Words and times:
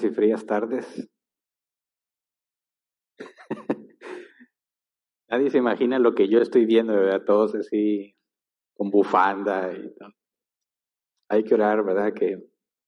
Y 0.00 0.08
frías 0.08 0.46
tardes. 0.46 1.06
Nadie 5.28 5.50
se 5.50 5.58
imagina 5.58 5.98
lo 5.98 6.14
que 6.14 6.28
yo 6.28 6.38
estoy 6.38 6.64
viendo, 6.64 6.94
¿verdad? 6.94 7.24
Todos 7.26 7.54
así 7.54 8.16
con 8.74 8.90
bufanda 8.90 9.70
y 9.70 9.94
todo. 9.94 10.08
Hay 11.28 11.44
que 11.44 11.54
orar, 11.54 11.84
¿verdad? 11.84 12.14
Que 12.14 12.38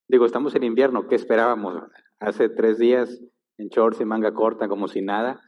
digo, 0.09 0.25
estamos 0.25 0.55
en 0.55 0.65
invierno, 0.65 1.07
¿qué 1.07 1.15
esperábamos? 1.15 1.83
Hace 2.21 2.49
tres 2.49 2.79
días 2.79 3.23
en 3.59 3.69
shorts 3.69 4.01
y 4.01 4.07
manga 4.07 4.33
corta 4.33 4.67
como 4.67 4.89
si 4.89 5.03
nada. 5.03 5.43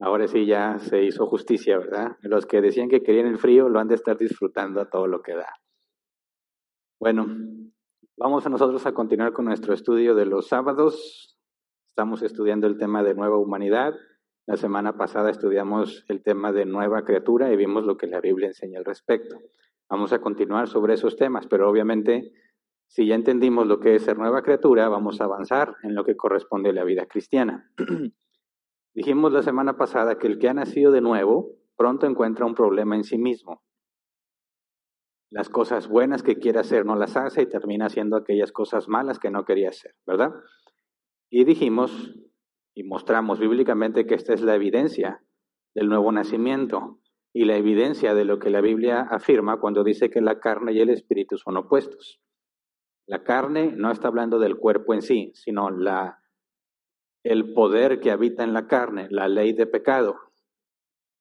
Ahora 0.00 0.28
sí 0.28 0.46
ya 0.46 0.78
se 0.78 1.04
hizo 1.04 1.26
justicia, 1.26 1.76
¿verdad? 1.78 2.16
Los 2.22 2.46
que 2.46 2.62
decían 2.62 2.88
que 2.88 3.02
querían 3.02 3.26
el 3.26 3.38
frío 3.38 3.68
lo 3.68 3.80
han 3.80 3.88
de 3.88 3.96
estar 3.96 4.16
disfrutando 4.16 4.80
a 4.80 4.88
todo 4.88 5.06
lo 5.06 5.20
que 5.20 5.34
da. 5.34 5.52
Bueno, 6.98 7.26
vamos 8.16 8.46
a 8.46 8.48
nosotros 8.48 8.86
a 8.86 8.92
continuar 8.92 9.32
con 9.32 9.44
nuestro 9.44 9.74
estudio 9.74 10.14
de 10.14 10.26
los 10.26 10.48
sábados. 10.48 11.38
Estamos 11.90 12.22
estudiando 12.22 12.66
el 12.66 12.78
tema 12.78 13.02
de 13.02 13.14
nueva 13.14 13.36
humanidad. 13.36 13.94
La 14.46 14.56
semana 14.56 14.96
pasada 14.96 15.30
estudiamos 15.30 16.04
el 16.08 16.22
tema 16.22 16.52
de 16.52 16.64
nueva 16.64 17.04
criatura 17.04 17.52
y 17.52 17.56
vimos 17.56 17.84
lo 17.84 17.96
que 17.96 18.06
la 18.06 18.20
Biblia 18.20 18.48
enseña 18.48 18.78
al 18.78 18.84
respecto. 18.84 19.36
Vamos 19.88 20.12
a 20.12 20.20
continuar 20.20 20.68
sobre 20.68 20.94
esos 20.94 21.16
temas, 21.16 21.46
pero 21.46 21.68
obviamente 21.68 22.32
si 22.86 23.06
ya 23.06 23.14
entendimos 23.14 23.66
lo 23.66 23.80
que 23.80 23.96
es 23.96 24.04
ser 24.04 24.16
nueva 24.16 24.42
criatura, 24.42 24.88
vamos 24.88 25.20
a 25.20 25.24
avanzar 25.24 25.74
en 25.82 25.94
lo 25.94 26.04
que 26.04 26.16
corresponde 26.16 26.70
a 26.70 26.72
la 26.72 26.84
vida 26.84 27.06
cristiana. 27.06 27.70
Dijimos 28.94 29.32
la 29.32 29.42
semana 29.42 29.76
pasada 29.76 30.16
que 30.16 30.26
el 30.26 30.38
que 30.38 30.48
ha 30.48 30.54
nacido 30.54 30.90
de 30.90 31.02
nuevo 31.02 31.50
pronto 31.76 32.06
encuentra 32.06 32.46
un 32.46 32.54
problema 32.54 32.96
en 32.96 33.04
sí 33.04 33.18
mismo 33.18 33.65
las 35.30 35.48
cosas 35.48 35.88
buenas 35.88 36.22
que 36.22 36.38
quiere 36.38 36.60
hacer 36.60 36.86
no 36.86 36.96
las 36.96 37.16
hace 37.16 37.42
y 37.42 37.46
termina 37.46 37.86
haciendo 37.86 38.16
aquellas 38.16 38.52
cosas 38.52 38.88
malas 38.88 39.18
que 39.18 39.30
no 39.30 39.44
quería 39.44 39.70
hacer, 39.70 39.94
¿verdad? 40.06 40.32
Y 41.30 41.44
dijimos 41.44 42.14
y 42.74 42.84
mostramos 42.84 43.40
bíblicamente 43.40 44.06
que 44.06 44.14
esta 44.14 44.34
es 44.34 44.42
la 44.42 44.54
evidencia 44.54 45.22
del 45.74 45.88
nuevo 45.88 46.12
nacimiento 46.12 47.00
y 47.32 47.44
la 47.44 47.56
evidencia 47.56 48.14
de 48.14 48.24
lo 48.24 48.38
que 48.38 48.50
la 48.50 48.60
Biblia 48.60 49.00
afirma 49.00 49.58
cuando 49.60 49.84
dice 49.84 50.10
que 50.10 50.20
la 50.20 50.40
carne 50.40 50.72
y 50.72 50.80
el 50.80 50.90
espíritu 50.90 51.36
son 51.36 51.56
opuestos. 51.56 52.20
La 53.06 53.24
carne 53.24 53.72
no 53.76 53.90
está 53.90 54.08
hablando 54.08 54.38
del 54.38 54.56
cuerpo 54.56 54.94
en 54.94 55.02
sí, 55.02 55.32
sino 55.34 55.70
la, 55.70 56.18
el 57.24 57.52
poder 57.52 58.00
que 58.00 58.10
habita 58.10 58.42
en 58.42 58.52
la 58.52 58.66
carne, 58.66 59.08
la 59.10 59.28
ley 59.28 59.52
de 59.52 59.66
pecado, 59.66 60.16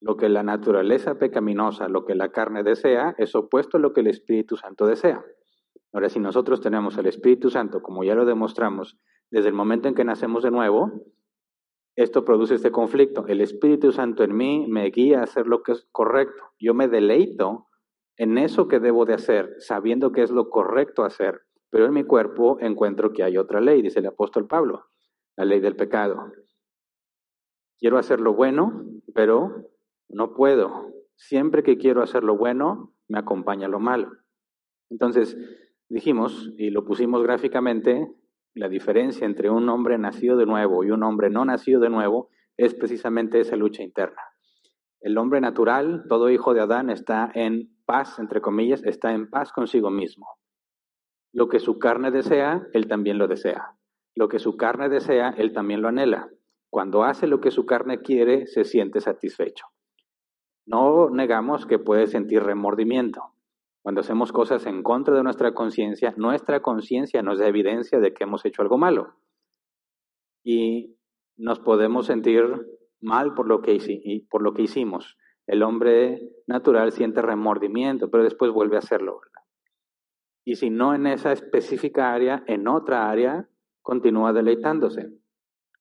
lo 0.02 0.18
que 0.18 0.30
la 0.30 0.44
naturaleza 0.44 1.16
pecaminosa, 1.16 1.88
lo 1.88 2.06
que 2.06 2.16
la 2.16 2.32
carne 2.32 2.64
desea, 2.64 3.16
es 3.18 3.36
opuesto 3.36 3.78
a 3.78 3.80
lo 3.80 3.94
que 3.94 4.02
el 4.02 4.08
Espíritu 4.08 4.58
Santo 4.58 4.86
desea. 4.86 5.24
Ahora, 5.94 6.10
si 6.10 6.20
nosotros 6.20 6.62
tenemos 6.62 6.98
el 6.98 7.06
Espíritu 7.06 7.50
Santo, 7.50 7.82
como 7.82 8.04
ya 8.04 8.16
lo 8.16 8.26
demostramos, 8.26 9.00
desde 9.32 9.48
el 9.50 9.54
momento 9.54 9.88
en 9.88 9.96
que 9.96 10.04
nacemos 10.04 10.44
de 10.44 10.52
nuevo, 10.52 10.92
esto 11.96 12.26
produce 12.26 12.56
este 12.56 12.72
conflicto. 12.72 13.26
El 13.28 13.40
Espíritu 13.40 13.94
Santo 13.94 14.24
en 14.24 14.36
mí 14.36 14.66
me 14.68 14.90
guía 14.90 15.22
a 15.22 15.24
hacer 15.24 15.48
lo 15.48 15.64
que 15.64 15.72
es 15.72 15.88
correcto. 15.92 16.44
Yo 16.60 16.74
me 16.74 16.90
deleito 16.90 17.68
en 18.18 18.38
eso 18.38 18.68
que 18.68 18.80
debo 18.80 19.06
de 19.06 19.14
hacer, 19.14 19.56
sabiendo 19.60 20.12
que 20.12 20.22
es 20.22 20.32
lo 20.32 20.50
correcto 20.50 21.04
hacer. 21.04 21.42
Pero 21.70 21.86
en 21.86 21.94
mi 21.94 22.04
cuerpo 22.04 22.58
encuentro 22.60 23.14
que 23.14 23.24
hay 23.24 23.38
otra 23.38 23.62
ley, 23.62 23.82
dice 23.82 24.00
el 24.00 24.08
apóstol 24.08 24.48
Pablo, 24.48 24.86
la 25.38 25.46
ley 25.46 25.62
del 25.62 25.76
pecado. 25.76 26.32
Quiero 27.80 27.98
hacer 27.98 28.20
lo 28.20 28.34
bueno, 28.34 28.86
pero 29.14 29.70
no 30.10 30.34
puedo. 30.34 30.92
Siempre 31.16 31.64
que 31.64 31.78
quiero 31.78 32.02
hacer 32.02 32.24
lo 32.24 32.38
bueno, 32.38 32.94
me 33.08 33.20
acompaña 33.20 33.68
lo 33.68 33.80
malo. 33.80 34.12
Entonces, 34.90 35.38
dijimos, 35.90 36.52
y 36.58 36.70
lo 36.70 36.86
pusimos 36.86 37.24
gráficamente, 37.24 38.08
la 38.54 38.70
diferencia 38.70 39.26
entre 39.26 39.50
un 39.50 39.68
hombre 39.70 39.98
nacido 39.98 40.38
de 40.38 40.46
nuevo 40.46 40.84
y 40.84 40.92
un 40.92 41.04
hombre 41.04 41.30
no 41.30 41.44
nacido 41.46 41.82
de 41.82 41.90
nuevo 41.90 42.30
es 42.58 42.74
precisamente 42.74 43.40
esa 43.40 43.56
lucha 43.56 43.84
interna. 43.84 44.22
El 45.02 45.18
hombre 45.18 45.42
natural, 45.42 46.06
todo 46.08 46.30
hijo 46.30 46.54
de 46.54 46.62
Adán, 46.62 46.90
está 46.90 47.30
en 47.34 47.76
paz, 47.86 48.18
entre 48.18 48.42
comillas, 48.42 48.84
está 48.86 49.14
en 49.14 49.30
paz 49.30 49.52
consigo 49.52 49.92
mismo. 49.92 50.26
Lo 51.34 51.50
que 51.50 51.60
su 51.60 51.80
carne 51.80 52.12
desea, 52.12 52.66
él 52.74 52.88
también 52.88 53.18
lo 53.18 53.28
desea. 53.28 53.78
Lo 54.16 54.30
que 54.30 54.40
su 54.40 54.56
carne 54.56 54.88
desea, 54.88 55.32
él 55.38 55.52
también 55.52 55.82
lo 55.82 55.90
anhela. 55.90 56.30
Cuando 56.70 57.04
hace 57.04 57.28
lo 57.28 57.42
que 57.42 57.52
su 57.52 57.66
carne 57.66 58.02
quiere, 58.02 58.48
se 58.48 58.64
siente 58.64 59.02
satisfecho. 59.02 59.66
No 60.66 61.10
negamos 61.10 61.66
que 61.66 61.80
puede 61.80 62.08
sentir 62.08 62.44
remordimiento. 62.44 63.36
Cuando 63.84 64.02
hacemos 64.02 64.32
cosas 64.32 64.66
en 64.66 64.82
contra 64.82 65.16
de 65.16 65.22
nuestra 65.22 65.54
conciencia, 65.54 66.14
nuestra 66.18 66.62
conciencia 66.62 67.22
nos 67.22 67.38
da 67.38 67.48
evidencia 67.48 68.00
de 68.00 68.14
que 68.14 68.24
hemos 68.24 68.44
hecho 68.44 68.64
algo 68.64 68.80
malo. 68.80 69.14
Y 70.44 70.98
nos 71.38 71.60
podemos 71.60 72.08
sentir 72.08 72.44
mal 73.00 73.36
por 73.36 73.48
lo 73.48 73.62
que, 73.62 73.74
hicimos. 74.64 75.18
El 75.46 75.62
hombre 75.62 76.20
natural 76.48 76.92
siente 76.94 77.22
remordimiento, 77.22 78.10
pero 78.10 78.24
después 78.24 78.52
vuelve 78.52 78.78
a 78.78 78.80
hacerlo. 78.80 79.22
Y 80.44 80.56
si 80.56 80.72
no 80.72 80.96
en 80.96 81.06
esa 81.06 81.32
específica 81.32 82.12
área, 82.12 82.44
en 82.48 82.68
otra 82.68 83.10
área, 83.10 83.48
continúa 83.84 84.34
deleitándose. 84.34 85.12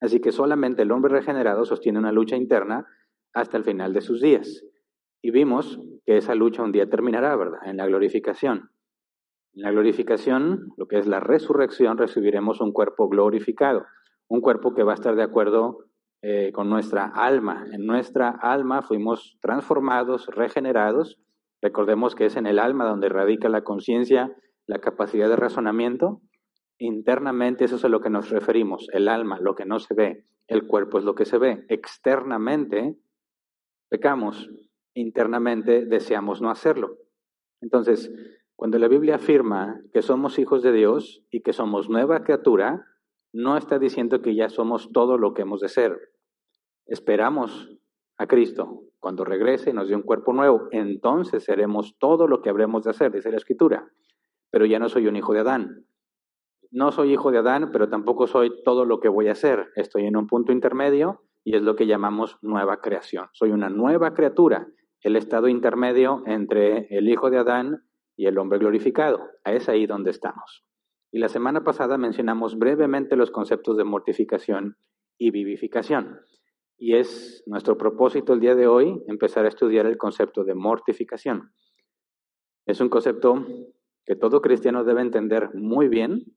Así 0.01 0.21
que 0.21 0.33
solamente 0.33 0.83
el 0.83 0.93
hombre 0.93 1.11
regenerado 1.11 1.65
sostiene 1.65 1.99
una 1.99 2.13
lucha 2.13 2.37
interna 2.37 2.87
hasta 3.33 3.57
el 3.57 3.65
final 3.65 3.95
de 3.95 4.03
sus 4.03 4.21
días. 4.21 4.63
Y 5.25 5.31
vimos 5.31 5.81
que 6.05 6.19
esa 6.19 6.35
lucha 6.35 6.63
un 6.63 6.71
día 6.71 6.91
terminará, 6.91 7.35
¿verdad? 7.35 7.61
En 7.65 7.79
la 7.79 7.87
glorificación. 7.87 8.69
En 9.55 9.63
la 9.63 9.71
glorificación, 9.71 10.75
lo 10.77 10.87
que 10.87 10.99
es 10.99 11.07
la 11.07 11.19
resurrección, 11.19 11.97
recibiremos 11.97 12.61
un 12.61 12.73
cuerpo 12.75 13.09
glorificado, 13.09 13.87
un 14.29 14.43
cuerpo 14.43 14.75
que 14.75 14.83
va 14.83 14.93
a 14.93 14.97
estar 14.97 15.17
de 15.17 15.23
acuerdo 15.23 15.79
eh, 16.21 16.53
con 16.53 16.69
nuestra 16.69 17.07
alma. 17.07 17.65
En 17.73 17.87
nuestra 17.87 18.29
alma 18.29 18.83
fuimos 18.83 19.39
transformados, 19.41 20.27
regenerados. 20.27 21.19
Recordemos 21.63 22.15
que 22.15 22.27
es 22.27 22.37
en 22.37 22.47
el 22.47 22.59
alma 22.59 22.85
donde 22.85 23.09
radica 23.09 23.49
la 23.49 23.65
conciencia, 23.65 24.31
la 24.67 24.81
capacidad 24.81 25.31
de 25.31 25.37
razonamiento. 25.37 26.21
Internamente 26.77 27.65
eso 27.65 27.77
es 27.77 27.85
a 27.87 27.89
lo 27.89 28.03
que 28.03 28.11
nos 28.11 28.29
referimos, 28.29 28.89
el 28.93 29.09
alma, 29.09 29.39
lo 29.41 29.55
que 29.55 29.65
no 29.65 29.79
se 29.79 29.95
ve, 29.95 30.27
el 30.49 30.67
cuerpo 30.67 30.99
es 30.99 31.05
lo 31.05 31.15
que 31.15 31.25
se 31.25 31.39
ve. 31.39 31.65
Externamente 31.71 32.99
pecamos, 33.89 34.51
internamente 34.95 35.85
deseamos 35.85 36.41
no 36.41 36.51
hacerlo. 36.51 36.97
Entonces, 37.61 38.11
cuando 38.57 38.79
la 38.79 38.89
Biblia 38.89 39.17
afirma 39.17 39.81
que 39.93 40.03
somos 40.03 40.39
hijos 40.39 40.63
de 40.63 40.73
Dios 40.73 41.25
y 41.31 41.43
que 41.43 41.53
somos 41.53 41.89
nueva 41.89 42.23
criatura, 42.23 42.87
no 43.33 43.57
está 43.57 43.79
diciendo 43.79 44.23
que 44.23 44.35
ya 44.35 44.49
somos 44.49 44.93
todo 44.93 45.19
lo 45.19 45.35
que 45.35 45.43
hemos 45.43 45.61
de 45.61 45.69
ser. 45.69 45.99
Esperamos 46.87 47.77
a 48.17 48.27
Cristo. 48.27 48.83
Cuando 49.01 49.25
regrese 49.25 49.71
y 49.71 49.73
nos 49.73 49.89
dé 49.89 49.97
un 49.97 50.03
cuerpo 50.03 50.33
nuevo, 50.33 50.69
entonces 50.71 51.45
seremos 51.45 51.99
todo 51.99 52.27
lo 52.29 52.41
que 52.41 52.49
habremos 52.49 52.85
de 52.85 52.91
hacer, 52.91 53.13
dice 53.13 53.31
la 53.31 53.37
Escritura. 53.37 53.89
Pero 54.51 54.67
ya 54.67 54.79
no 54.79 54.89
soy 54.89 55.09
un 55.09 55.17
hijo 55.17 55.33
de 55.35 55.41
Adán. 55.41 55.87
No 56.71 56.93
soy 56.93 57.13
hijo 57.13 57.31
de 57.31 57.39
Adán, 57.39 57.71
pero 57.73 57.89
tampoco 57.89 58.27
soy 58.27 58.63
todo 58.63 58.85
lo 58.85 59.01
que 59.01 59.09
voy 59.09 59.29
a 59.29 59.33
hacer. 59.33 59.69
Estoy 59.75 60.07
en 60.07 60.17
un 60.17 60.27
punto 60.27 60.53
intermedio 60.53 61.23
y 61.43 61.57
es 61.57 61.63
lo 61.63 61.77
que 61.77 61.87
llamamos 61.87 62.39
nueva 62.41 62.81
creación. 62.81 63.29
Soy 63.33 63.51
una 63.51 63.69
nueva 63.69 64.15
criatura 64.15 64.69
el 65.05 65.17
estado 65.17 65.49
intermedio 65.49 66.23
entre 66.27 66.87
el 66.89 67.11
Hijo 67.11 67.31
de 67.31 67.37
Adán 67.37 67.85
y 68.17 68.27
el 68.27 68.39
hombre 68.39 68.59
glorificado. 68.59 69.21
Es 69.45 69.69
ahí 69.69 69.87
donde 69.87 70.11
estamos. 70.11 70.65
Y 71.13 71.19
la 71.19 71.29
semana 71.29 71.63
pasada 71.63 71.99
mencionamos 71.99 72.59
brevemente 72.59 73.15
los 73.15 73.31
conceptos 73.31 73.77
de 73.77 73.85
mortificación 73.85 74.79
y 75.19 75.31
vivificación. 75.31 76.21
Y 76.79 76.97
es 76.97 77.45
nuestro 77.47 77.77
propósito 77.77 78.33
el 78.33 78.41
día 78.41 78.55
de 78.55 78.67
hoy 78.67 79.05
empezar 79.07 79.45
a 79.45 79.49
estudiar 79.49 79.85
el 79.85 79.99
concepto 79.99 80.43
de 80.43 80.55
mortificación. 80.55 81.53
Es 82.65 82.81
un 82.81 82.89
concepto 82.89 83.47
que 84.07 84.17
todo 84.17 84.41
cristiano 84.41 84.85
debe 84.85 85.03
entender 85.03 85.51
muy 85.55 85.89
bien, 85.89 86.35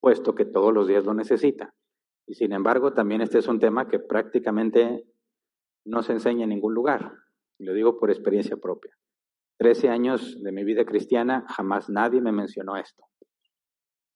puesto 0.00 0.34
que 0.34 0.46
todos 0.46 0.72
los 0.72 0.88
días 0.88 1.04
lo 1.04 1.12
necesita. 1.12 1.74
Y 2.26 2.34
sin 2.34 2.54
embargo, 2.54 2.94
también 2.94 3.20
este 3.20 3.38
es 3.38 3.48
un 3.48 3.60
tema 3.60 3.86
que 3.86 3.98
prácticamente 3.98 5.04
no 5.84 6.02
se 6.02 6.14
enseña 6.14 6.44
en 6.44 6.50
ningún 6.50 6.72
lugar. 6.72 7.12
Lo 7.58 7.72
digo 7.72 7.98
por 7.98 8.10
experiencia 8.10 8.56
propia. 8.56 8.92
Trece 9.58 9.88
años 9.88 10.40
de 10.42 10.52
mi 10.52 10.64
vida 10.64 10.84
cristiana, 10.84 11.44
jamás 11.48 11.90
nadie 11.90 12.20
me 12.20 12.30
mencionó 12.30 12.76
esto. 12.76 13.04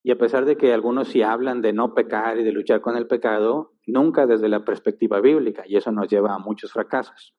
Y 0.04 0.10
a 0.10 0.18
pesar 0.18 0.44
de 0.44 0.56
que 0.56 0.72
algunos 0.72 1.08
sí 1.08 1.22
hablan 1.22 1.62
de 1.62 1.72
no 1.72 1.94
pecar 1.94 2.38
y 2.38 2.44
de 2.44 2.52
luchar 2.52 2.80
con 2.80 2.96
el 2.96 3.06
pecado, 3.06 3.72
nunca 3.86 4.26
desde 4.26 4.48
la 4.48 4.64
perspectiva 4.64 5.20
bíblica, 5.20 5.64
y 5.66 5.76
eso 5.76 5.92
nos 5.92 6.08
lleva 6.08 6.34
a 6.34 6.38
muchos 6.38 6.72
fracasos. 6.72 7.34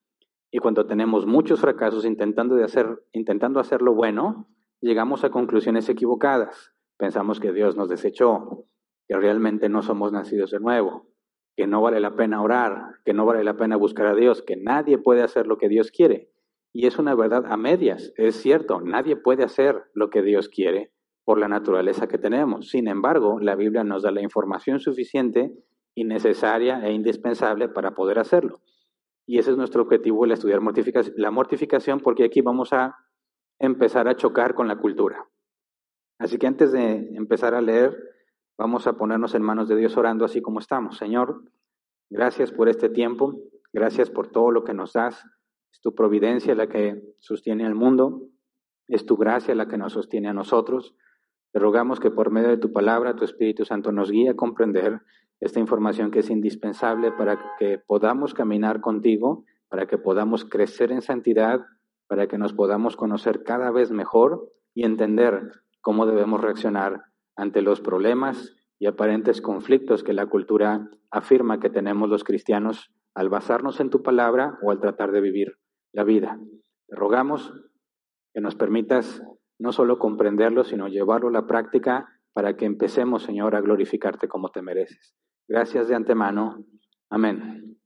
Y 0.52 0.60
cuando 0.60 0.86
tenemos 0.86 1.26
muchos 1.26 1.60
fracasos 1.60 2.06
intentando, 2.06 2.56
de 2.56 2.64
hacer, 2.64 3.04
intentando 3.12 3.60
hacer 3.60 3.82
lo 3.82 3.94
bueno, 3.94 4.48
llegamos 4.82 5.24
a 5.24 5.32
conclusiones 5.32 5.90
equivocadas. 5.90 6.74
Pensamos 6.98 7.40
que 7.40 7.52
Dios 7.52 7.76
nos 7.76 7.90
desechó, 7.90 8.66
que 9.08 9.18
realmente 9.18 9.68
no 9.68 9.82
somos 9.82 10.12
nacidos 10.12 10.52
de 10.52 10.60
nuevo, 10.60 11.13
que 11.56 11.68
no 11.68 11.82
vale 11.82 12.00
la 12.00 12.16
pena 12.16 12.42
orar, 12.42 12.96
que 13.06 13.14
no 13.14 13.26
vale 13.26 13.44
la 13.44 13.58
pena 13.58 13.76
buscar 13.76 14.08
a 14.08 14.16
Dios, 14.16 14.42
que 14.42 14.56
nadie 14.56 14.98
puede 14.98 15.22
hacer 15.22 15.48
lo 15.48 15.58
que 15.58 15.70
Dios 15.70 15.92
quiere. 15.92 16.30
Y 16.74 16.88
es 16.88 16.98
una 16.98 17.14
verdad 17.14 17.46
a 17.48 17.58
medias, 17.58 18.14
es 18.18 18.36
cierto, 18.36 18.82
nadie 18.82 19.16
puede 19.16 19.44
hacer 19.44 19.84
lo 19.94 20.10
que 20.10 20.24
Dios 20.24 20.50
quiere, 20.50 20.92
por 21.24 21.38
la 21.38 21.48
naturaleza 21.48 22.08
que 22.08 22.18
tenemos. 22.18 22.70
Sin 22.70 22.88
embargo, 22.88 23.40
la 23.40 23.56
Biblia 23.56 23.84
nos 23.84 24.04
da 24.04 24.12
la 24.12 24.22
información 24.22 24.80
suficiente 24.80 25.54
y 25.96 26.06
necesaria 26.06 26.84
e 26.86 26.92
indispensable 26.92 27.70
para 27.70 27.92
poder 27.94 28.18
hacerlo. 28.18 28.62
Y 29.26 29.38
ese 29.38 29.52
es 29.52 29.58
nuestro 29.58 29.84
objetivo, 29.84 30.26
el 30.26 30.32
estudiar 30.32 30.62
la 31.16 31.32
mortificación, 31.32 32.00
porque 32.00 32.26
aquí 32.26 32.42
vamos 32.42 32.74
a 32.74 32.98
empezar 33.60 34.08
a 34.08 34.16
chocar 34.16 34.56
con 34.56 34.68
la 34.68 34.78
cultura. 34.78 35.30
Así 36.20 36.38
que 36.38 36.48
antes 36.48 36.72
de 36.72 37.10
empezar 37.16 37.54
a 37.54 37.62
leer, 37.62 37.96
vamos 38.58 38.88
a 38.88 38.94
ponernos 38.94 39.36
en 39.36 39.42
manos 39.42 39.68
de 39.68 39.76
Dios 39.76 39.98
orando 39.98 40.26
así 40.26 40.42
como 40.42 40.60
estamos. 40.60 40.98
Señor, 40.98 41.44
gracias 42.10 42.52
por 42.52 42.70
este 42.70 42.90
tiempo, 42.90 43.40
gracias 43.72 44.10
por 44.10 44.28
todo 44.32 44.52
lo 44.52 44.64
que 44.64 44.74
nos 44.74 44.94
das. 44.94 45.24
Es 45.72 45.82
tu 45.82 45.96
providencia 45.96 46.56
la 46.56 46.68
que 46.68 47.02
sostiene 47.20 47.66
al 47.66 47.76
mundo, 47.76 48.22
es 48.88 49.06
tu 49.06 49.18
gracia 49.18 49.56
la 49.56 49.68
que 49.68 49.78
nos 49.78 49.94
sostiene 49.94 50.30
a 50.30 50.34
nosotros. 50.34 50.96
Te 51.52 51.60
rogamos 51.60 52.00
que 52.00 52.12
por 52.12 52.32
medio 52.32 52.50
de 52.50 52.58
tu 52.58 52.72
palabra, 52.72 53.16
tu 53.16 53.24
Espíritu 53.24 53.66
Santo 53.66 53.92
nos 53.92 54.12
guíe 54.12 54.30
a 54.30 54.36
comprender 54.36 55.02
esta 55.40 55.60
información 55.60 56.10
que 56.10 56.20
es 56.20 56.30
indispensable 56.30 57.12
para 57.12 57.40
que 57.60 57.78
podamos 57.78 58.34
caminar 58.34 58.82
contigo, 58.82 59.46
para 59.68 59.88
que 59.88 59.98
podamos 59.98 60.46
crecer 60.46 60.92
en 60.92 61.02
santidad, 61.02 61.66
para 62.08 62.28
que 62.28 62.38
nos 62.38 62.54
podamos 62.54 62.96
conocer 62.96 63.44
cada 63.44 63.72
vez 63.72 63.92
mejor 63.92 64.50
y 64.74 64.86
entender 64.86 65.52
cómo 65.82 66.06
debemos 66.06 66.42
reaccionar 66.42 67.04
ante 67.36 67.62
los 67.62 67.82
problemas 67.82 68.56
y 68.80 68.86
aparentes 68.86 69.42
conflictos 69.42 70.04
que 70.04 70.14
la 70.14 70.26
cultura 70.28 70.90
afirma 71.10 71.60
que 71.60 71.70
tenemos 71.70 72.10
los 72.10 72.24
cristianos 72.24 72.92
al 73.14 73.30
basarnos 73.30 73.80
en 73.80 73.90
tu 73.90 74.02
palabra 74.04 74.58
o 74.62 74.72
al 74.72 74.80
tratar 74.80 75.12
de 75.12 75.22
vivir 75.22 75.58
la 75.94 76.04
vida. 76.04 76.40
Te 76.88 76.96
rogamos 76.96 77.54
que 78.34 78.42
nos 78.42 78.56
permitas 78.56 79.24
no 79.60 79.72
solo 79.72 80.00
comprenderlo, 80.00 80.64
sino 80.64 80.88
llevarlo 80.88 81.30
a 81.30 81.32
la 81.32 81.48
práctica 81.48 82.10
para 82.34 82.58
que 82.58 82.66
empecemos, 82.66 83.24
Señor, 83.24 83.56
a 83.56 83.62
glorificarte 83.62 84.28
como 84.28 84.50
te 84.50 84.62
mereces. 84.62 85.16
Gracias 85.48 85.88
de 85.88 85.96
antemano. 85.96 86.66
Amén. 87.10 87.78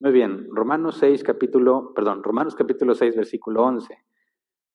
Muy 0.00 0.12
bien, 0.12 0.46
Romanos 0.54 0.96
6 0.98 1.24
capítulo, 1.24 1.92
perdón, 1.94 2.22
Romanos 2.22 2.54
capítulo 2.54 2.94
6 2.94 3.16
versículo 3.16 3.64
11. 3.64 3.98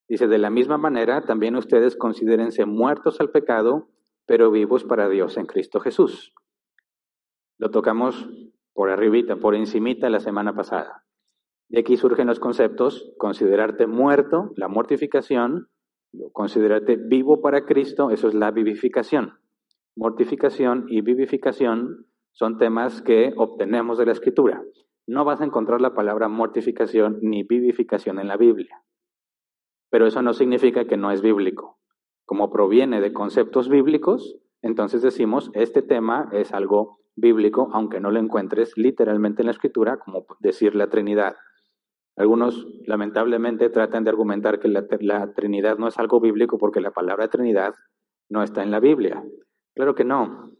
Dice, 0.07 0.27
de 0.27 0.37
la 0.37 0.51
misma 0.51 0.77
manera, 0.77 1.25
también 1.25 1.55
ustedes 1.55 1.95
considérense 1.95 2.65
muertos 2.65 3.19
al 3.19 3.31
pecado, 3.31 3.87
pero 4.25 4.51
vivos 4.51 4.83
para 4.83 5.09
Dios 5.09 5.37
en 5.37 5.45
Cristo 5.45 5.79
Jesús. 5.79 6.33
Lo 7.57 7.71
tocamos 7.71 8.29
por 8.73 8.89
arribita, 8.89 9.37
por 9.37 9.55
encimita 9.55 10.09
la 10.09 10.19
semana 10.19 10.53
pasada. 10.53 11.05
De 11.69 11.79
aquí 11.79 11.97
surgen 11.97 12.27
los 12.27 12.39
conceptos, 12.39 13.13
considerarte 13.17 13.87
muerto, 13.87 14.51
la 14.55 14.67
mortificación, 14.67 15.69
considerarte 16.31 16.97
vivo 16.97 17.41
para 17.41 17.65
Cristo, 17.65 18.11
eso 18.11 18.27
es 18.27 18.33
la 18.33 18.51
vivificación. 18.51 19.39
Mortificación 19.95 20.85
y 20.89 21.01
vivificación 21.01 22.07
son 22.33 22.57
temas 22.57 23.01
que 23.01 23.33
obtenemos 23.37 23.97
de 23.97 24.05
la 24.05 24.11
Escritura. 24.11 24.61
No 25.07 25.23
vas 25.23 25.39
a 25.39 25.45
encontrar 25.45 25.81
la 25.81 25.93
palabra 25.93 26.27
mortificación 26.27 27.19
ni 27.21 27.43
vivificación 27.43 28.19
en 28.19 28.27
la 28.27 28.37
Biblia. 28.37 28.83
Pero 29.89 30.07
eso 30.07 30.21
no 30.21 30.33
significa 30.33 30.85
que 30.85 30.97
no 30.97 31.11
es 31.11 31.21
bíblico. 31.21 31.79
Como 32.25 32.49
proviene 32.49 33.01
de 33.01 33.13
conceptos 33.13 33.69
bíblicos, 33.69 34.37
entonces 34.61 35.01
decimos, 35.01 35.51
este 35.53 35.81
tema 35.81 36.29
es 36.31 36.51
algo 36.51 36.99
bíblico, 37.15 37.69
aunque 37.73 37.99
no 37.99 38.11
lo 38.11 38.19
encuentres 38.19 38.77
literalmente 38.77 39.41
en 39.41 39.45
la 39.45 39.51
Escritura, 39.51 39.97
como 39.97 40.25
decir 40.39 40.75
la 40.75 40.89
Trinidad. 40.89 41.35
Algunos, 42.17 42.65
lamentablemente, 42.85 43.69
tratan 43.69 44.05
de 44.05 44.09
argumentar 44.09 44.59
que 44.59 44.69
la, 44.69 45.33
Trinidad 45.33 45.77
no 45.77 45.87
es 45.87 45.99
algo 45.99 46.19
bíblico 46.19 46.57
porque 46.57 46.79
la 46.79 46.91
palabra 46.91 47.27
Trinidad 47.27 47.75
no 48.29 48.41
está 48.41 48.63
en 48.63 48.71
la 48.71 48.79
Biblia. 48.79 49.23
Claro 49.75 49.95
que 49.95 50.05
no. 50.05 50.51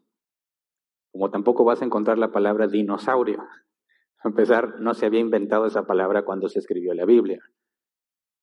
Como 1.12 1.32
tampoco 1.32 1.64
vas 1.64 1.82
a 1.82 1.86
encontrar 1.86 2.18
la 2.18 2.32
palabra 2.32 2.68
dinosaurio. 2.68 3.44
A 4.24 4.28
empezar, 4.28 4.80
no 4.80 4.96
se 4.96 5.06
había 5.06 5.20
inventado 5.20 5.68
esa 5.68 5.86
palabra 5.86 6.26
cuando 6.26 6.50
se 6.50 6.58
escribió 6.58 6.96
la 6.96 7.06
Biblia. 7.06 7.44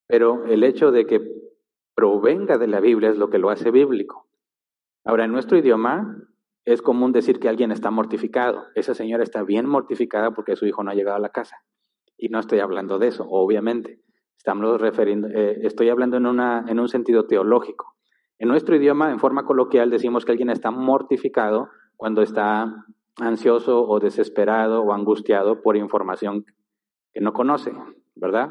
Pero 0.07 0.45
el 0.45 0.63
hecho 0.63 0.93
de 0.93 1.07
que 1.07 1.21
provenga 1.95 2.59
de 2.59 2.67
la 2.67 2.81
Biblia 2.81 3.11
es 3.11 3.19
lo 3.19 3.31
que 3.31 3.39
lo 3.39 3.51
hace 3.51 3.71
bíblico. 3.71 4.27
Ahora, 5.05 5.25
en 5.25 5.33
nuestro 5.33 5.59
idioma 5.59 6.17
es 6.65 6.81
común 6.81 7.13
decir 7.13 7.41
que 7.41 7.49
alguien 7.49 7.73
está 7.73 7.91
mortificado. 7.91 8.67
Esa 8.75 8.95
señora 8.95 9.23
está 9.23 9.43
bien 9.43 9.67
mortificada 9.67 10.31
porque 10.33 10.57
su 10.57 10.67
hijo 10.67 10.83
no 10.85 10.91
ha 10.91 10.95
llegado 10.95 11.17
a 11.17 11.21
la 11.21 11.31
casa. 11.31 11.57
Y 12.17 12.29
no 12.29 12.39
estoy 12.39 12.61
hablando 12.61 12.99
de 12.99 13.09
eso, 13.09 13.27
obviamente. 13.29 14.01
Estamos 14.37 14.81
referiendo, 14.81 15.29
eh, 15.29 15.61
estoy 15.63 15.89
hablando 15.89 16.17
en, 16.17 16.27
una, 16.27 16.65
en 16.69 16.79
un 16.79 16.89
sentido 16.89 17.27
teológico. 17.27 17.95
En 18.39 18.49
nuestro 18.49 18.77
idioma, 18.77 19.11
en 19.11 19.19
forma 19.19 19.45
coloquial, 19.45 19.91
decimos 19.91 20.25
que 20.25 20.33
alguien 20.33 20.51
está 20.51 20.71
mortificado 20.71 21.69
cuando 21.97 22.23
está 22.23 22.87
ansioso 23.21 23.87
o 23.87 24.01
desesperado 24.01 24.83
o 24.83 24.93
angustiado 24.93 25.63
por 25.63 25.77
información 25.77 26.45
que 27.13 27.21
no 27.21 27.33
conoce, 27.33 27.73
¿verdad? 28.15 28.51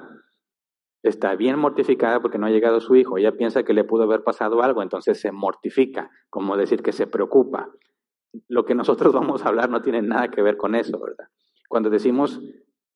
Está 1.03 1.35
bien 1.35 1.57
mortificada 1.57 2.21
porque 2.21 2.37
no 2.37 2.45
ha 2.45 2.51
llegado 2.51 2.79
su 2.79 2.95
hijo. 2.95 3.17
Ella 3.17 3.31
piensa 3.31 3.63
que 3.63 3.73
le 3.73 3.83
pudo 3.83 4.03
haber 4.03 4.23
pasado 4.23 4.61
algo, 4.61 4.83
entonces 4.83 5.19
se 5.19 5.31
mortifica, 5.31 6.11
como 6.29 6.57
decir 6.57 6.83
que 6.83 6.91
se 6.91 7.07
preocupa. 7.07 7.69
Lo 8.47 8.65
que 8.65 8.75
nosotros 8.75 9.13
vamos 9.13 9.43
a 9.43 9.49
hablar 9.49 9.69
no 9.69 9.81
tiene 9.81 10.01
nada 10.01 10.29
que 10.29 10.41
ver 10.41 10.57
con 10.57 10.75
eso, 10.75 10.99
¿verdad? 10.99 11.27
Cuando 11.67 11.89
decimos 11.89 12.39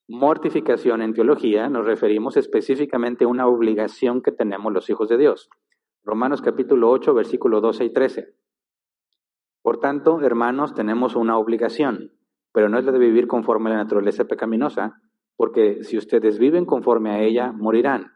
mortificación 0.07 1.01
en 1.01 1.13
teología, 1.13 1.67
nos 1.69 1.85
referimos 1.85 2.37
específicamente 2.37 3.25
a 3.25 3.27
una 3.27 3.47
obligación 3.47 4.21
que 4.21 4.31
tenemos 4.31 4.71
los 4.71 4.89
hijos 4.89 5.09
de 5.09 5.17
Dios. 5.17 5.49
Romanos 6.03 6.41
capítulo 6.43 6.91
8, 6.91 7.13
versículo 7.15 7.61
12 7.61 7.85
y 7.85 7.89
13. 7.91 8.35
Por 9.63 9.79
tanto, 9.79 10.21
hermanos, 10.21 10.75
tenemos 10.75 11.15
una 11.15 11.39
obligación, 11.39 12.11
pero 12.53 12.69
no 12.69 12.77
es 12.77 12.85
la 12.85 12.91
de 12.91 12.99
vivir 12.99 13.25
conforme 13.25 13.71
a 13.71 13.73
la 13.73 13.83
naturaleza 13.83 14.25
pecaminosa, 14.25 15.01
porque 15.35 15.83
si 15.83 15.97
ustedes 15.97 16.39
viven 16.39 16.65
conforme 16.65 17.11
a 17.11 17.21
ella, 17.21 17.51
morirán. 17.51 18.13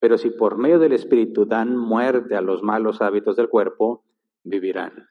Pero 0.00 0.18
si 0.18 0.30
por 0.30 0.58
medio 0.58 0.78
del 0.78 0.92
Espíritu 0.92 1.46
dan 1.46 1.76
muerte 1.76 2.36
a 2.36 2.40
los 2.40 2.62
malos 2.62 3.02
hábitos 3.02 3.36
del 3.36 3.48
cuerpo, 3.48 4.04
vivirán. 4.44 5.08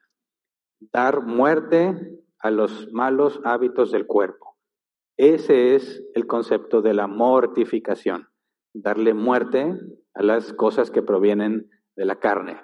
Dar 0.80 1.24
muerte 1.24 2.22
a 2.39 2.51
los 2.51 2.91
malos 2.93 3.41
hábitos 3.43 3.91
del 3.91 4.05
cuerpo. 4.05 4.58
Ese 5.17 5.75
es 5.75 6.03
el 6.13 6.27
concepto 6.27 6.82
de 6.82 6.93
la 6.93 7.08
mortificación. 7.08 8.29
Darle 8.74 9.13
muerte 9.15 9.79
a 10.13 10.22
las 10.22 10.53
cosas 10.53 10.91
que 10.91 11.01
provienen 11.01 11.70
de 11.96 12.05
la 12.05 12.20
carne. 12.20 12.62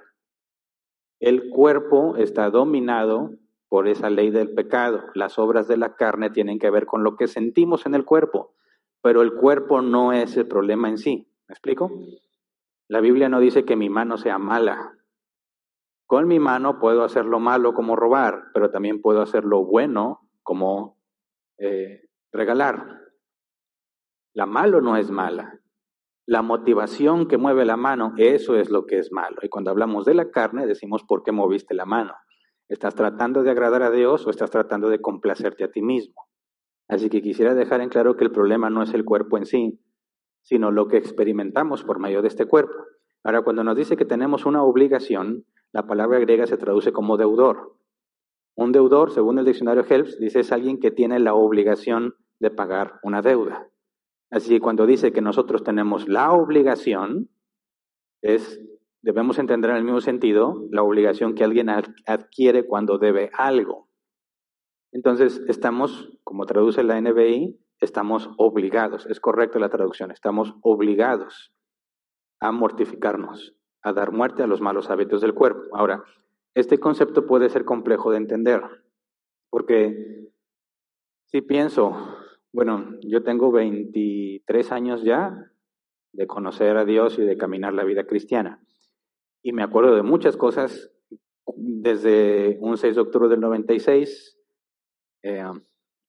El 1.19 1.49
cuerpo 1.49 2.15
está 2.17 2.49
dominado 2.51 3.31
por 3.69 3.87
esa 3.87 4.11
ley 4.11 4.29
del 4.29 4.53
pecado. 4.53 5.03
Las 5.15 5.39
obras 5.39 5.67
de 5.67 5.77
la 5.77 5.95
carne 5.95 6.29
tienen 6.29 6.59
que 6.59 6.69
ver 6.69 6.85
con 6.85 7.03
lo 7.03 7.15
que 7.15 7.27
sentimos 7.27 7.87
en 7.87 7.95
el 7.95 8.05
cuerpo, 8.05 8.53
pero 9.03 9.21
el 9.21 9.33
cuerpo 9.33 9.81
no 9.81 10.13
es 10.13 10.37
el 10.37 10.47
problema 10.47 10.87
en 10.87 10.97
sí. 10.97 11.29
¿Me 11.47 11.53
explico? 11.53 11.91
La 12.87 13.01
Biblia 13.01 13.27
no 13.27 13.41
dice 13.41 13.65
que 13.65 13.75
mi 13.75 13.89
mano 13.89 14.17
sea 14.17 14.39
mala. 14.39 14.97
Con 16.07 16.25
mi 16.27 16.39
mano 16.39 16.79
puedo 16.79 17.03
hacer 17.03 17.25
lo 17.25 17.41
malo 17.41 17.73
como 17.73 17.97
robar, 17.97 18.45
pero 18.53 18.71
también 18.71 19.01
puedo 19.01 19.21
hacer 19.21 19.43
lo 19.43 19.65
bueno 19.65 20.29
como 20.41 20.97
eh, 21.57 22.03
regalar. 22.31 23.01
La 24.33 24.45
malo 24.45 24.79
no 24.79 24.95
es 24.95 25.11
mala. 25.11 25.59
La 26.25 26.41
motivación 26.41 27.27
que 27.27 27.37
mueve 27.37 27.65
la 27.65 27.75
mano, 27.75 28.13
eso 28.17 28.55
es 28.55 28.69
lo 28.69 28.85
que 28.85 28.99
es 28.99 29.11
malo. 29.11 29.35
Y 29.41 29.49
cuando 29.49 29.69
hablamos 29.69 30.05
de 30.05 30.13
la 30.13 30.31
carne, 30.31 30.65
decimos 30.65 31.03
por 31.03 31.23
qué 31.23 31.33
moviste 31.33 31.73
la 31.73 31.85
mano. 31.85 32.13
¿Estás 32.69 32.95
tratando 32.95 33.43
de 33.43 33.51
agradar 33.51 33.83
a 33.83 33.91
Dios 33.91 34.25
o 34.25 34.29
estás 34.29 34.49
tratando 34.49 34.87
de 34.87 35.01
complacerte 35.01 35.65
a 35.65 35.71
ti 35.71 35.81
mismo? 35.81 36.32
Así 36.87 37.09
que 37.09 37.21
quisiera 37.21 37.53
dejar 37.53 37.81
en 37.81 37.89
claro 37.89 38.15
que 38.15 38.23
el 38.23 38.31
problema 38.31 38.69
no 38.69 38.83
es 38.83 38.93
el 38.93 39.05
cuerpo 39.05 39.37
en 39.37 39.45
sí, 39.45 39.79
sino 40.41 40.71
lo 40.71 40.87
que 40.87 40.97
experimentamos 40.97 41.83
por 41.83 41.99
medio 41.99 42.21
de 42.21 42.27
este 42.27 42.45
cuerpo. 42.45 42.73
Ahora, 43.23 43.41
cuando 43.41 43.63
nos 43.63 43.77
dice 43.77 43.95
que 43.95 44.05
tenemos 44.05 44.45
una 44.45 44.63
obligación, 44.63 45.45
la 45.71 45.87
palabra 45.87 46.19
griega 46.19 46.45
se 46.45 46.57
traduce 46.57 46.91
como 46.91 47.17
deudor. 47.17 47.77
Un 48.55 48.71
deudor, 48.71 49.11
según 49.11 49.39
el 49.39 49.45
diccionario 49.45 49.85
Helps, 49.87 50.19
dice 50.19 50.41
es 50.41 50.51
alguien 50.51 50.79
que 50.79 50.91
tiene 50.91 51.19
la 51.19 51.33
obligación 51.33 52.15
de 52.39 52.51
pagar 52.51 52.99
una 53.01 53.21
deuda. 53.21 53.69
Así 54.29 54.49
que 54.49 54.59
cuando 54.59 54.85
dice 54.85 55.13
que 55.13 55.21
nosotros 55.21 55.63
tenemos 55.63 56.07
la 56.07 56.33
obligación, 56.33 57.29
es, 58.21 58.59
debemos 59.01 59.39
entender 59.39 59.71
en 59.71 59.77
el 59.77 59.83
mismo 59.83 60.01
sentido 60.01 60.67
la 60.71 60.83
obligación 60.83 61.33
que 61.33 61.43
alguien 61.43 61.69
adquiere 61.69 62.65
cuando 62.67 62.97
debe 62.97 63.31
algo. 63.33 63.89
Entonces, 64.93 65.43
estamos, 65.47 66.11
como 66.23 66.45
traduce 66.45 66.83
la 66.83 67.01
NBI, 67.01 67.59
estamos 67.79 68.29
obligados, 68.37 69.07
es 69.07 69.19
correcta 69.19 69.57
la 69.57 69.69
traducción, 69.69 70.11
estamos 70.11 70.55
obligados 70.61 71.51
a 72.39 72.51
mortificarnos, 72.51 73.55
a 73.81 73.91
dar 73.91 74.11
muerte 74.11 74.43
a 74.43 74.47
los 74.47 74.61
malos 74.61 74.91
hábitos 74.91 75.21
del 75.21 75.33
cuerpo. 75.33 75.75
Ahora, 75.75 76.03
este 76.53 76.79
concepto 76.79 77.25
puede 77.25 77.49
ser 77.49 77.65
complejo 77.65 78.11
de 78.11 78.17
entender, 78.17 78.61
porque 79.49 80.29
si 81.25 81.41
pienso, 81.41 81.97
bueno, 82.51 82.95
yo 83.01 83.23
tengo 83.23 83.51
23 83.51 84.71
años 84.71 85.03
ya 85.03 85.51
de 86.11 86.27
conocer 86.27 86.77
a 86.77 86.85
Dios 86.85 87.17
y 87.17 87.23
de 87.23 87.37
caminar 87.37 87.73
la 87.73 87.83
vida 87.83 88.05
cristiana. 88.05 88.63
Y 89.41 89.53
me 89.53 89.63
acuerdo 89.63 89.95
de 89.95 90.03
muchas 90.03 90.37
cosas 90.37 90.91
desde 91.55 92.59
un 92.61 92.77
6 92.77 92.93
de 92.93 93.01
octubre 93.01 93.27
del 93.27 93.39
96, 93.39 94.39
eh, 95.23 95.43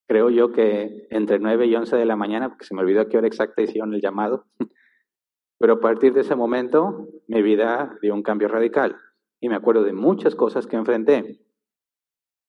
creo 0.07 0.31
yo 0.31 0.53
que 0.53 1.07
entre 1.11 1.39
9 1.39 1.67
y 1.67 1.75
11 1.75 1.97
de 1.97 2.05
la 2.05 2.17
mañana, 2.17 2.49
porque 2.49 2.67
se 2.67 2.75
me 2.75 2.83
olvidó 2.83 3.01
a 3.01 3.09
qué 3.09 3.17
hora 3.17 3.27
exacta 3.27 3.63
hicieron 3.63 3.95
el 3.95 4.01
llamado, 4.01 4.47
pero 5.59 5.75
a 5.75 5.81
partir 5.81 6.13
de 6.13 6.21
ese 6.21 6.37
momento 6.37 7.09
mi 7.27 7.43
vida 7.43 7.97
dio 8.03 8.15
un 8.15 8.23
cambio 8.23 8.49
radical 8.49 8.97
y 9.41 9.49
me 9.49 9.57
acuerdo 9.57 9.83
de 9.83 9.93
muchas 9.93 10.35
cosas 10.35 10.67
que 10.67 10.77
enfrenté. 10.77 11.41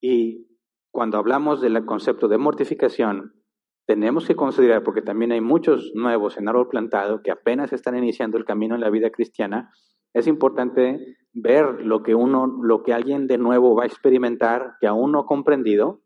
Y 0.01 0.48
cuando 0.91 1.17
hablamos 1.17 1.62
del 1.62 1.86
concepto 1.86 2.27
de 2.27 2.38
mortificación, 2.38 3.34
tenemos 3.88 4.25
que 4.25 4.36
considerar, 4.36 4.84
porque 4.84 5.01
también 5.01 5.31
hay 5.31 5.41
muchos 5.41 5.91
nuevos 5.93 6.38
en 6.38 6.48
árbol 6.48 6.69
plantado 6.69 7.22
que 7.22 7.31
apenas 7.31 7.72
están 7.72 7.98
iniciando 7.98 8.38
el 8.38 8.45
camino 8.45 8.75
en 8.75 8.81
la 8.81 8.89
vida 8.89 9.12
cristiana, 9.12 9.72
es 10.13 10.27
importante 10.27 11.17
ver 11.34 11.81
lo 11.86 12.01
que 12.01 12.15
uno, 12.15 12.48
lo 12.48 12.84
que 12.84 12.93
alguien 12.93 13.27
de 13.27 13.38
nuevo 13.38 13.75
va 13.75 13.84
a 13.84 13.88
experimentar, 13.88 14.75
que 14.79 14.88
aún 14.88 15.12
no 15.12 15.19
ha 15.19 15.25
comprendido, 15.25 16.01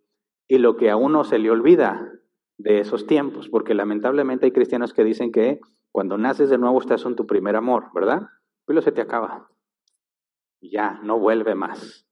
y 0.49 0.57
lo 0.57 0.75
que 0.75 0.89
a 0.89 0.97
uno 0.97 1.23
se 1.23 1.37
le 1.37 1.51
olvida 1.51 2.11
de 2.57 2.79
esos 2.79 3.05
tiempos, 3.05 3.47
porque 3.47 3.75
lamentablemente 3.75 4.47
hay 4.47 4.51
cristianos 4.51 4.93
que 4.93 5.03
dicen 5.03 5.31
que 5.31 5.61
cuando 5.91 6.17
naces 6.17 6.49
de 6.49 6.57
nuevo 6.57 6.79
estás 6.81 7.05
en 7.05 7.15
tu 7.15 7.27
primer 7.27 7.55
amor, 7.55 7.91
¿verdad? 7.93 8.23
Pero 8.65 8.81
se 8.81 8.91
te 8.91 8.99
acaba. 8.99 9.47
Ya, 10.59 10.99
no 11.03 11.19
vuelve 11.19 11.53
más. 11.53 12.07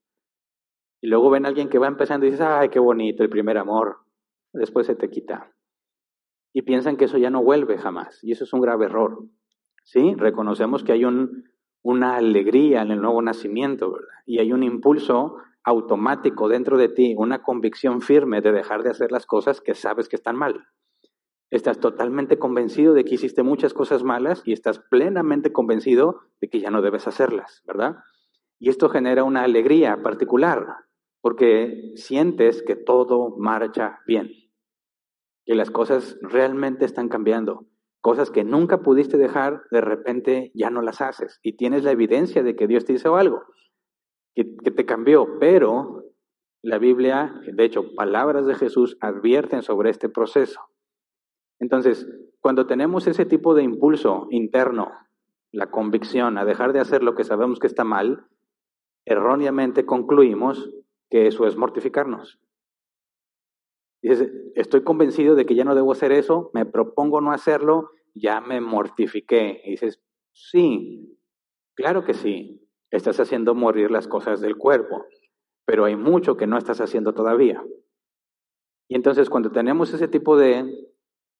Y 1.02 1.08
luego 1.08 1.30
ven 1.30 1.44
a 1.44 1.48
alguien 1.48 1.68
que 1.68 1.78
va 1.78 1.88
empezando 1.88 2.26
y 2.26 2.30
dices, 2.30 2.46
ay, 2.46 2.68
qué 2.68 2.78
bonito 2.78 3.24
el 3.24 3.28
primer 3.28 3.58
amor. 3.58 3.98
Después 4.52 4.86
se 4.86 4.94
te 4.94 5.10
quita. 5.10 5.52
Y 6.54 6.62
piensan 6.62 6.96
que 6.96 7.06
eso 7.06 7.18
ya 7.18 7.30
no 7.30 7.42
vuelve 7.42 7.76
jamás. 7.76 8.22
Y 8.22 8.32
eso 8.32 8.44
es 8.44 8.52
un 8.52 8.60
grave 8.60 8.86
error. 8.86 9.24
¿Sí? 9.82 10.14
Reconocemos 10.16 10.84
que 10.84 10.92
hay 10.92 11.04
un, 11.04 11.50
una 11.82 12.16
alegría 12.16 12.82
en 12.82 12.92
el 12.92 13.00
nuevo 13.00 13.20
nacimiento, 13.20 13.92
¿verdad? 13.92 14.08
Y 14.26 14.38
hay 14.38 14.52
un 14.52 14.62
impulso 14.62 15.38
automático 15.64 16.48
dentro 16.48 16.78
de 16.78 16.88
ti, 16.88 17.14
una 17.16 17.42
convicción 17.42 18.00
firme 18.00 18.40
de 18.40 18.52
dejar 18.52 18.82
de 18.82 18.90
hacer 18.90 19.12
las 19.12 19.26
cosas 19.26 19.60
que 19.60 19.74
sabes 19.74 20.08
que 20.08 20.16
están 20.16 20.36
mal. 20.36 20.66
Estás 21.50 21.80
totalmente 21.80 22.38
convencido 22.38 22.92
de 22.92 23.04
que 23.04 23.14
hiciste 23.14 23.42
muchas 23.42 23.72
cosas 23.72 24.02
malas 24.02 24.42
y 24.44 24.52
estás 24.52 24.78
plenamente 24.78 25.52
convencido 25.52 26.20
de 26.40 26.48
que 26.48 26.60
ya 26.60 26.70
no 26.70 26.82
debes 26.82 27.08
hacerlas, 27.08 27.62
¿verdad? 27.66 27.96
Y 28.58 28.68
esto 28.68 28.88
genera 28.88 29.24
una 29.24 29.42
alegría 29.42 30.02
particular, 30.02 30.66
porque 31.20 31.92
sientes 31.96 32.62
que 32.62 32.76
todo 32.76 33.36
marcha 33.38 34.00
bien, 34.06 34.30
que 35.46 35.54
las 35.54 35.70
cosas 35.70 36.18
realmente 36.20 36.84
están 36.84 37.08
cambiando. 37.08 37.66
Cosas 38.00 38.30
que 38.30 38.44
nunca 38.44 38.82
pudiste 38.82 39.16
dejar, 39.16 39.62
de 39.70 39.80
repente 39.80 40.52
ya 40.54 40.70
no 40.70 40.82
las 40.82 41.00
haces 41.00 41.40
y 41.42 41.56
tienes 41.56 41.82
la 41.82 41.90
evidencia 41.90 42.42
de 42.42 42.54
que 42.54 42.66
Dios 42.66 42.84
te 42.84 42.92
hizo 42.92 43.16
algo, 43.16 43.42
que, 44.44 44.70
te 44.70 44.86
cambió, 44.86 45.38
pero 45.40 46.04
la 46.62 46.78
Biblia, 46.78 47.40
de 47.52 47.64
hecho, 47.64 47.94
palabras 47.94 48.46
de 48.46 48.54
Jesús 48.54 48.96
advierten 49.00 49.62
sobre 49.62 49.90
este 49.90 50.08
proceso. 50.08 50.60
Entonces, 51.60 52.08
cuando 52.40 52.66
tenemos 52.66 53.06
ese 53.06 53.24
tipo 53.24 53.54
de 53.54 53.62
impulso 53.62 54.28
interno, 54.30 54.92
la 55.50 55.70
convicción 55.70 56.38
a 56.38 56.44
dejar 56.44 56.72
de 56.72 56.80
hacer 56.80 57.02
lo 57.02 57.14
que 57.14 57.24
sabemos 57.24 57.58
que 57.58 57.66
está 57.66 57.84
mal, 57.84 58.26
erróneamente 59.04 59.86
concluimos 59.86 60.70
que 61.10 61.26
eso 61.26 61.46
es 61.46 61.56
mortificarnos. 61.56 62.38
Dices, 64.02 64.30
estoy 64.54 64.84
convencido 64.84 65.34
de 65.34 65.46
que 65.46 65.56
ya 65.56 65.64
no 65.64 65.74
debo 65.74 65.90
hacer 65.90 66.12
eso, 66.12 66.50
me 66.54 66.64
propongo 66.64 67.20
no 67.20 67.32
hacerlo, 67.32 67.90
ya 68.14 68.40
me 68.40 68.60
mortifiqué. 68.60 69.60
Y 69.64 69.72
dices, 69.72 70.00
sí, 70.32 71.18
claro 71.74 72.04
que 72.04 72.14
sí, 72.14 72.67
estás 72.90 73.20
haciendo 73.20 73.54
morir 73.54 73.90
las 73.90 74.08
cosas 74.08 74.40
del 74.40 74.56
cuerpo, 74.56 75.06
pero 75.64 75.84
hay 75.84 75.96
mucho 75.96 76.36
que 76.36 76.46
no 76.46 76.56
estás 76.56 76.80
haciendo 76.80 77.12
todavía. 77.14 77.62
Y 78.88 78.96
entonces 78.96 79.28
cuando 79.28 79.50
tenemos 79.50 79.92
ese 79.92 80.08
tipo 80.08 80.36
de 80.36 80.64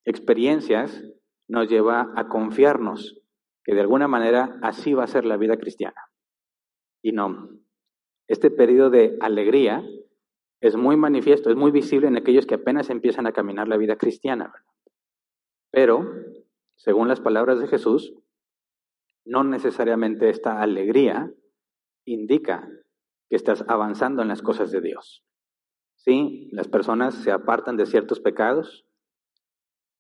experiencias, 0.05 1.03
nos 1.49 1.69
lleva 1.69 2.13
a 2.15 2.29
confiarnos 2.29 3.21
que 3.65 3.75
de 3.75 3.81
alguna 3.81 4.09
manera 4.09 4.59
así 4.63 4.93
va 4.93 5.05
a 5.05 5.09
ser 5.09 5.25
la 5.25 5.37
vida 5.37 5.57
cristiana. 5.57 6.11
Y 7.03 7.13
no, 7.13 7.51
este 8.27 8.51
periodo 8.51 8.91
de 8.91 9.17
alegría 9.21 9.83
es 10.61 10.77
muy 10.77 10.97
manifiesto, 10.97 11.51
es 11.51 11.57
muy 11.57 11.71
visible 11.71 12.09
en 12.09 12.17
aquellos 12.17 12.47
que 12.47 12.57
apenas 12.57 12.91
empiezan 12.91 13.27
a 13.27 13.33
caminar 13.33 13.69
la 13.69 13.77
vida 13.77 13.97
cristiana. 13.97 14.53
Pero, 15.71 16.11
según 16.77 17.09
las 17.09 17.21
palabras 17.21 17.61
de 17.61 17.69
Jesús, 17.69 18.15
no 19.29 19.45
necesariamente 19.45 20.31
esta 20.31 20.63
alegría 20.63 21.31
indica 22.07 22.67
que 23.29 23.37
estás 23.37 23.63
avanzando 23.69 24.23
en 24.23 24.29
las 24.29 24.41
cosas 24.41 24.71
de 24.71 24.81
Dios. 24.81 25.23
Sí, 25.97 26.49
las 26.53 26.67
personas 26.67 27.15
se 27.15 27.31
apartan 27.31 27.77
de 27.77 27.85
ciertos 27.85 28.21
pecados, 28.21 28.87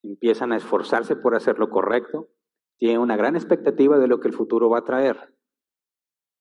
empiezan 0.02 0.52
a 0.52 0.56
esforzarse 0.56 1.14
por 1.14 1.34
hacer 1.34 1.58
lo 1.58 1.68
correcto, 1.68 2.30
tienen 2.78 3.00
una 3.00 3.16
gran 3.16 3.36
expectativa 3.36 3.98
de 3.98 4.08
lo 4.08 4.18
que 4.18 4.28
el 4.28 4.34
futuro 4.34 4.70
va 4.70 4.78
a 4.78 4.84
traer. 4.84 5.34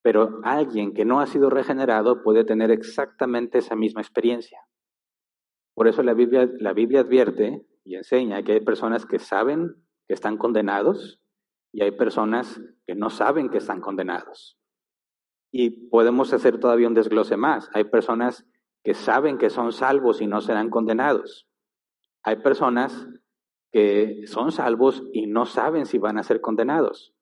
Pero 0.01 0.39
alguien 0.44 0.94
que 0.94 1.03
no 1.03 1.20
ha 1.20 1.27
sido 1.27 1.50
regenerado 1.50 2.24
puede 2.24 2.46
tener 2.46 2.72
exactamente 2.72 3.58
esa 3.58 3.75
misma 3.75 4.00
experiencia. 4.00 4.62
Por 5.74 5.89
eso 5.89 6.03
la 6.03 6.13
Biblia, 6.13 6.50
la 6.60 6.72
Biblia 6.72 7.01
advierte 7.01 7.65
y 7.84 7.96
enseña 7.96 8.44
que 8.44 8.53
hay 8.53 8.62
personas 8.62 9.06
que 9.06 9.20
saben 9.20 9.75
que 10.08 10.13
están 10.13 10.38
condenados 10.38 11.20
y 11.71 11.83
hay 11.83 11.91
personas 11.91 12.62
que 12.86 12.95
no 12.95 13.09
saben 13.09 13.50
que 13.50 13.57
están 13.57 13.81
condenados. 13.81 14.57
Y 15.51 15.89
podemos 15.89 16.33
hacer 16.33 16.59
todavía 16.59 16.88
un 16.88 16.93
desglose 16.93 17.38
más. 17.38 17.69
Hay 17.74 17.86
personas 17.86 18.45
que 18.83 18.93
saben 18.93 19.38
que 19.38 19.50
son 19.50 19.71
salvos 19.71 20.21
y 20.21 20.27
no 20.27 20.41
serán 20.41 20.69
condenados. 20.69 21.47
Hay 22.24 22.38
personas 22.38 23.07
que 23.71 24.24
son 24.27 24.51
salvos 24.51 25.03
y 25.13 25.27
no 25.27 25.45
saben 25.45 25.86
si 25.86 25.97
van 25.97 26.17
a 26.17 26.24
ser 26.24 26.41
condenados. 26.41 27.13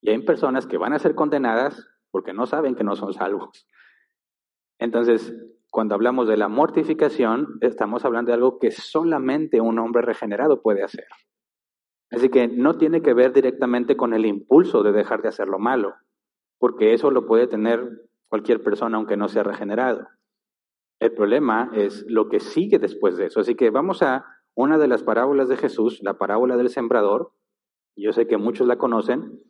Y 0.00 0.10
hay 0.10 0.22
personas 0.22 0.66
que 0.66 0.78
van 0.78 0.92
a 0.92 0.98
ser 0.98 1.14
condenadas 1.14 1.88
porque 2.10 2.32
no 2.32 2.46
saben 2.46 2.74
que 2.74 2.84
no 2.84 2.96
son 2.96 3.12
salvos. 3.12 3.66
Entonces, 4.78 5.34
cuando 5.70 5.94
hablamos 5.94 6.28
de 6.28 6.36
la 6.36 6.48
mortificación, 6.48 7.58
estamos 7.60 8.04
hablando 8.04 8.30
de 8.30 8.34
algo 8.34 8.58
que 8.58 8.70
solamente 8.70 9.60
un 9.60 9.78
hombre 9.78 10.02
regenerado 10.02 10.62
puede 10.62 10.82
hacer. 10.82 11.06
Así 12.10 12.28
que 12.28 12.48
no 12.48 12.78
tiene 12.78 13.02
que 13.02 13.14
ver 13.14 13.32
directamente 13.32 13.96
con 13.96 14.14
el 14.14 14.26
impulso 14.26 14.82
de 14.82 14.92
dejar 14.92 15.22
de 15.22 15.28
hacer 15.28 15.48
lo 15.48 15.58
malo, 15.58 15.94
porque 16.58 16.92
eso 16.92 17.10
lo 17.10 17.26
puede 17.26 17.46
tener 17.46 18.08
cualquier 18.28 18.62
persona 18.62 18.96
aunque 18.96 19.16
no 19.16 19.28
sea 19.28 19.42
regenerado. 19.42 20.06
El 21.00 21.12
problema 21.12 21.70
es 21.74 22.04
lo 22.08 22.28
que 22.28 22.40
sigue 22.40 22.78
después 22.78 23.16
de 23.16 23.26
eso. 23.26 23.40
Así 23.40 23.54
que 23.54 23.70
vamos 23.70 24.02
a 24.02 24.24
una 24.54 24.78
de 24.78 24.88
las 24.88 25.02
parábolas 25.02 25.48
de 25.48 25.56
Jesús, 25.56 26.00
la 26.02 26.16
parábola 26.16 26.56
del 26.56 26.70
sembrador. 26.70 27.32
Yo 27.96 28.12
sé 28.12 28.26
que 28.26 28.38
muchos 28.38 28.66
la 28.66 28.78
conocen, 28.78 29.40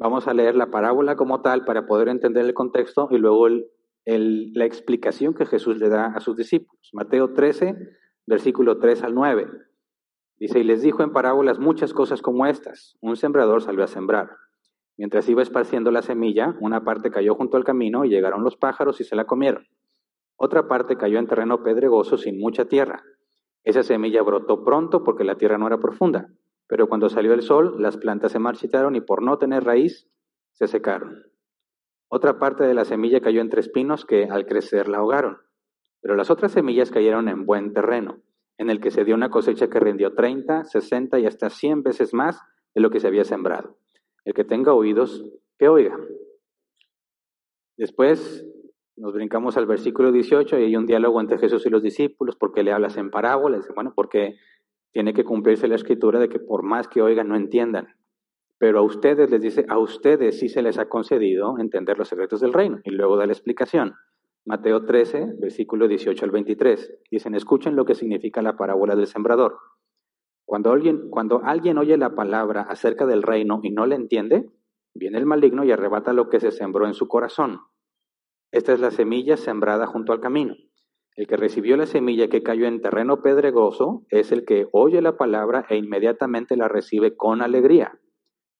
Vamos 0.00 0.26
a 0.26 0.32
leer 0.32 0.56
la 0.56 0.70
parábola 0.70 1.14
como 1.14 1.42
tal 1.42 1.66
para 1.66 1.86
poder 1.86 2.08
entender 2.08 2.46
el 2.46 2.54
contexto 2.54 3.08
y 3.10 3.18
luego 3.18 3.48
la 3.50 4.64
explicación 4.64 5.34
que 5.34 5.44
Jesús 5.44 5.76
le 5.76 5.90
da 5.90 6.06
a 6.06 6.20
sus 6.20 6.36
discípulos. 6.36 6.88
Mateo 6.94 7.34
13, 7.34 7.76
versículo 8.26 8.78
3 8.78 9.02
al 9.02 9.14
9. 9.14 9.46
Dice, 10.40 10.58
y 10.58 10.64
les 10.64 10.80
dijo 10.80 11.02
en 11.02 11.12
parábolas 11.12 11.58
muchas 11.58 11.92
cosas 11.92 12.22
como 12.22 12.46
estas. 12.46 12.96
Un 13.02 13.16
sembrador 13.16 13.62
salió 13.62 13.84
a 13.84 13.88
sembrar. 13.88 14.30
Mientras 14.96 15.28
iba 15.28 15.42
esparciendo 15.42 15.90
la 15.90 16.00
semilla, 16.00 16.56
una 16.60 16.82
parte 16.82 17.10
cayó 17.10 17.34
junto 17.34 17.58
al 17.58 17.64
camino 17.64 18.06
y 18.06 18.08
llegaron 18.08 18.42
los 18.42 18.56
pájaros 18.56 19.00
y 19.02 19.04
se 19.04 19.16
la 19.16 19.26
comieron. 19.26 19.66
Otra 20.36 20.66
parte 20.66 20.96
cayó 20.96 21.18
en 21.18 21.26
terreno 21.26 21.62
pedregoso 21.62 22.16
sin 22.16 22.40
mucha 22.40 22.64
tierra. 22.64 23.02
Esa 23.64 23.82
semilla 23.82 24.22
brotó 24.22 24.64
pronto 24.64 25.04
porque 25.04 25.24
la 25.24 25.36
tierra 25.36 25.58
no 25.58 25.66
era 25.66 25.78
profunda. 25.78 26.28
Pero 26.66 26.88
cuando 26.88 27.10
salió 27.10 27.34
el 27.34 27.42
sol, 27.42 27.74
las 27.78 27.98
plantas 27.98 28.32
se 28.32 28.38
marchitaron 28.38 28.96
y 28.96 29.02
por 29.02 29.22
no 29.22 29.36
tener 29.36 29.64
raíz, 29.64 30.08
se 30.52 30.66
secaron. 30.68 31.22
Otra 32.08 32.38
parte 32.38 32.64
de 32.64 32.72
la 32.72 32.86
semilla 32.86 33.20
cayó 33.20 33.42
entre 33.42 33.60
espinos 33.60 34.06
que 34.06 34.24
al 34.24 34.46
crecer 34.46 34.88
la 34.88 34.98
ahogaron. 34.98 35.36
Pero 36.00 36.16
las 36.16 36.30
otras 36.30 36.52
semillas 36.52 36.90
cayeron 36.90 37.28
en 37.28 37.44
buen 37.44 37.74
terreno, 37.74 38.22
en 38.60 38.68
el 38.68 38.78
que 38.78 38.90
se 38.90 39.06
dio 39.06 39.14
una 39.14 39.30
cosecha 39.30 39.70
que 39.70 39.80
rindió 39.80 40.12
30, 40.12 40.64
60 40.64 41.18
y 41.18 41.24
hasta 41.24 41.48
100 41.48 41.82
veces 41.82 42.12
más 42.12 42.42
de 42.74 42.82
lo 42.82 42.90
que 42.90 43.00
se 43.00 43.06
había 43.06 43.24
sembrado. 43.24 43.78
El 44.26 44.34
que 44.34 44.44
tenga 44.44 44.74
oídos, 44.74 45.24
que 45.58 45.68
oiga. 45.68 45.98
Después 47.78 48.46
nos 48.98 49.14
brincamos 49.14 49.56
al 49.56 49.64
versículo 49.64 50.12
18 50.12 50.58
y 50.58 50.64
hay 50.64 50.76
un 50.76 50.84
diálogo 50.84 51.22
entre 51.22 51.38
Jesús 51.38 51.64
y 51.64 51.70
los 51.70 51.82
discípulos, 51.82 52.36
porque 52.36 52.62
le 52.62 52.70
hablas 52.70 52.98
en 52.98 53.10
parábolas. 53.10 53.66
Bueno, 53.74 53.94
porque 53.96 54.36
tiene 54.92 55.14
que 55.14 55.24
cumplirse 55.24 55.66
la 55.66 55.76
escritura 55.76 56.20
de 56.20 56.28
que 56.28 56.38
por 56.38 56.62
más 56.62 56.86
que 56.86 57.00
oigan 57.00 57.28
no 57.28 57.36
entiendan. 57.36 57.96
Pero 58.58 58.80
a 58.80 58.82
ustedes 58.82 59.30
les 59.30 59.40
dice, 59.40 59.64
a 59.70 59.78
ustedes 59.78 60.38
sí 60.38 60.50
se 60.50 60.60
les 60.60 60.76
ha 60.76 60.90
concedido 60.90 61.58
entender 61.58 61.96
los 61.96 62.08
secretos 62.08 62.42
del 62.42 62.52
reino. 62.52 62.80
Y 62.84 62.90
luego 62.90 63.16
da 63.16 63.24
la 63.24 63.32
explicación. 63.32 63.94
Mateo 64.46 64.86
13, 64.86 65.34
versículo 65.38 65.86
18 65.86 66.24
al 66.24 66.30
23. 66.30 66.98
Dicen, 67.10 67.34
escuchen 67.34 67.76
lo 67.76 67.84
que 67.84 67.94
significa 67.94 68.40
la 68.42 68.56
parábola 68.56 68.96
del 68.96 69.06
sembrador. 69.06 69.58
Cuando 70.46 70.72
alguien, 70.72 71.10
cuando 71.10 71.42
alguien 71.44 71.78
oye 71.78 71.96
la 71.96 72.14
palabra 72.14 72.62
acerca 72.62 73.06
del 73.06 73.22
reino 73.22 73.60
y 73.62 73.70
no 73.70 73.86
le 73.86 73.94
entiende, 73.94 74.50
viene 74.94 75.18
el 75.18 75.26
maligno 75.26 75.62
y 75.64 75.70
arrebata 75.70 76.12
lo 76.12 76.28
que 76.28 76.40
se 76.40 76.50
sembró 76.50 76.86
en 76.86 76.94
su 76.94 77.06
corazón. 77.06 77.60
Esta 78.50 78.72
es 78.72 78.80
la 78.80 78.90
semilla 78.90 79.36
sembrada 79.36 79.86
junto 79.86 80.12
al 80.12 80.20
camino. 80.20 80.56
El 81.14 81.26
que 81.28 81.36
recibió 81.36 81.76
la 81.76 81.86
semilla 81.86 82.28
que 82.28 82.42
cayó 82.42 82.66
en 82.66 82.80
terreno 82.80 83.22
pedregoso 83.22 84.06
es 84.08 84.32
el 84.32 84.44
que 84.44 84.66
oye 84.72 85.02
la 85.02 85.16
palabra 85.16 85.66
e 85.68 85.76
inmediatamente 85.76 86.56
la 86.56 86.66
recibe 86.66 87.14
con 87.14 87.42
alegría. 87.42 88.00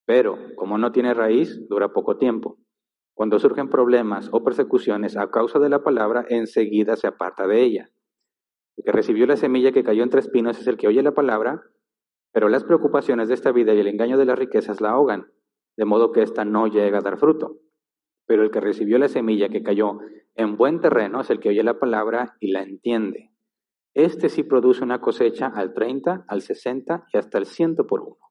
Pero, 0.06 0.38
como 0.56 0.78
no 0.78 0.92
tiene 0.92 1.14
raíz, 1.14 1.66
dura 1.68 1.92
poco 1.92 2.18
tiempo. 2.18 2.58
Cuando 3.20 3.38
surgen 3.38 3.68
problemas 3.68 4.30
o 4.32 4.42
persecuciones 4.42 5.18
a 5.18 5.30
causa 5.30 5.58
de 5.58 5.68
la 5.68 5.82
palabra, 5.82 6.24
enseguida 6.30 6.96
se 6.96 7.06
aparta 7.06 7.46
de 7.46 7.60
ella. 7.60 7.90
El 8.78 8.84
que 8.84 8.92
recibió 8.92 9.26
la 9.26 9.36
semilla 9.36 9.72
que 9.72 9.84
cayó 9.84 10.02
entre 10.04 10.20
espinos 10.20 10.58
es 10.58 10.66
el 10.66 10.78
que 10.78 10.88
oye 10.88 11.02
la 11.02 11.12
palabra, 11.12 11.62
pero 12.32 12.48
las 12.48 12.64
preocupaciones 12.64 13.28
de 13.28 13.34
esta 13.34 13.52
vida 13.52 13.74
y 13.74 13.80
el 13.80 13.88
engaño 13.88 14.16
de 14.16 14.24
las 14.24 14.38
riquezas 14.38 14.80
la 14.80 14.92
ahogan, 14.92 15.30
de 15.76 15.84
modo 15.84 16.12
que 16.12 16.22
ésta 16.22 16.46
no 16.46 16.66
llega 16.66 16.96
a 16.96 17.02
dar 17.02 17.18
fruto. 17.18 17.58
Pero 18.24 18.42
el 18.42 18.50
que 18.50 18.60
recibió 18.62 18.96
la 18.96 19.08
semilla 19.08 19.50
que 19.50 19.62
cayó 19.62 19.98
en 20.34 20.56
buen 20.56 20.80
terreno 20.80 21.20
es 21.20 21.28
el 21.28 21.40
que 21.40 21.50
oye 21.50 21.62
la 21.62 21.78
palabra 21.78 22.38
y 22.40 22.52
la 22.52 22.62
entiende. 22.62 23.32
Este 23.92 24.30
sí 24.30 24.44
produce 24.44 24.82
una 24.82 25.02
cosecha 25.02 25.48
al 25.48 25.74
30, 25.74 26.24
al 26.26 26.40
60 26.40 27.04
y 27.12 27.18
hasta 27.18 27.36
el 27.36 27.44
100 27.44 27.76
por 27.86 28.00
uno. 28.00 28.30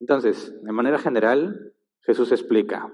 Entonces, 0.00 0.58
de 0.62 0.72
manera 0.72 0.98
general, 0.98 1.74
Jesús 2.00 2.32
explica, 2.32 2.90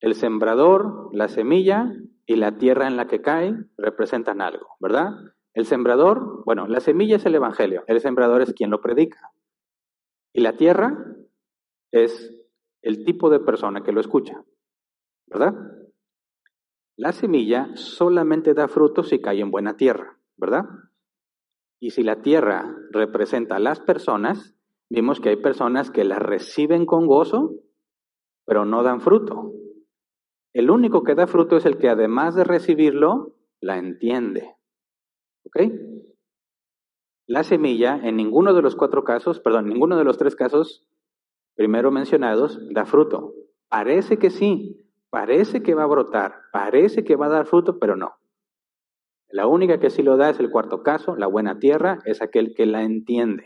el 0.00 0.14
sembrador, 0.14 1.10
la 1.12 1.28
semilla 1.28 1.92
y 2.26 2.36
la 2.36 2.58
tierra 2.58 2.86
en 2.86 2.96
la 2.96 3.06
que 3.06 3.22
cae 3.22 3.54
representan 3.76 4.40
algo, 4.40 4.76
¿verdad? 4.80 5.12
El 5.54 5.64
sembrador, 5.64 6.44
bueno, 6.44 6.66
la 6.66 6.80
semilla 6.80 7.16
es 7.16 7.26
el 7.26 7.34
Evangelio, 7.34 7.84
el 7.86 8.00
sembrador 8.00 8.42
es 8.42 8.52
quien 8.52 8.70
lo 8.70 8.80
predica. 8.80 9.30
Y 10.34 10.42
la 10.42 10.56
tierra 10.56 11.16
es 11.92 12.34
el 12.82 13.04
tipo 13.04 13.30
de 13.30 13.40
persona 13.40 13.82
que 13.82 13.92
lo 13.92 14.00
escucha, 14.00 14.44
¿verdad? 15.26 15.54
La 16.98 17.12
semilla 17.12 17.70
solamente 17.74 18.54
da 18.54 18.68
fruto 18.68 19.02
si 19.02 19.20
cae 19.20 19.40
en 19.40 19.50
buena 19.50 19.76
tierra, 19.76 20.18
¿verdad? 20.36 20.64
Y 21.80 21.90
si 21.90 22.02
la 22.02 22.22
tierra 22.22 22.74
representa 22.90 23.56
a 23.56 23.60
las 23.60 23.80
personas, 23.80 24.54
vimos 24.90 25.20
que 25.20 25.30
hay 25.30 25.36
personas 25.36 25.90
que 25.90 26.04
la 26.04 26.18
reciben 26.18 26.86
con 26.86 27.06
gozo, 27.06 27.54
pero 28.46 28.64
no 28.64 28.82
dan 28.82 29.00
fruto. 29.00 29.52
El 30.56 30.70
único 30.70 31.04
que 31.04 31.14
da 31.14 31.26
fruto 31.26 31.58
es 31.58 31.66
el 31.66 31.76
que 31.76 31.90
además 31.90 32.34
de 32.34 32.42
recibirlo, 32.42 33.34
la 33.60 33.76
entiende. 33.76 34.56
¿Ok? 35.44 35.70
La 37.26 37.44
semilla 37.44 38.00
en 38.02 38.16
ninguno 38.16 38.54
de 38.54 38.62
los 38.62 38.74
cuatro 38.74 39.04
casos, 39.04 39.38
perdón, 39.38 39.68
ninguno 39.68 39.98
de 39.98 40.04
los 40.04 40.16
tres 40.16 40.34
casos 40.34 40.88
primero 41.56 41.90
mencionados 41.90 42.58
da 42.70 42.86
fruto. 42.86 43.34
Parece 43.68 44.18
que 44.18 44.30
sí, 44.30 44.88
parece 45.10 45.62
que 45.62 45.74
va 45.74 45.82
a 45.82 45.88
brotar, 45.88 46.36
parece 46.52 47.04
que 47.04 47.16
va 47.16 47.26
a 47.26 47.36
dar 47.36 47.44
fruto, 47.44 47.78
pero 47.78 47.94
no. 47.94 48.14
La 49.28 49.46
única 49.46 49.78
que 49.78 49.90
sí 49.90 50.02
lo 50.02 50.16
da 50.16 50.30
es 50.30 50.40
el 50.40 50.50
cuarto 50.50 50.82
caso, 50.82 51.16
la 51.16 51.26
buena 51.26 51.58
tierra, 51.58 51.98
es 52.06 52.22
aquel 52.22 52.54
que 52.54 52.64
la 52.64 52.82
entiende. 52.82 53.44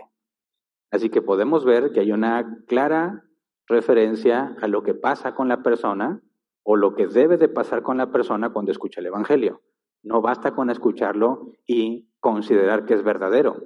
Así 0.93 1.11
que 1.11 1.23
podemos 1.23 1.65
ver 1.65 1.91
que 1.91 1.99
hay 1.99 2.13
una 2.13 2.63
clara 2.69 3.25
referencia 3.67 4.55
a 4.63 4.69
lo 4.69 4.85
que 4.85 4.95
pasa 4.95 5.35
con 5.35 5.49
la 5.49 5.65
persona 5.65 6.23
o 6.63 6.77
lo 6.77 6.95
que 6.95 7.07
debe 7.07 7.37
de 7.37 7.49
pasar 7.49 7.83
con 7.83 7.97
la 7.97 8.11
persona 8.11 8.53
cuando 8.53 8.73
escucha 8.73 9.01
el 9.01 9.07
Evangelio. 9.07 9.63
No 10.03 10.21
basta 10.21 10.55
con 10.55 10.71
escucharlo 10.71 11.53
y 11.67 12.11
considerar 12.21 12.85
que 12.85 12.95
es 12.95 13.03
verdadero. 13.03 13.63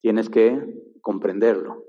Tienes 0.00 0.28
que 0.28 0.62
comprenderlo. 1.00 1.84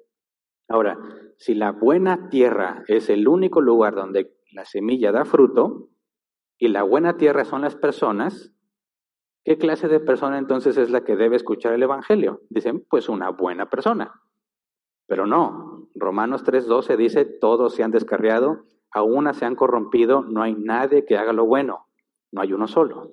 Ahora, 0.70 0.98
si 1.38 1.56
la 1.56 1.72
buena 1.72 2.30
tierra 2.30 2.84
es 2.88 3.10
el 3.10 3.28
único 3.28 3.62
lugar 3.62 3.96
donde 3.96 4.36
la 4.52 4.66
semilla 4.66 5.12
da 5.12 5.26
fruto 5.26 5.90
y 6.58 6.70
la 6.70 6.84
buena 6.84 7.18
tierra 7.18 7.44
son 7.44 7.62
las 7.62 7.76
personas, 7.76 8.54
¿qué 9.44 9.58
clase 9.58 9.88
de 9.88 10.00
persona 10.00 10.38
entonces 10.38 10.78
es 10.78 10.90
la 10.90 11.04
que 11.04 11.16
debe 11.16 11.36
escuchar 11.36 11.74
el 11.74 11.84
Evangelio? 11.84 12.42
Dicen, 12.50 12.86
pues 12.90 13.10
una 13.10 13.30
buena 13.30 13.70
persona. 13.70 14.22
Pero 15.08 15.28
no, 15.28 15.90
Romanos 15.96 16.44
3:12 16.44 16.96
dice, 16.98 17.26
todos 17.26 17.76
se 17.76 17.84
han 17.84 17.92
descarriado, 17.92 18.64
a 18.94 19.02
una 19.02 19.34
se 19.34 19.46
han 19.46 19.56
corrompido, 19.56 20.22
no 20.22 20.44
hay 20.44 20.54
nadie 20.54 21.06
que 21.06 21.18
haga 21.18 21.34
lo 21.34 21.46
bueno, 21.46 21.88
no 22.32 22.42
hay 22.42 22.54
uno 22.54 22.68
solo. 22.68 23.12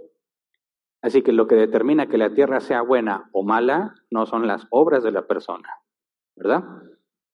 Así 1.03 1.23
que 1.23 1.33
lo 1.33 1.47
que 1.47 1.55
determina 1.55 2.09
que 2.09 2.19
la 2.19 2.35
tierra 2.35 2.61
sea 2.61 2.83
buena 2.83 3.31
o 3.33 3.43
mala 3.43 3.95
no 4.11 4.27
son 4.27 4.47
las 4.47 4.67
obras 4.71 5.03
de 5.03 5.13
la 5.13 5.27
persona, 5.27 5.69
¿verdad? 6.37 6.65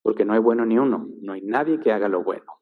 Porque 0.02 0.24
no 0.24 0.34
hay 0.34 0.38
bueno 0.38 0.64
ni 0.64 0.78
uno, 0.78 1.08
no 1.20 1.32
hay 1.32 1.42
nadie 1.42 1.80
que 1.80 1.90
haga 1.90 2.08
lo 2.08 2.22
bueno. 2.22 2.52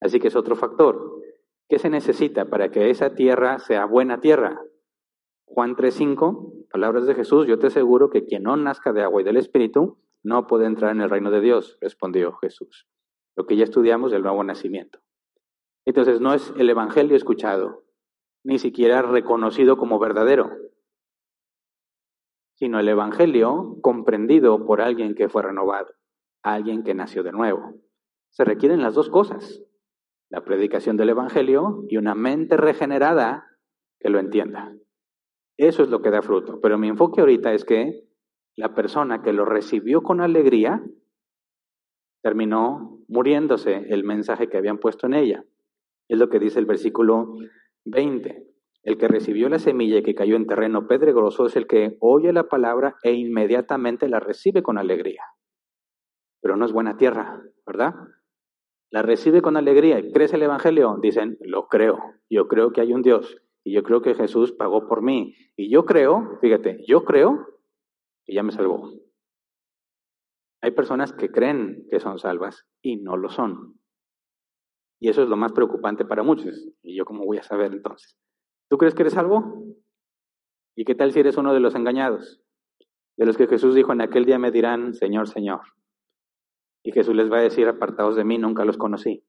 Así 0.00 0.18
que 0.18 0.28
es 0.28 0.36
otro 0.36 0.56
factor. 0.56 1.20
¿Qué 1.68 1.78
se 1.78 1.88
necesita 1.88 2.46
para 2.46 2.70
que 2.72 2.90
esa 2.90 3.14
tierra 3.14 3.60
sea 3.60 3.84
buena 3.84 4.20
tierra? 4.20 4.60
Juan 5.44 5.76
3:5, 5.76 6.68
palabras 6.70 7.06
de 7.06 7.14
Jesús, 7.14 7.46
yo 7.46 7.58
te 7.60 7.68
aseguro 7.68 8.10
que 8.10 8.24
quien 8.24 8.42
no 8.44 8.56
nazca 8.56 8.92
de 8.92 9.02
agua 9.02 9.20
y 9.20 9.24
del 9.24 9.36
Espíritu 9.36 9.98
no 10.24 10.46
puede 10.48 10.66
entrar 10.66 10.90
en 10.90 11.00
el 11.00 11.10
reino 11.10 11.30
de 11.30 11.40
Dios, 11.40 11.78
respondió 11.80 12.32
Jesús. 12.32 12.88
Lo 13.36 13.46
que 13.46 13.56
ya 13.56 13.64
estudiamos 13.64 14.10
del 14.10 14.22
nuevo 14.22 14.42
nacimiento. 14.42 14.98
Entonces 15.86 16.20
no 16.20 16.34
es 16.34 16.52
el 16.56 16.70
Evangelio 16.70 17.16
escuchado, 17.16 17.84
ni 18.44 18.58
siquiera 18.58 19.02
reconocido 19.02 19.76
como 19.76 19.98
verdadero, 19.98 20.50
sino 22.54 22.78
el 22.78 22.88
Evangelio 22.88 23.78
comprendido 23.80 24.66
por 24.66 24.80
alguien 24.80 25.14
que 25.14 25.28
fue 25.28 25.42
renovado, 25.42 25.94
alguien 26.42 26.82
que 26.82 26.94
nació 26.94 27.22
de 27.22 27.32
nuevo. 27.32 27.74
Se 28.30 28.44
requieren 28.44 28.82
las 28.82 28.94
dos 28.94 29.08
cosas, 29.08 29.62
la 30.30 30.44
predicación 30.44 30.96
del 30.96 31.08
Evangelio 31.08 31.84
y 31.88 31.96
una 31.96 32.14
mente 32.14 32.56
regenerada 32.56 33.46
que 33.98 34.10
lo 34.10 34.18
entienda. 34.18 34.74
Eso 35.56 35.82
es 35.82 35.90
lo 35.90 36.00
que 36.00 36.10
da 36.10 36.22
fruto. 36.22 36.60
Pero 36.60 36.78
mi 36.78 36.88
enfoque 36.88 37.20
ahorita 37.20 37.52
es 37.52 37.64
que 37.64 38.08
la 38.56 38.74
persona 38.74 39.22
que 39.22 39.32
lo 39.32 39.44
recibió 39.44 40.02
con 40.02 40.20
alegría 40.20 40.82
terminó 42.22 42.98
muriéndose 43.08 43.86
el 43.88 44.04
mensaje 44.04 44.48
que 44.48 44.58
habían 44.58 44.78
puesto 44.78 45.06
en 45.06 45.14
ella. 45.14 45.44
Es 46.10 46.18
lo 46.18 46.28
que 46.28 46.40
dice 46.40 46.58
el 46.58 46.66
versículo 46.66 47.36
20. 47.84 48.44
El 48.82 48.98
que 48.98 49.06
recibió 49.06 49.48
la 49.48 49.60
semilla 49.60 49.98
y 49.98 50.02
que 50.02 50.16
cayó 50.16 50.34
en 50.34 50.48
terreno 50.48 50.88
pedregoso 50.88 51.46
es 51.46 51.54
el 51.54 51.68
que 51.68 51.96
oye 52.00 52.32
la 52.32 52.48
palabra 52.48 52.96
e 53.04 53.12
inmediatamente 53.12 54.08
la 54.08 54.18
recibe 54.18 54.60
con 54.60 54.76
alegría. 54.76 55.22
Pero 56.42 56.56
no 56.56 56.64
es 56.64 56.72
buena 56.72 56.96
tierra, 56.96 57.40
¿verdad? 57.64 57.94
La 58.90 59.02
recibe 59.02 59.40
con 59.40 59.56
alegría 59.56 60.00
y 60.00 60.10
crece 60.10 60.34
el 60.34 60.42
Evangelio. 60.42 60.98
Dicen, 61.00 61.38
lo 61.42 61.68
creo. 61.68 62.00
Yo 62.28 62.48
creo 62.48 62.72
que 62.72 62.80
hay 62.80 62.92
un 62.92 63.02
Dios. 63.02 63.40
Y 63.62 63.72
yo 63.72 63.84
creo 63.84 64.02
que 64.02 64.16
Jesús 64.16 64.50
pagó 64.50 64.88
por 64.88 65.02
mí. 65.02 65.36
Y 65.54 65.70
yo 65.70 65.84
creo, 65.84 66.38
fíjate, 66.40 66.82
yo 66.88 67.04
creo 67.04 67.46
que 68.26 68.34
ya 68.34 68.42
me 68.42 68.50
salvó. 68.50 68.90
Hay 70.60 70.72
personas 70.72 71.12
que 71.12 71.30
creen 71.30 71.86
que 71.88 72.00
son 72.00 72.18
salvas 72.18 72.66
y 72.82 72.96
no 72.96 73.16
lo 73.16 73.28
son. 73.28 73.79
Y 75.00 75.08
eso 75.08 75.22
es 75.22 75.28
lo 75.28 75.36
más 75.36 75.52
preocupante 75.52 76.04
para 76.04 76.22
muchos. 76.22 76.68
¿Y 76.82 76.96
yo 76.96 77.04
cómo 77.04 77.24
voy 77.24 77.38
a 77.38 77.42
saber 77.42 77.72
entonces? 77.72 78.16
¿Tú 78.68 78.76
crees 78.76 78.94
que 78.94 79.02
eres 79.02 79.14
salvo? 79.14 79.64
¿Y 80.76 80.84
qué 80.84 80.94
tal 80.94 81.12
si 81.12 81.20
eres 81.20 81.36
uno 81.36 81.54
de 81.54 81.60
los 81.60 81.74
engañados? 81.74 82.42
De 83.16 83.26
los 83.26 83.36
que 83.36 83.46
Jesús 83.46 83.74
dijo, 83.74 83.92
en 83.92 84.02
aquel 84.02 84.24
día 84.24 84.38
me 84.38 84.50
dirán, 84.50 84.94
Señor, 84.94 85.28
Señor. 85.28 85.60
Y 86.84 86.92
Jesús 86.92 87.14
les 87.14 87.30
va 87.30 87.38
a 87.38 87.42
decir, 87.42 87.66
apartados 87.66 88.16
de 88.16 88.24
mí, 88.24 88.38
nunca 88.38 88.64
los 88.64 88.76
conocí. 88.76 89.24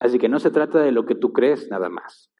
Así 0.00 0.18
que 0.18 0.28
no 0.28 0.38
se 0.38 0.50
trata 0.50 0.80
de 0.80 0.92
lo 0.92 1.04
que 1.06 1.14
tú 1.14 1.32
crees 1.32 1.68
nada 1.68 1.88
más. 1.88 2.32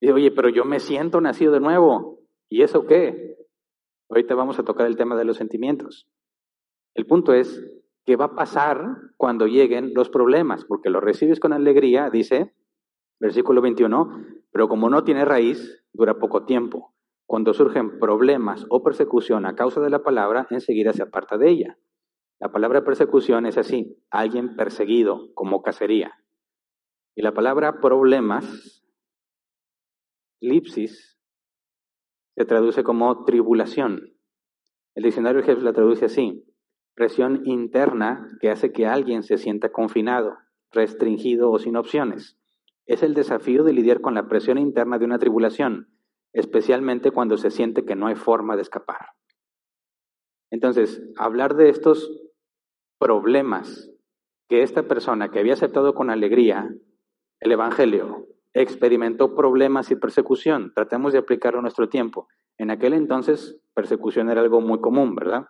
Y 0.00 0.10
oye, 0.10 0.30
pero 0.30 0.48
yo 0.48 0.64
me 0.64 0.80
siento 0.80 1.20
nacido 1.20 1.52
de 1.52 1.60
nuevo. 1.60 2.20
¿Y 2.50 2.62
eso 2.62 2.86
qué? 2.86 3.36
Ahorita 4.10 4.34
vamos 4.34 4.58
a 4.58 4.64
tocar 4.64 4.86
el 4.86 4.96
tema 4.96 5.16
de 5.16 5.24
los 5.24 5.36
sentimientos. 5.36 6.08
El 6.94 7.06
punto 7.06 7.32
es, 7.32 7.62
qué 8.04 8.16
va 8.16 8.26
a 8.26 8.34
pasar 8.34 8.96
cuando 9.16 9.46
lleguen 9.46 9.92
los 9.94 10.08
problemas, 10.08 10.64
porque 10.64 10.90
lo 10.90 11.00
recibes 11.00 11.40
con 11.40 11.52
alegría, 11.52 12.10
dice, 12.10 12.54
versículo 13.18 13.60
21, 13.62 14.24
pero 14.50 14.68
como 14.68 14.90
no 14.90 15.04
tiene 15.04 15.24
raíz, 15.24 15.84
dura 15.92 16.18
poco 16.18 16.44
tiempo. 16.44 16.94
Cuando 17.26 17.54
surgen 17.54 17.98
problemas 17.98 18.66
o 18.68 18.82
persecución 18.82 19.46
a 19.46 19.54
causa 19.54 19.80
de 19.80 19.90
la 19.90 20.02
palabra, 20.02 20.46
enseguida 20.50 20.92
se 20.92 21.02
aparta 21.02 21.38
de 21.38 21.50
ella. 21.50 21.78
La 22.38 22.52
palabra 22.52 22.84
persecución 22.84 23.46
es 23.46 23.56
así, 23.56 23.98
alguien 24.10 24.56
perseguido, 24.56 25.32
como 25.34 25.62
cacería. 25.62 26.12
Y 27.16 27.22
la 27.22 27.32
palabra 27.32 27.80
problemas, 27.80 28.84
lipsis, 30.40 31.18
se 32.36 32.44
traduce 32.44 32.82
como 32.82 33.24
tribulación. 33.24 34.14
El 34.94 35.04
diccionario 35.04 35.42
la 35.62 35.72
traduce 35.72 36.04
así, 36.04 36.44
presión 36.94 37.42
interna 37.44 38.28
que 38.40 38.50
hace 38.50 38.72
que 38.72 38.86
alguien 38.86 39.22
se 39.22 39.38
sienta 39.38 39.72
confinado, 39.72 40.38
restringido 40.70 41.50
o 41.50 41.58
sin 41.58 41.76
opciones. 41.76 42.38
Es 42.86 43.02
el 43.02 43.14
desafío 43.14 43.64
de 43.64 43.72
lidiar 43.72 44.00
con 44.00 44.14
la 44.14 44.28
presión 44.28 44.58
interna 44.58 44.98
de 44.98 45.04
una 45.04 45.18
tribulación, 45.18 45.88
especialmente 46.32 47.10
cuando 47.10 47.36
se 47.36 47.50
siente 47.50 47.84
que 47.84 47.96
no 47.96 48.06
hay 48.06 48.14
forma 48.14 48.56
de 48.56 48.62
escapar. 48.62 49.08
Entonces, 50.50 51.02
hablar 51.16 51.56
de 51.56 51.68
estos 51.68 52.10
problemas 52.98 53.90
que 54.48 54.62
esta 54.62 54.84
persona 54.84 55.30
que 55.30 55.38
había 55.38 55.54
aceptado 55.54 55.94
con 55.94 56.10
alegría 56.10 56.70
el 57.40 57.52
Evangelio 57.52 58.28
experimentó 58.52 59.34
problemas 59.34 59.90
y 59.90 59.96
persecución. 59.96 60.72
Tratemos 60.74 61.12
de 61.12 61.18
aplicarlo 61.18 61.58
a 61.58 61.62
nuestro 61.62 61.88
tiempo. 61.88 62.28
En 62.56 62.70
aquel 62.70 62.92
entonces, 62.92 63.60
persecución 63.74 64.30
era 64.30 64.40
algo 64.40 64.60
muy 64.60 64.80
común, 64.80 65.14
¿verdad? 65.14 65.46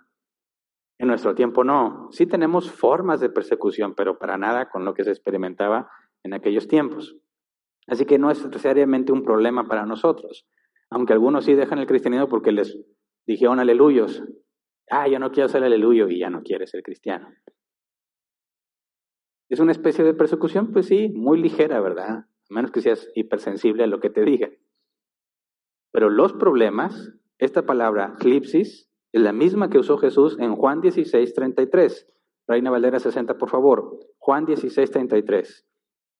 En 0.98 1.08
nuestro 1.08 1.34
tiempo 1.34 1.64
no. 1.64 2.08
Sí 2.12 2.26
tenemos 2.26 2.70
formas 2.70 3.20
de 3.20 3.28
persecución, 3.28 3.94
pero 3.94 4.18
para 4.18 4.38
nada 4.38 4.70
con 4.70 4.84
lo 4.84 4.94
que 4.94 5.04
se 5.04 5.10
experimentaba 5.10 5.90
en 6.22 6.34
aquellos 6.34 6.68
tiempos. 6.68 7.16
Así 7.86 8.06
que 8.06 8.18
no 8.18 8.30
es 8.30 8.44
necesariamente 8.44 9.12
un 9.12 9.24
problema 9.24 9.66
para 9.68 9.86
nosotros. 9.86 10.46
Aunque 10.90 11.12
algunos 11.12 11.44
sí 11.44 11.54
dejan 11.54 11.78
el 11.78 11.86
cristianismo 11.86 12.28
porque 12.28 12.52
les 12.52 12.78
dijeron 13.26 13.60
aleluyos. 13.60 14.22
Ah, 14.90 15.08
yo 15.08 15.18
no 15.18 15.32
quiero 15.32 15.48
ser 15.48 15.64
aleluyo 15.64 16.08
y 16.08 16.20
ya 16.20 16.30
no 16.30 16.42
quiere 16.42 16.66
ser 16.66 16.82
cristiano. 16.82 17.28
¿Es 19.48 19.60
una 19.60 19.72
especie 19.72 20.04
de 20.04 20.14
persecución? 20.14 20.72
Pues 20.72 20.86
sí, 20.86 21.10
muy 21.10 21.40
ligera, 21.40 21.80
¿verdad? 21.80 22.10
A 22.10 22.26
menos 22.48 22.70
que 22.70 22.80
seas 22.80 23.10
hipersensible 23.14 23.84
a 23.84 23.86
lo 23.86 24.00
que 24.00 24.10
te 24.10 24.24
digan. 24.24 24.52
Pero 25.92 26.10
los 26.10 26.32
problemas, 26.32 27.12
esta 27.38 27.66
palabra, 27.66 28.16
clipsis, 28.18 28.90
es 29.14 29.20
la 29.22 29.32
misma 29.32 29.70
que 29.70 29.78
usó 29.78 29.96
Jesús 29.96 30.36
en 30.40 30.56
Juan 30.56 30.80
16, 30.80 31.34
33. 31.34 32.12
Reina 32.48 32.72
Valera 32.72 32.98
60, 32.98 33.38
por 33.38 33.48
favor. 33.48 34.00
Juan 34.18 34.44
16, 34.44 34.90
33. 34.90 35.68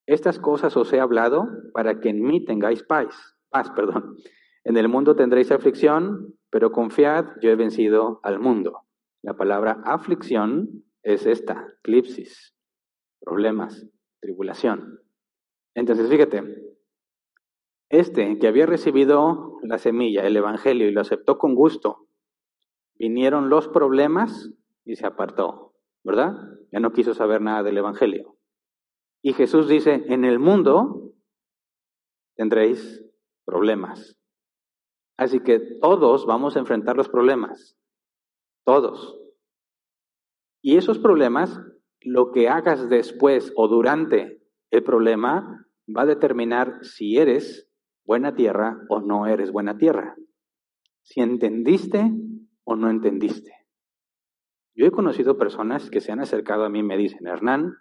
Estas 0.07 0.39
cosas 0.39 0.77
os 0.77 0.93
he 0.93 1.01
hablado 1.01 1.49
para 1.73 1.99
que 1.99 2.11
en 2.11 2.23
mí 2.23 2.45
tengáis 2.45 2.85
paz. 2.85 3.37
Paz, 3.51 3.73
perdón. 3.73 4.15
En 4.63 4.77
el 4.77 4.89
mundo 4.89 5.17
tendréis 5.17 5.51
aflicción, 5.51 6.37
pero 6.51 6.71
confiad, 6.71 7.27
yo 7.43 7.51
he 7.51 7.57
vencido 7.57 8.21
al 8.23 8.39
mundo. 8.39 8.83
La 9.25 9.35
palabra 9.35 9.83
aflicción 9.85 10.85
es 11.03 11.27
esta, 11.27 11.67
clipsis, 11.83 12.55
problemas, 13.21 13.89
tribulación. 14.21 15.01
Entonces, 15.75 16.09
fíjate, 16.09 16.45
este 17.89 18.39
que 18.39 18.47
había 18.47 18.67
recibido 18.67 19.59
la 19.65 19.79
semilla, 19.79 20.25
el 20.25 20.37
Evangelio, 20.37 20.87
y 20.87 20.93
lo 20.93 21.01
aceptó 21.01 21.39
con 21.39 21.57
gusto, 21.57 22.07
vinieron 22.99 23.51
los 23.51 23.69
problemas 23.69 24.51
y 24.85 24.97
se 24.97 25.07
apartó, 25.07 25.75
¿verdad? 26.05 26.35
Ya 26.73 26.81
no 26.81 26.93
quiso 26.93 27.15
saber 27.15 27.41
nada 27.41 27.63
del 27.63 27.79
Evangelio. 27.79 28.37
Y 29.23 29.33
Jesús 29.33 29.69
dice, 29.69 30.05
en 30.09 30.25
el 30.25 30.39
mundo 30.39 31.15
tendréis 32.37 33.03
problemas. 33.45 34.19
Así 35.17 35.41
que 35.41 35.61
todos 35.81 36.27
vamos 36.27 36.57
a 36.57 36.59
enfrentar 36.59 36.97
los 36.97 37.09
problemas, 37.09 37.77
todos. 38.65 39.19
Y 40.63 40.77
esos 40.77 40.99
problemas, 40.99 41.61
lo 42.01 42.33
que 42.33 42.49
hagas 42.49 42.89
después 42.89 43.53
o 43.57 43.69
durante 43.69 44.43
el 44.71 44.83
problema, 44.83 45.67
va 45.87 46.03
a 46.03 46.07
determinar 46.07 46.85
si 46.85 47.17
eres 47.17 47.71
buena 48.05 48.35
tierra 48.35 48.79
o 48.89 49.01
no 49.01 49.27
eres 49.27 49.53
buena 49.53 49.79
tierra. 49.79 50.17
Si 51.03 51.21
entendiste 51.21 52.11
o 52.65 52.77
no 52.77 52.91
entendiste. 52.91 53.53
Yo 54.75 54.87
he 54.87 54.91
conocido 54.91 55.39
personas 55.39 55.91
que 55.91 56.01
se 56.01 56.11
han 56.11 56.21
acercado 56.21 56.65
a 56.65 56.69
mí 56.69 56.81
y 56.81 56.83
me 56.83 56.97
dicen, 56.97 57.27
Hernán, 57.27 57.77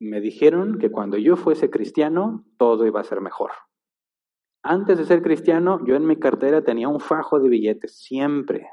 me, 0.00 0.20
dijeron 0.20 0.78
que 0.78 0.90
cuando 0.90 1.16
yo 1.16 1.36
fuese 1.36 1.70
cristiano 1.70 2.44
todo 2.56 2.86
iba 2.86 3.00
a 3.00 3.04
ser 3.04 3.20
mejor. 3.20 3.50
Antes 4.62 4.98
de 4.98 5.04
ser 5.04 5.22
cristiano, 5.22 5.84
yo 5.86 5.94
en 5.96 6.06
mi 6.06 6.16
cartera 6.16 6.62
tenía 6.62 6.88
un 6.88 7.00
fajo 7.00 7.38
de 7.38 7.48
billetes, 7.48 7.98
siempre. 7.98 8.68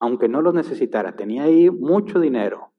Aunque 0.00 0.28
no 0.28 0.42
los 0.42 0.54
necesitara, 0.54 1.16
tenía 1.16 1.44
ahí 1.44 1.70
mucho 1.70 2.18
dinero. 2.18 2.72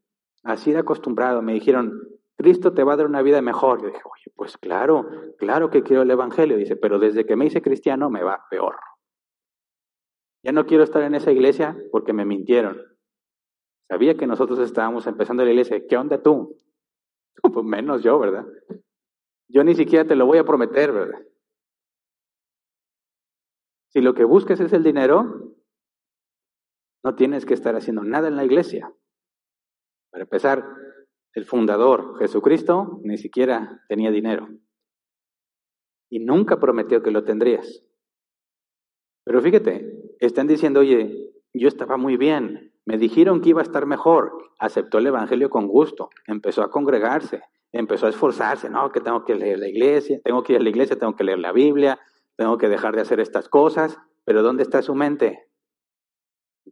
Así 0.44 0.72
de 0.72 0.80
acostumbrado. 0.80 1.42
Me 1.42 1.54
dijeron, 1.54 1.94
Cristo 2.38 2.74
te 2.74 2.84
va 2.84 2.94
a 2.94 2.98
dar 2.98 3.08
una 3.08 3.22
vida 3.22 3.42
mejor. 3.42 3.82
Yo 3.82 3.88
dije, 3.88 4.02
oye, 4.04 4.32
pues 4.36 4.58
claro, 4.58 5.10
claro 5.38 5.70
que 5.70 5.84
quiero 5.84 6.04
el 6.04 6.12
Evangelio. 6.12 6.58
Dice, 6.58 6.76
pero 6.76 7.00
desde 7.00 7.26
que 7.26 7.36
me 7.36 7.46
hice 7.46 7.62
cristiano 7.62 8.10
me 8.10 8.24
va 8.24 8.46
peor. 8.50 8.76
Ya 10.48 10.54
no 10.54 10.66
quiero 10.66 10.86
estar 10.86 11.04
en 11.04 11.14
esa 11.14 11.30
iglesia 11.30 11.78
porque 11.92 12.14
me 12.14 12.24
mintieron. 12.24 12.82
Sabía 13.90 14.16
que 14.16 14.28
nosotros 14.28 14.60
estábamos 14.60 15.06
empezando 15.06 15.44
la 15.44 15.50
iglesia. 15.50 15.86
¿Qué 15.86 15.98
onda 15.98 16.24
tú? 16.24 16.56
Pues 17.54 17.66
menos 17.66 18.02
yo, 18.02 18.18
¿verdad? 18.18 18.46
Yo 19.50 19.64
ni 19.66 19.76
siquiera 19.76 20.08
te 20.08 20.16
lo 20.16 20.26
voy 20.26 20.38
a 20.38 20.46
prometer, 20.46 20.92
¿verdad? 20.94 21.20
Si 23.90 24.00
lo 24.00 24.14
que 24.14 24.24
buscas 24.24 24.60
es 24.62 24.72
el 24.72 24.84
dinero, 24.84 25.54
no 27.04 27.16
tienes 27.16 27.46
que 27.46 27.54
estar 27.54 27.76
haciendo 27.76 28.04
nada 28.04 28.30
en 28.30 28.38
la 28.38 28.46
iglesia. 28.46 28.92
Para 30.12 30.24
empezar, 30.24 30.66
el 31.34 31.46
fundador, 31.46 32.18
Jesucristo, 32.20 33.02
ni 33.04 33.18
siquiera 33.18 33.84
tenía 33.90 34.12
dinero. 34.12 34.48
Y 36.10 36.20
nunca 36.20 36.58
prometió 36.58 37.04
que 37.04 37.12
lo 37.12 37.26
tendrías. 37.26 37.87
Pero 39.28 39.42
fíjate, 39.42 40.16
están 40.20 40.48
diciendo, 40.48 40.80
oye, 40.80 41.34
yo 41.54 41.68
estaba 41.68 41.98
muy 41.98 42.16
bien, 42.16 42.72
me 42.86 42.98
dijeron 42.98 43.42
que 43.42 43.50
iba 43.50 43.60
a 43.60 43.63
estar 43.63 43.86
mejor, 43.86 44.32
aceptó 44.58 45.00
el 45.00 45.08
Evangelio 45.08 45.50
con 45.50 45.68
gusto, 45.68 46.10
empezó 46.28 46.63
a 46.63 46.72
congregarse, 46.72 47.42
empezó 47.74 48.06
a 48.06 48.10
esforzarse, 48.10 48.70
no, 48.70 48.90
que 48.90 49.02
tengo 49.02 49.26
que 49.26 49.36
leer 49.36 49.60
la 49.60 49.68
iglesia, 49.68 50.22
tengo 50.24 50.44
que 50.44 50.54
ir 50.54 50.60
a 50.60 50.63
la 50.63 50.70
iglesia, 50.70 50.98
tengo 50.98 51.13
que 51.18 51.26
leer 51.26 51.40
la 51.40 51.52
Biblia, 51.52 52.00
tengo 52.38 52.58
que 52.58 52.70
dejar 52.70 52.96
de 52.96 53.02
hacer 53.02 53.20
estas 53.20 53.50
cosas, 53.50 53.98
pero 54.24 54.44
¿dónde 54.44 54.63
está 54.63 54.82
su 54.82 54.96
mente? 54.96 55.50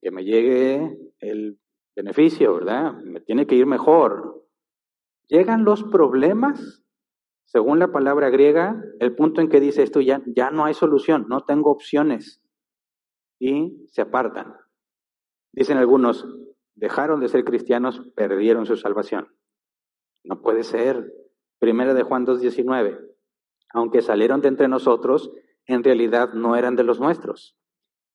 Que 0.02 0.12
me 0.12 0.24
llegue 0.24 0.98
el 1.20 1.60
beneficio, 1.94 2.54
¿verdad? 2.54 2.94
Me 3.04 3.20
tiene 3.20 3.48
que 3.48 3.56
ir 3.56 3.66
mejor. 3.66 4.46
Llegan 5.28 5.66
los 5.66 5.84
problemas, 5.84 6.86
según 7.44 7.80
la 7.80 7.92
palabra 7.92 8.30
griega, 8.30 8.82
el 9.02 9.14
punto 9.14 9.42
en 9.42 9.50
que 9.50 9.60
dice 9.60 9.84
esto 9.84 10.00
ya, 10.00 10.22
ya 10.26 10.52
no 10.52 10.64
hay 10.64 10.74
solución, 10.74 11.26
no 11.28 11.42
tengo 11.42 11.70
opciones 11.70 12.42
y 13.40 13.86
se 13.88 14.02
apartan. 14.02 14.56
Dicen 15.52 15.78
algunos, 15.78 16.28
dejaron 16.76 17.20
de 17.20 17.30
ser 17.30 17.44
cristianos, 17.44 18.02
perdieron 18.16 18.66
su 18.66 18.76
salvación. 18.76 19.34
No 20.24 20.42
puede 20.42 20.64
ser. 20.64 21.14
Primera 21.60 21.94
de 21.94 22.04
Juan 22.04 22.26
2.19. 22.26 23.00
Aunque 23.74 24.02
salieron 24.02 24.42
de 24.42 24.50
entre 24.50 24.68
nosotros, 24.68 25.32
en 25.66 25.84
realidad 25.84 26.34
no 26.34 26.56
eran 26.56 26.76
de 26.76 26.84
los 26.84 27.00
nuestros. 27.00 27.58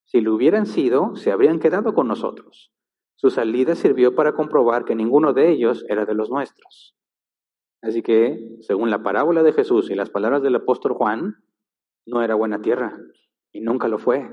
Si 0.04 0.20
lo 0.20 0.34
hubieran 0.34 0.66
sido, 0.66 1.16
se 1.16 1.32
habrían 1.32 1.58
quedado 1.58 1.94
con 1.94 2.08
nosotros. 2.08 2.72
Su 3.16 3.30
salida 3.30 3.74
sirvió 3.74 4.14
para 4.14 4.34
comprobar 4.34 4.84
que 4.84 4.94
ninguno 4.94 5.32
de 5.32 5.50
ellos 5.50 5.84
era 5.88 6.04
de 6.04 6.14
los 6.14 6.30
nuestros. 6.30 6.96
Así 7.82 8.02
que, 8.02 8.38
según 8.60 8.90
la 8.90 9.02
parábola 9.02 9.42
de 9.42 9.52
Jesús 9.52 9.90
y 9.90 9.94
las 9.94 10.10
palabras 10.10 10.42
del 10.42 10.56
apóstol 10.56 10.92
Juan, 10.92 11.36
no 12.06 12.22
era 12.22 12.34
buena 12.34 12.60
tierra 12.60 12.98
y 13.52 13.60
nunca 13.60 13.88
lo 13.88 13.98
fue 13.98 14.28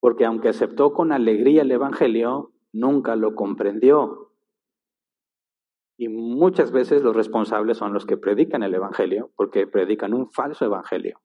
porque 0.00 0.24
aunque 0.24 0.48
aceptó 0.48 0.92
con 0.92 1.12
alegría 1.12 1.62
el 1.62 1.70
Evangelio, 1.70 2.52
nunca 2.72 3.16
lo 3.16 3.34
comprendió. 3.34 4.32
Y 5.98 6.08
muchas 6.08 6.70
veces 6.70 7.02
los 7.02 7.16
responsables 7.16 7.76
son 7.76 7.92
los 7.92 8.06
que 8.06 8.16
predican 8.16 8.62
el 8.62 8.74
Evangelio, 8.74 9.32
porque 9.34 9.66
predican 9.66 10.14
un 10.14 10.30
falso 10.30 10.64
Evangelio. 10.64 11.20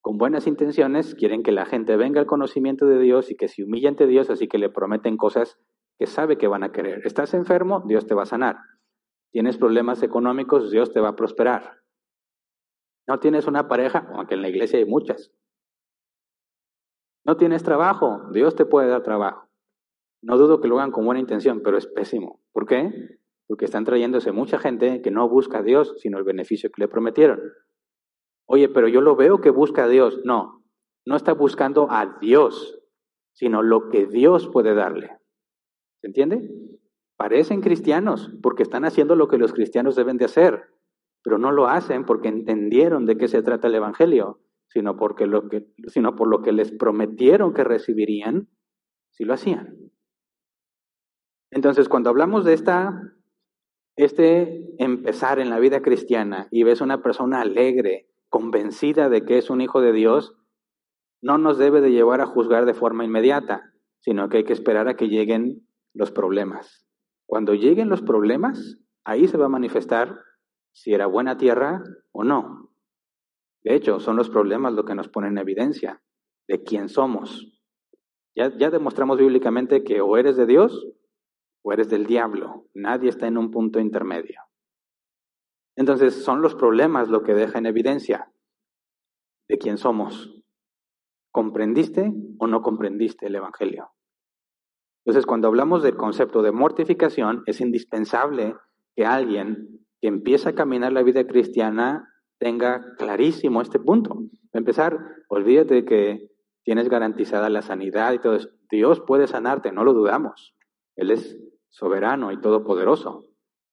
Con 0.00 0.18
buenas 0.18 0.46
intenciones 0.46 1.14
quieren 1.14 1.42
que 1.42 1.52
la 1.52 1.66
gente 1.66 1.96
venga 1.96 2.20
al 2.20 2.26
conocimiento 2.26 2.86
de 2.86 2.98
Dios 2.98 3.30
y 3.30 3.36
que 3.36 3.48
se 3.48 3.62
humille 3.62 3.88
ante 3.88 4.06
Dios, 4.06 4.30
así 4.30 4.48
que 4.48 4.58
le 4.58 4.70
prometen 4.70 5.16
cosas 5.16 5.58
que 5.98 6.06
sabe 6.06 6.38
que 6.38 6.48
van 6.48 6.62
a 6.62 6.72
querer. 6.72 7.02
Estás 7.04 7.34
enfermo, 7.34 7.84
Dios 7.86 8.06
te 8.06 8.14
va 8.14 8.22
a 8.22 8.26
sanar. 8.26 8.56
Tienes 9.30 9.58
problemas 9.58 10.02
económicos, 10.02 10.70
Dios 10.70 10.92
te 10.92 11.00
va 11.00 11.10
a 11.10 11.16
prosperar. 11.16 11.82
No 13.06 13.18
tienes 13.20 13.46
una 13.46 13.68
pareja, 13.68 14.08
aunque 14.14 14.34
en 14.34 14.42
la 14.42 14.48
iglesia 14.48 14.78
hay 14.78 14.84
muchas. 14.84 15.32
No 17.24 17.36
tienes 17.36 17.62
trabajo, 17.62 18.30
Dios 18.32 18.54
te 18.54 18.64
puede 18.64 18.88
dar 18.88 19.02
trabajo. 19.02 19.48
No 20.22 20.36
dudo 20.36 20.60
que 20.60 20.68
lo 20.68 20.78
hagan 20.78 20.90
con 20.90 21.04
buena 21.04 21.20
intención, 21.20 21.60
pero 21.62 21.76
es 21.76 21.86
pésimo. 21.86 22.40
¿Por 22.52 22.66
qué? 22.66 22.92
Porque 23.46 23.64
están 23.64 23.84
trayéndose 23.84 24.32
mucha 24.32 24.58
gente 24.58 25.00
que 25.02 25.10
no 25.10 25.28
busca 25.28 25.58
a 25.58 25.62
Dios, 25.62 25.94
sino 25.98 26.18
el 26.18 26.24
beneficio 26.24 26.70
que 26.70 26.82
le 26.82 26.88
prometieron. 26.88 27.40
Oye, 28.46 28.68
pero 28.68 28.88
yo 28.88 29.00
lo 29.00 29.14
veo 29.14 29.40
que 29.40 29.50
busca 29.50 29.84
a 29.84 29.88
Dios. 29.88 30.20
No, 30.24 30.64
no 31.06 31.16
está 31.16 31.34
buscando 31.34 31.88
a 31.90 32.18
Dios, 32.20 32.80
sino 33.34 33.62
lo 33.62 33.88
que 33.90 34.06
Dios 34.06 34.48
puede 34.48 34.74
darle. 34.74 35.10
¿Se 36.00 36.08
entiende? 36.08 36.50
Parecen 37.16 37.60
cristianos 37.60 38.30
porque 38.42 38.62
están 38.62 38.84
haciendo 38.84 39.16
lo 39.16 39.28
que 39.28 39.38
los 39.38 39.52
cristianos 39.52 39.96
deben 39.96 40.16
de 40.16 40.24
hacer, 40.24 40.64
pero 41.22 41.38
no 41.38 41.52
lo 41.52 41.66
hacen 41.66 42.04
porque 42.04 42.28
entendieron 42.28 43.06
de 43.06 43.16
qué 43.16 43.28
se 43.28 43.42
trata 43.42 43.68
el 43.68 43.74
Evangelio 43.74 44.40
sino, 44.68 44.96
porque 44.96 45.26
lo 45.26 45.48
que, 45.48 45.66
sino 45.86 46.14
por 46.14 46.28
lo 46.28 46.42
que 46.42 46.52
les 46.52 46.72
prometieron 46.72 47.54
que 47.54 47.64
recibirían 47.64 48.48
si 49.10 49.24
lo 49.24 49.34
hacían. 49.34 49.76
Entonces, 51.50 51.88
cuando 51.88 52.10
hablamos 52.10 52.44
de 52.44 52.52
esta, 52.52 53.02
este 53.96 54.74
empezar 54.82 55.38
en 55.38 55.50
la 55.50 55.58
vida 55.58 55.80
cristiana 55.80 56.46
y 56.50 56.62
ves 56.62 56.80
una 56.80 57.02
persona 57.02 57.40
alegre, 57.40 58.08
convencida 58.28 59.08
de 59.08 59.24
que 59.24 59.38
es 59.38 59.48
un 59.48 59.60
hijo 59.60 59.80
de 59.80 59.92
Dios, 59.92 60.36
no 61.22 61.38
nos 61.38 61.58
debe 61.58 61.80
de 61.80 61.90
llevar 61.90 62.20
a 62.20 62.26
juzgar 62.26 62.66
de 62.66 62.74
forma 62.74 63.04
inmediata, 63.04 63.72
sino 64.00 64.28
que 64.28 64.38
hay 64.38 64.44
que 64.44 64.52
esperar 64.52 64.88
a 64.88 64.94
que 64.94 65.08
lleguen 65.08 65.66
los 65.94 66.12
problemas. 66.12 66.86
Cuando 67.26 67.54
lleguen 67.54 67.88
los 67.88 68.02
problemas, 68.02 68.78
ahí 69.04 69.26
se 69.26 69.38
va 69.38 69.46
a 69.46 69.50
manifestar 69.50 70.20
si 70.72 70.92
era 70.92 71.06
buena 71.06 71.36
tierra 71.36 71.82
o 72.12 72.24
no. 72.24 72.70
De 73.68 73.74
hecho, 73.74 74.00
son 74.00 74.16
los 74.16 74.30
problemas 74.30 74.72
lo 74.72 74.86
que 74.86 74.94
nos 74.94 75.10
ponen 75.10 75.32
en 75.32 75.38
evidencia 75.42 76.00
de 76.48 76.62
quién 76.62 76.88
somos. 76.88 77.60
Ya, 78.34 78.50
ya 78.56 78.70
demostramos 78.70 79.18
bíblicamente 79.18 79.84
que 79.84 80.00
o 80.00 80.16
eres 80.16 80.38
de 80.38 80.46
Dios 80.46 80.88
o 81.62 81.72
eres 81.74 81.90
del 81.90 82.06
diablo. 82.06 82.64
Nadie 82.72 83.10
está 83.10 83.26
en 83.26 83.36
un 83.36 83.50
punto 83.50 83.78
intermedio. 83.78 84.40
Entonces, 85.76 86.14
son 86.24 86.40
los 86.40 86.54
problemas 86.54 87.10
lo 87.10 87.22
que 87.22 87.34
deja 87.34 87.58
en 87.58 87.66
evidencia 87.66 88.32
de 89.50 89.58
quién 89.58 89.76
somos. 89.76 90.42
¿Comprendiste 91.30 92.10
o 92.38 92.46
no 92.46 92.62
comprendiste 92.62 93.26
el 93.26 93.34
Evangelio? 93.34 93.90
Entonces, 95.04 95.26
cuando 95.26 95.46
hablamos 95.46 95.82
del 95.82 95.94
concepto 95.94 96.40
de 96.40 96.52
mortificación, 96.52 97.42
es 97.44 97.60
indispensable 97.60 98.56
que 98.96 99.04
alguien 99.04 99.86
que 100.00 100.08
empieza 100.08 100.48
a 100.48 100.54
caminar 100.54 100.94
la 100.94 101.02
vida 101.02 101.26
cristiana 101.26 102.14
tenga 102.38 102.94
clarísimo 102.96 103.60
este 103.60 103.78
punto. 103.78 104.14
Para 104.50 104.60
empezar, 104.60 104.98
olvídate 105.28 105.84
que 105.84 106.30
tienes 106.64 106.88
garantizada 106.88 107.50
la 107.50 107.62
sanidad 107.62 108.12
y 108.12 108.18
todo 108.18 108.34
eso. 108.34 108.48
Dios 108.70 109.00
puede 109.00 109.26
sanarte, 109.26 109.72
no 109.72 109.84
lo 109.84 109.92
dudamos. 109.92 110.54
Él 110.96 111.10
es 111.10 111.38
soberano 111.68 112.32
y 112.32 112.40
todopoderoso. 112.40 113.24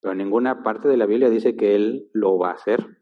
Pero 0.02 0.12
en 0.14 0.20
ninguna 0.20 0.64
parte 0.64 0.88
de 0.88 0.98
la 0.98 1.06
Biblia 1.06 1.30
dice 1.30 1.56
que 1.56 1.76
Él 1.76 2.10
lo 2.14 2.38
va 2.38 2.52
a 2.52 2.54
hacer. 2.54 3.02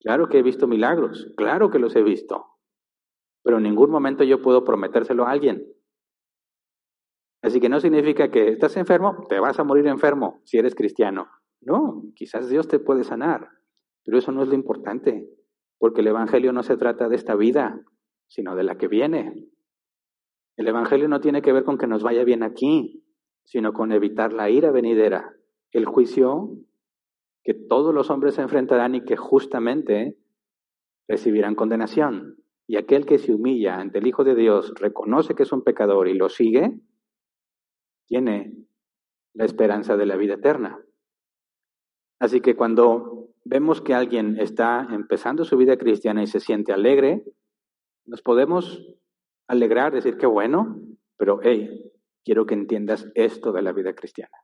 Claro 0.00 0.28
que 0.28 0.38
he 0.38 0.42
visto 0.42 0.66
milagros, 0.66 1.32
claro 1.36 1.70
que 1.70 1.78
los 1.78 1.94
he 1.94 2.02
visto. 2.02 2.46
Pero 3.44 3.58
en 3.58 3.62
ningún 3.62 3.90
momento 3.90 4.24
yo 4.24 4.42
puedo 4.42 4.64
prometérselo 4.64 5.24
a 5.24 5.30
alguien. 5.30 5.64
Así 7.42 7.60
que 7.60 7.68
no 7.68 7.80
significa 7.80 8.30
que 8.30 8.48
estás 8.48 8.76
enfermo, 8.76 9.26
te 9.28 9.40
vas 9.40 9.58
a 9.58 9.64
morir 9.64 9.86
enfermo 9.86 10.40
si 10.44 10.58
eres 10.58 10.74
cristiano. 10.74 11.28
No, 11.60 12.02
quizás 12.14 12.48
Dios 12.48 12.66
te 12.66 12.78
puede 12.80 13.04
sanar, 13.04 13.48
pero 14.04 14.18
eso 14.18 14.32
no 14.32 14.42
es 14.42 14.48
lo 14.48 14.54
importante, 14.54 15.28
porque 15.78 16.00
el 16.00 16.08
Evangelio 16.08 16.52
no 16.52 16.62
se 16.62 16.76
trata 16.76 17.08
de 17.08 17.16
esta 17.16 17.34
vida, 17.34 17.80
sino 18.28 18.56
de 18.56 18.64
la 18.64 18.76
que 18.76 18.88
viene. 18.88 19.48
El 20.56 20.68
Evangelio 20.68 21.08
no 21.08 21.20
tiene 21.20 21.42
que 21.42 21.52
ver 21.52 21.64
con 21.64 21.78
que 21.78 21.86
nos 21.86 22.02
vaya 22.02 22.24
bien 22.24 22.42
aquí, 22.42 23.04
sino 23.44 23.72
con 23.72 23.92
evitar 23.92 24.32
la 24.32 24.50
ira 24.50 24.70
venidera, 24.70 25.34
el 25.70 25.86
juicio 25.86 26.50
que 27.42 27.54
todos 27.54 27.92
los 27.92 28.10
hombres 28.10 28.34
se 28.34 28.42
enfrentarán 28.42 28.94
y 28.94 29.04
que 29.04 29.16
justamente 29.16 30.16
recibirán 31.08 31.54
condenación. 31.54 32.36
Y 32.66 32.76
aquel 32.76 33.04
que 33.04 33.18
se 33.18 33.34
humilla 33.34 33.80
ante 33.80 33.98
el 33.98 34.06
Hijo 34.06 34.24
de 34.24 34.34
Dios, 34.34 34.72
reconoce 34.80 35.34
que 35.34 35.42
es 35.42 35.52
un 35.52 35.64
pecador 35.64 36.08
y 36.08 36.14
lo 36.14 36.28
sigue, 36.28 36.80
tiene 38.06 38.52
la 39.34 39.44
esperanza 39.44 39.96
de 39.96 40.06
la 40.06 40.16
vida 40.16 40.34
eterna. 40.34 40.78
Así 42.22 42.40
que 42.40 42.54
cuando 42.54 43.30
vemos 43.44 43.80
que 43.80 43.94
alguien 43.94 44.38
está 44.38 44.86
empezando 44.92 45.44
su 45.44 45.56
vida 45.56 45.76
cristiana 45.76 46.22
y 46.22 46.28
se 46.28 46.38
siente 46.38 46.72
alegre, 46.72 47.24
nos 48.06 48.22
podemos 48.22 48.80
alegrar, 49.48 49.92
decir 49.92 50.16
que 50.18 50.26
bueno, 50.26 50.80
pero 51.16 51.40
hey, 51.42 51.82
quiero 52.24 52.46
que 52.46 52.54
entiendas 52.54 53.10
esto 53.16 53.50
de 53.50 53.62
la 53.62 53.72
vida 53.72 53.92
cristiana. 53.96 54.36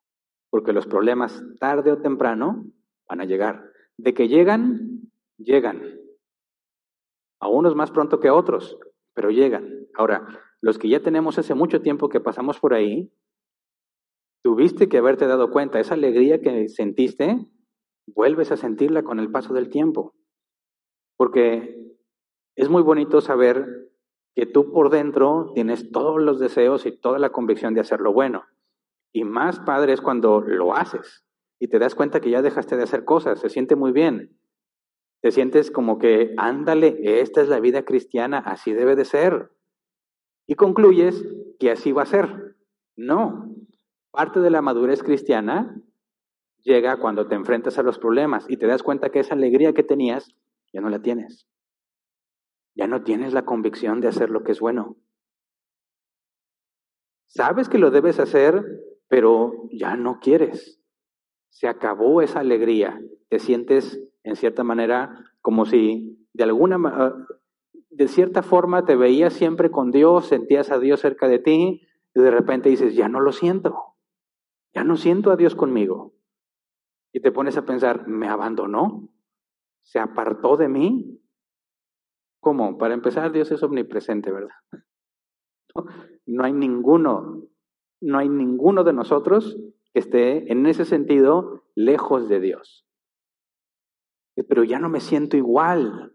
Porque 0.50 0.72
los 0.72 0.88
problemas 0.88 1.40
tarde 1.60 1.92
o 1.92 2.02
temprano 2.02 2.66
van 3.08 3.20
a 3.20 3.26
llegar. 3.26 3.70
De 3.96 4.12
que 4.12 4.26
llegan, 4.26 5.12
llegan. 5.36 5.80
A 7.38 7.46
unos 7.46 7.76
más 7.76 7.92
pronto 7.92 8.18
que 8.18 8.26
a 8.26 8.34
otros, 8.34 8.76
pero 9.14 9.30
llegan. 9.30 9.86
Ahora, 9.94 10.26
los 10.60 10.80
que 10.80 10.88
ya 10.88 10.98
tenemos 10.98 11.38
hace 11.38 11.54
mucho 11.54 11.80
tiempo 11.80 12.08
que 12.08 12.18
pasamos 12.18 12.58
por 12.58 12.74
ahí, 12.74 13.12
tuviste 14.42 14.88
que 14.88 14.98
haberte 14.98 15.28
dado 15.28 15.52
cuenta, 15.52 15.78
esa 15.78 15.94
alegría 15.94 16.40
que 16.40 16.68
sentiste, 16.68 17.46
vuelves 18.14 18.52
a 18.52 18.56
sentirla 18.56 19.02
con 19.02 19.18
el 19.18 19.30
paso 19.30 19.54
del 19.54 19.68
tiempo. 19.68 20.14
Porque 21.16 21.76
es 22.56 22.68
muy 22.68 22.82
bonito 22.82 23.20
saber 23.20 23.88
que 24.34 24.46
tú 24.46 24.72
por 24.72 24.90
dentro 24.90 25.52
tienes 25.54 25.90
todos 25.90 26.20
los 26.20 26.38
deseos 26.38 26.86
y 26.86 26.92
toda 26.92 27.18
la 27.18 27.30
convicción 27.30 27.74
de 27.74 27.80
hacer 27.80 28.00
lo 28.00 28.12
bueno. 28.12 28.44
Y 29.12 29.24
más 29.24 29.60
padre 29.60 29.92
es 29.92 30.00
cuando 30.00 30.40
lo 30.40 30.74
haces 30.74 31.24
y 31.58 31.68
te 31.68 31.78
das 31.78 31.94
cuenta 31.94 32.20
que 32.20 32.30
ya 32.30 32.42
dejaste 32.42 32.76
de 32.76 32.84
hacer 32.84 33.04
cosas, 33.04 33.40
se 33.40 33.48
siente 33.48 33.74
muy 33.74 33.92
bien. 33.92 34.38
Te 35.20 35.32
sientes 35.32 35.70
como 35.70 35.98
que, 35.98 36.34
ándale, 36.36 37.00
esta 37.20 37.40
es 37.42 37.48
la 37.48 37.58
vida 37.58 37.84
cristiana, 37.84 38.38
así 38.38 38.72
debe 38.72 38.94
de 38.94 39.04
ser. 39.04 39.50
Y 40.46 40.54
concluyes 40.54 41.26
que 41.58 41.72
así 41.72 41.90
va 41.90 42.02
a 42.02 42.06
ser. 42.06 42.56
No, 42.96 43.54
parte 44.12 44.40
de 44.40 44.50
la 44.50 44.62
madurez 44.62 45.02
cristiana 45.02 45.80
llega 46.68 46.98
cuando 46.98 47.26
te 47.26 47.34
enfrentas 47.34 47.78
a 47.78 47.82
los 47.82 47.98
problemas 47.98 48.44
y 48.48 48.58
te 48.58 48.66
das 48.66 48.82
cuenta 48.82 49.10
que 49.10 49.20
esa 49.20 49.34
alegría 49.34 49.72
que 49.72 49.82
tenías 49.82 50.36
ya 50.72 50.80
no 50.80 50.90
la 50.90 51.00
tienes. 51.00 51.48
Ya 52.76 52.86
no 52.86 53.02
tienes 53.02 53.32
la 53.32 53.44
convicción 53.44 54.00
de 54.00 54.08
hacer 54.08 54.30
lo 54.30 54.44
que 54.44 54.52
es 54.52 54.60
bueno. 54.60 54.96
Sabes 57.26 57.68
que 57.68 57.78
lo 57.78 57.90
debes 57.90 58.20
hacer, 58.20 58.64
pero 59.08 59.68
ya 59.72 59.96
no 59.96 60.20
quieres. 60.20 60.80
Se 61.48 61.68
acabó 61.68 62.20
esa 62.22 62.40
alegría. 62.40 63.00
Te 63.28 63.38
sientes, 63.38 64.00
en 64.22 64.36
cierta 64.36 64.62
manera, 64.62 65.24
como 65.40 65.64
si 65.64 66.26
de 66.34 66.44
alguna 66.44 66.78
de 67.90 68.08
cierta 68.08 68.42
forma 68.42 68.84
te 68.84 68.94
veías 68.94 69.32
siempre 69.32 69.70
con 69.70 69.90
Dios, 69.90 70.26
sentías 70.26 70.70
a 70.70 70.78
Dios 70.78 71.00
cerca 71.00 71.26
de 71.28 71.38
ti 71.38 71.82
y 72.14 72.20
de 72.20 72.30
repente 72.30 72.68
dices, 72.68 72.94
ya 72.94 73.08
no 73.08 73.20
lo 73.20 73.32
siento. 73.32 73.96
Ya 74.74 74.84
no 74.84 74.96
siento 74.96 75.32
a 75.32 75.36
Dios 75.36 75.54
conmigo. 75.54 76.12
Y 77.18 77.20
te 77.20 77.32
pones 77.32 77.56
a 77.56 77.66
pensar, 77.66 78.06
¿me 78.06 78.28
abandonó? 78.28 79.08
¿Se 79.82 79.98
apartó 79.98 80.56
de 80.56 80.68
mí? 80.68 81.20
¿Cómo? 82.40 82.78
Para 82.78 82.94
empezar, 82.94 83.32
Dios 83.32 83.50
es 83.50 83.60
omnipresente, 83.64 84.30
¿verdad? 84.30 84.54
No, 86.26 86.44
hay 86.44 86.52
ninguno, 86.52 87.48
no 88.00 88.18
hay 88.18 88.28
ninguno 88.28 88.84
de 88.84 88.92
nosotros 88.92 89.56
que 89.92 90.00
esté 90.00 90.52
en 90.52 90.66
ese 90.66 90.84
sentido 90.84 91.64
lejos 91.74 92.28
de 92.28 92.38
Dios. 92.40 92.86
Pero 94.48 94.62
ya 94.62 94.78
no 94.78 94.88
me 94.88 95.00
siento 95.00 95.36
igual, 95.36 96.14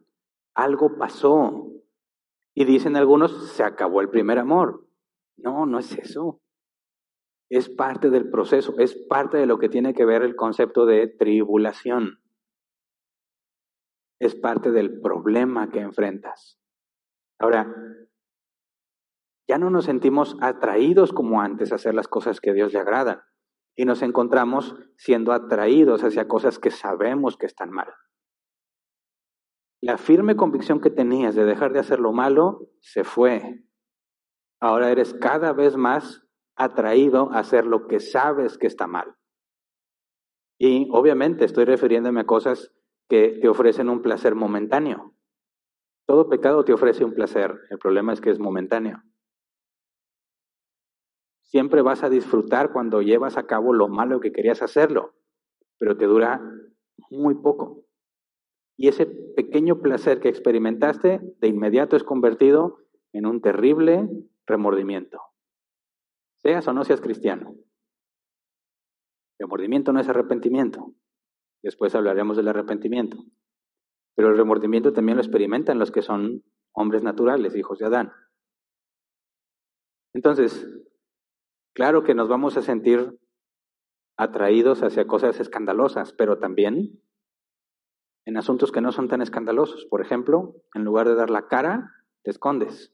algo 0.55 0.97
pasó. 0.97 1.69
Y 2.55 2.63
dicen 2.65 2.95
algunos, 2.95 3.51
se 3.51 3.63
acabó 3.63 3.99
el 4.01 4.09
primer 4.09 4.37
amor. 4.37 4.87
No, 5.37 5.65
no 5.65 5.79
es 5.79 5.97
eso 5.97 6.42
es 7.49 7.69
parte 7.69 8.09
del 8.09 8.29
proceso, 8.29 8.75
es 8.79 8.95
parte 8.95 9.37
de 9.37 9.45
lo 9.45 9.59
que 9.59 9.69
tiene 9.69 9.93
que 9.93 10.05
ver 10.05 10.23
el 10.23 10.35
concepto 10.35 10.85
de 10.85 11.07
tribulación. 11.07 12.19
Es 14.19 14.35
parte 14.35 14.71
del 14.71 15.01
problema 15.01 15.69
que 15.69 15.79
enfrentas. 15.79 16.59
Ahora, 17.39 17.73
ya 19.47 19.57
no 19.57 19.69
nos 19.69 19.85
sentimos 19.85 20.37
atraídos 20.41 21.11
como 21.11 21.41
antes 21.41 21.71
a 21.71 21.75
hacer 21.75 21.93
las 21.93 22.07
cosas 22.07 22.39
que 22.39 22.53
Dios 22.53 22.73
le 22.73 22.79
agradan 22.79 23.21
y 23.75 23.85
nos 23.85 24.01
encontramos 24.01 24.75
siendo 24.97 25.33
atraídos 25.33 26.03
hacia 26.03 26.27
cosas 26.27 26.59
que 26.59 26.71
sabemos 26.71 27.37
que 27.37 27.45
están 27.45 27.71
mal. 27.71 27.93
La 29.81 29.97
firme 29.97 30.37
convicción 30.37 30.79
que 30.79 30.89
tenías 30.89 31.35
de 31.35 31.43
dejar 31.43 31.73
de 31.73 31.79
hacer 31.79 31.99
lo 31.99 32.13
malo 32.13 32.69
se 32.79 33.03
fue. 33.03 33.65
Ahora 34.61 34.89
eres 34.91 35.13
cada 35.13 35.51
vez 35.51 35.75
más 35.75 36.22
atraído 36.55 37.31
a 37.31 37.39
hacer 37.39 37.65
lo 37.65 37.87
que 37.87 37.99
sabes 37.99 38.57
que 38.57 38.67
está 38.67 38.87
mal. 38.87 39.15
Y 40.59 40.87
obviamente 40.91 41.45
estoy 41.45 41.65
refiriéndome 41.65 42.21
a 42.21 42.25
cosas 42.25 42.71
que 43.09 43.39
te 43.41 43.49
ofrecen 43.49 43.89
un 43.89 44.01
placer 44.01 44.35
momentáneo. 44.35 45.13
Todo 46.05 46.29
pecado 46.29 46.63
te 46.63 46.73
ofrece 46.73 47.03
un 47.03 47.13
placer, 47.13 47.53
el 47.69 47.79
problema 47.79 48.13
es 48.13 48.21
que 48.21 48.29
es 48.29 48.39
momentáneo. 48.39 49.01
Siempre 51.41 51.81
vas 51.81 52.03
a 52.03 52.09
disfrutar 52.09 52.71
cuando 52.71 53.01
llevas 53.01 53.37
a 53.37 53.45
cabo 53.45 53.73
lo 53.73 53.87
malo 53.87 54.19
que 54.19 54.31
querías 54.31 54.61
hacerlo, 54.61 55.13
pero 55.77 55.97
te 55.97 56.05
dura 56.05 56.41
muy 57.09 57.35
poco. 57.35 57.83
Y 58.75 58.87
ese 58.87 59.05
pequeño 59.05 59.79
placer 59.81 60.19
que 60.19 60.29
experimentaste 60.29 61.21
de 61.39 61.47
inmediato 61.47 61.95
es 61.95 62.03
convertido 62.03 62.79
en 63.11 63.27
un 63.27 63.41
terrible 63.41 64.09
remordimiento. 64.47 65.19
Seas 66.43 66.67
o 66.67 66.73
no 66.73 66.83
seas 66.83 67.01
cristiano. 67.01 67.55
Remordimiento 69.39 69.93
no 69.93 69.99
es 69.99 70.09
arrepentimiento. 70.09 70.93
Después 71.63 71.95
hablaremos 71.95 72.35
del 72.35 72.49
arrepentimiento. 72.49 73.17
Pero 74.15 74.29
el 74.29 74.37
remordimiento 74.37 74.93
también 74.93 75.17
lo 75.17 75.23
experimentan 75.23 75.79
los 75.79 75.91
que 75.91 76.01
son 76.01 76.43
hombres 76.73 77.01
naturales, 77.01 77.55
hijos 77.55 77.79
de 77.79 77.85
Adán. 77.85 78.11
Entonces, 80.13 80.67
claro 81.73 82.03
que 82.03 82.13
nos 82.13 82.27
vamos 82.27 82.57
a 82.57 82.61
sentir 82.61 83.17
atraídos 84.17 84.83
hacia 84.83 85.07
cosas 85.07 85.39
escandalosas, 85.39 86.13
pero 86.13 86.37
también 86.37 87.01
en 88.25 88.37
asuntos 88.37 88.71
que 88.71 88.81
no 88.81 88.91
son 88.91 89.07
tan 89.07 89.21
escandalosos. 89.21 89.85
Por 89.85 90.01
ejemplo, 90.01 90.55
en 90.75 90.83
lugar 90.83 91.07
de 91.07 91.15
dar 91.15 91.29
la 91.29 91.47
cara, 91.47 91.89
te 92.23 92.31
escondes. 92.31 92.93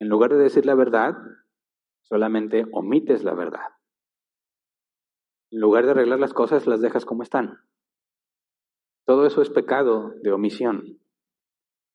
En 0.00 0.08
lugar 0.08 0.30
de 0.30 0.38
decir 0.38 0.66
la 0.66 0.74
verdad, 0.74 1.16
solamente 2.08 2.64
omites 2.72 3.24
la 3.24 3.34
verdad. 3.34 3.68
En 5.50 5.60
lugar 5.60 5.84
de 5.84 5.92
arreglar 5.92 6.18
las 6.18 6.34
cosas, 6.34 6.66
las 6.66 6.80
dejas 6.80 7.04
como 7.04 7.22
están. 7.22 7.60
Todo 9.04 9.26
eso 9.26 9.42
es 9.42 9.50
pecado 9.50 10.12
de 10.22 10.32
omisión. 10.32 11.00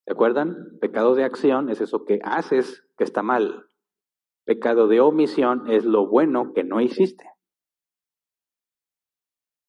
¿Se 0.06 0.14
acuerdan? 0.14 0.78
Pecado 0.80 1.16
de 1.16 1.24
acción 1.24 1.70
es 1.70 1.82
eso 1.82 2.06
que 2.06 2.20
haces 2.24 2.86
que 2.98 3.04
está 3.04 3.22
mal. 3.22 3.68
Pecado 4.46 4.88
de 4.88 5.02
omisión 5.02 5.70
es 5.70 5.86
lo 5.86 6.08
bueno 6.08 6.54
que 6.54 6.64
no 6.64 6.82
hiciste. 6.82 7.26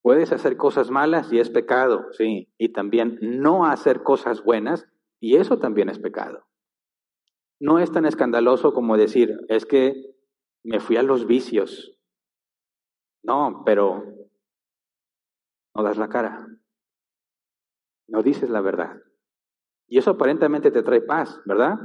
Puedes 0.03 0.33
hacer 0.33 0.57
cosas 0.57 0.91
malas 0.91 1.33
y 1.33 1.39
es 1.39 1.51
pecado, 1.51 2.07
sí. 2.13 2.53
Y 2.59 2.73
también 2.73 3.19
no 3.21 3.67
hacer 3.67 4.03
cosas 4.03 4.43
buenas 4.43 4.89
y 5.21 5.37
eso 5.37 5.59
también 5.59 5.89
es 5.89 5.99
pecado. 5.99 6.47
No 7.61 7.79
es 7.79 7.93
tan 7.93 8.07
escandaloso 8.07 8.73
como 8.73 8.97
decir, 8.97 9.39
es 9.49 9.67
que 9.67 10.13
me 10.65 10.81
fui 10.81 10.97
a 10.97 11.03
los 11.03 11.27
vicios. 11.27 11.99
No, 13.25 13.63
pero 13.65 14.05
no 15.75 15.83
das 15.83 15.97
la 15.97 16.09
cara. 16.09 16.47
No 18.09 18.23
dices 18.23 18.51
la 18.51 18.61
verdad. 18.61 19.01
Y 19.89 19.99
eso 19.99 20.13
aparentemente 20.13 20.71
te 20.71 20.83
trae 20.83 21.01
paz, 21.01 21.41
¿verdad? 21.45 21.79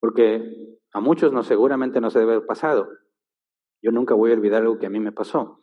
Porque 0.00 0.78
a 0.92 1.00
muchos 1.00 1.32
no 1.32 1.42
seguramente 1.42 2.00
no 2.00 2.10
se 2.10 2.20
debe 2.20 2.32
haber 2.34 2.46
pasado. 2.46 2.88
Yo 3.82 3.92
nunca 3.92 4.14
voy 4.14 4.30
a 4.30 4.34
olvidar 4.34 4.62
algo 4.62 4.78
que 4.78 4.86
a 4.86 4.90
mí 4.90 5.00
me 5.00 5.12
pasó. 5.12 5.60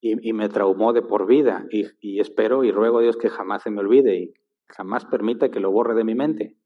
Y, 0.00 0.34
me 0.34 0.50
traumó 0.50 0.92
de 0.92 1.00
por 1.00 1.26
vida. 1.26 1.66
Y, 1.70 1.86
y 2.00 2.20
espero 2.20 2.62
y 2.62 2.70
ruego 2.70 2.98
a 2.98 3.02
Dios 3.02 3.16
que 3.16 3.30
jamás 3.30 3.62
se 3.62 3.70
me 3.70 3.80
olvide 3.80 4.16
y 4.16 4.34
jamás 4.68 5.06
permita 5.06 5.50
que 5.50 5.60
lo 5.60 5.70
borre 5.70 5.94
de 5.94 6.04
mi 6.04 6.14
mente. 6.14 6.58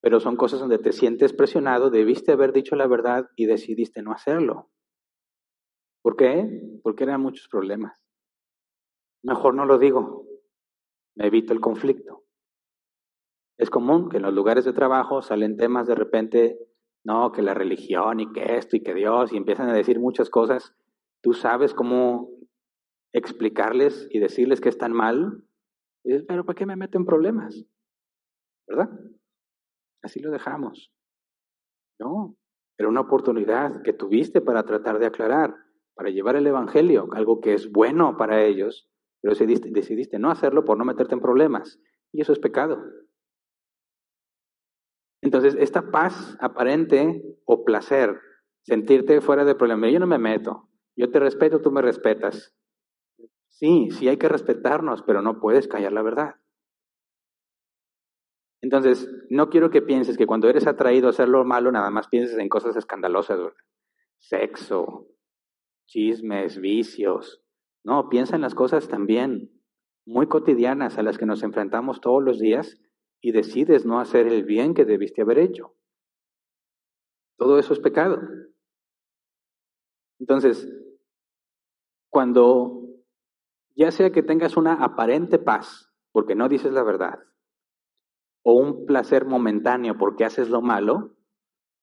Pero 0.00 0.20
son 0.20 0.36
cosas 0.36 0.60
donde 0.60 0.78
te 0.78 0.92
sientes 0.92 1.32
presionado, 1.32 1.90
debiste 1.90 2.32
haber 2.32 2.52
dicho 2.52 2.76
la 2.76 2.86
verdad 2.86 3.28
y 3.36 3.46
decidiste 3.46 4.02
no 4.02 4.12
hacerlo. 4.12 4.70
¿Por 6.02 6.16
qué? 6.16 6.48
Porque 6.82 7.04
eran 7.04 7.20
muchos 7.20 7.48
problemas. 7.48 8.00
Mejor 9.22 9.54
no 9.54 9.64
lo 9.64 9.78
digo 9.78 10.26
me 11.16 11.26
evito 11.26 11.52
el 11.52 11.60
conflicto. 11.60 12.22
Es 13.58 13.70
común 13.70 14.08
que 14.08 14.18
en 14.18 14.22
los 14.22 14.34
lugares 14.34 14.64
de 14.64 14.74
trabajo 14.74 15.22
salen 15.22 15.56
temas 15.56 15.86
de 15.86 15.94
repente, 15.94 16.58
no, 17.04 17.32
que 17.32 17.42
la 17.42 17.54
religión 17.54 18.20
y 18.20 18.32
que 18.32 18.56
esto 18.56 18.76
y 18.76 18.82
que 18.82 18.94
Dios, 18.94 19.32
y 19.32 19.36
empiezan 19.36 19.68
a 19.70 19.74
decir 19.74 19.98
muchas 19.98 20.28
cosas. 20.28 20.74
Tú 21.22 21.32
sabes 21.32 21.72
cómo 21.72 22.30
explicarles 23.14 24.08
y 24.10 24.18
decirles 24.18 24.60
que 24.60 24.68
están 24.68 24.92
mal. 24.92 25.42
Y 26.04 26.22
pero 26.24 26.44
¿para 26.44 26.56
qué 26.56 26.66
me 26.66 26.76
meto 26.76 26.98
en 26.98 27.06
problemas? 27.06 27.64
¿Verdad? 28.68 28.90
Así 30.06 30.20
lo 30.20 30.30
dejamos. 30.30 30.92
No, 31.98 32.36
era 32.78 32.88
una 32.88 33.00
oportunidad 33.00 33.82
que 33.82 33.92
tuviste 33.92 34.40
para 34.40 34.62
tratar 34.62 35.00
de 35.00 35.06
aclarar, 35.06 35.56
para 35.96 36.10
llevar 36.10 36.36
el 36.36 36.46
Evangelio, 36.46 37.08
algo 37.12 37.40
que 37.40 37.54
es 37.54 37.72
bueno 37.72 38.16
para 38.16 38.44
ellos, 38.44 38.88
pero 39.20 39.34
decidiste, 39.34 39.68
decidiste 39.72 40.20
no 40.20 40.30
hacerlo 40.30 40.64
por 40.64 40.78
no 40.78 40.84
meterte 40.84 41.14
en 41.14 41.20
problemas. 41.20 41.80
Y 42.12 42.20
eso 42.20 42.32
es 42.32 42.38
pecado. 42.38 42.80
Entonces, 45.22 45.56
esta 45.58 45.90
paz 45.90 46.36
aparente 46.38 47.20
o 47.44 47.64
placer, 47.64 48.20
sentirte 48.62 49.20
fuera 49.20 49.44
de 49.44 49.56
problema, 49.56 49.90
yo 49.90 49.98
no 49.98 50.06
me 50.06 50.18
meto, 50.18 50.68
yo 50.94 51.10
te 51.10 51.18
respeto, 51.18 51.60
tú 51.60 51.72
me 51.72 51.82
respetas. 51.82 52.54
Sí, 53.48 53.88
sí 53.90 54.06
hay 54.08 54.18
que 54.18 54.28
respetarnos, 54.28 55.02
pero 55.02 55.20
no 55.20 55.40
puedes 55.40 55.66
callar 55.66 55.92
la 55.92 56.02
verdad. 56.02 56.36
Entonces, 58.62 59.08
no 59.28 59.48
quiero 59.48 59.70
que 59.70 59.82
pienses 59.82 60.16
que 60.16 60.26
cuando 60.26 60.48
eres 60.48 60.66
atraído 60.66 61.06
a 61.06 61.10
hacer 61.10 61.28
lo 61.28 61.44
malo, 61.44 61.70
nada 61.70 61.90
más 61.90 62.08
pienses 62.08 62.38
en 62.38 62.48
cosas 62.48 62.76
escandalosas, 62.76 63.38
sexo, 64.18 65.08
chismes, 65.86 66.58
vicios, 66.58 67.42
no, 67.86 68.08
piensa 68.08 68.34
en 68.34 68.42
las 68.42 68.56
cosas 68.56 68.88
también 68.88 69.62
muy 70.06 70.26
cotidianas 70.26 70.98
a 70.98 71.04
las 71.04 71.18
que 71.18 71.26
nos 71.26 71.44
enfrentamos 71.44 72.00
todos 72.00 72.20
los 72.20 72.40
días 72.40 72.80
y 73.20 73.30
decides 73.30 73.86
no 73.86 74.00
hacer 74.00 74.26
el 74.26 74.44
bien 74.44 74.74
que 74.74 74.84
debiste 74.84 75.22
haber 75.22 75.38
hecho. 75.38 75.76
Todo 77.38 77.60
eso 77.60 77.74
es 77.74 77.78
pecado. 77.78 78.18
Entonces, 80.18 80.68
cuando 82.10 82.88
ya 83.76 83.92
sea 83.92 84.10
que 84.10 84.24
tengas 84.24 84.56
una 84.56 84.74
aparente 84.82 85.38
paz 85.38 85.92
porque 86.10 86.34
no 86.34 86.48
dices 86.48 86.72
la 86.72 86.82
verdad, 86.82 87.20
o 88.48 88.52
un 88.52 88.86
placer 88.86 89.24
momentáneo 89.24 89.98
porque 89.98 90.24
haces 90.24 90.50
lo 90.50 90.62
malo, 90.62 91.16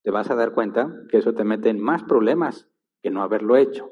te 0.02 0.12
vas 0.12 0.32
a 0.32 0.36
dar 0.36 0.54
cuenta 0.54 0.96
que 1.10 1.18
eso 1.18 1.34
te 1.34 1.44
mete 1.44 1.68
en 1.68 1.82
más 1.82 2.04
problemas 2.04 2.70
que 3.02 3.10
no 3.10 3.22
haberlo 3.22 3.58
hecho. 3.58 3.92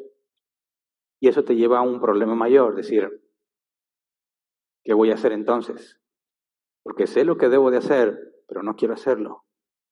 Y 1.20 1.28
eso 1.28 1.44
te 1.44 1.58
lleva 1.58 1.80
a 1.80 1.82
un 1.82 2.00
problema 2.00 2.34
mayor, 2.34 2.74
decir, 2.74 3.10
¿qué 4.86 4.94
voy 4.94 5.12
a 5.12 5.16
hacer 5.16 5.34
entonces? 5.34 6.00
Porque 6.82 7.08
sé 7.08 7.26
lo 7.26 7.38
que 7.38 7.50
debo 7.50 7.72
de 7.72 7.78
hacer, 7.78 8.18
pero 8.48 8.64
no 8.64 8.78
quiero 8.78 8.94
hacerlo. 8.94 9.44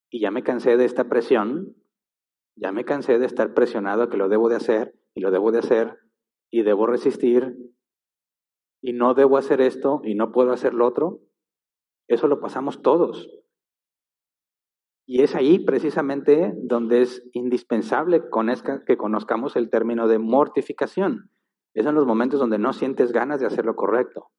Y 0.09 0.21
ya 0.21 0.31
me 0.31 0.43
cansé 0.43 0.77
de 0.77 0.85
esta 0.85 1.09
presión, 1.09 1.75
ya 2.55 2.71
me 2.71 2.85
cansé 2.85 3.19
de 3.19 3.25
estar 3.25 3.53
presionado 3.53 4.07
que 4.07 4.15
lo 4.15 4.29
debo 4.29 4.47
de 4.47 4.55
hacer 4.55 4.97
y 5.13 5.19
lo 5.19 5.31
debo 5.31 5.51
de 5.51 5.59
hacer 5.59 5.99
y 6.49 6.63
debo 6.63 6.87
resistir 6.87 7.57
y 8.81 8.93
no 8.93 9.15
debo 9.15 9.35
hacer 9.35 9.59
esto 9.59 9.99
y 10.05 10.15
no 10.15 10.31
puedo 10.31 10.53
hacer 10.53 10.73
lo 10.73 10.87
otro. 10.87 11.19
Eso 12.09 12.27
lo 12.27 12.41
pasamos 12.41 12.81
todos. 12.81 13.29
Y 15.07 15.21
es 15.21 15.35
ahí 15.35 15.59
precisamente 15.59 16.53
donde 16.55 17.03
es 17.03 17.23
indispensable 17.33 18.23
que 18.85 18.97
conozcamos 18.97 19.55
el 19.55 19.69
término 19.69 20.07
de 20.07 20.19
mortificación. 20.19 21.31
Es 21.73 21.85
en 21.85 21.95
los 21.95 22.05
momentos 22.05 22.39
donde 22.39 22.57
no 22.57 22.73
sientes 22.73 23.11
ganas 23.11 23.39
de 23.39 23.45
hacer 23.45 23.65
lo 23.65 23.75
correcto. 23.75 24.31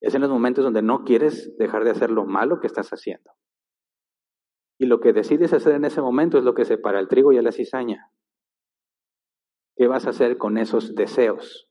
Es 0.00 0.14
en 0.14 0.20
los 0.20 0.30
momentos 0.30 0.64
donde 0.64 0.82
no 0.82 1.04
quieres 1.04 1.56
dejar 1.56 1.84
de 1.84 1.90
hacer 1.90 2.10
lo 2.10 2.26
malo 2.26 2.60
que 2.60 2.66
estás 2.66 2.90
haciendo. 2.90 3.30
Y 4.78 4.86
lo 4.86 5.00
que 5.00 5.12
decides 5.12 5.52
hacer 5.52 5.74
en 5.74 5.84
ese 5.84 6.02
momento 6.02 6.36
es 6.36 6.44
lo 6.44 6.54
que 6.54 6.64
separa 6.64 6.98
el 6.98 7.08
trigo 7.08 7.32
y 7.32 7.40
la 7.40 7.52
cizaña. 7.52 8.10
¿Qué 9.76 9.86
vas 9.86 10.06
a 10.06 10.10
hacer 10.10 10.36
con 10.36 10.58
esos 10.58 10.94
deseos? 10.96 11.68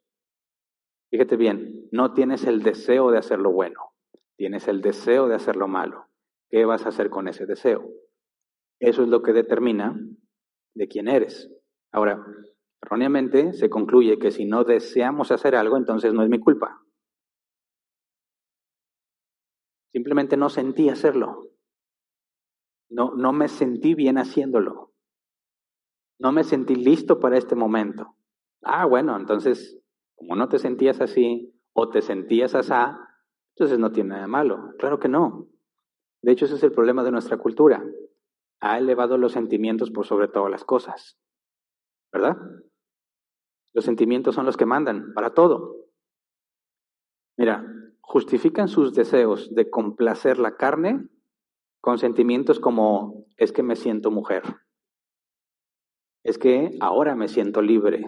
Fíjate 1.11 1.35
bien, 1.35 1.89
no 1.91 2.13
tienes 2.13 2.45
el 2.45 2.63
deseo 2.63 3.11
de 3.11 3.17
hacer 3.17 3.39
lo 3.39 3.51
bueno, 3.51 3.92
tienes 4.37 4.67
el 4.67 4.81
deseo 4.81 5.27
de 5.27 5.35
hacer 5.35 5.55
lo 5.55 5.67
malo. 5.67 6.07
¿Qué 6.49 6.65
vas 6.65 6.85
a 6.85 6.89
hacer 6.89 7.09
con 7.09 7.27
ese 7.27 7.45
deseo? 7.45 7.89
Eso 8.79 9.03
es 9.03 9.09
lo 9.09 9.21
que 9.21 9.33
determina 9.33 9.99
de 10.75 10.87
quién 10.87 11.07
eres. 11.07 11.49
Ahora, 11.91 12.25
erróneamente 12.81 13.53
se 13.53 13.69
concluye 13.69 14.19
que 14.19 14.31
si 14.31 14.45
no 14.45 14.63
deseamos 14.63 15.31
hacer 15.31 15.55
algo, 15.55 15.77
entonces 15.77 16.13
no 16.13 16.23
es 16.23 16.29
mi 16.29 16.39
culpa. 16.39 16.81
Simplemente 19.91 20.37
no 20.37 20.49
sentí 20.49 20.89
hacerlo. 20.89 21.49
No, 22.89 23.15
no 23.15 23.31
me 23.31 23.47
sentí 23.47 23.93
bien 23.93 24.17
haciéndolo. 24.17 24.91
No 26.19 26.31
me 26.31 26.43
sentí 26.43 26.75
listo 26.75 27.19
para 27.19 27.37
este 27.37 27.55
momento. 27.55 28.15
Ah, 28.63 28.85
bueno, 28.85 29.17
entonces, 29.17 29.79
como 30.15 30.35
no 30.35 30.47
te 30.49 30.57
sentías 30.57 31.01
así 31.01 31.53
o 31.73 31.89
te 31.89 32.01
sentías 32.01 32.55
así, 32.55 32.73
entonces 33.55 33.79
no 33.79 33.91
tiene 33.91 34.09
nada 34.09 34.21
de 34.23 34.27
malo. 34.27 34.73
Claro 34.79 34.99
que 34.99 35.09
no. 35.09 35.47
De 36.21 36.31
hecho, 36.31 36.45
ese 36.45 36.55
es 36.55 36.63
el 36.63 36.71
problema 36.71 37.03
de 37.03 37.11
nuestra 37.11 37.37
cultura 37.37 37.83
ha 38.63 38.77
elevado 38.77 39.17
los 39.17 39.33
sentimientos 39.33 39.91
por 39.91 40.05
sobre 40.05 40.29
todas 40.29 40.49
las 40.49 40.63
cosas. 40.63 41.19
¿Verdad? 42.13 42.37
Los 43.73 43.83
sentimientos 43.83 44.35
son 44.35 44.45
los 44.45 44.55
que 44.55 44.65
mandan 44.65 45.13
para 45.13 45.33
todo. 45.33 45.89
Mira, 47.37 47.65
justifican 47.99 48.69
sus 48.69 48.93
deseos 48.93 49.53
de 49.53 49.69
complacer 49.69 50.39
la 50.39 50.55
carne 50.55 51.09
con 51.81 51.97
sentimientos 51.97 52.61
como 52.61 53.25
es 53.35 53.51
que 53.51 53.63
me 53.63 53.75
siento 53.75 54.11
mujer, 54.11 54.43
es 56.23 56.37
que 56.37 56.77
ahora 56.79 57.15
me 57.15 57.27
siento 57.27 57.61
libre, 57.61 58.05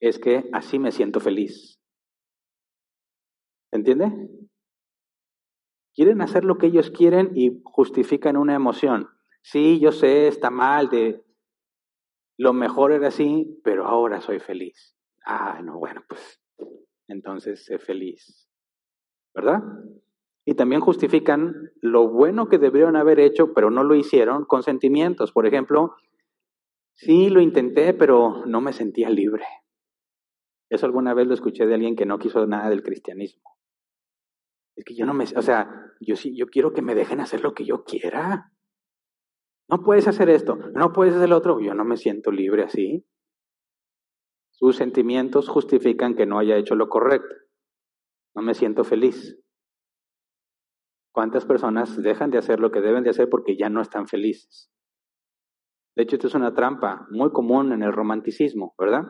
es 0.00 0.18
que 0.18 0.50
así 0.52 0.78
me 0.78 0.92
siento 0.92 1.20
feliz. 1.20 1.79
¿Entiende? 3.72 4.28
Quieren 5.94 6.20
hacer 6.20 6.44
lo 6.44 6.58
que 6.58 6.66
ellos 6.66 6.90
quieren 6.90 7.32
y 7.34 7.60
justifican 7.64 8.36
una 8.36 8.54
emoción. 8.54 9.08
Sí, 9.42 9.80
yo 9.80 9.92
sé, 9.92 10.28
está 10.28 10.50
mal, 10.50 10.88
de 10.88 11.24
lo 12.38 12.52
mejor 12.52 12.92
era 12.92 13.08
así, 13.08 13.60
pero 13.62 13.86
ahora 13.86 14.20
soy 14.20 14.38
feliz. 14.38 14.96
Ah, 15.26 15.60
no, 15.62 15.78
bueno, 15.78 16.02
pues 16.08 16.40
entonces 17.06 17.64
sé 17.64 17.78
feliz. 17.78 18.48
¿Verdad? 19.34 19.62
Y 20.46 20.54
también 20.54 20.80
justifican 20.80 21.54
lo 21.80 22.08
bueno 22.08 22.48
que 22.48 22.58
deberían 22.58 22.96
haber 22.96 23.20
hecho, 23.20 23.52
pero 23.52 23.70
no 23.70 23.84
lo 23.84 23.94
hicieron 23.94 24.46
con 24.46 24.62
sentimientos. 24.62 25.32
Por 25.32 25.46
ejemplo, 25.46 25.94
sí 26.94 27.28
lo 27.28 27.40
intenté, 27.40 27.94
pero 27.94 28.46
no 28.46 28.60
me 28.60 28.72
sentía 28.72 29.10
libre. 29.10 29.44
Eso 30.70 30.86
alguna 30.86 31.14
vez 31.14 31.26
lo 31.26 31.34
escuché 31.34 31.66
de 31.66 31.74
alguien 31.74 31.96
que 31.96 32.06
no 32.06 32.18
quiso 32.18 32.46
nada 32.46 32.70
del 32.70 32.82
cristianismo. 32.82 33.49
Es 34.80 34.84
que 34.86 34.94
yo 34.94 35.04
no 35.04 35.12
me, 35.12 35.24
o 35.24 35.42
sea, 35.42 35.92
yo 36.00 36.16
sí, 36.16 36.34
yo 36.34 36.46
quiero 36.46 36.72
que 36.72 36.80
me 36.80 36.94
dejen 36.94 37.20
hacer 37.20 37.42
lo 37.42 37.52
que 37.52 37.66
yo 37.66 37.84
quiera. 37.84 38.50
No 39.68 39.82
puedes 39.82 40.08
hacer 40.08 40.30
esto, 40.30 40.56
no 40.56 40.94
puedes 40.94 41.14
hacer 41.14 41.28
lo 41.28 41.36
otro. 41.36 41.60
Yo 41.60 41.74
no 41.74 41.84
me 41.84 41.98
siento 41.98 42.32
libre 42.32 42.62
así. 42.62 43.06
Sus 44.52 44.76
sentimientos 44.76 45.50
justifican 45.50 46.14
que 46.14 46.24
no 46.24 46.38
haya 46.38 46.56
hecho 46.56 46.76
lo 46.76 46.88
correcto. 46.88 47.34
No 48.34 48.40
me 48.40 48.54
siento 48.54 48.82
feliz. 48.82 49.38
¿Cuántas 51.12 51.44
personas 51.44 52.02
dejan 52.02 52.30
de 52.30 52.38
hacer 52.38 52.58
lo 52.58 52.70
que 52.70 52.80
deben 52.80 53.04
de 53.04 53.10
hacer 53.10 53.28
porque 53.28 53.58
ya 53.58 53.68
no 53.68 53.82
están 53.82 54.08
felices? 54.08 54.72
De 55.94 56.04
hecho, 56.04 56.16
esto 56.16 56.28
es 56.28 56.34
una 56.34 56.54
trampa 56.54 57.06
muy 57.10 57.32
común 57.32 57.72
en 57.72 57.82
el 57.82 57.92
romanticismo, 57.92 58.74
¿verdad? 58.78 59.02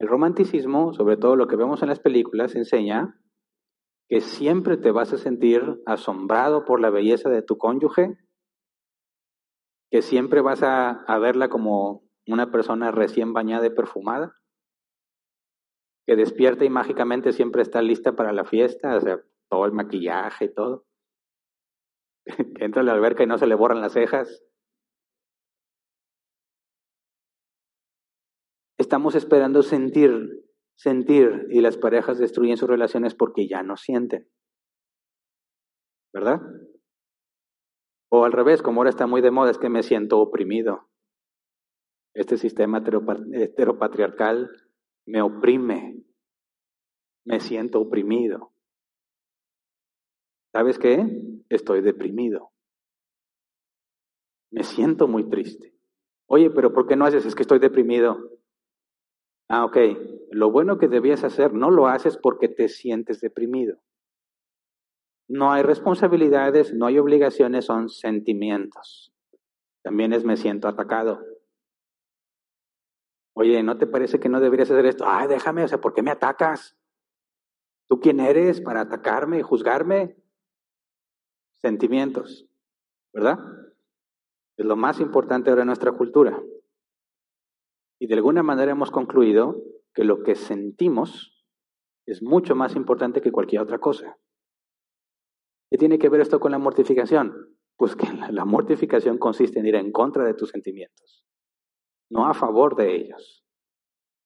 El 0.00 0.08
romanticismo, 0.08 0.92
sobre 0.92 1.18
todo 1.18 1.36
lo 1.36 1.46
que 1.46 1.54
vemos 1.54 1.82
en 1.82 1.88
las 1.88 2.00
películas, 2.00 2.56
enseña 2.56 3.16
que 4.10 4.20
siempre 4.20 4.76
te 4.76 4.90
vas 4.90 5.12
a 5.12 5.18
sentir 5.18 5.80
asombrado 5.86 6.64
por 6.64 6.80
la 6.80 6.90
belleza 6.90 7.30
de 7.30 7.42
tu 7.42 7.58
cónyuge, 7.58 8.18
que 9.88 10.02
siempre 10.02 10.40
vas 10.40 10.64
a, 10.64 11.04
verla 11.20 11.48
como 11.48 12.02
una 12.26 12.50
persona 12.50 12.90
recién 12.90 13.32
bañada 13.32 13.66
y 13.66 13.70
perfumada, 13.70 14.34
que 16.08 16.16
despierta 16.16 16.64
y 16.64 16.70
mágicamente 16.70 17.32
siempre 17.32 17.62
está 17.62 17.82
lista 17.82 18.16
para 18.16 18.32
la 18.32 18.44
fiesta, 18.44 18.96
o 18.96 19.00
sea, 19.00 19.22
todo 19.48 19.64
el 19.64 19.72
maquillaje 19.72 20.46
y 20.46 20.54
todo, 20.54 20.86
que 22.56 22.64
entra 22.64 22.82
a 22.82 22.84
la 22.84 22.92
alberca 22.92 23.22
y 23.22 23.28
no 23.28 23.38
se 23.38 23.46
le 23.46 23.54
borran 23.54 23.80
las 23.80 23.92
cejas. 23.92 24.44
Estamos 28.76 29.14
esperando 29.14 29.62
sentir 29.62 30.39
sentir 30.80 31.46
y 31.50 31.60
las 31.60 31.76
parejas 31.76 32.18
destruyen 32.18 32.56
sus 32.56 32.68
relaciones 32.68 33.14
porque 33.14 33.46
ya 33.46 33.62
no 33.62 33.76
sienten. 33.76 34.26
¿Verdad? 36.10 36.40
O 38.10 38.24
al 38.24 38.32
revés, 38.32 38.62
como 38.62 38.80
ahora 38.80 38.88
está 38.88 39.06
muy 39.06 39.20
de 39.20 39.30
moda, 39.30 39.50
es 39.50 39.58
que 39.58 39.68
me 39.68 39.82
siento 39.82 40.18
oprimido. 40.18 40.88
Este 42.14 42.38
sistema 42.38 42.82
heteropatriarcal 43.32 44.50
me 45.06 45.20
oprime. 45.20 46.02
Me 47.26 47.40
siento 47.40 47.80
oprimido. 47.80 48.54
¿Sabes 50.52 50.78
qué? 50.78 51.06
Estoy 51.50 51.82
deprimido. 51.82 52.52
Me 54.50 54.64
siento 54.64 55.06
muy 55.06 55.28
triste. 55.28 55.74
Oye, 56.26 56.50
pero 56.50 56.72
¿por 56.72 56.86
qué 56.88 56.96
no 56.96 57.04
haces? 57.04 57.26
Es 57.26 57.34
que 57.34 57.42
estoy 57.42 57.58
deprimido. 57.58 58.39
Ah, 59.52 59.64
ok. 59.64 59.76
Lo 60.30 60.52
bueno 60.52 60.78
que 60.78 60.86
debías 60.86 61.24
hacer 61.24 61.52
no 61.52 61.72
lo 61.72 61.88
haces 61.88 62.16
porque 62.16 62.48
te 62.48 62.68
sientes 62.68 63.20
deprimido. 63.20 63.78
No 65.28 65.50
hay 65.50 65.64
responsabilidades, 65.64 66.72
no 66.72 66.86
hay 66.86 66.98
obligaciones, 66.98 67.64
son 67.64 67.88
sentimientos. 67.88 69.12
También 69.82 70.12
es 70.12 70.24
me 70.24 70.36
siento 70.36 70.68
atacado. 70.68 71.20
Oye, 73.34 73.60
¿no 73.64 73.76
te 73.76 73.88
parece 73.88 74.20
que 74.20 74.28
no 74.28 74.38
deberías 74.38 74.70
hacer 74.70 74.86
esto? 74.86 75.04
Ay, 75.04 75.26
déjame, 75.26 75.64
o 75.64 75.68
sea, 75.68 75.80
¿por 75.80 75.94
qué 75.94 76.02
me 76.02 76.12
atacas? 76.12 76.76
¿Tú 77.88 77.98
quién 77.98 78.20
eres 78.20 78.60
para 78.60 78.82
atacarme 78.82 79.40
y 79.40 79.42
juzgarme? 79.42 80.16
Sentimientos, 81.60 82.46
¿verdad? 83.12 83.38
Es 84.56 84.64
lo 84.64 84.76
más 84.76 85.00
importante 85.00 85.50
ahora 85.50 85.62
en 85.62 85.68
nuestra 85.68 85.90
cultura. 85.90 86.40
Y 88.00 88.06
de 88.06 88.14
alguna 88.14 88.42
manera 88.42 88.72
hemos 88.72 88.90
concluido 88.90 89.62
que 89.94 90.04
lo 90.04 90.22
que 90.22 90.34
sentimos 90.34 91.44
es 92.06 92.22
mucho 92.22 92.56
más 92.56 92.74
importante 92.74 93.20
que 93.20 93.30
cualquier 93.30 93.60
otra 93.60 93.78
cosa. 93.78 94.16
¿Qué 95.70 95.76
tiene 95.76 95.98
que 95.98 96.08
ver 96.08 96.22
esto 96.22 96.40
con 96.40 96.50
la 96.50 96.58
mortificación? 96.58 97.56
Pues 97.76 97.94
que 97.96 98.06
la 98.30 98.44
mortificación 98.46 99.18
consiste 99.18 99.60
en 99.60 99.66
ir 99.66 99.74
en 99.74 99.92
contra 99.92 100.24
de 100.24 100.34
tus 100.34 100.48
sentimientos, 100.48 101.24
no 102.10 102.26
a 102.26 102.34
favor 102.34 102.74
de 102.74 102.96
ellos. 102.96 103.44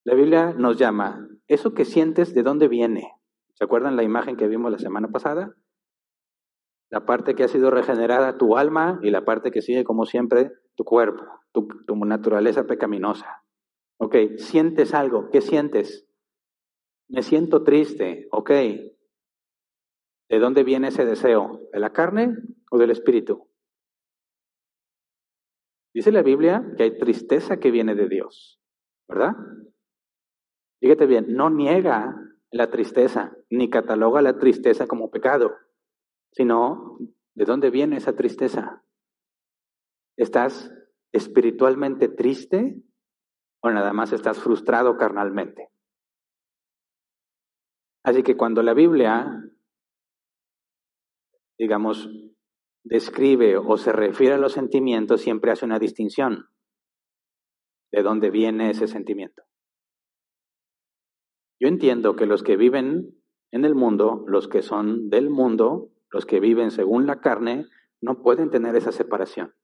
La 0.04 0.14
Biblia 0.14 0.52
nos 0.52 0.78
llama, 0.78 1.28
eso 1.48 1.74
que 1.74 1.84
sientes, 1.84 2.32
¿de 2.32 2.42
dónde 2.42 2.68
viene? 2.68 3.12
¿Se 3.54 3.64
acuerdan 3.64 3.96
la 3.96 4.02
imagen 4.02 4.36
que 4.36 4.48
vimos 4.48 4.70
la 4.70 4.78
semana 4.78 5.08
pasada? 5.08 5.54
La 6.90 7.06
parte 7.06 7.34
que 7.34 7.44
ha 7.44 7.48
sido 7.48 7.70
regenerada, 7.70 8.38
tu 8.38 8.56
alma, 8.56 9.00
y 9.02 9.10
la 9.10 9.24
parte 9.24 9.50
que 9.50 9.62
sigue, 9.62 9.84
como 9.84 10.04
siempre, 10.04 10.52
tu 10.74 10.84
cuerpo, 10.84 11.24
tu, 11.52 11.66
tu 11.86 11.96
naturaleza 11.96 12.66
pecaminosa. 12.66 13.43
Ok, 13.98 14.16
sientes 14.38 14.94
algo. 14.94 15.30
¿Qué 15.30 15.40
sientes? 15.40 16.06
Me 17.08 17.22
siento 17.22 17.62
triste. 17.62 18.28
Ok. 18.30 18.50
¿De 18.50 20.38
dónde 20.38 20.64
viene 20.64 20.88
ese 20.88 21.04
deseo? 21.04 21.60
¿De 21.72 21.78
la 21.78 21.92
carne 21.92 22.36
o 22.70 22.78
del 22.78 22.90
espíritu? 22.90 23.48
Dice 25.94 26.10
la 26.10 26.22
Biblia 26.22 26.74
que 26.76 26.82
hay 26.82 26.98
tristeza 26.98 27.58
que 27.58 27.70
viene 27.70 27.94
de 27.94 28.08
Dios, 28.08 28.60
¿verdad? 29.08 29.34
Fíjate 30.80 31.06
bien, 31.06 31.34
no 31.34 31.50
niega 31.50 32.16
la 32.50 32.70
tristeza, 32.70 33.36
ni 33.48 33.70
cataloga 33.70 34.20
la 34.20 34.38
tristeza 34.38 34.88
como 34.88 35.10
pecado, 35.10 35.54
sino 36.32 36.98
¿de 37.34 37.44
dónde 37.44 37.70
viene 37.70 37.98
esa 37.98 38.16
tristeza? 38.16 38.82
¿Estás 40.16 40.72
espiritualmente 41.12 42.08
triste 42.08 42.82
o 43.64 43.70
nada 43.70 43.94
más 43.94 44.12
estás 44.12 44.38
frustrado 44.38 44.98
carnalmente. 44.98 45.70
Así 48.04 48.22
que 48.22 48.36
cuando 48.36 48.62
la 48.62 48.74
Biblia, 48.74 49.42
digamos, 51.58 52.10
describe 52.84 53.56
o 53.56 53.78
se 53.78 53.92
refiere 53.92 54.34
a 54.34 54.38
los 54.38 54.52
sentimientos, 54.52 55.22
siempre 55.22 55.50
hace 55.50 55.64
una 55.64 55.78
distinción 55.78 56.50
de 57.90 58.02
dónde 58.02 58.28
viene 58.28 58.68
ese 58.68 58.86
sentimiento. 58.86 59.44
Yo 61.58 61.68
entiendo 61.68 62.16
que 62.16 62.26
los 62.26 62.42
que 62.42 62.58
viven 62.58 63.16
en 63.50 63.64
el 63.64 63.74
mundo, 63.74 64.26
los 64.26 64.46
que 64.46 64.60
son 64.60 65.08
del 65.08 65.30
mundo, 65.30 65.88
los 66.10 66.26
que 66.26 66.38
viven 66.38 66.70
según 66.70 67.06
la 67.06 67.22
carne, 67.22 67.64
no 68.02 68.20
pueden 68.20 68.50
tener 68.50 68.76
esa 68.76 68.92
separación. 68.92 69.54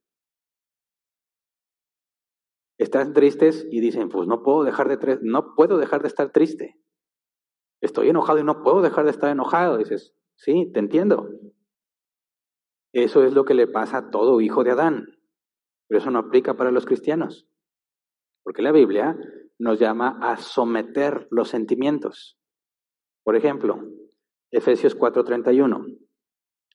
Están 2.81 3.13
tristes 3.13 3.69
y 3.71 3.81
dicen, 3.81 4.09
pues 4.09 4.27
no 4.27 4.43
puedo 4.43 4.65
dejar 4.65 4.89
de 4.89 5.19
no 5.21 5.55
puedo 5.55 5.77
dejar 5.77 6.01
de 6.01 6.09
estar 6.09 6.33
triste. 6.33 6.81
Estoy 7.83 8.09
enojado 8.09 8.39
y 8.39 8.43
no 8.43 8.63
puedo 8.63 8.81
dejar 8.81 9.05
de 9.05 9.11
estar 9.11 9.31
enojado. 9.31 9.77
Dices, 9.77 10.15
sí, 10.35 10.71
te 10.73 10.81
entiendo. 10.81 11.29
Eso 12.95 13.23
es 13.23 13.35
lo 13.35 13.45
que 13.45 13.53
le 13.53 13.67
pasa 13.67 13.99
a 13.99 14.11
todo 14.11 14.41
hijo 14.41 14.65
de 14.65 14.71
Adán. 14.71 15.05
Pero 15.89 15.99
eso 15.99 16.11
no 16.11 16.21
aplica 16.21 16.55
para 16.55 16.71
los 16.71 16.87
cristianos. 16.87 17.47
Porque 18.43 18.63
la 18.63 18.73
Biblia 18.73 19.15
nos 19.59 19.79
llama 19.79 20.19
a 20.23 20.39
someter 20.39 21.29
los 21.31 21.51
sentimientos. 21.51 22.39
Por 23.23 23.37
ejemplo, 23.37 23.79
Efesios 24.51 24.97
4:31. 24.97 25.99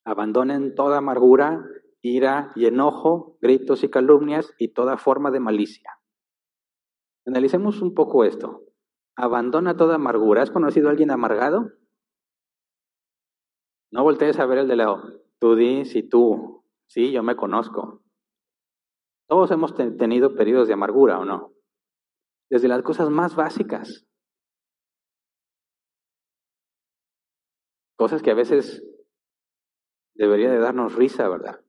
Abandonen 0.06 0.76
toda 0.76 1.00
amargura, 1.00 1.66
ira 2.06 2.52
y 2.56 2.68
enojo, 2.68 3.38
gritos 3.42 3.84
y 3.84 3.90
calumnias 3.90 4.54
y 4.60 4.74
toda 4.74 4.98
forma 4.98 5.32
de 5.32 5.40
malicia. 5.40 6.00
Analicemos 7.26 7.82
un 7.82 7.96
poco 7.96 8.24
esto. 8.24 8.64
Abandona 9.16 9.76
toda 9.76 9.96
amargura. 9.96 10.44
¿Has 10.44 10.52
conocido 10.52 10.88
a 10.88 10.92
alguien 10.92 11.10
amargado? 11.10 11.72
No 13.92 14.04
voltees 14.04 14.38
a 14.38 14.46
ver 14.46 14.60
el 14.60 14.68
de 14.68 14.76
lado. 14.76 15.02
Tú 15.40 15.56
di 15.56 15.86
si 15.86 16.08
tú. 16.08 16.64
Sí, 16.88 17.12
yo 17.12 17.24
me 17.24 17.36
conozco. 17.36 18.04
Todos 19.28 19.50
hemos 19.50 19.74
tenido 19.74 20.36
periodos 20.36 20.68
de 20.68 20.76
amargura, 20.76 21.18
¿o 21.18 21.26
no? 21.26 21.54
Desde 22.52 22.68
las 22.68 22.84
cosas 22.84 23.10
más 23.10 23.36
básicas. 23.36 24.06
Cosas 27.98 28.22
que 28.22 28.30
a 28.30 28.36
veces 28.36 28.84
debería 30.14 30.52
de 30.52 30.60
darnos 30.60 30.94
risa, 30.94 31.28
¿verdad? 31.28 31.65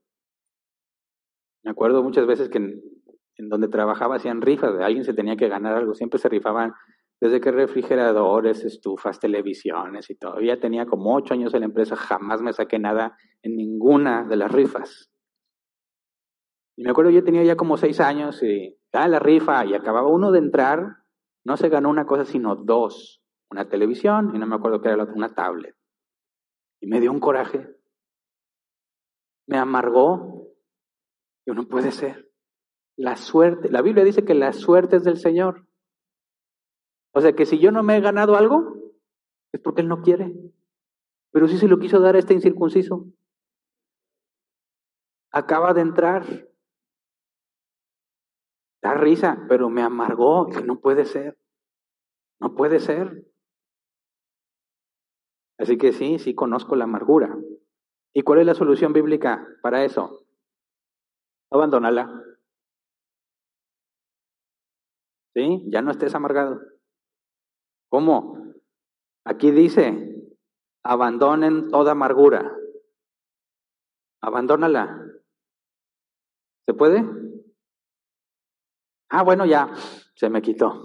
Me 1.67 1.73
acuerdo 1.73 2.01
muchas 2.01 2.29
veces 2.29 2.49
que 2.49 2.59
en, 2.59 3.49
donde 3.49 3.67
trabajaba 3.67 4.15
hacían 4.15 4.41
rifas, 4.41 4.79
alguien 4.81 5.03
se 5.03 5.15
tenía 5.15 5.37
que 5.37 5.49
ganar 5.49 5.75
algo, 5.75 5.95
siempre 5.95 6.21
se 6.21 6.29
rifaban 6.29 6.73
desde 7.21 7.41
que 7.41 7.51
refrigeradores, 7.51 8.65
estufas, 8.65 9.19
televisiones 9.19 10.09
y 10.09 10.15
todavía 10.15 10.61
tenía 10.61 10.87
como 10.87 11.17
ocho 11.17 11.35
años 11.35 11.53
en 11.55 11.61
la 11.61 11.67
empresa, 11.67 11.97
jamás 11.97 12.41
me 12.41 12.53
saqué 12.53 12.79
nada 12.79 13.17
en 13.43 13.57
ninguna 13.57 14.23
de 14.29 14.37
las 14.37 14.53
rifas. 14.53 15.11
Y 16.77 16.85
me 16.85 16.91
acuerdo 16.91 17.11
yo 17.11 17.25
tenía 17.25 17.43
ya 17.43 17.57
como 17.57 17.77
seis 17.77 17.99
años 17.99 18.45
y 18.45 18.79
ah, 18.93 19.09
la 19.09 19.19
rifa 19.19 19.65
y 19.65 19.75
acababa 19.75 20.09
uno 20.09 20.31
de 20.31 20.39
entrar, 20.39 20.99
no 21.45 21.57
se 21.57 21.69
ganó 21.69 21.91
una 21.91 22.07
cosa 22.07 22.25
sino 22.25 22.55
dos, 22.55 23.25
una 23.51 23.69
televisión 23.69 24.37
y 24.37 24.39
no 24.39 24.47
me 24.47 24.55
acuerdo 24.55 24.81
qué 24.81 24.87
era 24.87 24.99
la 24.99 25.03
otra, 25.03 25.17
una 25.17 25.35
tablet. 25.35 25.75
Y 26.81 26.87
me 26.87 27.01
dio 27.01 27.11
un 27.11 27.19
coraje. 27.19 27.75
Me 29.49 29.59
amargó 29.59 30.36
yo 31.47 31.55
no 31.55 31.69
puede 31.69 31.93
ser. 31.93 32.31
La 32.97 33.17
suerte, 33.17 33.71
la 33.71 33.83
Biblia 33.83 34.05
dice 34.05 34.25
que 34.25 34.35
la 34.35 34.53
suerte 34.53 34.97
es 34.97 35.05
del 35.05 35.19
Señor. 35.19 35.67
O 37.15 37.21
sea 37.21 37.35
que 37.35 37.47
si 37.47 37.59
yo 37.59 37.71
no 37.71 37.83
me 37.83 37.97
he 37.97 38.01
ganado 38.01 38.37
algo, 38.37 38.75
es 39.53 39.61
porque 39.61 39.83
Él 39.83 39.89
no 39.89 40.03
quiere. 40.03 40.35
Pero 41.33 41.49
sí 41.49 41.59
se 41.59 41.69
lo 41.69 41.79
quiso 41.79 42.01
dar 42.01 42.17
a 42.17 42.19
este 42.19 42.35
incircunciso. 42.35 43.07
Acaba 45.31 45.73
de 45.73 45.83
entrar. 45.83 46.49
Da 48.83 48.95
risa, 48.95 49.45
pero 49.49 49.69
me 49.69 49.83
amargó. 49.83 50.49
Que 50.49 50.63
no 50.63 50.81
puede 50.81 51.05
ser. 51.05 51.39
No 52.41 52.55
puede 52.55 52.81
ser. 52.81 53.27
Así 55.59 55.79
que 55.79 55.93
sí, 55.93 56.19
sí 56.19 56.35
conozco 56.35 56.77
la 56.77 56.85
amargura. 56.85 57.37
¿Y 58.15 58.23
cuál 58.23 58.41
es 58.41 58.47
la 58.47 58.55
solución 58.55 58.93
bíblica 58.93 59.47
para 59.63 59.85
eso? 59.85 60.26
Abandónala. 61.57 62.23
¿Sí? 65.35 65.65
Ya 65.67 65.83
no 65.83 65.91
estés 65.91 66.15
amargado. 66.15 66.61
¿Cómo? 67.91 68.55
Aquí 69.25 69.51
dice, 69.51 70.35
abandonen 70.83 71.69
toda 71.71 71.93
amargura. 71.93 72.57
Abandónala. 74.23 75.03
¿Se 76.67 76.75
puede? 76.75 77.05
Ah, 79.11 79.23
bueno, 79.23 79.47
ya, 79.47 79.73
se 80.15 80.29
me 80.31 80.43
quitó. 80.43 80.83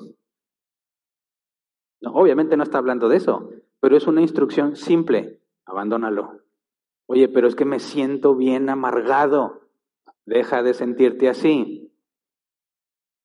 No, 2.01 2.13
obviamente 2.13 2.57
no 2.57 2.63
está 2.63 2.79
hablando 2.79 3.09
de 3.09 3.17
eso, 3.17 3.49
pero 3.79 3.95
es 3.95 4.07
una 4.07 4.21
instrucción 4.21 4.75
simple. 4.75 5.41
Abandónalo. 5.65 6.41
Oye, 7.07 7.27
pero 7.29 7.47
es 7.47 7.55
que 7.55 7.65
me 7.65 7.79
siento 7.79 8.35
bien 8.35 8.69
amargado. 8.69 9.60
Deja 10.31 10.63
de 10.63 10.73
sentirte 10.73 11.27
así. 11.27 11.93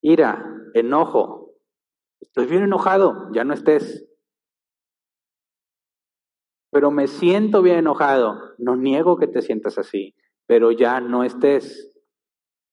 Ira, 0.02 0.44
enojo. 0.74 1.54
Estoy 2.20 2.46
bien 2.46 2.64
enojado, 2.64 3.30
ya 3.32 3.44
no 3.44 3.54
estés. 3.54 4.08
Pero 6.72 6.90
me 6.90 7.06
siento 7.06 7.62
bien 7.62 7.78
enojado. 7.78 8.40
No 8.58 8.74
niego 8.74 9.18
que 9.18 9.28
te 9.28 9.40
sientas 9.40 9.78
así, 9.78 10.16
pero 10.46 10.72
ya 10.72 11.00
no 11.00 11.22
estés. 11.22 11.92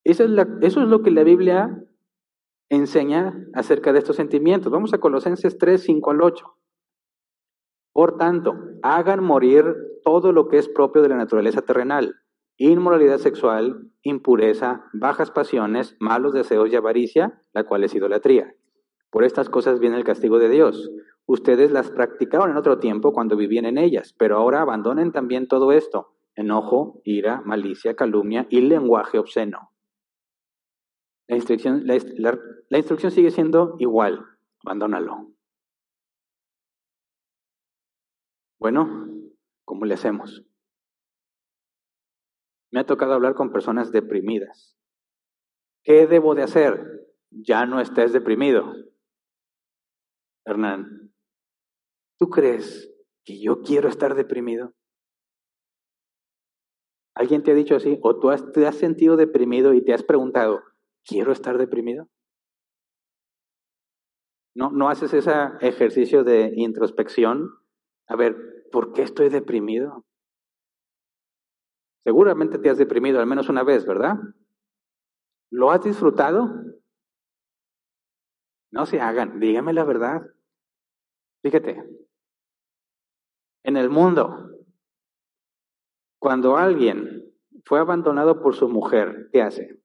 Eso 0.04 0.24
es, 0.24 0.76
lo 0.78 1.04
que 1.04 1.12
la 1.12 1.24
Biblia 1.24 1.86
enseña 2.70 3.36
acerca 3.54 3.94
de 3.94 4.00
estos 4.00 4.16
sentimientos. 4.16 4.72
Vamos 4.72 4.96
a 4.96 4.98
Colosenses 4.98 5.60
3, 5.60 5.80
5 5.80 6.10
al 6.10 6.22
8. 6.24 6.58
Por 7.94 8.18
tanto, 8.18 8.56
hagan 8.82 9.24
morir 9.24 9.76
todo 10.04 10.32
lo 10.32 10.48
que 10.48 10.58
es 10.58 10.68
propio 10.68 11.04
de 11.04 11.10
la 11.10 11.18
naturaleza 11.18 11.62
terrenal, 11.62 12.23
inmoralidad 12.58 13.18
sexual, 13.18 13.90
impureza, 14.02 14.86
bajas 14.94 15.32
pasiones, 15.32 15.96
malos 16.00 16.34
deseos 16.34 16.72
y 16.72 16.76
avaricia, 16.76 17.42
la 17.54 17.64
cual 17.64 17.84
es 17.84 17.96
idolatría. 17.96 18.56
Por 19.10 19.24
estas 19.24 19.50
cosas 19.50 19.80
viene 19.80 19.98
el 19.98 20.04
castigo 20.04 20.40
de 20.40 20.50
Dios. 20.50 20.92
Ustedes 21.26 21.72
las 21.72 21.90
practicaron 21.92 22.52
en 22.52 22.58
otro 22.58 22.80
tiempo 22.80 23.14
cuando 23.14 23.38
vivían 23.38 23.66
en 23.66 23.78
ellas, 23.78 24.14
pero 24.18 24.38
ahora 24.38 24.62
abandonen 24.62 25.12
también 25.12 25.48
todo 25.48 25.72
esto, 25.72 26.14
enojo, 26.36 27.02
ira, 27.04 27.42
malicia, 27.46 27.96
calumnia 27.96 28.48
y 28.50 28.62
lenguaje 28.62 29.20
obsceno. 29.20 29.72
La 31.28 31.38
instrucción, 31.38 33.12
sigue 33.12 33.32
siendo 33.32 33.76
igual, 33.80 34.26
abandónalo. 34.66 35.30
Bueno, 38.60 39.08
¿cómo 39.64 39.86
le 39.86 39.94
hacemos? 39.94 40.46
Me 42.74 42.80
ha 42.80 42.86
tocado 42.88 43.14
hablar 43.14 43.36
con 43.36 43.52
personas 43.52 43.92
deprimidas. 43.92 44.76
¿Qué 45.84 46.08
debo 46.08 46.34
de 46.34 46.42
hacer? 46.42 47.08
Ya 47.30 47.68
no 47.68 47.80
estés 47.80 48.14
deprimido. 48.14 48.74
Hernán, 50.44 51.14
¿tú 52.18 52.30
crees 52.32 52.92
que 53.24 53.40
yo 53.40 53.62
quiero 53.62 53.90
estar 53.90 54.16
deprimido? 54.16 54.74
¿Alguien 57.14 57.44
te 57.44 57.52
ha 57.52 57.54
dicho 57.54 57.76
así? 57.76 58.00
¿O 58.02 58.20
tú 58.20 58.32
te 58.52 58.66
has 58.66 58.76
sentido 58.76 59.18
deprimido 59.18 59.76
y 59.76 59.86
te 59.86 59.94
has 59.94 60.02
preguntado, 60.02 60.64
¿quiero 61.06 61.32
estar 61.32 61.60
deprimido? 61.60 62.10
¿No, 64.56 64.72
¿No 64.72 64.90
haces 64.90 65.14
ese 65.14 65.32
ejercicio 65.62 66.24
de 66.24 66.52
introspección? 66.56 67.52
A 68.08 68.16
ver, 68.16 68.36
¿por 68.72 68.94
qué 68.94 69.04
estoy 69.04 69.30
deprimido? 69.30 70.08
Seguramente 72.04 72.58
te 72.58 72.70
has 72.70 72.78
deprimido 72.78 73.20
al 73.20 73.28
menos 73.28 73.50
una 73.50 73.64
vez, 73.64 73.86
¿verdad? 73.86 74.18
¿Lo 75.52 75.72
has 75.72 75.84
disfrutado? 75.84 76.50
No 78.72 78.86
se 78.86 79.00
hagan, 79.00 79.40
dígame 79.40 79.72
la 79.72 79.84
verdad. 79.84 80.22
Fíjate, 81.44 81.84
en 83.64 83.78
el 83.78 83.90
mundo, 83.90 84.50
cuando 86.20 86.58
alguien 86.58 87.34
fue 87.66 87.80
abandonado 87.80 88.42
por 88.42 88.56
su 88.56 88.68
mujer, 88.68 89.30
¿qué 89.32 89.42
hace? 89.42 89.82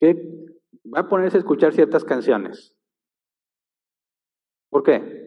¿Qué? 0.00 0.16
Va 0.92 1.00
a 1.00 1.08
ponerse 1.08 1.38
a 1.38 1.40
escuchar 1.40 1.72
ciertas 1.72 2.04
canciones. 2.04 2.74
¿Por 4.68 4.82
qué? 4.82 5.23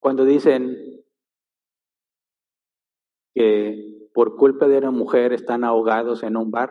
Cuando 0.00 0.24
dicen 0.24 1.04
que 3.34 4.08
por 4.14 4.36
culpa 4.36 4.68
de 4.68 4.78
una 4.78 4.90
mujer 4.90 5.32
están 5.32 5.64
ahogados 5.64 6.22
en 6.22 6.36
un 6.36 6.50
bar, 6.50 6.70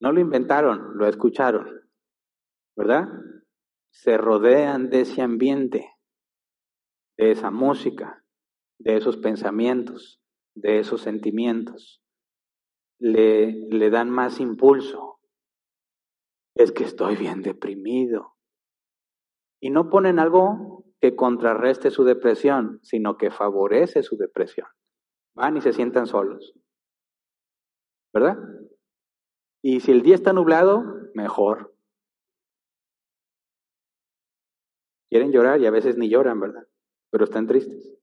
no 0.00 0.12
lo 0.12 0.20
inventaron, 0.20 0.96
lo 0.96 1.06
escucharon, 1.06 1.88
¿verdad? 2.76 3.08
Se 3.92 4.16
rodean 4.16 4.90
de 4.90 5.02
ese 5.02 5.22
ambiente, 5.22 5.92
de 7.16 7.32
esa 7.32 7.50
música, 7.50 8.24
de 8.78 8.96
esos 8.96 9.16
pensamientos, 9.16 10.20
de 10.54 10.78
esos 10.78 11.02
sentimientos. 11.02 12.02
Le, 12.98 13.52
le 13.68 13.90
dan 13.90 14.10
más 14.10 14.40
impulso. 14.40 15.20
Es 16.54 16.72
que 16.72 16.84
estoy 16.84 17.16
bien 17.16 17.42
deprimido 17.42 18.32
y 19.62 19.70
no 19.70 19.88
ponen 19.88 20.18
algo 20.18 20.84
que 21.00 21.14
contrarreste 21.14 21.92
su 21.92 22.02
depresión, 22.02 22.80
sino 22.82 23.16
que 23.16 23.30
favorece 23.30 24.02
su 24.02 24.16
depresión. 24.16 24.66
Van 25.34 25.56
y 25.56 25.60
se 25.60 25.72
sientan 25.72 26.08
solos. 26.08 26.52
¿Verdad? 28.12 28.38
Y 29.62 29.78
si 29.78 29.92
el 29.92 30.02
día 30.02 30.16
está 30.16 30.32
nublado, 30.32 30.82
mejor. 31.14 31.76
Quieren 35.08 35.30
llorar 35.30 35.60
y 35.60 35.66
a 35.66 35.70
veces 35.70 35.96
ni 35.96 36.10
lloran, 36.10 36.40
¿verdad? 36.40 36.66
Pero 37.10 37.24
están 37.24 37.46
tristes. 37.46 37.96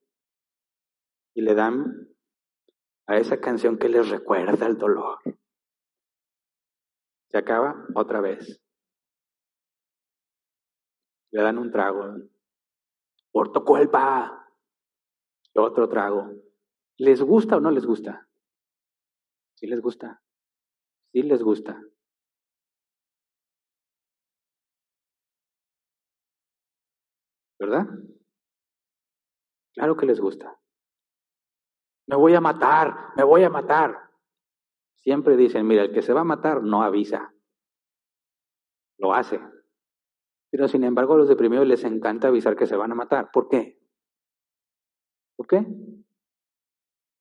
Y 1.36 1.42
le 1.42 1.56
dan 1.56 2.08
a 3.06 3.18
esa 3.18 3.42
canción 3.42 3.78
que 3.78 3.90
les 3.90 4.10
recuerda 4.10 4.66
el 4.66 4.78
dolor. 4.78 5.20
Se 7.28 7.38
acaba 7.38 7.86
otra 7.96 8.22
vez 8.22 8.62
le 11.32 11.42
dan 11.42 11.58
un 11.58 11.72
trago. 11.72 12.16
Por 13.32 13.52
tu 13.52 13.64
culpa. 13.64 14.36
Otro 15.56 15.90
trago. 15.90 16.32
¿Les 16.98 17.22
gusta 17.22 17.58
o 17.58 17.60
no 17.60 17.72
les 17.72 17.86
gusta? 17.86 18.28
Sí 19.56 19.68
les 19.68 19.82
gusta. 19.82 20.22
Sí 21.12 21.22
les 21.24 21.42
gusta. 21.42 21.82
¿Verdad? 27.60 27.88
Claro 29.74 29.98
que 29.98 30.06
les 30.06 30.20
gusta. 30.20 30.58
Me 32.08 32.16
voy 32.16 32.34
a 32.34 32.42
matar, 32.42 33.14
me 33.16 33.24
voy 33.24 33.44
a 33.44 33.50
matar. 33.50 34.10
Siempre 34.96 35.38
dicen, 35.38 35.68
mira, 35.68 35.84
el 35.84 35.94
que 35.94 36.02
se 36.02 36.14
va 36.14 36.22
a 36.22 36.26
matar 36.26 36.64
no 36.64 36.84
avisa. 36.84 37.34
Lo 38.98 39.14
hace. 39.14 39.40
Pero 40.52 40.68
sin 40.68 40.84
embargo 40.84 41.14
a 41.14 41.18
los 41.18 41.30
deprimidos 41.30 41.68
les 41.68 41.84
encanta 41.84 42.28
avisar 42.28 42.56
que 42.56 42.66
se 42.66 42.76
van 42.76 42.92
a 42.92 42.96
matar. 42.96 43.30
¿Por 43.32 43.48
qué? 43.50 43.80
¿Por 45.36 45.48
qué? 45.48 45.66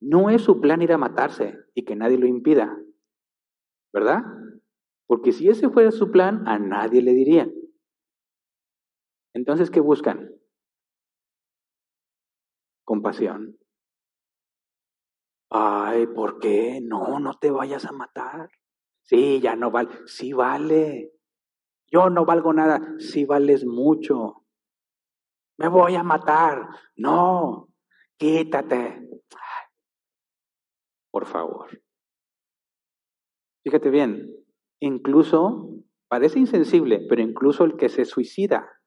No 0.00 0.30
es 0.30 0.42
su 0.42 0.60
plan 0.60 0.82
ir 0.82 0.92
a 0.92 0.98
matarse 0.98 1.58
y 1.74 1.84
que 1.84 1.96
nadie 1.96 2.18
lo 2.18 2.26
impida. 2.26 2.76
¿Verdad? 3.92 4.22
Porque 5.06 5.32
si 5.32 5.48
ese 5.48 5.68
fuera 5.70 5.90
su 5.90 6.10
plan, 6.10 6.46
a 6.46 6.58
nadie 6.58 7.02
le 7.02 7.12
dirían. 7.12 7.52
Entonces, 9.34 9.70
¿qué 9.70 9.80
buscan? 9.80 10.30
Compasión. 12.84 13.58
Ay, 15.50 16.06
¿por 16.06 16.40
qué? 16.40 16.80
No, 16.82 17.18
no 17.20 17.34
te 17.38 17.50
vayas 17.50 17.84
a 17.86 17.92
matar. 17.92 18.50
Sí, 19.02 19.40
ya 19.40 19.56
no 19.56 19.70
vale. 19.70 19.90
Sí 20.06 20.32
vale. 20.32 21.17
Yo 21.90 22.10
no 22.10 22.24
valgo 22.24 22.52
nada. 22.52 22.80
Si 22.98 23.24
vales 23.24 23.64
mucho. 23.64 24.44
Me 25.58 25.68
voy 25.68 25.96
a 25.96 26.02
matar. 26.02 26.68
No, 26.96 27.68
quítate. 28.16 29.08
Por 31.10 31.26
favor. 31.26 31.68
Fíjate 33.64 33.90
bien, 33.90 34.34
incluso, 34.80 35.68
parece 36.08 36.38
insensible, 36.38 37.04
pero 37.08 37.20
incluso 37.20 37.64
el 37.64 37.76
que 37.76 37.88
se 37.88 38.04
suicida 38.04 38.80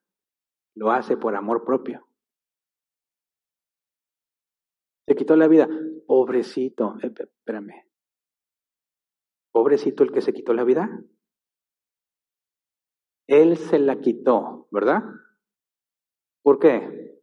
lo 0.75 0.91
hace 0.91 1.17
por 1.17 1.35
amor 1.35 1.65
propio. 1.65 2.07
Se 5.07 5.15
quitó 5.15 5.35
la 5.35 5.47
vida. 5.47 5.67
pobrecito, 6.07 6.95
eh, 7.03 7.13
espérame, 7.13 7.85
pobrecito 9.51 10.03
el 10.03 10.11
que 10.11 10.21
se 10.21 10.33
quitó 10.33 10.53
la 10.53 10.63
vida. 10.63 10.89
Él 13.28 13.57
se 13.57 13.80
la 13.80 13.99
quitó, 13.99 14.67
¿verdad? 14.72 15.03
¿Por 16.43 16.59
qué? 16.59 17.22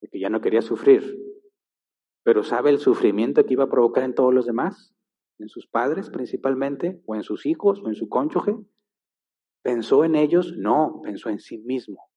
Porque 0.00 0.20
ya 0.20 0.28
no 0.28 0.40
quería 0.40 0.62
sufrir. 0.62 1.16
Pero 2.24 2.42
¿sabe 2.42 2.70
el 2.70 2.78
sufrimiento 2.78 3.44
que 3.44 3.54
iba 3.54 3.64
a 3.64 3.70
provocar 3.70 4.04
en 4.04 4.14
todos 4.14 4.34
los 4.34 4.46
demás? 4.46 4.94
¿En 5.38 5.48
sus 5.48 5.66
padres 5.66 6.10
principalmente? 6.10 7.02
¿O 7.06 7.14
en 7.14 7.22
sus 7.22 7.46
hijos? 7.46 7.80
¿O 7.82 7.88
en 7.88 7.94
su 7.94 8.08
cónyuge? 8.08 8.56
¿Pensó 9.62 10.04
en 10.04 10.14
ellos? 10.14 10.54
No, 10.56 11.00
pensó 11.02 11.30
en 11.30 11.40
sí 11.40 11.58
mismo. 11.58 12.10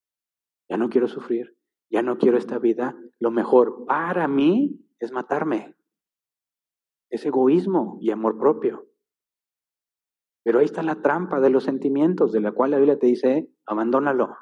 Ya 0.70 0.78
no 0.78 0.90
quiero 0.90 1.08
sufrir, 1.08 1.58
ya 1.90 2.02
no 2.02 2.18
quiero 2.18 2.38
esta 2.38 2.60
vida. 2.60 2.98
Lo 3.20 3.32
mejor 3.32 3.86
para 3.86 4.28
mí 4.28 4.86
es 5.00 5.12
matarme. 5.12 5.76
Es 7.10 7.26
egoísmo 7.26 7.98
y 8.00 8.12
amor 8.12 8.38
propio. 8.38 8.91
Pero 10.44 10.60
ahí 10.60 10.66
está 10.66 10.82
la 10.82 11.02
trampa 11.02 11.40
de 11.40 11.50
los 11.50 11.64
sentimientos, 11.64 12.32
de 12.32 12.42
la 12.42 12.52
cual 12.52 12.72
la 12.72 12.78
Biblia 12.78 12.98
te 12.98 13.08
dice, 13.08 13.50
abandónalo. 13.66 14.36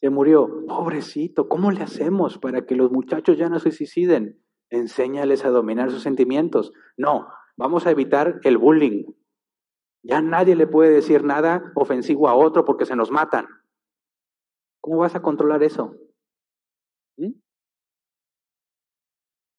Se 0.00 0.10
murió, 0.10 0.64
pobrecito, 0.66 1.48
¿cómo 1.48 1.70
le 1.70 1.82
hacemos 1.82 2.38
para 2.38 2.64
que 2.64 2.74
los 2.74 2.90
muchachos 2.90 3.36
ya 3.36 3.48
no 3.48 3.60
se 3.60 3.70
suiciden? 3.70 4.42
Enséñales 4.70 5.44
a 5.44 5.50
dominar 5.50 5.90
sus 5.90 6.02
sentimientos. 6.02 6.72
No, 6.96 7.28
vamos 7.56 7.86
a 7.86 7.90
evitar 7.90 8.40
el 8.44 8.56
bullying. 8.56 9.04
Ya 10.02 10.22
nadie 10.22 10.56
le 10.56 10.66
puede 10.66 10.90
decir 10.90 11.22
nada 11.22 11.72
ofensivo 11.74 12.28
a 12.28 12.34
otro 12.34 12.64
porque 12.64 12.86
se 12.86 12.96
nos 12.96 13.10
matan. 13.10 13.46
¿Cómo 14.80 14.98
vas 14.98 15.14
a 15.14 15.22
controlar 15.22 15.62
eso? 15.62 15.94
¿Mm? 17.18 17.32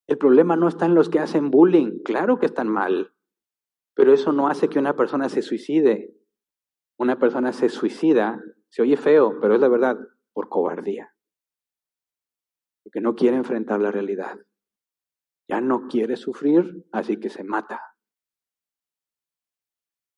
El 0.08 0.18
problema 0.18 0.56
no 0.56 0.68
está 0.68 0.88
en 0.88 0.96
los 0.96 1.10
que 1.10 1.20
hacen 1.20 1.52
bullying, 1.52 2.02
claro 2.04 2.40
que 2.40 2.48
están 2.48 2.68
mal, 2.68 3.14
pero 3.94 4.14
eso 4.14 4.32
no 4.32 4.48
hace 4.48 4.70
que 4.70 4.80
una 4.80 4.96
persona 4.96 5.30
se 5.30 5.42
suicide. 5.42 6.16
Una 6.98 7.20
persona 7.20 7.52
se 7.52 7.70
suicida, 7.70 8.42
se 8.70 8.82
oye 8.82 8.98
feo, 8.98 9.40
pero 9.42 9.56
es 9.56 9.62
la 9.62 9.68
verdad, 9.68 9.98
por 10.34 10.50
cobardía. 10.50 11.14
Porque 12.84 13.02
no 13.02 13.16
quiere 13.16 13.38
enfrentar 13.38 13.80
la 13.80 13.92
realidad. 13.92 14.40
Ya 15.50 15.62
no 15.62 15.88
quiere 15.88 16.16
sufrir, 16.16 16.86
así 16.92 17.20
que 17.20 17.30
se 17.30 17.44
mata. 17.44 17.82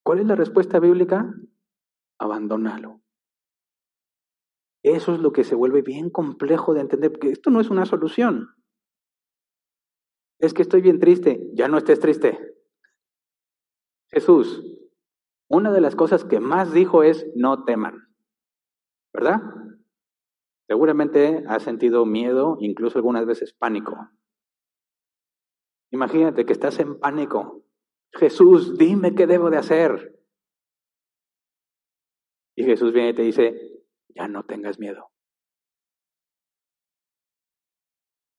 ¿Cuál 0.04 0.20
es 0.20 0.26
la 0.26 0.36
respuesta 0.36 0.80
bíblica? 0.80 1.34
Abandónalo. 2.20 3.02
Eso 4.84 5.14
es 5.14 5.20
lo 5.22 5.32
que 5.32 5.46
se 5.46 5.56
vuelve 5.56 5.82
bien 5.82 6.10
complejo 6.10 6.74
de 6.74 6.82
entender, 6.82 7.12
porque 7.12 7.30
esto 7.30 7.50
no 7.50 7.62
es 7.62 7.70
una 7.70 7.86
solución. 7.86 8.50
Es 10.40 10.54
que 10.54 10.62
estoy 10.62 10.82
bien 10.82 11.00
triste, 11.00 11.42
ya 11.54 11.70
no 11.70 11.78
estés 11.78 12.02
triste. 12.02 12.53
Jesús, 14.14 14.64
una 15.50 15.72
de 15.72 15.82
las 15.82 15.96
cosas 15.96 16.24
que 16.24 16.40
más 16.40 16.72
dijo 16.72 17.02
es 17.02 17.26
no 17.36 17.64
teman, 17.64 18.14
¿verdad? 19.12 19.42
Seguramente 20.68 21.44
has 21.48 21.64
sentido 21.64 22.06
miedo, 22.06 22.58
incluso 22.60 23.00
algunas 23.00 23.26
veces 23.26 23.54
pánico. 23.54 23.96
Imagínate 25.92 26.46
que 26.46 26.54
estás 26.54 26.80
en 26.80 27.00
pánico. 27.00 27.66
Jesús, 28.14 28.78
dime 28.78 29.16
qué 29.16 29.26
debo 29.26 29.50
de 29.50 29.58
hacer. 29.58 30.24
Y 32.56 32.64
Jesús 32.64 32.94
viene 32.94 33.10
y 33.10 33.16
te 33.16 33.24
dice, 33.24 33.84
ya 34.10 34.28
no 34.28 34.44
tengas 34.46 34.78
miedo. 34.80 35.10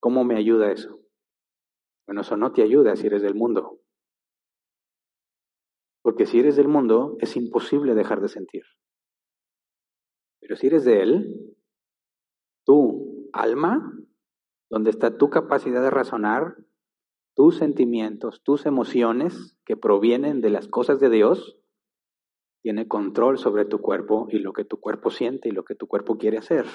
¿Cómo 0.01 0.23
me 0.23 0.37
ayuda 0.37 0.71
eso? 0.71 1.01
Bueno, 2.07 2.21
eso 2.21 2.37
no 2.37 2.53
te 2.53 2.63
ayuda 2.63 2.95
si 2.95 3.09
eres 3.09 3.23
del 3.23 3.35
mundo. 3.35 3.84
Porque 6.05 6.27
si 6.27 6.39
eres 6.39 6.57
del 6.57 6.69
mundo, 6.69 7.17
es 7.21 7.35
imposible 7.35 7.95
dejar 7.95 8.21
de 8.21 8.29
sentir. 8.29 8.63
Pero 10.39 10.55
si 10.55 10.67
eres 10.67 10.85
de 10.85 11.01
Él, 11.01 11.57
tu 12.67 13.31
alma, 13.33 13.91
donde 14.71 14.91
está 14.91 15.17
tu 15.17 15.31
capacidad 15.31 15.81
de 15.81 15.89
razonar, 15.89 16.59
tus 17.35 17.57
sentimientos, 17.57 18.43
tus 18.43 18.67
emociones 18.67 19.57
que 19.65 19.79
provienen 19.79 20.43
de 20.43 20.51
las 20.51 20.69
cosas 20.69 21.01
de 21.01 21.09
Dios, 21.09 21.59
tiene 22.63 22.87
control 22.87 23.39
sobre 23.39 23.65
tu 23.65 23.81
cuerpo 23.81 24.27
y 24.29 24.41
lo 24.41 24.53
que 24.53 24.67
tu 24.67 24.79
cuerpo 24.79 25.11
siente 25.11 25.49
y 25.49 25.53
lo 25.53 25.65
que 25.65 25.75
tu 25.75 25.87
cuerpo 25.87 26.19
quiere 26.19 26.37
hacer. 26.37 26.67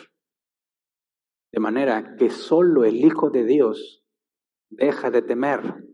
De 1.52 1.60
manera 1.60 2.16
que 2.18 2.32
solo 2.32 2.84
el 2.84 2.96
Hijo 2.96 3.30
de 3.30 3.46
Dios 3.46 4.04
deja 4.72 5.12
de 5.12 5.22
temer 5.22 5.86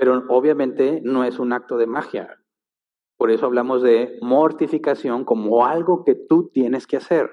Pero 0.00 0.24
obviamente 0.30 1.02
no 1.04 1.24
es 1.24 1.38
un 1.38 1.52
acto 1.52 1.76
de 1.76 1.86
magia. 1.86 2.42
Por 3.18 3.30
eso 3.30 3.44
hablamos 3.44 3.82
de 3.82 4.16
mortificación 4.22 5.26
como 5.26 5.66
algo 5.66 6.04
que 6.06 6.14
tú 6.14 6.48
tienes 6.48 6.86
que 6.86 6.96
hacer. 6.96 7.28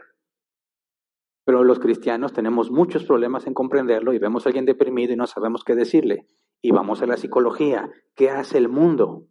Pero 1.46 1.64
los 1.64 1.80
cristianos 1.80 2.34
tenemos 2.34 2.70
muchos 2.70 3.06
problemas 3.06 3.48
en 3.48 3.54
comprenderlo 3.54 4.12
y 4.12 4.20
vemos 4.20 4.46
a 4.46 4.50
alguien 4.50 4.66
deprimido 4.66 5.14
y 5.14 5.16
no 5.16 5.28
sabemos 5.28 5.64
qué 5.64 5.76
decirle. 5.76 6.28
Y 6.62 6.72
vamos 6.72 7.02
a 7.02 7.06
la 7.06 7.16
psicología. 7.16 7.90
¿Qué 8.16 8.30
hace 8.32 8.58
el 8.58 8.68
mundo? 8.68 9.30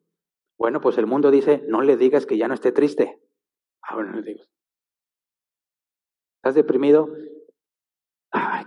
Bueno, 0.59 0.80
pues 0.80 0.97
el 0.97 1.07
mundo 1.07 1.30
dice, 1.30 1.62
no 1.68 1.82
le 1.82 1.99
digas 1.99 2.24
que 2.24 2.39
ya 2.39 2.49
no 2.49 2.55
esté 2.55 2.72
triste. 2.72 3.20
Ah, 3.82 3.97
bueno, 3.97 4.12
le 4.14 4.22
digo. 4.22 4.45
¿Estás 6.39 6.55
deprimido? 6.55 7.11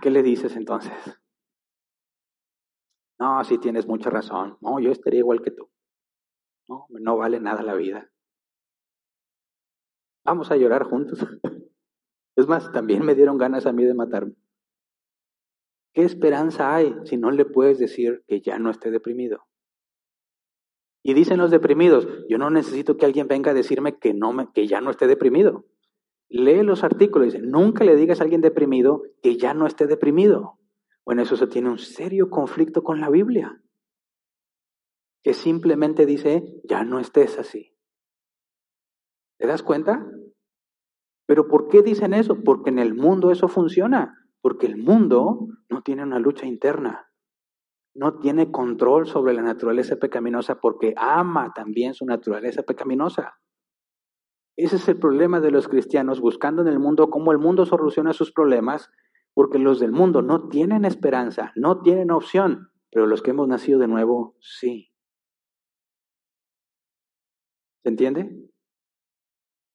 ¿Qué 0.00 0.10
le 0.10 0.22
dices 0.22 0.54
entonces? 0.54 1.19
No, 3.20 3.44
sí 3.44 3.58
tienes 3.58 3.86
mucha 3.86 4.08
razón. 4.08 4.56
No, 4.62 4.80
yo 4.80 4.90
estaría 4.90 5.18
igual 5.18 5.42
que 5.42 5.50
tú. 5.50 5.68
No, 6.68 6.86
no 6.88 7.18
vale 7.18 7.38
nada 7.38 7.62
la 7.62 7.74
vida. 7.74 8.10
Vamos 10.24 10.50
a 10.50 10.56
llorar 10.56 10.84
juntos. 10.84 11.18
Es 12.36 12.46
más, 12.46 12.72
también 12.72 13.04
me 13.04 13.14
dieron 13.14 13.36
ganas 13.36 13.66
a 13.66 13.72
mí 13.72 13.84
de 13.84 13.92
matarme. 13.92 14.34
¿Qué 15.92 16.04
esperanza 16.04 16.74
hay 16.74 16.94
si 17.04 17.18
no 17.18 17.30
le 17.32 17.44
puedes 17.44 17.78
decir 17.78 18.24
que 18.26 18.40
ya 18.40 18.58
no 18.58 18.70
esté 18.70 18.90
deprimido? 18.90 19.44
Y 21.04 21.12
dicen 21.12 21.36
los 21.36 21.50
deprimidos, 21.50 22.06
yo 22.30 22.38
no 22.38 22.48
necesito 22.48 22.96
que 22.96 23.04
alguien 23.04 23.28
venga 23.28 23.50
a 23.50 23.54
decirme 23.54 23.98
que, 23.98 24.18
que 24.54 24.66
ya 24.66 24.80
no 24.80 24.90
esté 24.90 25.06
deprimido. 25.06 25.66
Lee 26.30 26.62
los 26.62 26.82
artículos 26.82 27.28
y 27.28 27.30
dice, 27.32 27.46
nunca 27.46 27.84
le 27.84 27.96
digas 27.96 28.20
a 28.20 28.24
alguien 28.24 28.40
deprimido 28.40 29.02
que 29.22 29.36
ya 29.36 29.52
no 29.52 29.66
esté 29.66 29.86
deprimido. 29.86 30.59
Bueno, 31.10 31.22
eso 31.22 31.34
se 31.34 31.48
tiene 31.48 31.68
un 31.68 31.80
serio 31.80 32.30
conflicto 32.30 32.84
con 32.84 33.00
la 33.00 33.10
Biblia, 33.10 33.60
que 35.24 35.34
simplemente 35.34 36.06
dice, 36.06 36.44
ya 36.62 36.84
no 36.84 37.00
estés 37.00 37.36
así. 37.36 37.76
¿Te 39.36 39.48
das 39.48 39.64
cuenta? 39.64 40.08
Pero 41.26 41.48
¿por 41.48 41.66
qué 41.66 41.82
dicen 41.82 42.14
eso? 42.14 42.44
Porque 42.44 42.70
en 42.70 42.78
el 42.78 42.94
mundo 42.94 43.32
eso 43.32 43.48
funciona, 43.48 44.24
porque 44.40 44.68
el 44.68 44.76
mundo 44.76 45.48
no 45.68 45.82
tiene 45.82 46.04
una 46.04 46.20
lucha 46.20 46.46
interna, 46.46 47.10
no 47.92 48.20
tiene 48.20 48.52
control 48.52 49.08
sobre 49.08 49.34
la 49.34 49.42
naturaleza 49.42 49.96
pecaminosa 49.96 50.60
porque 50.60 50.94
ama 50.96 51.52
también 51.52 51.92
su 51.92 52.06
naturaleza 52.06 52.62
pecaminosa. 52.62 53.34
Ese 54.56 54.76
es 54.76 54.88
el 54.88 55.00
problema 55.00 55.40
de 55.40 55.50
los 55.50 55.66
cristianos 55.66 56.20
buscando 56.20 56.62
en 56.62 56.68
el 56.68 56.78
mundo 56.78 57.10
cómo 57.10 57.32
el 57.32 57.38
mundo 57.38 57.66
soluciona 57.66 58.12
sus 58.12 58.30
problemas 58.30 58.88
porque 59.40 59.58
los 59.58 59.80
del 59.80 59.90
mundo 59.90 60.20
no 60.20 60.50
tienen 60.50 60.84
esperanza, 60.84 61.50
no 61.56 61.80
tienen 61.80 62.10
opción, 62.10 62.70
pero 62.90 63.06
los 63.06 63.22
que 63.22 63.30
hemos 63.30 63.48
nacido 63.48 63.78
de 63.78 63.88
nuevo, 63.88 64.36
sí. 64.38 64.92
¿Se 67.82 67.88
entiende? 67.88 68.50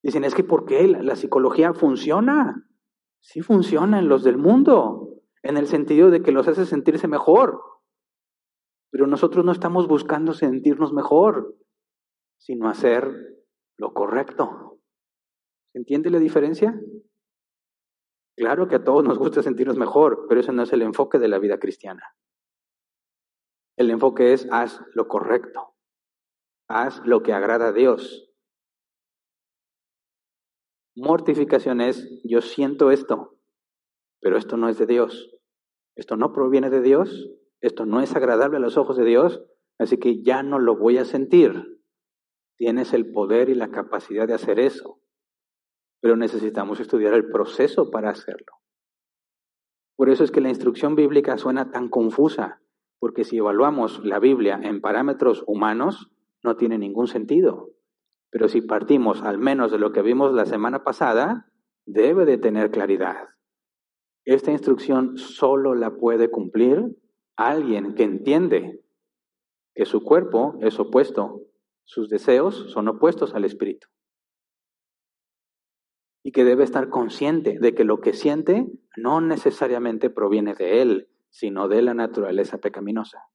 Dicen, 0.03 0.23
es 0.23 0.35
que 0.35 0.43
¿por 0.43 0.65
qué 0.65 0.87
la, 0.87 1.15
psicología 1.15 1.73
funciona? 1.73 2.69
Sí 3.21 3.41
funciona 3.41 3.97
en 3.97 4.07
los 4.07 4.23
del 4.23 4.37
mundo, 4.37 5.09
en 5.41 5.57
el 5.57 5.65
sentido 5.65 6.11
de 6.11 6.21
que 6.21 6.31
los 6.31 6.47
hace 6.47 6.67
sentirse 6.67 7.07
mejor. 7.07 7.59
Pero 8.91 9.07
nosotros 9.07 9.43
no 9.43 9.51
estamos 9.51 9.87
buscando 9.87 10.33
sentirnos 10.33 10.93
mejor, 10.93 11.57
sino 12.37 12.69
hacer 12.69 13.11
lo 13.77 13.95
correcto. 13.95 14.79
¿Se 15.71 15.79
entiende 15.79 16.11
la 16.11 16.19
diferencia? 16.19 16.79
Claro 18.37 18.67
que 18.67 18.75
a 18.75 18.83
todos 18.83 19.03
nos 19.03 19.17
gusta 19.17 19.41
sentirnos 19.41 19.77
mejor, 19.77 20.25
pero 20.27 20.41
ese 20.41 20.51
no 20.51 20.63
es 20.63 20.73
el 20.73 20.81
enfoque 20.81 21.19
de 21.19 21.29
la 21.29 21.39
vida 21.39 21.57
cristiana. 21.57 22.15
El 23.77 23.89
enfoque 23.89 24.33
es 24.33 24.47
haz 24.51 24.81
lo 24.93 25.07
correcto, 25.07 25.75
haz 26.67 27.01
lo 27.05 27.23
que 27.23 27.33
agrada 27.33 27.69
a 27.69 27.71
Dios. 27.71 28.33
Mortificación 30.97 31.81
es 31.81 32.21
yo 32.23 32.41
siento 32.41 32.91
esto, 32.91 33.37
pero 34.21 34.37
esto 34.37 34.57
no 34.57 34.69
es 34.69 34.77
de 34.77 34.85
Dios. 34.85 35.31
Esto 35.95 36.17
no 36.17 36.33
proviene 36.33 36.69
de 36.69 36.81
Dios, 36.81 37.29
esto 37.61 37.85
no 37.85 38.01
es 38.01 38.15
agradable 38.15 38.57
a 38.57 38.61
los 38.61 38.75
ojos 38.75 38.97
de 38.97 39.05
Dios, 39.05 39.45
así 39.77 39.97
que 39.97 40.23
ya 40.23 40.43
no 40.43 40.59
lo 40.59 40.75
voy 40.75 40.97
a 40.97 41.05
sentir. 41.05 41.81
Tienes 42.57 42.93
el 42.93 43.11
poder 43.13 43.49
y 43.49 43.55
la 43.55 43.71
capacidad 43.71 44.27
de 44.27 44.33
hacer 44.33 44.59
eso 44.59 44.99
pero 46.05 46.17
necesitamos 46.17 46.79
estudiar 46.79 47.15
el 47.15 47.31
proceso 47.31 47.89
para 47.89 48.11
hacerlo. 48.11 48.53
Por 49.95 50.11
eso 50.11 50.23
es 50.23 50.29
que 50.29 50.39
la 50.39 50.49
instrucción 50.49 50.93
bíblica 50.93 51.35
suena 51.39 51.71
tan 51.71 51.89
confusa, 51.89 52.61
porque 52.99 53.23
si 53.23 53.37
evaluamos 53.37 54.05
la 54.05 54.19
Biblia 54.19 54.59
en 54.61 54.81
parámetros 54.81 55.43
humanos, 55.47 56.11
no 56.43 56.57
tiene 56.57 56.77
ningún 56.77 57.07
sentido. 57.07 57.71
Pero 58.29 58.49
si 58.49 58.61
partimos 58.61 59.23
al 59.23 59.39
menos 59.39 59.71
de 59.71 59.79
lo 59.79 59.93
que 59.93 60.03
vimos 60.03 60.31
la 60.31 60.45
semana 60.45 60.83
pasada, 60.83 61.51
debe 61.87 62.25
de 62.25 62.37
tener 62.37 62.69
claridad. 62.69 63.29
Esta 64.25 64.51
instrucción 64.51 65.17
solo 65.17 65.73
la 65.73 65.95
puede 65.95 66.29
cumplir 66.29 66.85
alguien 67.35 67.95
que 67.95 68.03
entiende 68.03 68.85
que 69.73 69.85
su 69.85 70.03
cuerpo 70.03 70.59
es 70.61 70.79
opuesto, 70.79 71.41
sus 71.83 72.09
deseos 72.09 72.69
son 72.71 72.89
opuestos 72.89 73.33
al 73.33 73.43
espíritu. 73.43 73.87
Y 76.25 76.31
que 76.31 76.43
debe 76.43 76.63
estar 76.63 76.89
consciente 76.89 77.59
de 77.59 77.75
que 77.75 77.83
lo 77.83 78.01
que 78.01 78.13
siente 78.13 78.65
no 78.97 79.21
necesariamente 79.21 80.09
proviene 80.09 80.55
de 80.55 80.81
él, 80.81 81.07
sino 81.29 81.67
de 81.67 81.83
la 81.83 81.93
naturaleza 81.93 82.57
pecaminosa. 82.57 83.29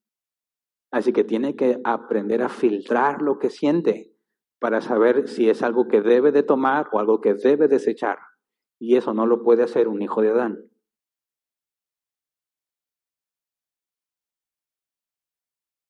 Así 0.90 1.12
que 1.12 1.22
tiene 1.22 1.54
que 1.54 1.80
aprender 1.84 2.42
a 2.42 2.48
filtrar 2.48 3.22
lo 3.22 3.38
que 3.38 3.48
siente 3.48 4.12
para 4.58 4.80
saber 4.80 5.28
si 5.28 5.48
es 5.48 5.62
algo 5.62 5.86
que 5.86 6.00
debe 6.00 6.32
de 6.32 6.42
tomar 6.42 6.88
o 6.90 6.98
algo 6.98 7.20
que 7.20 7.34
debe 7.34 7.68
desechar. 7.68 8.18
Y 8.80 8.96
eso 8.96 9.14
no 9.14 9.24
lo 9.24 9.44
puede 9.44 9.62
hacer 9.62 9.86
un 9.86 10.02
hijo 10.02 10.20
de 10.20 10.30
Adán. 10.30 10.58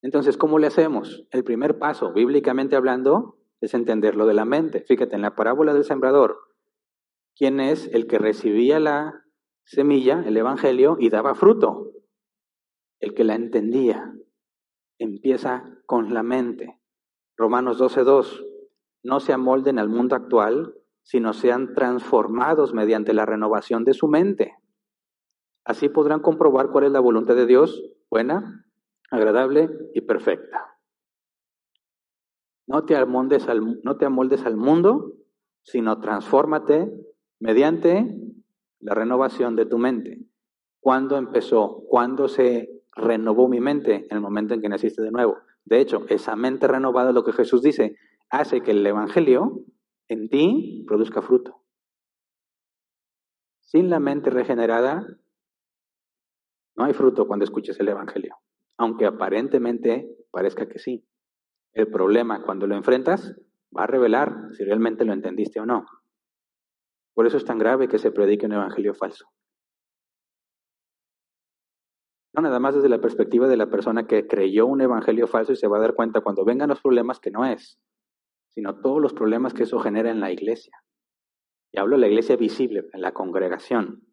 Entonces, 0.02 0.36
¿cómo 0.36 0.58
le 0.58 0.66
hacemos? 0.66 1.26
El 1.30 1.44
primer 1.44 1.78
paso, 1.78 2.12
bíblicamente 2.12 2.76
hablando, 2.76 3.38
es 3.62 3.72
entender 3.72 4.16
lo 4.16 4.26
de 4.26 4.34
la 4.34 4.44
mente. 4.44 4.82
Fíjate, 4.82 5.14
en 5.14 5.22
la 5.22 5.34
parábola 5.34 5.72
del 5.72 5.84
sembrador, 5.84 6.49
¿quién 7.36 7.60
es 7.60 7.88
el 7.92 8.06
que 8.06 8.18
recibía 8.18 8.80
la 8.80 9.24
semilla, 9.64 10.22
el 10.26 10.36
Evangelio, 10.36 10.96
y 10.98 11.10
daba 11.10 11.34
fruto? 11.34 11.92
El 12.98 13.14
que 13.14 13.24
la 13.24 13.34
entendía. 13.34 14.12
Empieza 14.98 15.78
con 15.86 16.12
la 16.12 16.22
mente. 16.22 16.78
Romanos 17.36 17.80
12.2, 17.80 18.44
no 19.02 19.20
se 19.20 19.32
amolden 19.32 19.78
al 19.78 19.88
mundo 19.88 20.14
actual, 20.14 20.74
sino 21.02 21.32
sean 21.32 21.74
transformados 21.74 22.74
mediante 22.74 23.14
la 23.14 23.24
renovación 23.24 23.84
de 23.84 23.94
su 23.94 24.08
mente. 24.08 24.54
Así 25.64 25.88
podrán 25.88 26.20
comprobar 26.20 26.70
cuál 26.70 26.84
es 26.84 26.92
la 26.92 27.00
voluntad 27.00 27.34
de 27.34 27.46
Dios, 27.46 27.82
buena, 28.10 28.66
agradable 29.10 29.70
y 29.94 30.02
perfecta. 30.02 30.76
No 32.66 32.84
te 32.84 32.96
amoldes 32.96 33.48
al, 33.48 33.80
no 33.82 33.96
te 33.96 34.04
amoldes 34.04 34.44
al 34.44 34.56
mundo, 34.56 35.14
sino 35.62 36.00
transfórmate 36.00 36.92
mediante 37.40 38.16
la 38.80 38.94
renovación 38.94 39.56
de 39.56 39.66
tu 39.66 39.78
mente. 39.78 40.20
¿Cuándo 40.80 41.18
empezó? 41.18 41.82
¿Cuándo 41.88 42.28
se 42.28 42.70
renovó 42.94 43.48
mi 43.48 43.60
mente? 43.60 44.06
En 44.10 44.16
el 44.16 44.20
momento 44.20 44.54
en 44.54 44.62
que 44.62 44.68
naciste 44.68 45.02
de 45.02 45.10
nuevo. 45.10 45.38
De 45.64 45.80
hecho, 45.80 46.06
esa 46.08 46.36
mente 46.36 46.68
renovada, 46.68 47.12
lo 47.12 47.24
que 47.24 47.32
Jesús 47.32 47.62
dice, 47.62 47.96
hace 48.30 48.62
que 48.62 48.70
el 48.70 48.86
Evangelio 48.86 49.64
en 50.08 50.28
ti 50.28 50.84
produzca 50.86 51.20
fruto. 51.20 51.62
Sin 53.60 53.90
la 53.90 54.00
mente 54.00 54.30
regenerada, 54.30 55.06
no 56.76 56.84
hay 56.84 56.94
fruto 56.94 57.26
cuando 57.26 57.44
escuches 57.44 57.78
el 57.80 57.88
Evangelio 57.88 58.36
aunque 58.80 59.04
aparentemente 59.04 60.08
parezca 60.30 60.66
que 60.66 60.78
sí. 60.78 61.06
El 61.74 61.88
problema 61.88 62.42
cuando 62.42 62.66
lo 62.66 62.74
enfrentas 62.74 63.36
va 63.76 63.82
a 63.82 63.86
revelar 63.86 64.48
si 64.56 64.64
realmente 64.64 65.04
lo 65.04 65.12
entendiste 65.12 65.60
o 65.60 65.66
no. 65.66 65.84
Por 67.14 67.26
eso 67.26 67.36
es 67.36 67.44
tan 67.44 67.58
grave 67.58 67.88
que 67.88 67.98
se 67.98 68.10
predique 68.10 68.46
un 68.46 68.52
evangelio 68.52 68.94
falso. 68.94 69.26
No 72.32 72.42
nada 72.42 72.60
más 72.60 72.76
desde 72.76 72.88
la 72.88 73.00
perspectiva 73.00 73.48
de 73.48 73.56
la 73.56 73.68
persona 73.68 74.06
que 74.06 74.26
creyó 74.26 74.66
un 74.66 74.80
evangelio 74.80 75.26
falso 75.26 75.52
y 75.52 75.56
se 75.56 75.66
va 75.66 75.78
a 75.78 75.80
dar 75.80 75.94
cuenta 75.94 76.20
cuando 76.20 76.44
vengan 76.44 76.68
los 76.68 76.80
problemas 76.80 77.18
que 77.18 77.30
no 77.30 77.44
es, 77.44 77.80
sino 78.50 78.80
todos 78.80 79.00
los 79.00 79.12
problemas 79.12 79.52
que 79.52 79.64
eso 79.64 79.80
genera 79.80 80.10
en 80.10 80.20
la 80.20 80.30
iglesia. 80.30 80.72
Y 81.72 81.80
hablo 81.80 81.96
de 81.96 82.02
la 82.02 82.08
iglesia 82.08 82.36
visible, 82.36 82.86
en 82.92 83.00
la 83.00 83.12
congregación. 83.12 84.04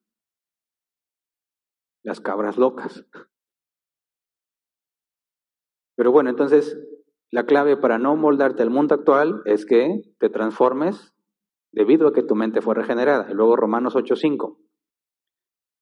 Las 2.04 2.22
cabras 2.22 2.58
locas. 2.58 3.06
Pero 5.96 6.12
bueno, 6.12 6.30
entonces 6.30 6.78
la 7.32 7.46
clave 7.46 7.76
para 7.76 7.98
no 7.98 8.16
moldarte 8.16 8.64
al 8.64 8.70
mundo 8.70 8.96
actual 8.96 9.42
es 9.46 9.66
que 9.66 10.02
te 10.20 10.30
transformes 10.30 11.14
debido 11.78 12.08
a 12.08 12.14
que 12.14 12.24
tu 12.24 12.34
mente 12.34 12.62
fue 12.62 12.74
regenerada. 12.74 13.32
Luego 13.34 13.56
Romanos 13.56 13.96
8:5. 13.96 14.58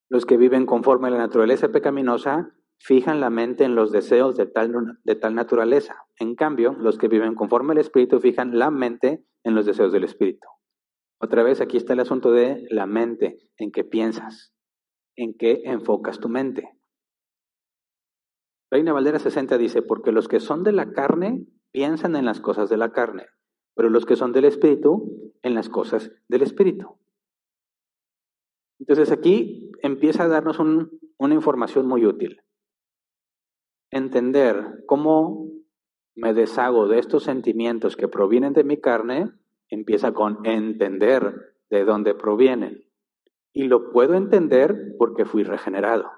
Los 0.10 0.26
que 0.26 0.36
viven 0.36 0.66
conforme 0.66 1.08
a 1.08 1.12
la 1.12 1.18
naturaleza 1.18 1.70
pecaminosa 1.70 2.54
fijan 2.78 3.22
la 3.22 3.30
mente 3.30 3.64
en 3.64 3.76
los 3.76 3.94
deseos 3.94 4.36
de 4.36 4.46
tal, 4.46 5.00
de 5.04 5.16
tal 5.16 5.36
naturaleza. 5.36 5.96
En 6.20 6.36
cambio, 6.36 6.74
los 6.74 6.98
que 6.98 7.08
viven 7.08 7.34
conforme 7.34 7.72
al 7.72 7.78
Espíritu 7.78 8.20
fijan 8.20 8.60
la 8.60 8.72
mente 8.72 9.26
en 9.46 9.56
los 9.56 9.66
deseos 9.66 9.94
del 9.94 10.04
Espíritu. 10.04 10.46
Otra 11.22 11.44
vez, 11.44 11.62
aquí 11.62 11.78
está 11.78 11.94
el 11.94 12.02
asunto 12.02 12.32
de 12.32 12.68
la 12.70 12.86
mente, 12.86 13.40
en 13.56 13.72
qué 13.72 13.86
piensas, 13.86 14.54
en 15.16 15.34
qué 15.38 15.62
enfocas 15.64 16.20
tu 16.20 16.28
mente. 16.28 16.78
Reina 18.70 18.92
Valera 18.92 19.20
60 19.20 19.58
dice, 19.58 19.82
porque 19.82 20.12
los 20.12 20.28
que 20.28 20.42
son 20.42 20.64
de 20.64 20.74
la 20.74 20.92
carne 20.92 21.48
piensan 21.72 22.18
en 22.18 22.26
las 22.26 22.42
cosas 22.42 22.70
de 22.70 22.76
la 22.76 22.92
carne, 22.92 23.28
pero 23.76 23.90
los 23.90 24.06
que 24.06 24.16
son 24.16 24.32
del 24.32 24.46
Espíritu 24.46 25.34
en 25.44 25.54
las 25.54 25.70
cosas 25.70 26.12
del 26.28 26.42
Espíritu. 26.42 26.98
Entonces 28.80 29.12
aquí 29.12 29.72
empieza 29.82 30.24
a 30.24 30.28
darnos 30.28 30.60
una 30.60 31.34
información 31.34 31.88
muy 31.88 32.06
útil. 32.06 32.42
Entender 33.92 34.84
cómo 34.88 35.50
me 36.16 36.34
deshago 36.34 36.88
de 36.88 37.00
estos 37.00 37.24
sentimientos 37.24 37.96
que 37.96 38.08
provienen 38.08 38.54
de 38.54 38.64
mi 38.64 38.78
carne 38.78 39.32
empieza 39.70 40.14
con 40.14 40.46
entender 40.46 41.56
de 41.70 41.86
dónde 41.86 42.16
provienen. 42.16 42.86
Y 43.54 43.64
lo 43.64 43.92
puedo 43.92 44.16
entender 44.16 44.96
porque 44.98 45.26
fui 45.26 45.44
regenerado. 45.44 46.10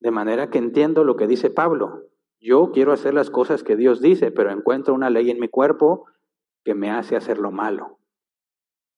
De 0.00 0.10
manera 0.10 0.50
que 0.50 0.58
entiendo 0.58 1.04
lo 1.04 1.16
que 1.16 1.26
dice 1.26 1.50
Pablo. 1.50 2.04
Yo 2.40 2.70
quiero 2.72 2.92
hacer 2.92 3.14
las 3.14 3.30
cosas 3.30 3.64
que 3.64 3.74
Dios 3.74 4.00
dice, 4.00 4.30
pero 4.30 4.52
encuentro 4.52 4.94
una 4.94 5.10
ley 5.10 5.30
en 5.30 5.40
mi 5.40 5.48
cuerpo 5.48 6.06
que 6.64 6.74
me 6.74 6.90
hace 6.90 7.16
hacer 7.16 7.38
lo 7.38 7.50
malo. 7.50 7.98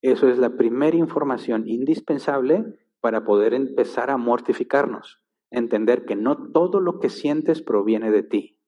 Eso 0.03 0.29
es 0.29 0.39
la 0.39 0.57
primera 0.57 0.97
información 0.97 1.69
indispensable 1.69 2.65
para 3.01 3.25
poder 3.25 3.55
empezar 3.55 4.11
a 4.11 4.17
mortificarnos. 4.17 5.23
Entender 5.51 6.05
que 6.05 6.17
no 6.17 6.51
todo 6.53 6.81
lo 6.81 7.01
que 7.01 7.11
sientes 7.11 7.63
proviene 7.63 8.11
de 8.11 8.23
ti. 8.23 8.59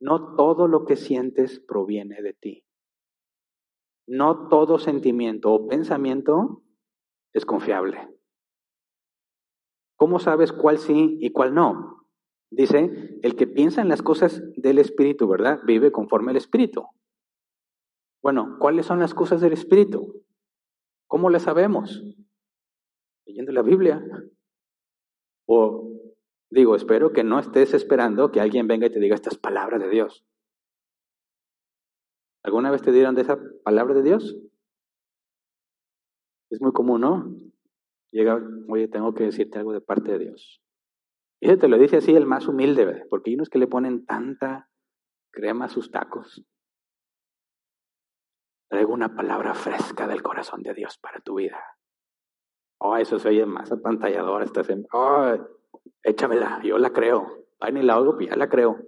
No 0.00 0.34
todo 0.36 0.68
lo 0.68 0.84
que 0.84 0.96
sientes 0.96 1.60
proviene 1.60 2.22
de 2.22 2.32
ti. 2.32 2.64
No 4.06 4.48
todo 4.48 4.78
sentimiento 4.78 5.52
o 5.52 5.68
pensamiento 5.68 6.62
es 7.32 7.44
confiable. 7.44 8.08
¿Cómo 9.96 10.18
sabes 10.18 10.52
cuál 10.52 10.78
sí 10.78 11.18
y 11.20 11.30
cuál 11.30 11.54
no? 11.54 12.08
Dice, 12.50 13.18
el 13.22 13.36
que 13.36 13.46
piensa 13.46 13.80
en 13.80 13.88
las 13.88 14.02
cosas 14.02 14.42
del 14.56 14.78
Espíritu, 14.78 15.28
¿verdad? 15.28 15.60
Vive 15.64 15.92
conforme 15.92 16.32
al 16.32 16.36
Espíritu. 16.36 16.84
Bueno, 18.22 18.56
¿cuáles 18.58 18.86
son 18.86 19.00
las 19.00 19.14
cosas 19.14 19.40
del 19.40 19.52
Espíritu? 19.52 20.24
¿Cómo 21.08 21.28
las 21.28 21.42
sabemos? 21.42 22.02
Leyendo 23.26 23.52
la 23.52 23.62
Biblia. 23.62 24.02
O 25.46 25.90
digo, 26.50 26.76
espero 26.76 27.12
que 27.12 27.24
no 27.24 27.38
estés 27.38 27.74
esperando 27.74 28.30
que 28.30 28.40
alguien 28.40 28.68
venga 28.68 28.86
y 28.86 28.90
te 28.90 29.00
diga 29.00 29.14
estas 29.14 29.36
palabras 29.36 29.80
de 29.80 29.90
Dios. 29.90 30.24
¿Alguna 32.44 32.70
vez 32.70 32.82
te 32.82 32.92
dieron 32.92 33.14
de 33.14 33.22
esa 33.22 33.38
palabra 33.64 33.94
de 33.94 34.02
Dios? 34.02 34.36
Es 36.50 36.60
muy 36.60 36.72
común, 36.72 37.00
¿no? 37.00 37.52
llega, 38.12 38.38
oye, 38.68 38.88
tengo 38.88 39.14
que 39.14 39.24
decirte 39.24 39.58
algo 39.58 39.72
de 39.72 39.80
parte 39.80 40.12
de 40.12 40.18
Dios. 40.18 40.62
Y 41.40 41.56
te 41.56 41.66
lo 41.66 41.78
dice 41.78 41.96
así 41.96 42.14
el 42.14 42.26
más 42.26 42.46
humilde, 42.46 43.04
porque 43.10 43.30
hay 43.30 43.34
unos 43.34 43.48
que 43.48 43.58
le 43.58 43.66
ponen 43.66 44.06
tanta 44.06 44.70
crema 45.32 45.64
a 45.64 45.68
sus 45.68 45.90
tacos. 45.90 46.44
Traigo 48.72 48.94
una 48.94 49.14
palabra 49.14 49.52
fresca 49.52 50.06
del 50.06 50.22
corazón 50.22 50.62
de 50.62 50.72
Dios 50.72 50.96
para 50.96 51.20
tu 51.20 51.34
vida. 51.34 51.62
Oh, 52.78 52.96
eso 52.96 53.18
se 53.18 53.28
oye 53.28 53.44
más 53.44 53.70
apantallador. 53.70 54.42
Estás 54.42 54.70
en, 54.70 54.86
oh, 54.94 55.36
échamela, 56.02 56.58
yo 56.64 56.78
la 56.78 56.88
creo. 56.88 57.44
Ay, 57.60 57.74
ni 57.74 57.82
la 57.82 58.00
oigo, 58.00 58.14
pues 58.16 58.30
ya 58.30 58.36
la 58.36 58.48
creo. 58.48 58.78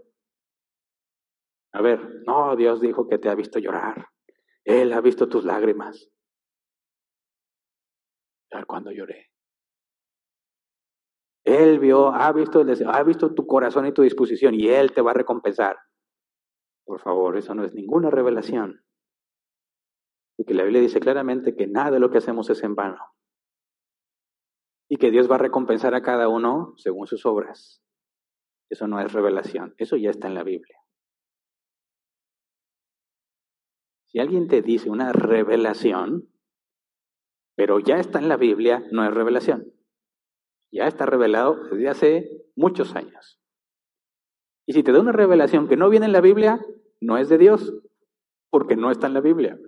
A 1.75 1.83
ver, 1.83 2.01
no, 2.27 2.57
Dios 2.57 2.81
dijo 2.81 3.07
que 3.07 3.19
te 3.19 3.29
ha 3.29 3.35
visto 3.35 3.59
llorar. 3.59 4.09
Él 4.65 4.91
ha 4.95 5.03
visto 5.03 5.29
tus 5.29 5.45
lágrimas 5.45 6.11
cuando 8.67 8.91
lloré. 8.91 9.33
Él 11.45 11.79
vio, 11.79 12.09
ha 12.09 12.33
visto 12.33 12.63
el 12.63 12.69
deseo, 12.69 12.89
ha 12.89 13.03
visto 13.03 13.35
tu 13.35 13.47
corazón 13.47 13.85
y 13.85 13.93
tu 13.93 14.01
disposición 14.01 14.55
y 14.55 14.67
Él 14.67 14.95
te 14.95 15.03
va 15.03 15.11
a 15.11 15.15
recompensar. 15.15 15.77
Por 16.87 17.01
favor, 17.01 17.37
eso 17.37 17.55
no 17.55 17.65
es 17.65 17.75
ninguna 17.75 18.09
revelación. 18.09 18.81
Porque 20.37 20.55
la 20.55 20.65
Biblia 20.65 20.81
dice 20.81 21.01
claramente 21.01 21.55
que 21.55 21.67
nada 21.67 21.93
de 21.93 22.01
lo 22.01 22.11
que 22.11 22.19
hacemos 22.19 22.51
es 22.51 22.63
en 22.63 22.75
vano. 22.75 22.99
y 24.89 24.97
que 24.97 25.11
Dios 25.11 25.31
va 25.31 25.37
a 25.37 25.39
recompensar 25.39 25.95
a 25.95 26.03
cada 26.03 26.29
uno 26.29 26.75
según 26.77 27.07
sus 27.07 27.27
obras. 27.27 27.83
Eso 28.71 28.87
no 28.87 29.01
es 29.01 29.13
revelación, 29.13 29.75
eso 29.79 29.97
ya 29.97 30.11
está 30.11 30.29
en 30.29 30.35
la 30.35 30.45
Biblia. 30.45 30.79
Si 34.07 34.21
alguien 34.21 34.47
te 34.47 34.63
dice 34.63 34.91
una 34.91 35.13
revelación, 35.13 36.29
pero 37.57 37.81
ya 37.81 37.97
está 37.97 38.19
en 38.19 38.29
la 38.29 38.37
Biblia, 38.37 38.87
no 38.93 39.05
es 39.05 39.13
revelación. 39.13 39.73
Ya 40.73 40.87
está 40.87 41.07
revelado 41.07 41.57
desde 41.71 41.89
hace 41.89 42.47
muchos 42.55 42.95
años. 42.95 43.41
Y 44.67 44.73
si 44.73 44.83
te 44.83 44.93
da 44.93 45.01
una 45.01 45.13
revelación 45.13 45.69
que 45.69 45.77
no 45.77 45.89
viene 45.89 46.07
en 46.07 46.13
la 46.13 46.21
Biblia, 46.21 46.65
no 47.01 47.19
es 47.19 47.29
de 47.29 47.39
Dios, 47.39 47.75
porque 48.51 48.77
no 48.77 48.91
está 48.91 49.07
en 49.09 49.15
la 49.15 49.21
Biblia. 49.21 49.59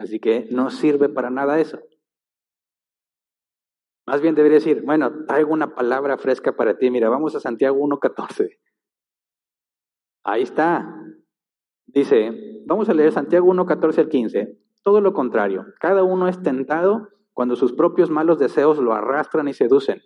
Así 0.00 0.18
que 0.18 0.48
no 0.50 0.70
sirve 0.70 1.10
para 1.10 1.28
nada 1.28 1.60
eso. 1.60 1.78
Más 4.06 4.22
bien 4.22 4.34
debería 4.34 4.56
decir, 4.56 4.82
bueno, 4.82 5.26
traigo 5.26 5.52
una 5.52 5.74
palabra 5.74 6.16
fresca 6.16 6.56
para 6.56 6.78
ti. 6.78 6.90
Mira, 6.90 7.10
vamos 7.10 7.36
a 7.36 7.40
Santiago 7.40 7.78
1.14. 7.78 8.58
Ahí 10.24 10.42
está. 10.42 11.04
Dice, 11.86 12.62
vamos 12.64 12.88
a 12.88 12.94
leer 12.94 13.12
Santiago 13.12 13.52
1.14 13.52 13.98
al 13.98 14.08
15. 14.08 14.58
Todo 14.82 15.02
lo 15.02 15.12
contrario, 15.12 15.66
cada 15.78 16.02
uno 16.02 16.28
es 16.28 16.42
tentado 16.42 17.08
cuando 17.34 17.54
sus 17.54 17.74
propios 17.74 18.08
malos 18.08 18.38
deseos 18.38 18.78
lo 18.78 18.94
arrastran 18.94 19.48
y 19.48 19.52
seducen. 19.52 20.00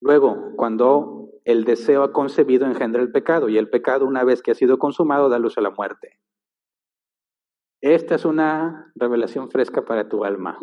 Luego, 0.00 0.52
cuando 0.56 1.28
el 1.44 1.64
deseo 1.64 2.04
ha 2.04 2.12
concebido 2.12 2.66
engendra 2.66 3.02
el 3.02 3.10
pecado, 3.10 3.48
y 3.48 3.58
el 3.58 3.68
pecado, 3.68 4.06
una 4.06 4.22
vez 4.22 4.42
que 4.42 4.52
ha 4.52 4.54
sido 4.54 4.78
consumado, 4.78 5.28
da 5.28 5.40
luz 5.40 5.58
a 5.58 5.60
la 5.60 5.70
muerte. 5.70 6.21
Esta 7.82 8.14
es 8.14 8.24
una 8.24 8.92
revelación 8.94 9.50
fresca 9.50 9.84
para 9.84 10.08
tu 10.08 10.24
alma. 10.24 10.56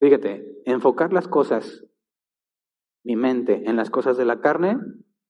Fíjate, 0.00 0.60
enfocar 0.64 1.12
las 1.12 1.28
cosas, 1.28 1.84
mi 3.04 3.14
mente, 3.14 3.62
en 3.70 3.76
las 3.76 3.90
cosas 3.90 4.16
de 4.16 4.24
la 4.24 4.40
carne, 4.40 4.76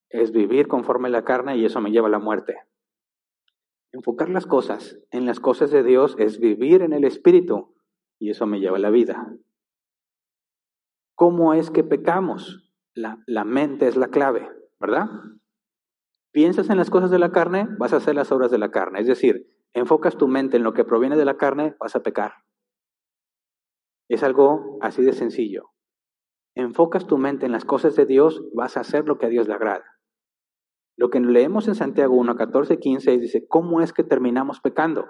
es 0.08 0.32
vivir 0.32 0.68
conforme 0.68 1.10
la 1.10 1.24
carne 1.24 1.58
y 1.58 1.66
eso 1.66 1.82
me 1.82 1.90
lleva 1.90 2.08
a 2.08 2.10
la 2.10 2.18
muerte. 2.18 2.56
Enfocar 3.92 4.30
las 4.30 4.46
cosas 4.46 4.98
en 5.10 5.26
las 5.26 5.38
cosas 5.38 5.70
de 5.70 5.82
Dios 5.82 6.16
es 6.18 6.40
vivir 6.40 6.80
en 6.80 6.94
el 6.94 7.04
Espíritu 7.04 7.74
y 8.18 8.30
eso 8.30 8.46
me 8.46 8.58
lleva 8.58 8.78
a 8.78 8.80
la 8.80 8.90
vida. 8.90 9.36
¿Cómo 11.14 11.52
es 11.52 11.70
que 11.70 11.84
pecamos? 11.84 12.72
La, 12.94 13.22
la 13.26 13.44
mente 13.44 13.86
es 13.86 13.96
la 13.96 14.08
clave, 14.08 14.48
¿verdad? 14.80 15.10
Piensas 16.32 16.70
en 16.70 16.78
las 16.78 16.88
cosas 16.88 17.10
de 17.10 17.18
la 17.18 17.30
carne, 17.30 17.68
vas 17.78 17.92
a 17.92 17.96
hacer 17.96 18.14
las 18.14 18.32
obras 18.32 18.50
de 18.50 18.58
la 18.58 18.70
carne. 18.70 19.00
Es 19.00 19.06
decir, 19.06 19.54
enfocas 19.74 20.16
tu 20.16 20.28
mente 20.28 20.56
en 20.56 20.62
lo 20.62 20.72
que 20.72 20.84
proviene 20.84 21.16
de 21.16 21.26
la 21.26 21.36
carne, 21.36 21.76
vas 21.78 21.94
a 21.94 22.02
pecar. 22.02 22.32
Es 24.08 24.22
algo 24.22 24.78
así 24.80 25.02
de 25.02 25.12
sencillo. 25.12 25.70
Enfocas 26.54 27.06
tu 27.06 27.18
mente 27.18 27.46
en 27.46 27.52
las 27.52 27.66
cosas 27.66 27.96
de 27.96 28.06
Dios, 28.06 28.42
vas 28.54 28.76
a 28.76 28.80
hacer 28.80 29.06
lo 29.06 29.18
que 29.18 29.26
a 29.26 29.28
Dios 29.28 29.46
le 29.46 29.54
agrada. 29.54 29.84
Lo 30.96 31.10
que 31.10 31.20
leemos 31.20 31.68
en 31.68 31.74
Santiago 31.74 32.14
1, 32.16 32.34
14, 32.36 32.78
15 32.78 33.18
dice, 33.18 33.46
¿cómo 33.46 33.80
es 33.80 33.92
que 33.92 34.04
terminamos 34.04 34.60
pecando? 34.60 35.06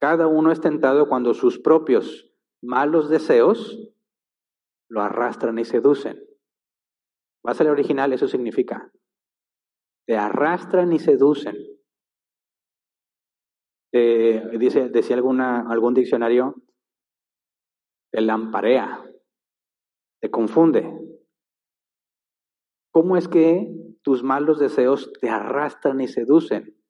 Cada 0.00 0.26
uno 0.26 0.52
es 0.52 0.60
tentado 0.60 1.08
cuando 1.08 1.34
sus 1.34 1.58
propios 1.58 2.32
malos 2.62 3.08
deseos 3.08 3.92
lo 4.88 5.02
arrastran 5.02 5.58
y 5.58 5.64
seducen. 5.64 6.22
Vas 7.42 7.60
al 7.60 7.68
original, 7.68 8.12
eso 8.12 8.26
significa, 8.26 8.90
te 10.06 10.16
arrastran 10.16 10.92
y 10.92 10.98
seducen. 10.98 11.56
dice, 13.92 14.88
decía 14.88 15.16
alguna, 15.16 15.70
algún 15.70 15.94
diccionario, 15.94 16.56
te 18.10 18.20
lamparea, 18.20 19.04
te 20.20 20.30
confunde. 20.30 20.90
¿Cómo 22.92 23.16
es 23.16 23.28
que 23.28 23.68
tus 24.02 24.22
malos 24.22 24.58
deseos 24.58 25.12
te 25.20 25.28
arrastran 25.28 26.00
y 26.00 26.08
seducen? 26.08 26.80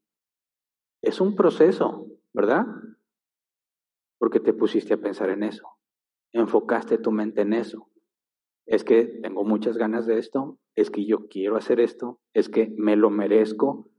Es 1.02 1.20
un 1.20 1.34
proceso, 1.34 2.06
¿verdad? 2.32 2.66
Porque 4.18 4.40
te 4.40 4.52
pusiste 4.52 4.94
a 4.94 4.98
pensar 4.98 5.30
en 5.30 5.42
eso, 5.42 5.68
enfocaste 6.32 6.98
tu 6.98 7.10
mente 7.10 7.42
en 7.42 7.54
eso. 7.54 7.90
Es 8.66 8.84
que 8.84 9.04
tengo 9.04 9.44
muchas 9.44 9.76
ganas 9.76 10.06
de 10.06 10.18
esto, 10.18 10.58
es 10.74 10.90
que 10.90 11.04
yo 11.04 11.28
quiero 11.28 11.56
hacer 11.56 11.80
esto, 11.80 12.20
es 12.32 12.48
que 12.48 12.72
me 12.76 12.96
lo 12.96 13.10
merezco. 13.10 13.90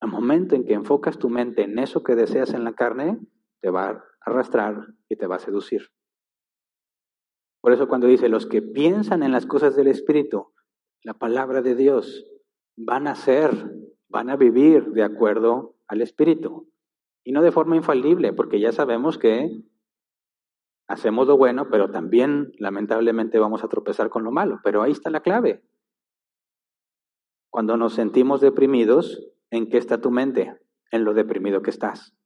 Al 0.00 0.10
momento 0.10 0.54
en 0.54 0.64
que 0.64 0.74
enfocas 0.74 1.18
tu 1.18 1.28
mente 1.28 1.62
en 1.62 1.78
eso 1.78 2.02
que 2.02 2.14
deseas 2.14 2.54
en 2.54 2.64
la 2.64 2.72
carne, 2.72 3.18
te 3.60 3.70
va 3.70 3.90
a 3.90 4.04
arrastrar 4.20 4.94
y 5.08 5.16
te 5.16 5.26
va 5.26 5.36
a 5.36 5.40
seducir. 5.40 5.88
Por 7.60 7.72
eso 7.72 7.88
cuando 7.88 8.06
dice, 8.06 8.28
los 8.28 8.46
que 8.46 8.62
piensan 8.62 9.22
en 9.22 9.32
las 9.32 9.46
cosas 9.46 9.74
del 9.76 9.88
Espíritu, 9.88 10.52
la 11.02 11.14
palabra 11.14 11.60
de 11.60 11.74
Dios, 11.74 12.24
van 12.76 13.08
a 13.08 13.14
ser, 13.14 13.50
van 14.08 14.30
a 14.30 14.36
vivir 14.36 14.92
de 14.92 15.02
acuerdo 15.02 15.76
al 15.88 16.00
Espíritu. 16.00 16.70
Y 17.24 17.32
no 17.32 17.42
de 17.42 17.52
forma 17.52 17.76
infalible, 17.76 18.32
porque 18.32 18.60
ya 18.60 18.72
sabemos 18.72 19.18
que 19.18 19.62
hacemos 20.88 21.28
lo 21.28 21.36
bueno, 21.36 21.68
pero 21.70 21.90
también 21.90 22.50
lamentablemente 22.58 23.38
vamos 23.38 23.62
a 23.62 23.68
tropezar 23.68 24.08
con 24.08 24.24
lo 24.24 24.32
malo. 24.32 24.60
Pero 24.64 24.82
ahí 24.82 24.92
está 24.92 25.10
la 25.10 25.20
clave. 25.20 25.62
Cuando 27.50 27.76
nos 27.76 27.94
sentimos 27.94 28.40
deprimidos, 28.40 29.30
¿en 29.50 29.68
qué 29.68 29.78
está 29.78 30.00
tu 30.00 30.10
mente? 30.10 30.58
En 30.90 31.04
lo 31.04 31.14
deprimido 31.14 31.62
que 31.62 31.70
estás. 31.70 32.16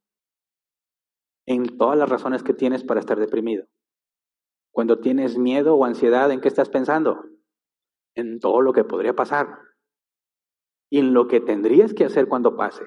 En 1.45 1.77
todas 1.77 1.97
las 1.97 2.09
razones 2.09 2.41
que 2.41 2.53
tienes 2.53 2.83
para 2.83 3.01
estar 3.01 3.19
deprimido. 3.19 3.67
Cuando 4.71 4.99
tienes 4.99 5.37
miedo 5.37 5.75
o 5.75 5.85
ansiedad, 5.85 6.31
¿en 6.31 6.41
qué 6.41 6.47
estás 6.47 6.69
pensando? 6.69 7.25
En 8.15 8.39
todo 8.39 8.61
lo 8.61 8.73
que 8.73 8.85
podría 8.85 9.13
pasar. 9.13 9.59
Y 10.89 10.99
en 10.99 11.13
lo 11.13 11.27
que 11.27 11.41
tendrías 11.41 11.93
que 11.93 12.05
hacer 12.05 12.27
cuando 12.27 12.55
pase. 12.55 12.85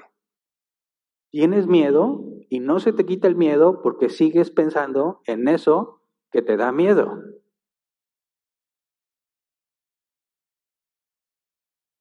Tienes 1.30 1.66
miedo 1.66 2.25
y 2.48 2.60
no 2.60 2.80
se 2.80 2.92
te 2.92 3.06
quita 3.06 3.28
el 3.28 3.36
miedo 3.36 3.82
porque 3.82 4.08
sigues 4.08 4.50
pensando 4.50 5.20
en 5.24 5.48
eso 5.48 6.00
que 6.30 6.42
te 6.42 6.56
da 6.56 6.72
miedo. 6.72 7.22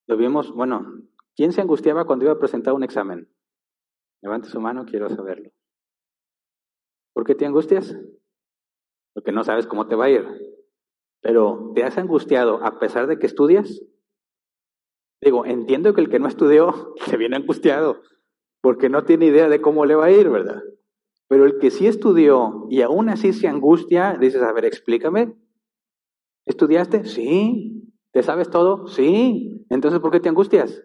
Lo 0.07 0.17
vimos, 0.17 0.53
bueno, 0.53 1.01
¿quién 1.35 1.51
se 1.51 1.61
angustiaba 1.61 2.05
cuando 2.05 2.25
iba 2.25 2.33
a 2.33 2.39
presentar 2.39 2.73
un 2.73 2.83
examen? 2.83 3.27
Levante 4.21 4.49
su 4.49 4.59
mano, 4.59 4.85
quiero 4.85 5.09
saberlo. 5.09 5.51
¿Por 7.13 7.25
qué 7.25 7.33
te 7.33 7.45
angustias? 7.45 7.95
porque 9.15 9.31
no 9.31 9.43
sabes 9.45 9.65
cómo 9.65 9.87
te 9.87 9.95
va 9.95 10.05
a 10.05 10.09
ir. 10.09 10.27
Pero 11.21 11.71
¿te 11.73 11.83
has 11.83 11.97
angustiado 11.97 12.63
a 12.63 12.77
pesar 12.79 13.07
de 13.07 13.17
que 13.17 13.25
estudias? 13.25 13.81
Digo, 15.21 15.45
entiendo 15.45 15.93
que 15.93 16.01
el 16.01 16.09
que 16.09 16.19
no 16.19 16.27
estudió 16.27 16.93
se 17.07 17.17
viene 17.17 17.37
angustiado 17.37 18.01
porque 18.65 18.89
no 18.89 19.03
tiene 19.03 19.27
idea 19.27 19.47
de 19.47 19.61
cómo 19.61 19.85
le 19.85 19.93
va 19.93 20.05
a 20.05 20.11
ir, 20.11 20.27
¿verdad? 20.27 20.63
Pero 21.27 21.45
el 21.45 21.59
que 21.59 21.69
sí 21.69 21.85
estudió 21.85 22.65
y 22.67 22.81
aún 22.81 23.09
así 23.09 23.31
se 23.31 23.47
angustia, 23.47 24.17
dices, 24.19 24.41
a 24.41 24.51
ver, 24.53 24.65
explícame. 24.65 25.35
¿Estudiaste? 26.47 27.05
Sí. 27.05 27.93
¿Te 28.11 28.23
sabes 28.23 28.49
todo? 28.49 28.87
Sí. 28.87 29.63
Entonces, 29.69 29.99
¿por 29.99 30.09
qué 30.09 30.19
te 30.19 30.29
angustias? 30.29 30.83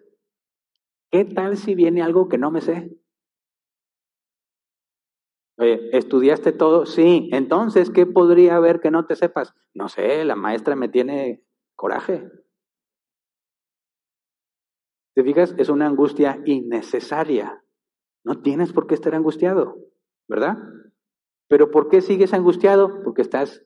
¿Qué 1.09 1.25
tal 1.25 1.57
si 1.57 1.73
viene 1.73 2.03
algo 2.03 2.29
que 2.29 2.37
no 2.37 2.51
me 2.51 2.61
sé? 2.61 2.95
¿estudiaste 5.57 6.51
todo? 6.51 6.85
Sí. 6.85 7.29
Entonces, 7.31 7.89
¿qué 7.89 8.05
podría 8.05 8.57
haber 8.57 8.79
que 8.79 8.91
no 8.91 9.07
te 9.07 9.15
sepas? 9.15 9.55
No 9.73 9.89
sé, 9.89 10.23
la 10.23 10.35
maestra 10.35 10.75
me 10.75 10.87
tiene 10.87 11.43
coraje. 11.75 12.29
¿Te 15.15 15.23
fijas? 15.23 15.55
Es 15.57 15.69
una 15.69 15.87
angustia 15.87 16.39
innecesaria. 16.45 17.60
No 18.23 18.41
tienes 18.41 18.73
por 18.73 18.87
qué 18.87 18.95
estar 18.95 19.15
angustiado, 19.15 19.77
¿verdad? 20.27 20.57
Pero 21.47 21.71
¿por 21.71 21.89
qué 21.89 22.01
sigues 22.01 22.33
angustiado? 22.33 23.03
Porque 23.03 23.21
estás, 23.21 23.65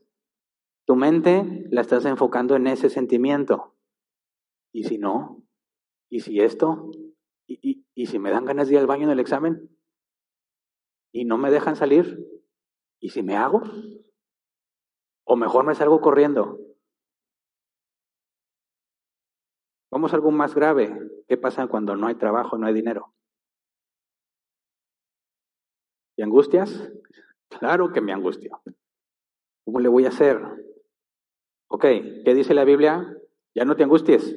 tu 0.85 0.95
mente 0.95 1.67
la 1.71 1.81
estás 1.81 2.05
enfocando 2.05 2.55
en 2.55 2.67
ese 2.67 2.89
sentimiento. 2.89 3.75
¿Y 4.73 4.85
si 4.85 4.97
no? 4.97 5.43
¿Y 6.09 6.21
si 6.21 6.39
esto? 6.39 6.91
¿Y, 7.47 7.85
y, 7.93 8.05
si 8.07 8.17
me 8.17 8.31
dan 8.31 8.45
ganas 8.45 8.67
de 8.67 8.73
ir 8.73 8.79
al 8.79 8.87
baño 8.87 9.03
en 9.03 9.11
el 9.11 9.19
examen? 9.19 9.75
y 11.15 11.23
no 11.23 11.37
me 11.37 11.49
dejan 11.49 11.77
salir. 11.77 12.27
¿Y 12.99 13.09
si 13.11 13.23
me 13.23 13.37
hago? 13.37 13.61
O 15.23 15.37
mejor 15.37 15.65
me 15.65 15.73
salgo 15.73 16.01
corriendo. 16.01 16.59
Vamos 19.89 20.11
a 20.11 20.17
algo 20.17 20.31
más 20.31 20.53
grave. 20.53 20.93
¿Qué 21.25 21.37
pasa 21.37 21.67
cuando 21.67 21.95
no 21.95 22.07
hay 22.07 22.15
trabajo, 22.15 22.57
no 22.57 22.67
hay 22.67 22.73
dinero? 22.73 23.13
¿Y 26.17 26.23
angustias? 26.23 26.91
Claro 27.49 27.91
que 27.91 28.01
me 28.01 28.13
angustio. 28.13 28.61
¿Cómo 29.65 29.79
le 29.79 29.89
voy 29.89 30.05
a 30.05 30.09
hacer? 30.09 30.39
Ok, 31.69 31.81
¿qué 31.81 32.33
dice 32.33 32.53
la 32.53 32.63
Biblia? 32.63 33.05
Ya 33.55 33.65
no 33.65 33.75
te 33.75 33.83
angusties. 33.83 34.35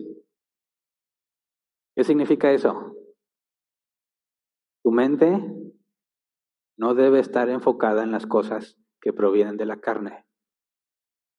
¿Qué 1.95 2.05
significa 2.05 2.53
eso? 2.53 2.95
Tu 4.85 4.91
mente 4.91 5.43
no 6.79 6.95
debe 6.95 7.19
estar 7.19 7.49
enfocada 7.49 8.05
en 8.05 8.13
las 8.13 8.27
cosas 8.27 8.79
que 9.01 9.13
provienen 9.13 9.57
de 9.57 9.67
la 9.67 9.81
carne. 9.81 10.25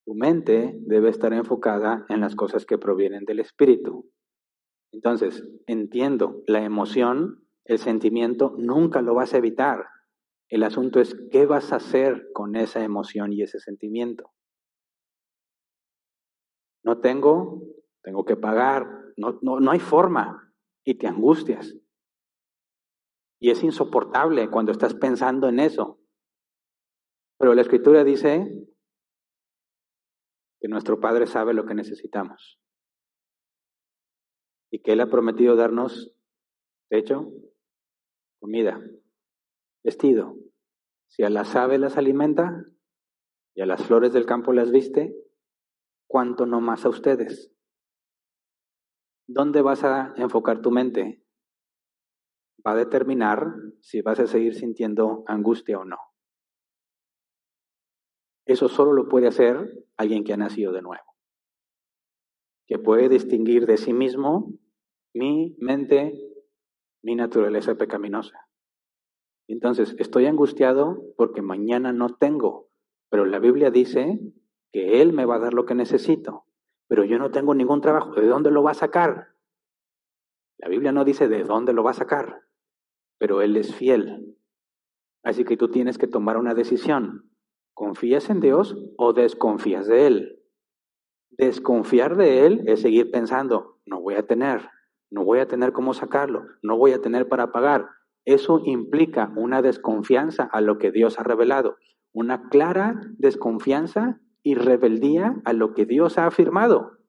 Tu 0.05 0.13
mente 0.13 0.77
debe 0.81 1.09
estar 1.09 1.33
enfocada 1.33 2.05
en 2.09 2.19
las 2.19 2.35
cosas 2.35 2.65
que 2.65 2.77
provienen 2.77 3.25
del 3.25 3.39
espíritu. 3.39 4.11
Entonces, 4.91 5.47
entiendo, 5.67 6.43
la 6.47 6.63
emoción, 6.63 7.47
el 7.65 7.79
sentimiento, 7.79 8.55
nunca 8.57 9.01
lo 9.01 9.13
vas 9.13 9.33
a 9.33 9.37
evitar. 9.37 9.87
El 10.49 10.63
asunto 10.63 10.99
es 10.99 11.15
qué 11.31 11.45
vas 11.45 11.71
a 11.71 11.77
hacer 11.77 12.31
con 12.33 12.55
esa 12.55 12.83
emoción 12.83 13.31
y 13.31 13.43
ese 13.43 13.59
sentimiento. 13.59 14.33
No 16.83 16.99
tengo, 17.01 17.61
tengo 18.01 18.25
que 18.25 18.35
pagar, 18.35 18.87
no, 19.15 19.37
no, 19.41 19.59
no 19.59 19.71
hay 19.71 19.79
forma 19.79 20.53
y 20.83 20.97
te 20.97 21.07
angustias. 21.07 21.75
Y 23.39 23.51
es 23.51 23.63
insoportable 23.63 24.49
cuando 24.49 24.71
estás 24.71 24.95
pensando 24.95 25.47
en 25.47 25.59
eso. 25.59 25.99
Pero 27.37 27.53
la 27.53 27.61
escritura 27.61 28.03
dice 28.03 28.67
que 30.59 30.67
nuestro 30.67 30.99
Padre 30.99 31.27
sabe 31.27 31.53
lo 31.53 31.65
que 31.65 31.75
necesitamos 31.75 32.59
y 34.71 34.81
que 34.81 34.93
Él 34.93 35.01
ha 35.01 35.09
prometido 35.09 35.55
darnos 35.55 36.13
techo, 36.89 37.31
comida, 38.39 38.81
vestido. 39.83 40.35
Si 41.07 41.23
a 41.23 41.29
las 41.29 41.55
aves 41.55 41.79
las 41.79 41.97
alimenta 41.97 42.65
y 43.55 43.61
a 43.61 43.65
las 43.65 43.83
flores 43.83 44.13
del 44.13 44.25
campo 44.25 44.53
las 44.53 44.71
viste, 44.71 45.15
¿cuánto 46.07 46.45
no 46.45 46.61
más 46.61 46.85
a 46.85 46.89
ustedes? 46.89 47.51
¿Dónde 49.27 49.61
vas 49.61 49.83
a 49.83 50.13
enfocar 50.17 50.61
tu 50.61 50.71
mente? 50.71 51.23
Va 52.65 52.71
a 52.71 52.75
determinar 52.75 53.45
si 53.81 54.01
vas 54.01 54.19
a 54.19 54.27
seguir 54.27 54.55
sintiendo 54.55 55.23
angustia 55.27 55.79
o 55.79 55.85
no. 55.85 55.97
Eso 58.45 58.67
solo 58.67 58.93
lo 58.93 59.07
puede 59.07 59.27
hacer 59.27 59.85
alguien 59.97 60.23
que 60.23 60.33
ha 60.33 60.37
nacido 60.37 60.71
de 60.71 60.81
nuevo, 60.81 61.15
que 62.65 62.79
puede 62.79 63.07
distinguir 63.07 63.67
de 63.67 63.77
sí 63.77 63.93
mismo 63.93 64.51
mi 65.13 65.55
mente, 65.59 66.13
mi 67.03 67.15
naturaleza 67.15 67.75
pecaminosa. 67.75 68.48
Entonces, 69.49 69.95
estoy 69.97 70.27
angustiado 70.27 71.01
porque 71.17 71.41
mañana 71.41 71.91
no 71.91 72.09
tengo, 72.09 72.69
pero 73.09 73.25
la 73.25 73.39
Biblia 73.39 73.71
dice 73.71 74.19
que 74.71 75.01
Él 75.01 75.11
me 75.11 75.25
va 75.25 75.37
a 75.37 75.39
dar 75.39 75.55
lo 75.55 75.65
que 75.65 75.73
necesito, 75.73 76.45
pero 76.87 77.03
yo 77.03 77.17
no 77.17 77.31
tengo 77.31 77.55
ningún 77.55 77.81
trabajo. 77.81 78.13
¿De 78.13 78.27
dónde 78.27 78.51
lo 78.51 78.61
va 78.61 78.71
a 78.71 78.75
sacar? 78.75 79.29
La 80.59 80.69
Biblia 80.69 80.91
no 80.91 81.03
dice 81.03 81.27
de 81.27 81.43
dónde 81.43 81.73
lo 81.73 81.83
va 81.83 81.91
a 81.91 81.95
sacar, 81.95 82.43
pero 83.17 83.41
Él 83.41 83.57
es 83.57 83.73
fiel. 83.73 84.37
Así 85.23 85.43
que 85.45 85.57
tú 85.57 85.69
tienes 85.69 85.97
que 85.97 86.05
tomar 86.05 86.37
una 86.37 86.53
decisión. 86.53 87.31
¿Confías 87.73 88.29
en 88.29 88.41
Dios 88.41 88.77
o 88.97 89.13
desconfías 89.13 89.87
de 89.87 90.05
Él? 90.05 90.43
Desconfiar 91.31 92.17
de 92.17 92.45
Él 92.45 92.63
es 92.67 92.81
seguir 92.81 93.09
pensando, 93.09 93.79
no 93.87 93.99
voy 93.99 94.13
a 94.13 94.27
tener, 94.27 94.69
no 95.09 95.23
voy 95.23 95.39
a 95.39 95.47
tener 95.47 95.73
cómo 95.73 95.95
sacarlo, 95.95 96.43
no 96.61 96.77
voy 96.77 96.91
a 96.91 97.01
tener 97.01 97.27
para 97.27 97.51
pagar. 97.51 97.89
Eso 98.29 98.61
implica 98.63 99.33
una 99.35 99.63
desconfianza 99.63 100.43
a 100.43 100.61
lo 100.61 100.77
que 100.77 100.91
Dios 100.91 101.19
ha 101.19 101.23
revelado, 101.23 101.77
una 102.13 102.47
clara 102.49 103.01
desconfianza 103.17 104.21
y 104.43 104.53
rebeldía 104.53 105.41
a 105.45 105.53
lo 105.53 105.73
que 105.73 105.87
Dios 105.87 106.19
ha 106.19 106.27
afirmado. 106.27 106.99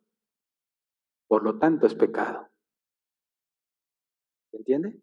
Por 1.29 1.45
lo 1.45 1.59
tanto, 1.59 1.87
es 1.87 1.95
pecado. 1.95 2.49
¿Se 4.51 4.57
entiende? 4.57 5.03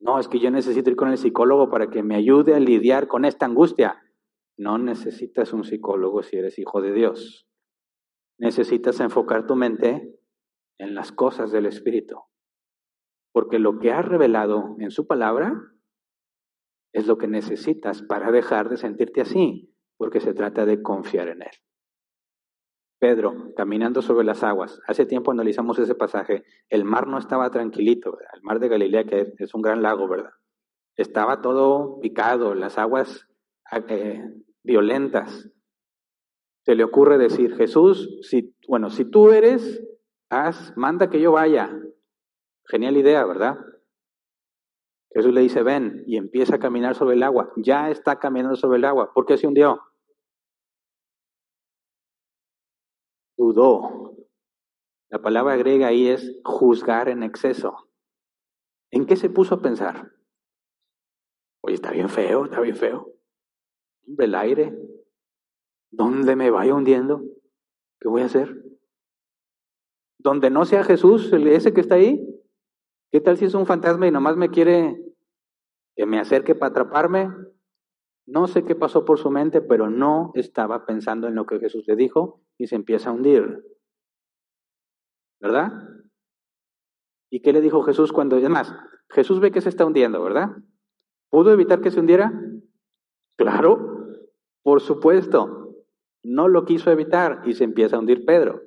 No, 0.00 0.18
es 0.18 0.28
que 0.28 0.38
yo 0.38 0.50
necesito 0.50 0.90
ir 0.90 0.96
con 0.96 1.08
el 1.08 1.16
psicólogo 1.16 1.70
para 1.70 1.88
que 1.88 2.02
me 2.02 2.14
ayude 2.14 2.54
a 2.54 2.60
lidiar 2.60 3.08
con 3.08 3.24
esta 3.24 3.46
angustia. 3.46 4.02
No 4.58 4.76
necesitas 4.76 5.54
un 5.54 5.64
psicólogo 5.64 6.22
si 6.22 6.36
eres 6.36 6.58
hijo 6.58 6.82
de 6.82 6.92
Dios. 6.92 7.48
Necesitas 8.38 9.00
enfocar 9.00 9.46
tu 9.46 9.56
mente 9.56 10.14
en 10.76 10.94
las 10.94 11.10
cosas 11.10 11.52
del 11.52 11.64
Espíritu. 11.64 12.18
Porque 13.32 13.58
lo 13.58 13.78
que 13.78 13.92
ha 13.92 14.02
revelado 14.02 14.76
en 14.78 14.90
su 14.90 15.06
palabra 15.06 15.54
es 16.92 17.06
lo 17.06 17.18
que 17.18 17.28
necesitas 17.28 18.02
para 18.02 18.32
dejar 18.32 18.68
de 18.68 18.76
sentirte 18.76 19.20
así, 19.20 19.74
porque 19.96 20.20
se 20.20 20.34
trata 20.34 20.66
de 20.66 20.82
confiar 20.82 21.28
en 21.28 21.42
Él. 21.42 21.50
Pedro, 23.00 23.54
caminando 23.56 24.02
sobre 24.02 24.26
las 24.26 24.44
aguas. 24.44 24.78
Hace 24.86 25.06
tiempo 25.06 25.30
analizamos 25.30 25.78
ese 25.78 25.94
pasaje. 25.94 26.44
El 26.68 26.84
mar 26.84 27.06
no 27.06 27.18
estaba 27.18 27.50
tranquilito, 27.50 28.18
el 28.34 28.42
mar 28.42 28.60
de 28.60 28.68
Galilea, 28.68 29.04
que 29.04 29.32
es 29.38 29.54
un 29.54 29.62
gran 29.62 29.82
lago, 29.82 30.06
¿verdad? 30.06 30.32
Estaba 30.96 31.40
todo 31.40 31.98
picado, 32.00 32.54
las 32.54 32.76
aguas 32.76 33.26
eh, 33.88 34.22
violentas. 34.62 35.50
Se 36.66 36.74
le 36.74 36.84
ocurre 36.84 37.16
decir, 37.16 37.56
Jesús, 37.56 38.18
si, 38.20 38.54
bueno, 38.68 38.90
si 38.90 39.06
tú 39.06 39.30
eres, 39.30 39.82
haz, 40.28 40.76
manda 40.76 41.08
que 41.08 41.22
yo 41.22 41.32
vaya. 41.32 41.74
Genial 42.70 42.96
idea, 42.96 43.24
¿verdad? 43.24 43.58
Jesús 45.12 45.34
le 45.34 45.40
dice, 45.40 45.62
ven, 45.62 46.04
y 46.06 46.16
empieza 46.16 46.56
a 46.56 46.60
caminar 46.60 46.94
sobre 46.94 47.16
el 47.16 47.22
agua. 47.22 47.52
Ya 47.56 47.90
está 47.90 48.18
caminando 48.18 48.56
sobre 48.56 48.78
el 48.78 48.84
agua. 48.84 49.12
¿Por 49.12 49.26
qué 49.26 49.36
se 49.36 49.46
hundió? 49.46 49.80
dudó. 53.40 54.14
La 55.08 55.22
palabra 55.22 55.56
griega 55.56 55.88
ahí 55.88 56.08
es 56.08 56.38
juzgar 56.44 57.08
en 57.08 57.22
exceso. 57.22 57.88
¿En 58.90 59.06
qué 59.06 59.16
se 59.16 59.30
puso 59.30 59.54
a 59.54 59.62
pensar? 59.62 60.12
Oye, 61.62 61.74
está 61.74 61.90
bien 61.90 62.10
feo, 62.10 62.44
está 62.44 62.60
bien 62.60 62.76
feo. 62.76 63.14
El 64.18 64.34
aire. 64.34 64.78
¿Dónde 65.90 66.36
me 66.36 66.50
vaya 66.50 66.74
hundiendo? 66.74 67.22
¿Qué 67.98 68.08
voy 68.08 68.22
a 68.22 68.26
hacer? 68.26 68.62
Donde 70.18 70.50
no 70.50 70.66
sea 70.66 70.84
Jesús, 70.84 71.32
ese 71.32 71.72
que 71.72 71.80
está 71.80 71.94
ahí. 71.94 72.39
¿Qué 73.10 73.20
tal 73.20 73.36
si 73.36 73.44
es 73.44 73.54
un 73.54 73.66
fantasma 73.66 74.06
y 74.06 74.10
nomás 74.12 74.36
me 74.36 74.50
quiere 74.50 74.96
que 75.96 76.06
me 76.06 76.20
acerque 76.20 76.54
para 76.54 76.70
atraparme? 76.70 77.28
No 78.26 78.46
sé 78.46 78.64
qué 78.64 78.76
pasó 78.76 79.04
por 79.04 79.18
su 79.18 79.30
mente, 79.30 79.60
pero 79.60 79.90
no 79.90 80.30
estaba 80.34 80.86
pensando 80.86 81.26
en 81.26 81.34
lo 81.34 81.46
que 81.46 81.58
Jesús 81.58 81.84
le 81.88 81.96
dijo 81.96 82.40
y 82.56 82.68
se 82.68 82.76
empieza 82.76 83.10
a 83.10 83.12
hundir. 83.12 83.64
¿Verdad? 85.40 85.72
¿Y 87.30 87.42
qué 87.42 87.52
le 87.52 87.60
dijo 87.60 87.82
Jesús 87.82 88.12
cuando... 88.12 88.36
Además, 88.36 88.72
Jesús 89.08 89.40
ve 89.40 89.50
que 89.50 89.60
se 89.60 89.70
está 89.70 89.84
hundiendo, 89.84 90.22
¿verdad? 90.22 90.50
¿Pudo 91.30 91.52
evitar 91.52 91.80
que 91.80 91.90
se 91.90 91.98
hundiera? 91.98 92.32
Claro, 93.36 94.06
por 94.62 94.80
supuesto. 94.80 95.74
No 96.22 96.46
lo 96.46 96.64
quiso 96.64 96.92
evitar 96.92 97.42
y 97.44 97.54
se 97.54 97.64
empieza 97.64 97.96
a 97.96 97.98
hundir 97.98 98.24
Pedro. 98.24 98.62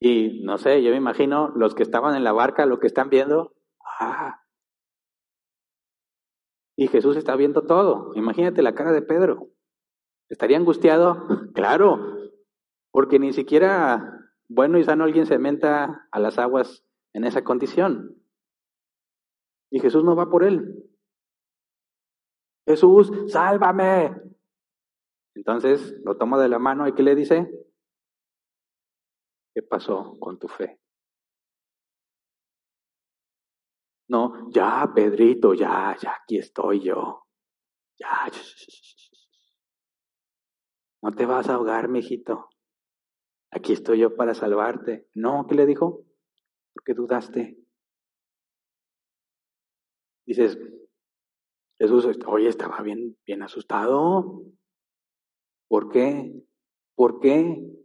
Y 0.00 0.42
no 0.44 0.58
sé, 0.58 0.82
yo 0.82 0.90
me 0.90 0.96
imagino 0.96 1.48
los 1.56 1.74
que 1.74 1.82
estaban 1.82 2.14
en 2.14 2.24
la 2.24 2.32
barca, 2.32 2.66
lo 2.66 2.78
que 2.78 2.86
están 2.86 3.10
viendo, 3.10 3.54
ah, 4.00 4.40
y 6.78 6.86
Jesús 6.86 7.16
está 7.16 7.34
viendo 7.34 7.62
todo. 7.62 8.12
Imagínate 8.14 8.62
la 8.62 8.76
cara 8.76 8.92
de 8.92 9.02
Pedro. 9.02 9.48
¿Estaría 10.30 10.56
angustiado? 10.56 11.26
Claro, 11.52 11.98
porque 12.92 13.18
ni 13.18 13.32
siquiera 13.32 14.30
bueno 14.48 14.78
y 14.78 14.84
sano 14.84 15.02
alguien 15.02 15.26
se 15.26 15.38
menta 15.38 16.06
a 16.12 16.20
las 16.20 16.38
aguas 16.38 16.84
en 17.12 17.24
esa 17.24 17.42
condición. 17.42 18.22
Y 19.70 19.80
Jesús 19.80 20.04
no 20.04 20.14
va 20.14 20.30
por 20.30 20.44
él. 20.44 20.88
Jesús, 22.64 23.10
sálvame. 23.26 24.14
Entonces 25.34 26.00
lo 26.04 26.16
toma 26.16 26.40
de 26.40 26.48
la 26.48 26.60
mano 26.60 26.86
y 26.86 26.92
¿qué 26.92 27.02
le 27.02 27.16
dice? 27.16 27.50
¿Qué 29.58 29.64
pasó 29.64 30.16
con 30.20 30.38
tu 30.38 30.46
fe? 30.46 30.78
No, 34.08 34.48
ya, 34.52 34.88
Pedrito, 34.94 35.52
ya, 35.52 35.96
ya, 36.00 36.16
aquí 36.22 36.38
estoy 36.38 36.78
yo. 36.78 37.24
Ya. 37.98 38.30
No 41.02 41.10
te 41.10 41.26
vas 41.26 41.48
a 41.48 41.54
ahogar, 41.54 41.88
mijito. 41.88 42.50
Aquí 43.50 43.72
estoy 43.72 43.98
yo 43.98 44.14
para 44.14 44.32
salvarte. 44.32 45.08
No, 45.14 45.44
¿qué 45.48 45.56
le 45.56 45.66
dijo? 45.66 46.04
Porque 46.72 46.94
dudaste. 46.94 47.58
Dices, 50.24 50.56
Jesús, 51.78 52.06
oye, 52.28 52.46
estaba 52.48 52.80
bien, 52.82 53.18
bien 53.26 53.42
asustado. 53.42 54.40
¿Por 55.66 55.90
qué? 55.90 56.44
¿Por 56.94 57.18
qué? 57.18 57.77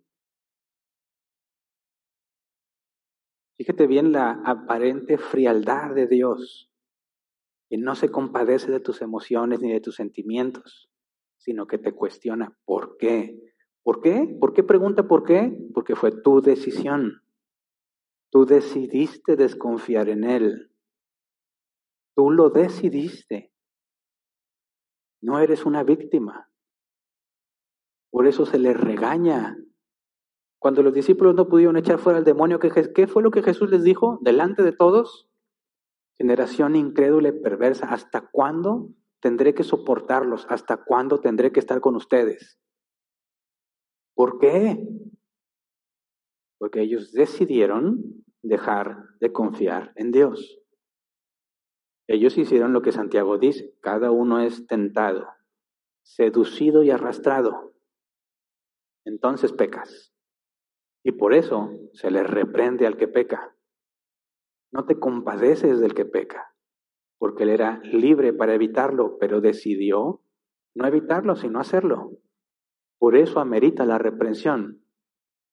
Fíjate 3.64 3.88
bien 3.88 4.12
la 4.12 4.42
aparente 4.44 5.18
frialdad 5.18 5.96
de 5.96 6.06
Dios, 6.06 6.70
que 7.70 7.78
no 7.78 7.96
se 7.96 8.12
compadece 8.12 8.70
de 8.70 8.82
tus 8.82 9.02
emociones 9.02 9.62
ni 9.62 9.72
de 9.72 9.80
tus 9.80 9.96
sentimientos, 9.96 10.92
sino 11.38 11.66
que 11.66 11.78
te 11.78 11.94
cuestiona 11.94 12.60
por 12.66 12.98
qué. 12.98 13.40
¿Por 13.82 14.02
qué? 14.02 14.36
¿Por 14.38 14.52
qué 14.52 14.64
pregunta 14.64 15.08
por 15.08 15.24
qué? 15.24 15.58
Porque 15.74 15.96
fue 15.96 16.12
tu 16.12 16.42
decisión. 16.42 17.24
Tú 18.32 18.46
decidiste 18.46 19.38
desconfiar 19.38 20.10
en 20.10 20.26
Él. 20.26 20.70
Tú 22.18 22.32
lo 22.32 22.50
decidiste. 22.50 23.54
No 25.22 25.40
eres 25.40 25.66
una 25.66 25.84
víctima. 25.84 26.52
Por 28.12 28.28
eso 28.28 28.46
se 28.46 28.60
les 28.60 28.78
regaña. 28.78 29.56
Cuando 30.64 30.82
los 30.82 30.94
discípulos 30.94 31.36
no 31.36 31.50
pudieron 31.50 31.76
echar 31.76 32.00
fuera 32.00 32.20
al 32.20 32.24
demonio, 32.24 32.58
¿qué, 32.58 33.08
fue 33.08 33.22
lo 33.22 33.32
que 33.32 33.44
Jesús 33.44 33.70
les 33.70 33.84
dijo 33.84 34.20
delante 34.22 34.64
de 34.64 34.72
todos? 34.72 35.28
Generación 36.14 36.78
incrédula 36.78 37.28
y 37.28 37.32
perversa, 37.34 37.88
¿hasta 37.88 38.30
cuándo 38.32 38.94
tendré 39.20 39.54
que 39.54 39.66
soportarlos? 39.66 40.48
¿Hasta 40.48 40.78
cuándo 40.78 41.20
tendré 41.20 41.52
que 41.52 41.60
estar 41.60 41.82
con 41.82 41.98
ustedes? 41.98 42.62
¿Por 44.16 44.40
qué? 44.40 44.88
Porque 46.60 46.80
ellos 46.80 47.12
decidieron 47.12 48.24
dejar 48.42 49.04
de 49.20 49.34
confiar 49.34 49.92
en 49.98 50.14
Dios. 50.14 50.62
Ellos 52.08 52.38
hicieron 52.38 52.72
lo 52.72 52.82
que 52.82 52.94
Santiago 52.94 53.38
dice, 53.38 53.76
cada 53.82 54.12
uno 54.12 54.40
es 54.40 54.66
tentado, 54.66 55.28
seducido 56.04 56.84
y 56.84 56.90
arrastrado. 56.90 57.74
Entonces 59.04 59.52
pecas. 59.52 60.13
Y 61.04 61.12
por 61.12 61.34
eso 61.34 61.72
se 61.94 62.10
le 62.10 62.24
reprende 62.24 62.88
al 62.88 62.98
que 62.98 63.08
peca. 63.08 63.56
No 64.72 64.86
te 64.86 65.00
compadeces 65.00 65.80
del 65.80 65.94
que 65.94 66.06
peca, 66.06 66.56
porque 67.20 67.44
él 67.44 67.50
era 67.50 67.80
libre 67.84 68.34
para 68.34 68.56
evitarlo, 68.56 69.18
pero 69.20 69.42
decidió 69.42 70.22
no 70.76 70.88
evitarlo, 70.88 71.36
sino 71.36 71.60
hacerlo. 71.60 72.12
Por 72.98 73.16
eso 73.16 73.40
amerita 73.40 73.86
la 73.86 73.98
reprensión. 73.98 74.84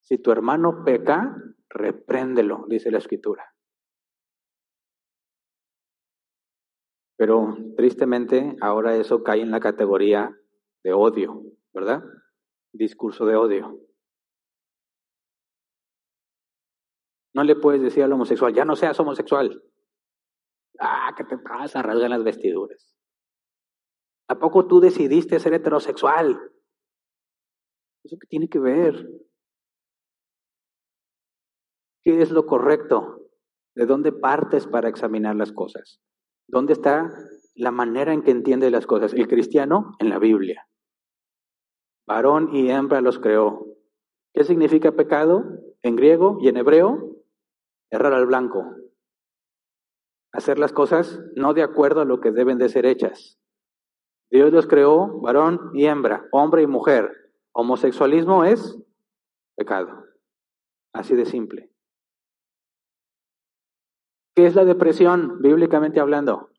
Si 0.02 0.18
tu 0.18 0.30
hermano 0.30 0.84
peca, 0.84 1.36
repréndelo, 1.68 2.64
dice 2.68 2.90
la 2.90 2.98
escritura. 2.98 3.54
Pero 7.16 7.54
tristemente 7.76 8.56
ahora 8.62 8.96
eso 8.96 9.22
cae 9.22 9.42
en 9.42 9.50
la 9.50 9.60
categoría 9.60 10.34
de 10.82 10.92
odio, 10.94 11.42
¿verdad? 11.74 12.02
Discurso 12.72 13.26
de 13.26 13.36
odio. 13.36 13.89
No 17.34 17.44
le 17.44 17.56
puedes 17.56 17.80
decir 17.80 18.02
al 18.02 18.12
homosexual, 18.12 18.52
ya 18.52 18.64
no 18.64 18.76
seas 18.76 18.98
homosexual. 18.98 19.62
Ah, 20.78 21.12
¿qué 21.16 21.24
te 21.24 21.38
pasa? 21.38 21.82
Rasgan 21.82 22.10
las 22.10 22.24
vestiduras. 22.24 22.96
¿A 24.28 24.38
poco 24.38 24.66
tú 24.66 24.80
decidiste 24.80 25.38
ser 25.38 25.54
heterosexual? 25.54 26.38
¿Eso 28.04 28.16
qué 28.20 28.26
tiene 28.28 28.48
que 28.48 28.58
ver? 28.58 29.08
¿Qué 32.02 32.22
es 32.22 32.30
lo 32.30 32.46
correcto? 32.46 33.28
¿De 33.74 33.86
dónde 33.86 34.12
partes 34.12 34.66
para 34.66 34.88
examinar 34.88 35.36
las 35.36 35.52
cosas? 35.52 36.00
¿Dónde 36.48 36.72
está 36.72 37.10
la 37.54 37.70
manera 37.70 38.12
en 38.12 38.22
que 38.22 38.30
entiende 38.30 38.70
las 38.70 38.86
cosas? 38.86 39.12
El 39.12 39.28
cristiano 39.28 39.92
en 39.98 40.08
la 40.08 40.18
Biblia. 40.18 40.66
Varón 42.06 42.54
y 42.54 42.70
hembra 42.70 43.00
los 43.00 43.18
creó. 43.18 43.66
¿Qué 44.32 44.44
significa 44.44 44.92
pecado 44.92 45.44
en 45.82 45.96
griego 45.96 46.38
y 46.40 46.48
en 46.48 46.56
hebreo? 46.56 47.19
Errar 47.90 48.12
al 48.12 48.26
blanco, 48.26 48.64
hacer 50.32 50.58
las 50.58 50.72
cosas 50.72 51.20
no 51.34 51.54
de 51.54 51.62
acuerdo 51.62 52.00
a 52.00 52.04
lo 52.04 52.20
que 52.20 52.30
deben 52.30 52.58
de 52.58 52.68
ser 52.68 52.86
hechas. 52.86 53.38
Dios 54.30 54.52
los 54.52 54.66
creó 54.66 55.20
varón 55.20 55.70
y 55.74 55.86
hembra, 55.86 56.28
hombre 56.30 56.62
y 56.62 56.66
mujer. 56.66 57.10
Homosexualismo 57.52 58.44
es 58.44 58.78
pecado. 59.56 60.04
Así 60.92 61.16
de 61.16 61.26
simple. 61.26 61.72
¿Qué 64.36 64.46
es 64.46 64.54
la 64.54 64.64
depresión, 64.64 65.42
bíblicamente 65.42 65.98
hablando? 65.98 66.50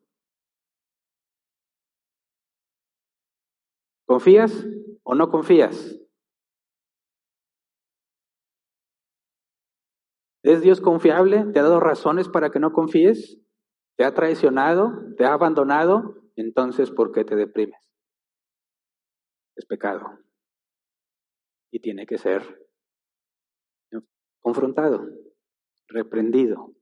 ¿Confías 4.05 4.65
o 5.03 5.15
no 5.15 5.31
confías? 5.31 6.00
¿Es 10.51 10.59
Dios 10.59 10.81
confiable? 10.81 11.45
¿Te 11.53 11.59
ha 11.59 11.63
dado 11.63 11.79
razones 11.79 12.27
para 12.27 12.49
que 12.49 12.59
no 12.59 12.73
confíes? 12.73 13.39
¿Te 13.95 14.03
ha 14.03 14.13
traicionado? 14.13 14.91
¿Te 15.15 15.23
ha 15.23 15.31
abandonado? 15.31 16.15
Entonces, 16.35 16.91
¿por 16.91 17.13
qué 17.13 17.23
te 17.23 17.37
deprimes? 17.37 17.79
Es 19.55 19.65
pecado. 19.65 20.19
Y 21.71 21.79
tiene 21.79 22.05
que 22.05 22.17
ser 22.17 22.67
confrontado, 24.41 25.07
reprendido. 25.87 26.73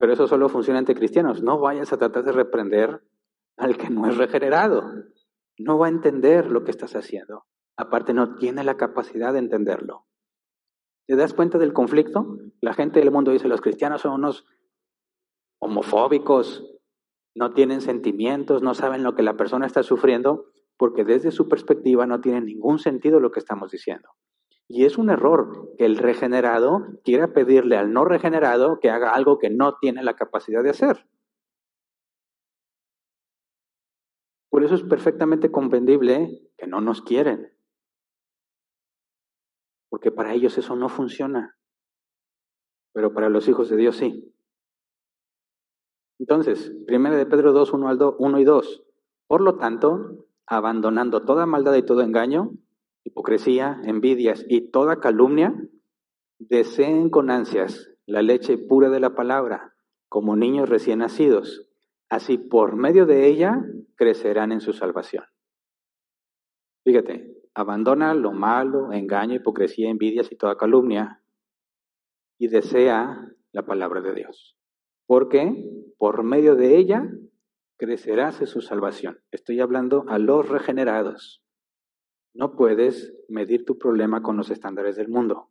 Pero 0.00 0.14
eso 0.14 0.26
solo 0.26 0.48
funciona 0.48 0.80
entre 0.80 0.96
cristianos. 0.96 1.44
No 1.44 1.60
vayas 1.60 1.92
a 1.92 1.98
tratar 1.98 2.24
de 2.24 2.32
reprender 2.32 3.04
al 3.56 3.76
que 3.76 3.88
no 3.88 4.08
es 4.08 4.16
regenerado. 4.16 4.82
No 5.58 5.78
va 5.78 5.86
a 5.86 5.90
entender 5.90 6.50
lo 6.50 6.64
que 6.64 6.72
estás 6.72 6.96
haciendo. 6.96 7.46
Aparte, 7.76 8.14
no 8.14 8.34
tiene 8.34 8.64
la 8.64 8.76
capacidad 8.76 9.32
de 9.32 9.38
entenderlo. 9.38 10.09
¿Te 11.06 11.16
das 11.16 11.34
cuenta 11.34 11.58
del 11.58 11.72
conflicto? 11.72 12.38
La 12.60 12.74
gente 12.74 13.00
del 13.00 13.10
mundo 13.10 13.32
dice, 13.32 13.48
los 13.48 13.60
cristianos 13.60 14.02
son 14.02 14.12
unos 14.12 14.46
homofóbicos, 15.60 16.64
no 17.34 17.52
tienen 17.52 17.80
sentimientos, 17.80 18.62
no 18.62 18.74
saben 18.74 19.02
lo 19.02 19.14
que 19.14 19.22
la 19.22 19.36
persona 19.36 19.66
está 19.66 19.82
sufriendo, 19.82 20.46
porque 20.76 21.04
desde 21.04 21.30
su 21.30 21.48
perspectiva 21.48 22.06
no 22.06 22.20
tiene 22.20 22.40
ningún 22.40 22.78
sentido 22.78 23.20
lo 23.20 23.30
que 23.30 23.40
estamos 23.40 23.70
diciendo. 23.70 24.08
Y 24.68 24.84
es 24.84 24.98
un 24.98 25.10
error 25.10 25.74
que 25.76 25.84
el 25.84 25.98
regenerado 25.98 26.86
quiera 27.04 27.32
pedirle 27.32 27.76
al 27.76 27.92
no 27.92 28.04
regenerado 28.04 28.78
que 28.80 28.88
haga 28.88 29.12
algo 29.12 29.38
que 29.38 29.50
no 29.50 29.76
tiene 29.80 30.02
la 30.02 30.14
capacidad 30.14 30.62
de 30.62 30.70
hacer. 30.70 31.06
Por 34.48 34.64
eso 34.64 34.74
es 34.74 34.82
perfectamente 34.82 35.50
comprendible 35.50 36.50
que 36.56 36.66
no 36.66 36.80
nos 36.80 37.02
quieren 37.02 37.52
porque 39.90 40.10
para 40.10 40.32
ellos 40.32 40.56
eso 40.56 40.76
no 40.76 40.88
funciona, 40.88 41.56
pero 42.92 43.12
para 43.12 43.28
los 43.28 43.46
hijos 43.48 43.68
de 43.68 43.76
Dios 43.76 43.96
sí. 43.96 44.32
Entonces, 46.18 46.72
1 46.88 47.10
de 47.16 47.26
Pedro 47.26 47.52
2, 47.52 47.72
1, 47.72 47.88
al 47.88 47.98
1 48.18 48.38
y 48.38 48.44
2. 48.44 48.84
Por 49.26 49.40
lo 49.40 49.56
tanto, 49.56 50.26
abandonando 50.46 51.22
toda 51.24 51.46
maldad 51.46 51.74
y 51.74 51.82
todo 51.82 52.02
engaño, 52.02 52.52
hipocresía, 53.04 53.80
envidias 53.84 54.44
y 54.48 54.70
toda 54.70 55.00
calumnia, 55.00 55.54
deseen 56.38 57.10
con 57.10 57.30
ansias 57.30 57.90
la 58.06 58.22
leche 58.22 58.58
pura 58.58 58.90
de 58.90 59.00
la 59.00 59.14
palabra, 59.14 59.74
como 60.08 60.36
niños 60.36 60.68
recién 60.68 60.98
nacidos. 60.98 61.68
Así 62.08 62.38
por 62.38 62.76
medio 62.76 63.06
de 63.06 63.26
ella 63.26 63.64
crecerán 63.94 64.52
en 64.52 64.60
su 64.60 64.72
salvación. 64.72 65.24
Fíjate, 66.84 67.39
abandona 67.54 68.14
lo 68.14 68.32
malo, 68.32 68.92
engaño, 68.92 69.34
hipocresía, 69.34 69.90
envidias 69.90 70.30
y 70.30 70.36
toda 70.36 70.56
calumnia 70.56 71.22
y 72.38 72.48
desea 72.48 73.34
la 73.52 73.66
palabra 73.66 74.00
de 74.00 74.14
Dios. 74.14 74.56
Porque 75.06 75.64
por 75.98 76.22
medio 76.22 76.54
de 76.56 76.76
ella 76.76 77.10
crecerás 77.76 78.40
en 78.40 78.46
su 78.46 78.60
salvación. 78.60 79.20
Estoy 79.30 79.60
hablando 79.60 80.04
a 80.08 80.18
los 80.18 80.48
regenerados. 80.48 81.42
No 82.32 82.54
puedes 82.54 83.12
medir 83.28 83.64
tu 83.64 83.78
problema 83.78 84.22
con 84.22 84.36
los 84.36 84.50
estándares 84.50 84.96
del 84.96 85.08
mundo. 85.08 85.50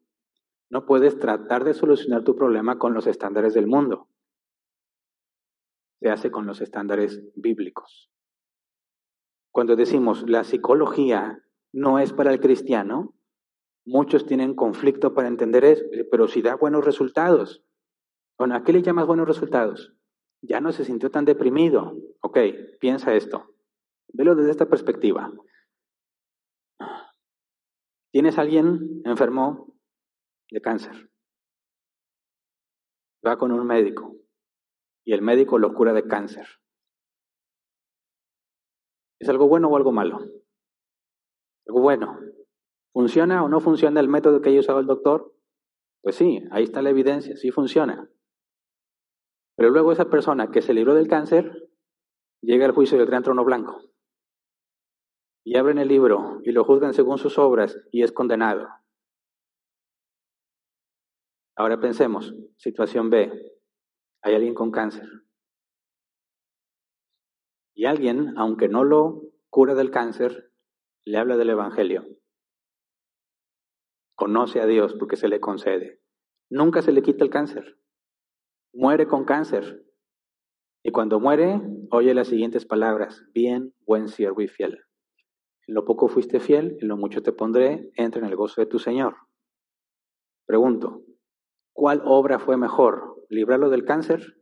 No 0.70 0.86
puedes 0.86 1.20
tratar 1.20 1.64
de 1.64 1.74
solucionar 1.74 2.24
tu 2.24 2.36
problema 2.36 2.78
con 2.78 2.94
los 2.94 3.08
estándares 3.08 3.54
del 3.54 3.68
mundo. 3.68 4.08
Se 6.00 6.10
hace 6.10 6.32
con 6.32 6.46
los 6.46 6.62
estándares 6.62 7.22
bíblicos. 7.36 8.10
Cuando 9.52 9.76
decimos 9.76 10.30
la 10.30 10.44
psicología 10.44 11.44
no 11.74 12.00
es 12.00 12.14
para 12.14 12.32
el 12.32 12.40
cristiano, 12.40 13.14
muchos 13.86 14.26
tienen 14.26 14.56
conflicto 14.56 15.14
para 15.14 15.28
entender 15.28 15.64
eso, 15.66 15.84
pero 16.12 16.28
si 16.28 16.42
da 16.42 16.56
buenos 16.56 16.86
resultados. 16.86 17.64
Bueno, 18.38 18.56
¿a 18.56 18.64
qué 18.64 18.74
le 18.74 18.82
llamas 18.82 19.08
buenos 19.08 19.28
resultados? 19.28 19.94
Ya 20.42 20.62
no 20.62 20.72
se 20.72 20.86
sintió 20.86 21.12
tan 21.12 21.26
deprimido. 21.26 21.98
Ok, 22.22 22.38
piensa 22.80 23.14
esto. 23.14 23.56
Velo 24.14 24.36
desde 24.36 24.52
esta 24.52 24.68
perspectiva. 24.68 25.32
Tienes 28.12 28.38
a 28.38 28.42
alguien 28.42 29.02
enfermo 29.06 29.76
de 30.50 30.62
cáncer. 30.62 31.12
Va 33.26 33.38
con 33.38 33.52
un 33.52 33.68
médico 33.68 34.16
y 35.06 35.14
el 35.14 35.22
médico 35.22 35.60
lo 35.60 35.74
cura 35.74 35.94
de 35.94 36.08
cáncer. 36.08 36.48
¿Es 39.20 39.28
algo 39.28 39.48
bueno 39.48 39.68
o 39.68 39.76
algo 39.76 39.92
malo? 39.92 40.39
Bueno. 41.72 42.20
¿Funciona 42.92 43.44
o 43.44 43.50
no 43.50 43.60
funciona 43.60 44.00
el 44.00 44.10
método 44.10 44.42
que 44.42 44.50
haya 44.50 44.60
usado 44.60 44.80
el 44.80 44.88
doctor? 44.88 45.34
Pues 46.02 46.16
sí, 46.16 46.44
ahí 46.52 46.64
está 46.64 46.82
la 46.82 46.90
evidencia, 46.90 47.36
sí 47.38 47.52
funciona. 47.52 48.10
Pero 49.56 49.70
luego 49.70 49.92
esa 49.92 50.10
persona 50.10 50.52
que 50.52 50.62
se 50.62 50.74
libró 50.74 50.96
del 50.96 51.08
cáncer 51.08 51.70
llega 52.42 52.66
al 52.66 52.72
juicio 52.72 52.98
del 52.98 53.08
gran 53.08 53.24
trono 53.24 53.44
blanco. 53.44 53.82
Y 55.46 55.58
abren 55.58 55.78
el 55.78 55.88
libro 55.88 56.40
y 56.44 56.52
lo 56.52 56.64
juzgan 56.64 56.94
según 56.94 57.18
sus 57.18 57.38
obras 57.38 57.78
y 57.92 58.04
es 58.04 58.12
condenado. 58.12 58.68
Ahora 61.56 61.80
pensemos, 61.80 62.34
situación 62.58 63.10
B. 63.10 63.32
Hay 64.22 64.34
alguien 64.34 64.54
con 64.54 64.72
cáncer. 64.72 65.08
Y 67.76 67.86
alguien, 67.86 68.38
aunque 68.38 68.68
no 68.68 68.84
lo 68.84 69.24
cura 69.50 69.76
del 69.76 69.92
cáncer, 69.92 70.49
le 71.06 71.18
habla 71.18 71.38
del 71.38 71.50
Evangelio. 71.50 72.06
Conoce 74.16 74.60
a 74.62 74.66
Dios 74.66 74.96
porque 74.96 75.16
se 75.16 75.28
le 75.28 75.40
concede. 75.40 76.02
Nunca 76.50 76.82
se 76.82 76.92
le 76.92 77.02
quita 77.02 77.24
el 77.24 77.30
cáncer. 77.30 77.80
Muere 78.74 79.08
con 79.08 79.26
cáncer. 79.26 79.86
Y 80.84 80.92
cuando 80.92 81.20
muere, 81.20 81.62
oye 81.92 82.14
las 82.14 82.28
siguientes 82.28 82.66
palabras. 82.66 83.24
Bien, 83.34 83.74
buen 83.86 84.08
siervo 84.08 84.42
y 84.42 84.48
fiel. 84.48 84.84
En 85.68 85.76
lo 85.76 85.86
poco 85.86 86.08
fuiste 86.08 86.40
fiel, 86.40 86.78
en 86.82 86.88
lo 86.88 86.98
mucho 86.98 87.22
te 87.22 87.32
pondré, 87.32 87.92
entra 87.96 88.22
en 88.22 88.28
el 88.28 88.36
gozo 88.36 88.60
de 88.60 88.68
tu 88.68 88.80
Señor. 88.80 89.16
Pregunto, 90.46 91.04
¿cuál 91.74 92.02
obra 92.06 92.40
fue 92.40 92.58
mejor? 92.58 93.24
¿Librarlo 93.30 93.70
del 93.70 93.86
cáncer 93.86 94.42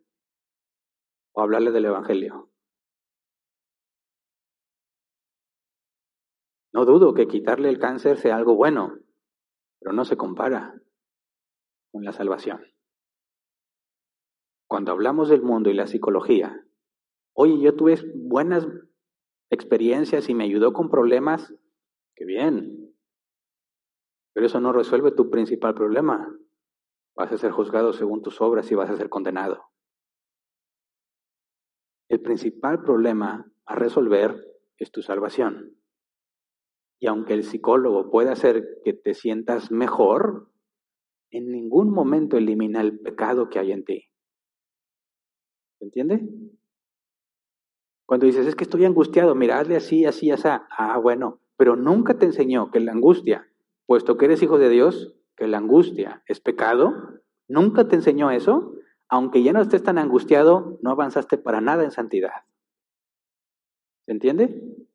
o 1.33 1.41
hablarle 1.41 1.71
del 1.71 1.85
Evangelio? 1.85 2.49
No 6.77 6.85
dudo 6.85 7.15
que 7.15 7.27
quitarle 7.27 7.69
el 7.69 7.79
cáncer 7.79 8.17
sea 8.19 8.35
algo 8.35 8.55
bueno, 8.55 8.99
pero 9.79 9.93
no 9.93 10.05
se 10.05 10.15
compara 10.15 10.79
con 11.91 12.03
la 12.03 12.11
salvación. 12.11 12.61
Cuando 14.67 14.91
hablamos 14.91 15.27
del 15.29 15.41
mundo 15.41 15.71
y 15.71 15.73
la 15.73 15.87
psicología, 15.87 16.63
oye, 17.33 17.59
yo 17.59 17.75
tuve 17.75 17.99
buenas 18.13 18.67
experiencias 19.49 20.29
y 20.29 20.35
me 20.35 20.43
ayudó 20.43 20.71
con 20.71 20.91
problemas, 20.91 21.51
qué 22.15 22.25
bien. 22.25 22.95
Pero 24.33 24.45
eso 24.45 24.59
no 24.59 24.71
resuelve 24.71 25.11
tu 25.13 25.31
principal 25.31 25.73
problema. 25.73 26.31
Vas 27.15 27.31
a 27.31 27.39
ser 27.39 27.49
juzgado 27.49 27.91
según 27.91 28.21
tus 28.21 28.39
obras 28.39 28.71
y 28.71 28.75
vas 28.75 28.91
a 28.91 28.97
ser 28.97 29.09
condenado. 29.09 29.71
El 32.07 32.21
principal 32.21 32.83
problema 32.83 33.51
a 33.65 33.73
resolver 33.73 34.45
es 34.77 34.91
tu 34.91 35.01
salvación. 35.01 35.73
Y 36.99 37.07
aunque 37.07 37.33
el 37.33 37.43
psicólogo 37.43 38.09
pueda 38.09 38.31
hacer 38.31 38.81
que 38.83 38.93
te 38.93 39.13
sientas 39.13 39.71
mejor, 39.71 40.49
en 41.31 41.51
ningún 41.51 41.91
momento 41.91 42.37
elimina 42.37 42.81
el 42.81 42.99
pecado 42.99 43.49
que 43.49 43.59
hay 43.59 43.71
en 43.71 43.85
ti. 43.85 44.05
¿Se 45.77 45.85
entiende? 45.85 46.27
Cuando 48.07 48.25
dices, 48.25 48.47
es 48.47 48.55
que 48.55 48.63
estoy 48.63 48.85
angustiado, 48.85 49.35
mira, 49.35 49.59
hazle 49.59 49.75
así, 49.75 50.05
así, 50.05 50.31
así. 50.31 50.47
Ah, 50.47 50.97
bueno, 50.97 51.41
pero 51.57 51.75
nunca 51.75 52.17
te 52.17 52.25
enseñó 52.25 52.71
que 52.71 52.79
la 52.79 52.93
angustia, 52.93 53.47
puesto 53.85 54.17
que 54.17 54.25
eres 54.25 54.41
hijo 54.41 54.57
de 54.57 54.69
Dios, 54.69 55.15
que 55.35 55.47
la 55.47 55.57
angustia 55.57 56.23
es 56.25 56.39
pecado, 56.39 57.21
nunca 57.47 57.87
te 57.87 57.95
enseñó 57.95 58.31
eso. 58.31 58.73
Aunque 59.09 59.43
ya 59.43 59.53
no 59.53 59.61
estés 59.61 59.83
tan 59.83 59.97
angustiado, 59.97 60.79
no 60.81 60.91
avanzaste 60.91 61.37
para 61.37 61.61
nada 61.61 61.83
en 61.83 61.91
santidad. 61.91 62.43
¿Se 64.05 64.11
entiende? 64.11 64.86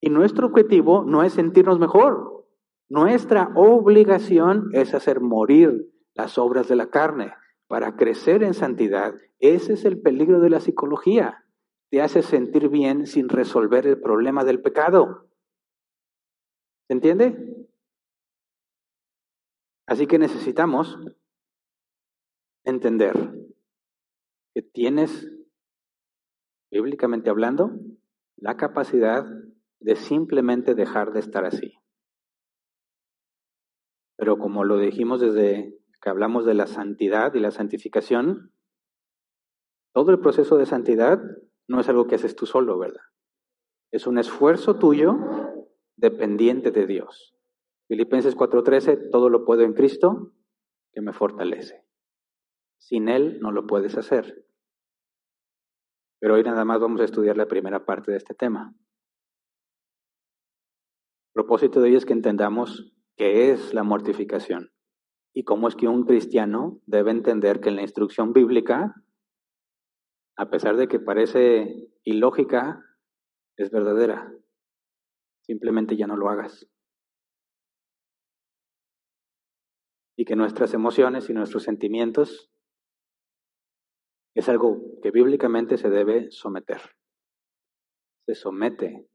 Y 0.00 0.10
nuestro 0.10 0.46
objetivo 0.46 1.04
no 1.04 1.22
es 1.22 1.34
sentirnos 1.34 1.78
mejor. 1.78 2.46
Nuestra 2.88 3.52
obligación 3.54 4.70
es 4.72 4.94
hacer 4.94 5.20
morir 5.20 5.92
las 6.14 6.38
obras 6.38 6.68
de 6.68 6.76
la 6.76 6.90
carne 6.90 7.34
para 7.68 7.96
crecer 7.96 8.42
en 8.42 8.54
santidad. 8.54 9.14
Ese 9.38 9.74
es 9.74 9.84
el 9.84 10.00
peligro 10.00 10.40
de 10.40 10.50
la 10.50 10.60
psicología 10.60 11.44
te 11.90 12.00
hace 12.00 12.22
sentir 12.22 12.68
bien 12.68 13.06
sin 13.06 13.28
resolver 13.28 13.86
el 13.86 14.00
problema 14.00 14.44
del 14.44 14.62
pecado. 14.62 15.28
¿Se 16.86 16.94
entiende? 16.94 17.68
Así 19.86 20.06
que 20.06 20.18
necesitamos 20.18 20.96
entender 22.64 23.14
que 24.54 24.62
tienes, 24.62 25.32
bíblicamente 26.70 27.28
hablando, 27.28 27.72
la 28.36 28.56
capacidad 28.56 29.26
de 29.80 29.96
simplemente 29.96 30.74
dejar 30.74 31.12
de 31.12 31.20
estar 31.20 31.44
así. 31.44 31.74
Pero 34.16 34.38
como 34.38 34.64
lo 34.64 34.76
dijimos 34.78 35.20
desde 35.20 35.78
que 36.02 36.10
hablamos 36.10 36.44
de 36.44 36.54
la 36.54 36.66
santidad 36.66 37.34
y 37.34 37.40
la 37.40 37.50
santificación, 37.50 38.52
todo 39.94 40.10
el 40.10 40.20
proceso 40.20 40.56
de 40.56 40.66
santidad 40.66 41.20
no 41.66 41.80
es 41.80 41.88
algo 41.88 42.06
que 42.06 42.16
haces 42.16 42.36
tú 42.36 42.46
solo, 42.46 42.78
¿verdad? 42.78 43.02
Es 43.92 44.06
un 44.06 44.18
esfuerzo 44.18 44.78
tuyo 44.78 45.16
dependiente 45.96 46.70
de 46.70 46.86
Dios. 46.86 47.34
Filipenses 47.88 48.36
4:13, 48.36 49.10
todo 49.10 49.30
lo 49.30 49.44
puedo 49.44 49.62
en 49.62 49.72
Cristo 49.72 50.32
que 50.92 51.00
me 51.00 51.12
fortalece. 51.12 51.84
Sin 52.78 53.08
Él 53.08 53.40
no 53.40 53.52
lo 53.52 53.66
puedes 53.66 53.96
hacer. 53.96 54.46
Pero 56.20 56.34
hoy 56.34 56.42
nada 56.42 56.64
más 56.64 56.80
vamos 56.80 57.00
a 57.00 57.04
estudiar 57.04 57.36
la 57.36 57.48
primera 57.48 57.84
parte 57.84 58.10
de 58.10 58.18
este 58.18 58.34
tema. 58.34 58.74
Propósito 61.32 61.80
de 61.80 61.90
hoy 61.90 61.96
es 61.96 62.06
que 62.06 62.12
entendamos 62.12 62.92
qué 63.16 63.50
es 63.50 63.72
la 63.74 63.82
mortificación 63.82 64.72
y 65.34 65.44
cómo 65.44 65.68
es 65.68 65.76
que 65.76 65.88
un 65.88 66.04
cristiano 66.04 66.80
debe 66.86 67.10
entender 67.10 67.60
que 67.60 67.68
en 67.68 67.76
la 67.76 67.82
instrucción 67.82 68.32
bíblica 68.32 68.94
a 70.40 70.48
pesar 70.48 70.78
de 70.78 70.88
que 70.88 70.98
parece 70.98 71.92
ilógica, 72.02 72.82
es 73.58 73.70
verdadera. 73.70 74.32
Simplemente 75.42 75.98
ya 75.98 76.06
no 76.06 76.16
lo 76.16 76.30
hagas. 76.30 76.66
Y 80.16 80.24
que 80.24 80.36
nuestras 80.36 80.72
emociones 80.72 81.28
y 81.28 81.34
nuestros 81.34 81.64
sentimientos 81.64 82.50
es 84.34 84.48
algo 84.48 84.80
que 85.02 85.10
bíblicamente 85.10 85.76
se 85.76 85.90
debe 85.90 86.30
someter. 86.30 86.80
Se 88.24 88.34
somete 88.34 89.10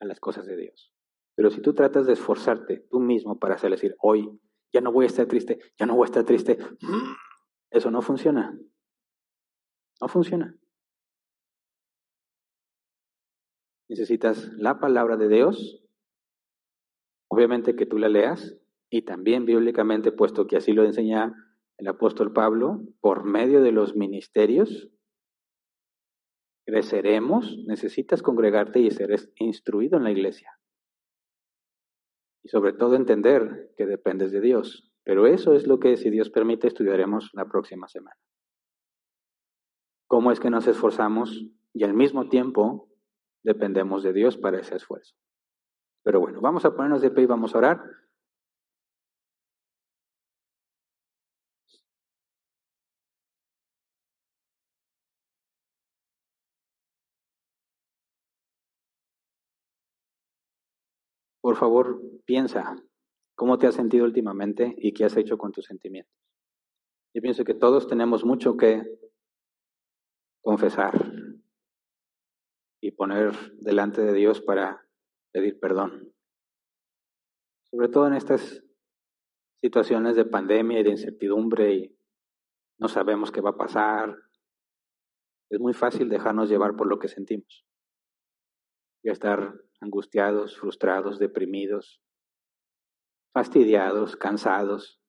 a 0.00 0.04
las 0.04 0.20
cosas 0.20 0.46
de 0.46 0.58
Dios. 0.58 0.94
Pero 1.38 1.52
si 1.52 1.62
tú 1.62 1.72
tratas 1.72 2.04
de 2.04 2.14
esforzarte 2.14 2.84
tú 2.90 2.98
mismo 2.98 3.38
para 3.38 3.54
hacer 3.54 3.70
decir, 3.70 3.94
hoy 4.00 4.28
ya 4.72 4.80
no 4.80 4.90
voy 4.90 5.04
a 5.04 5.06
estar 5.06 5.26
triste, 5.26 5.60
ya 5.78 5.86
no 5.86 5.94
voy 5.94 6.06
a 6.06 6.10
estar 6.10 6.24
triste, 6.24 6.58
eso 7.70 7.92
no 7.92 8.02
funciona. 8.02 8.58
No 10.00 10.08
funciona. 10.08 10.58
necesitas 13.88 14.52
la 14.54 14.80
palabra 14.80 15.16
de 15.16 15.28
Dios, 15.28 15.86
obviamente 17.30 17.76
que 17.76 17.86
tú 17.86 17.98
la 17.98 18.08
leas, 18.08 18.58
y 18.90 19.02
también 19.02 19.46
bíblicamente, 19.46 20.10
puesto 20.10 20.48
que 20.48 20.56
así 20.56 20.72
lo 20.72 20.84
enseña 20.84 21.36
el 21.76 21.86
apóstol 21.86 22.32
Pablo, 22.32 22.82
por 23.00 23.22
medio 23.22 23.62
de 23.62 23.70
los 23.70 23.94
ministerios, 23.94 24.90
creceremos, 26.66 27.58
necesitas 27.64 28.22
congregarte 28.22 28.80
y 28.80 28.90
ser 28.90 29.14
instruido 29.36 29.98
en 29.98 30.02
la 30.02 30.10
iglesia. 30.10 30.57
Y 32.42 32.48
sobre 32.48 32.72
todo 32.72 32.94
entender 32.94 33.72
que 33.76 33.86
dependes 33.86 34.32
de 34.32 34.40
Dios. 34.40 34.92
Pero 35.04 35.26
eso 35.26 35.54
es 35.54 35.66
lo 35.66 35.80
que, 35.80 35.96
si 35.96 36.10
Dios 36.10 36.30
permite, 36.30 36.66
estudiaremos 36.66 37.30
la 37.32 37.46
próxima 37.46 37.88
semana. 37.88 38.16
¿Cómo 40.06 40.32
es 40.32 40.40
que 40.40 40.50
nos 40.50 40.66
esforzamos 40.66 41.46
y 41.72 41.84
al 41.84 41.94
mismo 41.94 42.28
tiempo 42.28 42.88
dependemos 43.42 44.02
de 44.02 44.12
Dios 44.12 44.36
para 44.36 44.58
ese 44.58 44.76
esfuerzo. 44.76 45.14
Pero 46.02 46.20
bueno, 46.20 46.40
vamos 46.40 46.64
a 46.64 46.74
ponernos 46.74 47.02
de 47.02 47.10
pie 47.10 47.24
y 47.24 47.26
vamos 47.26 47.54
a 47.54 47.58
orar. 47.58 47.82
Por 61.48 61.56
favor, 61.56 62.02
piensa 62.26 62.76
cómo 63.34 63.56
te 63.56 63.66
has 63.66 63.74
sentido 63.74 64.04
últimamente 64.04 64.74
y 64.76 64.92
qué 64.92 65.06
has 65.06 65.16
hecho 65.16 65.38
con 65.38 65.50
tus 65.50 65.64
sentimientos. 65.64 66.14
Yo 67.14 67.22
pienso 67.22 67.42
que 67.42 67.54
todos 67.54 67.88
tenemos 67.88 68.22
mucho 68.22 68.58
que 68.58 68.82
confesar, 70.42 71.10
y 72.82 72.90
poner 72.90 73.32
delante 73.60 74.02
de 74.02 74.12
Dios 74.12 74.42
para 74.42 74.86
pedir 75.32 75.58
perdón. 75.58 76.12
Sobre 77.70 77.88
todo 77.88 78.08
en 78.08 78.12
estas 78.12 78.62
situaciones 79.62 80.16
de 80.16 80.26
pandemia 80.26 80.80
y 80.80 80.82
de 80.82 80.90
incertidumbre 80.90 81.72
y 81.72 81.98
no 82.78 82.88
sabemos 82.88 83.32
qué 83.32 83.40
va 83.40 83.50
a 83.50 83.56
pasar. 83.56 84.14
Es 85.48 85.58
muy 85.58 85.72
fácil 85.72 86.10
dejarnos 86.10 86.50
llevar 86.50 86.76
por 86.76 86.88
lo 86.88 86.98
que 86.98 87.08
sentimos 87.08 87.64
y 89.02 89.08
estar 89.08 89.54
angustiados, 89.80 90.58
frustrados, 90.58 91.18
deprimidos, 91.18 92.02
fastidiados, 93.32 94.16
cansados, 94.16 95.00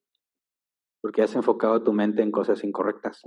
porque 1.02 1.22
has 1.22 1.36
enfocado 1.36 1.84
tu 1.84 1.94
mente 1.94 2.22
en 2.22 2.32
cosas 2.32 2.64
incorrectas. 2.64 3.24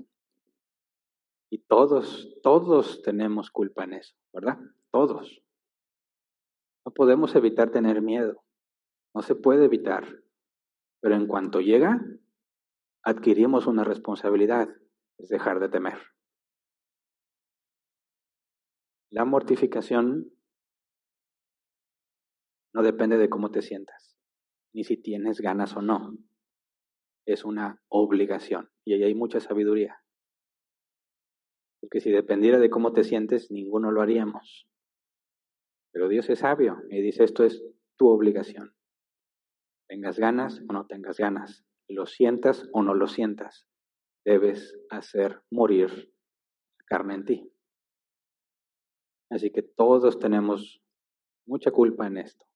Y 1.51 1.59
todos, 1.67 2.39
todos 2.43 3.03
tenemos 3.03 3.51
culpa 3.51 3.85
en 3.85 3.95
eso, 3.95 4.15
¿verdad? 4.33 4.59
Todos. 4.91 5.43
No 6.85 6.93
podemos 6.93 7.35
evitar 7.35 7.71
tener 7.71 8.03
miedo. 8.03 8.43
No 9.15 9.23
se 9.23 9.35
puede 9.35 9.67
evitar. 9.67 10.07
Pero 11.01 11.15
en 11.15 11.27
cuanto 11.27 11.61
llega, 11.61 12.01
adquirimos 13.03 13.67
una 13.67 13.85
responsabilidad, 13.85 14.69
es 15.19 15.29
dejar 15.29 15.61
de 15.61 15.69
temer. 15.69 15.99
La 19.11 19.25
mortificación 19.25 20.33
no 22.73 22.83
depende 22.83 23.19
de 23.19 23.29
cómo 23.29 23.51
te 23.51 23.63
sientas, 23.63 24.17
ni 24.73 24.85
si 24.85 24.97
tienes 24.97 25.41
ganas 25.41 25.77
o 25.77 25.83
no. 25.83 26.17
Es 27.27 27.45
una 27.45 27.81
obligación 27.89 28.71
y 28.85 28.95
ahí 28.95 29.05
hay 29.05 29.15
mucha 29.15 29.41
sabiduría. 29.41 30.03
Porque 31.81 32.01
si 32.01 32.11
dependiera 32.11 32.59
de 32.59 32.71
cómo 32.71 32.93
te 32.93 33.05
sientes, 33.05 33.51
ninguno 33.51 33.91
lo 33.91 34.01
haríamos. 34.01 34.67
Pero 35.93 36.09
Dios 36.09 36.31
es 36.31 36.39
sabio 36.39 36.79
y 36.89 37.03
dice, 37.03 37.25
esto 37.25 37.45
es 37.45 37.63
tu 37.99 38.09
obligación. 38.09 38.75
Tengas 39.89 40.19
ganas 40.19 40.63
o 40.69 40.73
no 40.73 40.87
tengas 40.87 41.19
ganas, 41.19 41.67
lo 41.89 42.07
sientas 42.07 42.69
o 42.73 42.83
no 42.83 42.95
lo 42.95 43.09
sientas, 43.09 43.69
debes 44.25 44.79
hacer 44.89 45.43
morir 45.51 46.15
carne 46.87 47.15
en 47.15 47.25
ti. 47.25 47.53
Así 49.31 49.51
que 49.51 49.63
todos 49.63 50.19
tenemos 50.19 50.83
mucha 51.47 51.71
culpa 51.71 52.07
en 52.07 52.19
esto 52.19 52.47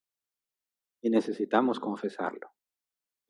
y 1.06 1.10
necesitamos 1.10 1.78
confesarlo 1.78 2.50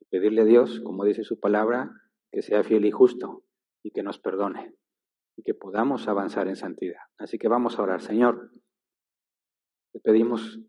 y 0.01 0.05
pedirle 0.05 0.41
a 0.41 0.45
Dios, 0.45 0.81
como 0.83 1.05
dice 1.05 1.23
su 1.23 1.39
palabra, 1.39 1.91
que 2.31 2.41
sea 2.41 2.63
fiel 2.63 2.85
y 2.85 2.91
justo 2.91 3.43
y 3.83 3.91
que 3.91 4.01
nos 4.01 4.17
perdone 4.17 4.75
y 5.35 5.43
que 5.43 5.53
podamos 5.53 6.07
avanzar 6.07 6.47
en 6.47 6.55
santidad. 6.55 7.01
Así 7.19 7.37
que 7.37 7.47
vamos 7.47 7.77
a 7.77 7.83
orar, 7.83 8.01
Señor. 8.01 8.49
Te 9.93 9.99
pedimos 9.99 10.59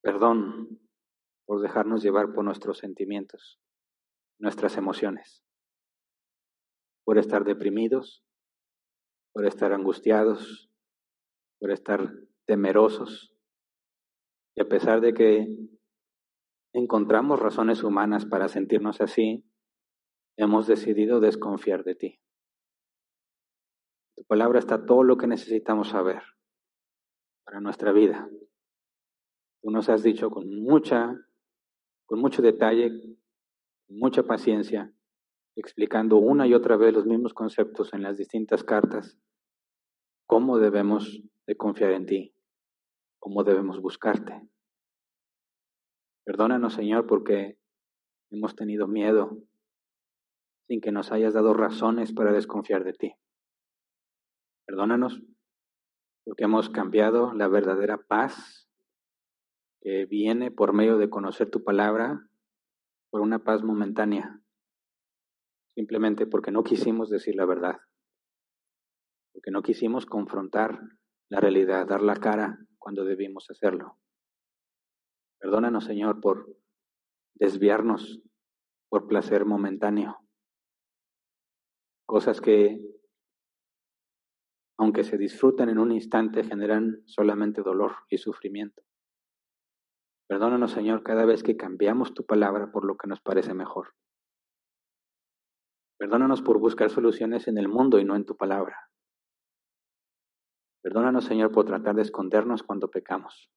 perdón 0.00 0.80
por 1.44 1.60
dejarnos 1.60 2.04
llevar 2.04 2.32
por 2.32 2.44
nuestros 2.44 2.78
sentimientos, 2.78 3.60
nuestras 4.38 4.76
emociones, 4.76 5.42
por 7.04 7.18
estar 7.18 7.42
deprimidos, 7.42 8.24
por 9.32 9.44
estar 9.44 9.72
angustiados, 9.72 10.70
por 11.58 11.72
estar 11.72 12.14
temerosos. 12.46 13.34
Y 14.54 14.60
a 14.60 14.68
pesar 14.68 15.00
de 15.00 15.14
que 15.14 15.71
encontramos 16.72 17.40
razones 17.40 17.82
humanas 17.82 18.26
para 18.26 18.48
sentirnos 18.48 19.00
así, 19.00 19.44
hemos 20.36 20.66
decidido 20.66 21.20
desconfiar 21.20 21.84
de 21.84 21.94
ti 21.94 22.22
tu 24.22 24.24
palabra 24.24 24.58
está 24.58 24.84
todo 24.84 25.02
lo 25.02 25.16
que 25.16 25.26
necesitamos 25.26 25.88
saber 25.88 26.22
para 27.44 27.60
nuestra 27.60 27.92
vida. 27.92 28.28
Tú 29.60 29.70
nos 29.70 29.88
has 29.88 30.02
dicho 30.02 30.30
con 30.30 30.62
mucha, 30.62 31.16
con 32.06 32.20
mucho 32.20 32.42
detalle, 32.42 32.90
con 33.86 33.98
mucha 33.98 34.22
paciencia, 34.22 34.92
explicando 35.56 36.18
una 36.18 36.46
y 36.46 36.54
otra 36.54 36.76
vez 36.76 36.94
los 36.94 37.06
mismos 37.06 37.34
conceptos 37.34 37.92
en 37.94 38.02
las 38.02 38.16
distintas 38.16 38.62
cartas, 38.64 39.18
cómo 40.26 40.58
debemos 40.58 41.22
de 41.46 41.56
confiar 41.56 41.90
en 41.92 42.06
ti, 42.06 42.34
cómo 43.18 43.44
debemos 43.44 43.80
buscarte. 43.80 44.48
Perdónanos, 46.24 46.74
Señor, 46.74 47.06
porque 47.06 47.58
hemos 48.30 48.54
tenido 48.54 48.86
miedo 48.86 49.38
sin 50.68 50.80
que 50.80 50.92
nos 50.92 51.10
hayas 51.12 51.34
dado 51.34 51.54
razones 51.54 52.12
para 52.12 52.32
desconfiar 52.32 52.84
de 52.84 52.92
ti. 52.92 53.14
Perdónanos 54.66 55.20
porque 56.24 56.44
hemos 56.44 56.70
cambiado 56.70 57.34
la 57.34 57.48
verdadera 57.48 57.98
paz 57.98 58.68
que 59.80 60.06
viene 60.06 60.52
por 60.52 60.72
medio 60.72 60.96
de 60.96 61.10
conocer 61.10 61.50
tu 61.50 61.64
palabra 61.64 62.28
por 63.10 63.20
una 63.20 63.40
paz 63.40 63.62
momentánea, 63.62 64.40
simplemente 65.74 66.26
porque 66.26 66.52
no 66.52 66.62
quisimos 66.62 67.10
decir 67.10 67.34
la 67.34 67.44
verdad, 67.44 67.80
porque 69.32 69.50
no 69.50 69.62
quisimos 69.62 70.06
confrontar 70.06 70.80
la 71.28 71.40
realidad, 71.40 71.86
dar 71.86 72.02
la 72.02 72.16
cara 72.16 72.58
cuando 72.78 73.04
debimos 73.04 73.50
hacerlo. 73.50 73.98
Perdónanos, 75.42 75.84
Señor, 75.84 76.20
por 76.20 76.56
desviarnos 77.34 78.22
por 78.88 79.08
placer 79.08 79.44
momentáneo, 79.44 80.16
cosas 82.06 82.40
que 82.40 82.80
aunque 84.78 85.02
se 85.02 85.18
disfrutan 85.18 85.68
en 85.68 85.78
un 85.78 85.90
instante, 85.90 86.44
generan 86.44 87.02
solamente 87.06 87.62
dolor 87.62 87.92
y 88.08 88.18
sufrimiento. 88.18 88.82
Perdónanos, 90.28 90.70
Señor, 90.70 91.02
cada 91.02 91.24
vez 91.24 91.42
que 91.42 91.56
cambiamos 91.56 92.14
tu 92.14 92.24
palabra 92.24 92.70
por 92.70 92.84
lo 92.84 92.96
que 92.96 93.08
nos 93.08 93.20
parece 93.20 93.52
mejor. 93.52 93.94
Perdónanos 95.98 96.40
por 96.40 96.60
buscar 96.60 96.90
soluciones 96.90 97.48
en 97.48 97.58
el 97.58 97.66
mundo 97.66 97.98
y 97.98 98.04
no 98.04 98.14
en 98.14 98.26
tu 98.26 98.36
palabra. 98.36 98.76
Perdónanos, 100.82 101.24
Señor, 101.24 101.50
por 101.50 101.64
tratar 101.64 101.96
de 101.96 102.02
escondernos 102.02 102.62
cuando 102.62 102.90
pecamos. 102.90 103.50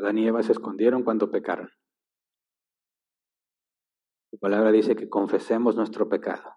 Adán 0.00 0.16
y 0.16 0.26
Eva 0.26 0.42
se 0.42 0.52
escondieron 0.52 1.04
cuando 1.04 1.30
pecaron. 1.30 1.70
Tu 4.30 4.38
palabra 4.38 4.72
dice 4.72 4.96
que 4.96 5.10
confesemos 5.10 5.76
nuestro 5.76 6.08
pecado. 6.08 6.56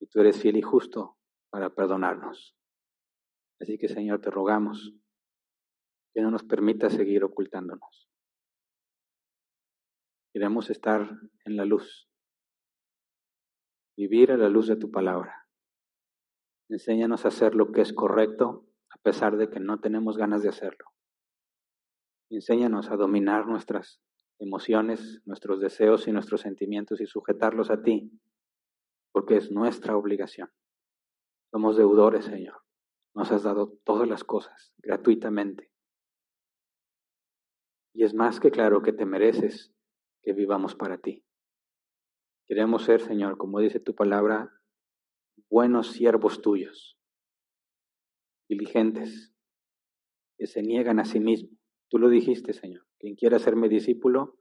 Y 0.00 0.06
tú 0.06 0.20
eres 0.20 0.40
fiel 0.40 0.56
y 0.56 0.62
justo 0.62 1.18
para 1.50 1.74
perdonarnos. 1.74 2.56
Así 3.60 3.76
que 3.76 3.88
Señor, 3.88 4.20
te 4.20 4.30
rogamos 4.30 4.94
que 6.14 6.22
no 6.22 6.30
nos 6.30 6.44
permita 6.44 6.90
seguir 6.90 7.24
ocultándonos. 7.24 8.08
Queremos 10.32 10.70
estar 10.70 11.10
en 11.44 11.56
la 11.56 11.64
luz, 11.64 12.08
vivir 13.96 14.30
a 14.30 14.36
la 14.36 14.48
luz 14.48 14.68
de 14.68 14.76
tu 14.76 14.92
palabra. 14.92 15.48
Enséñanos 16.68 17.24
a 17.24 17.28
hacer 17.28 17.56
lo 17.56 17.72
que 17.72 17.80
es 17.80 17.92
correcto 17.92 18.68
a 18.90 18.98
pesar 19.02 19.36
de 19.38 19.50
que 19.50 19.58
no 19.58 19.80
tenemos 19.80 20.16
ganas 20.16 20.42
de 20.42 20.50
hacerlo. 20.50 20.84
Enséñanos 22.30 22.90
a 22.90 22.96
dominar 22.96 23.46
nuestras 23.46 24.00
emociones, 24.38 25.22
nuestros 25.24 25.60
deseos 25.60 26.06
y 26.06 26.12
nuestros 26.12 26.42
sentimientos 26.42 27.00
y 27.00 27.06
sujetarlos 27.06 27.70
a 27.70 27.82
ti, 27.82 28.12
porque 29.12 29.36
es 29.36 29.50
nuestra 29.50 29.96
obligación. 29.96 30.50
Somos 31.50 31.76
deudores, 31.76 32.26
Señor. 32.26 32.62
Nos 33.14 33.32
has 33.32 33.42
dado 33.42 33.78
todas 33.84 34.06
las 34.06 34.22
cosas 34.22 34.72
gratuitamente. 34.78 35.72
Y 37.94 38.04
es 38.04 38.14
más 38.14 38.38
que 38.38 38.50
claro 38.50 38.82
que 38.82 38.92
te 38.92 39.06
mereces 39.06 39.74
que 40.22 40.32
vivamos 40.32 40.76
para 40.76 40.98
ti. 40.98 41.24
Queremos 42.46 42.84
ser, 42.84 43.00
Señor, 43.00 43.38
como 43.38 43.60
dice 43.60 43.80
tu 43.80 43.94
palabra, 43.94 44.52
buenos 45.50 45.92
siervos 45.92 46.40
tuyos, 46.42 46.98
diligentes, 48.48 49.34
que 50.36 50.46
se 50.46 50.62
niegan 50.62 51.00
a 51.00 51.04
sí 51.04 51.18
mismo. 51.18 51.57
Tú 51.88 51.98
lo 51.98 52.08
dijiste, 52.08 52.52
Señor. 52.52 52.86
Quien 52.98 53.14
quiera 53.14 53.38
ser 53.38 53.56
mi 53.56 53.68
discípulo, 53.68 54.38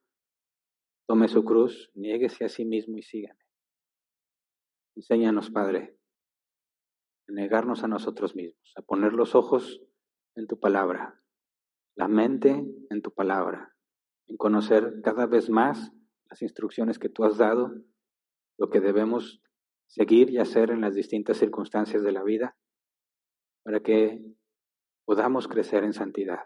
tome 1.08 1.28
su 1.28 1.46
cruz, 1.46 1.90
niéguese 1.94 2.46
a 2.46 2.50
sí 2.50 2.66
mismo 2.66 2.98
y 2.98 3.04
sígame. 3.04 3.40
Enséñanos, 4.96 5.52
Padre, 5.52 5.98
a 7.28 7.32
negarnos 7.32 7.84
a 7.84 7.88
nosotros 7.88 8.36
mismos, 8.36 8.74
a 8.76 8.82
poner 8.82 9.14
los 9.14 9.36
ojos 9.36 9.82
en 10.36 10.48
tu 10.48 10.60
palabra, 10.60 11.22
la 11.96 12.08
mente 12.08 12.66
en 12.90 13.02
tu 13.02 13.14
palabra, 13.14 13.76
en 14.28 14.38
conocer 14.38 15.02
cada 15.04 15.26
vez 15.26 15.50
más 15.50 15.94
las 16.30 16.42
instrucciones 16.42 17.00
que 17.00 17.10
tú 17.10 17.24
has 17.24 17.38
dado, 17.38 17.72
lo 18.58 18.70
que 18.70 18.82
debemos 18.82 19.42
seguir 19.86 20.30
y 20.30 20.40
hacer 20.40 20.72
en 20.72 20.82
las 20.82 20.96
distintas 20.96 21.38
circunstancias 21.38 22.04
de 22.04 22.12
la 22.12 22.24
vida, 22.24 22.58
para 23.64 23.80
que 23.82 24.22
podamos 25.06 25.48
crecer 25.48 25.84
en 25.84 25.94
santidad. 25.94 26.40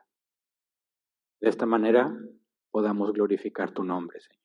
De 1.41 1.49
esta 1.49 1.65
manera 1.65 2.15
podamos 2.72 3.11
glorificar 3.13 3.73
tu 3.73 3.84
nombre, 3.84 4.19
Señor. 4.19 4.41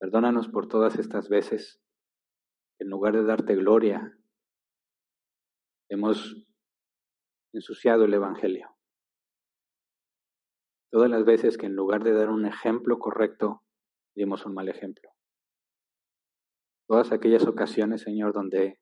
Perdónanos 0.00 0.48
por 0.48 0.66
todas 0.68 0.98
estas 0.98 1.28
veces, 1.28 1.80
en 2.80 2.90
lugar 2.90 3.14
de 3.14 3.24
darte 3.24 3.54
gloria, 3.54 4.18
hemos 5.88 6.44
ensuciado 7.52 8.04
el 8.04 8.14
Evangelio. 8.14 8.76
Todas 10.90 11.08
las 11.08 11.24
veces 11.24 11.56
que 11.56 11.66
en 11.66 11.76
lugar 11.76 12.02
de 12.02 12.12
dar 12.12 12.28
un 12.28 12.44
ejemplo 12.44 12.98
correcto, 12.98 13.62
dimos 14.16 14.44
un 14.46 14.54
mal 14.54 14.68
ejemplo. 14.68 15.10
Todas 16.88 17.12
aquellas 17.12 17.46
ocasiones, 17.46 18.02
Señor, 18.02 18.32
donde 18.32 18.80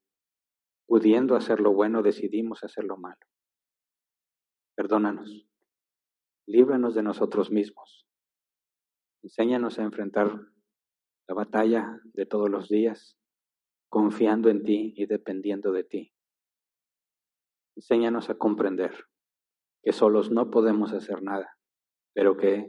pudiendo 0.86 1.36
hacer 1.36 1.60
lo 1.60 1.72
bueno 1.72 2.02
decidimos 2.02 2.64
hacer 2.64 2.84
lo 2.84 2.96
malo. 2.96 3.20
Perdónanos. 4.74 5.51
Líbranos 6.46 6.94
de 6.94 7.02
nosotros 7.02 7.50
mismos. 7.50 8.06
Enséñanos 9.22 9.78
a 9.78 9.84
enfrentar 9.84 10.40
la 11.28 11.34
batalla 11.34 12.00
de 12.04 12.26
todos 12.26 12.50
los 12.50 12.68
días, 12.68 13.16
confiando 13.88 14.48
en 14.48 14.64
ti 14.64 14.92
y 14.96 15.06
dependiendo 15.06 15.70
de 15.70 15.84
ti. 15.84 16.12
Enséñanos 17.76 18.28
a 18.28 18.34
comprender 18.34 18.92
que 19.82 19.92
solos 19.92 20.30
no 20.30 20.50
podemos 20.50 20.92
hacer 20.92 21.22
nada, 21.22 21.58
pero 22.12 22.36
que 22.36 22.66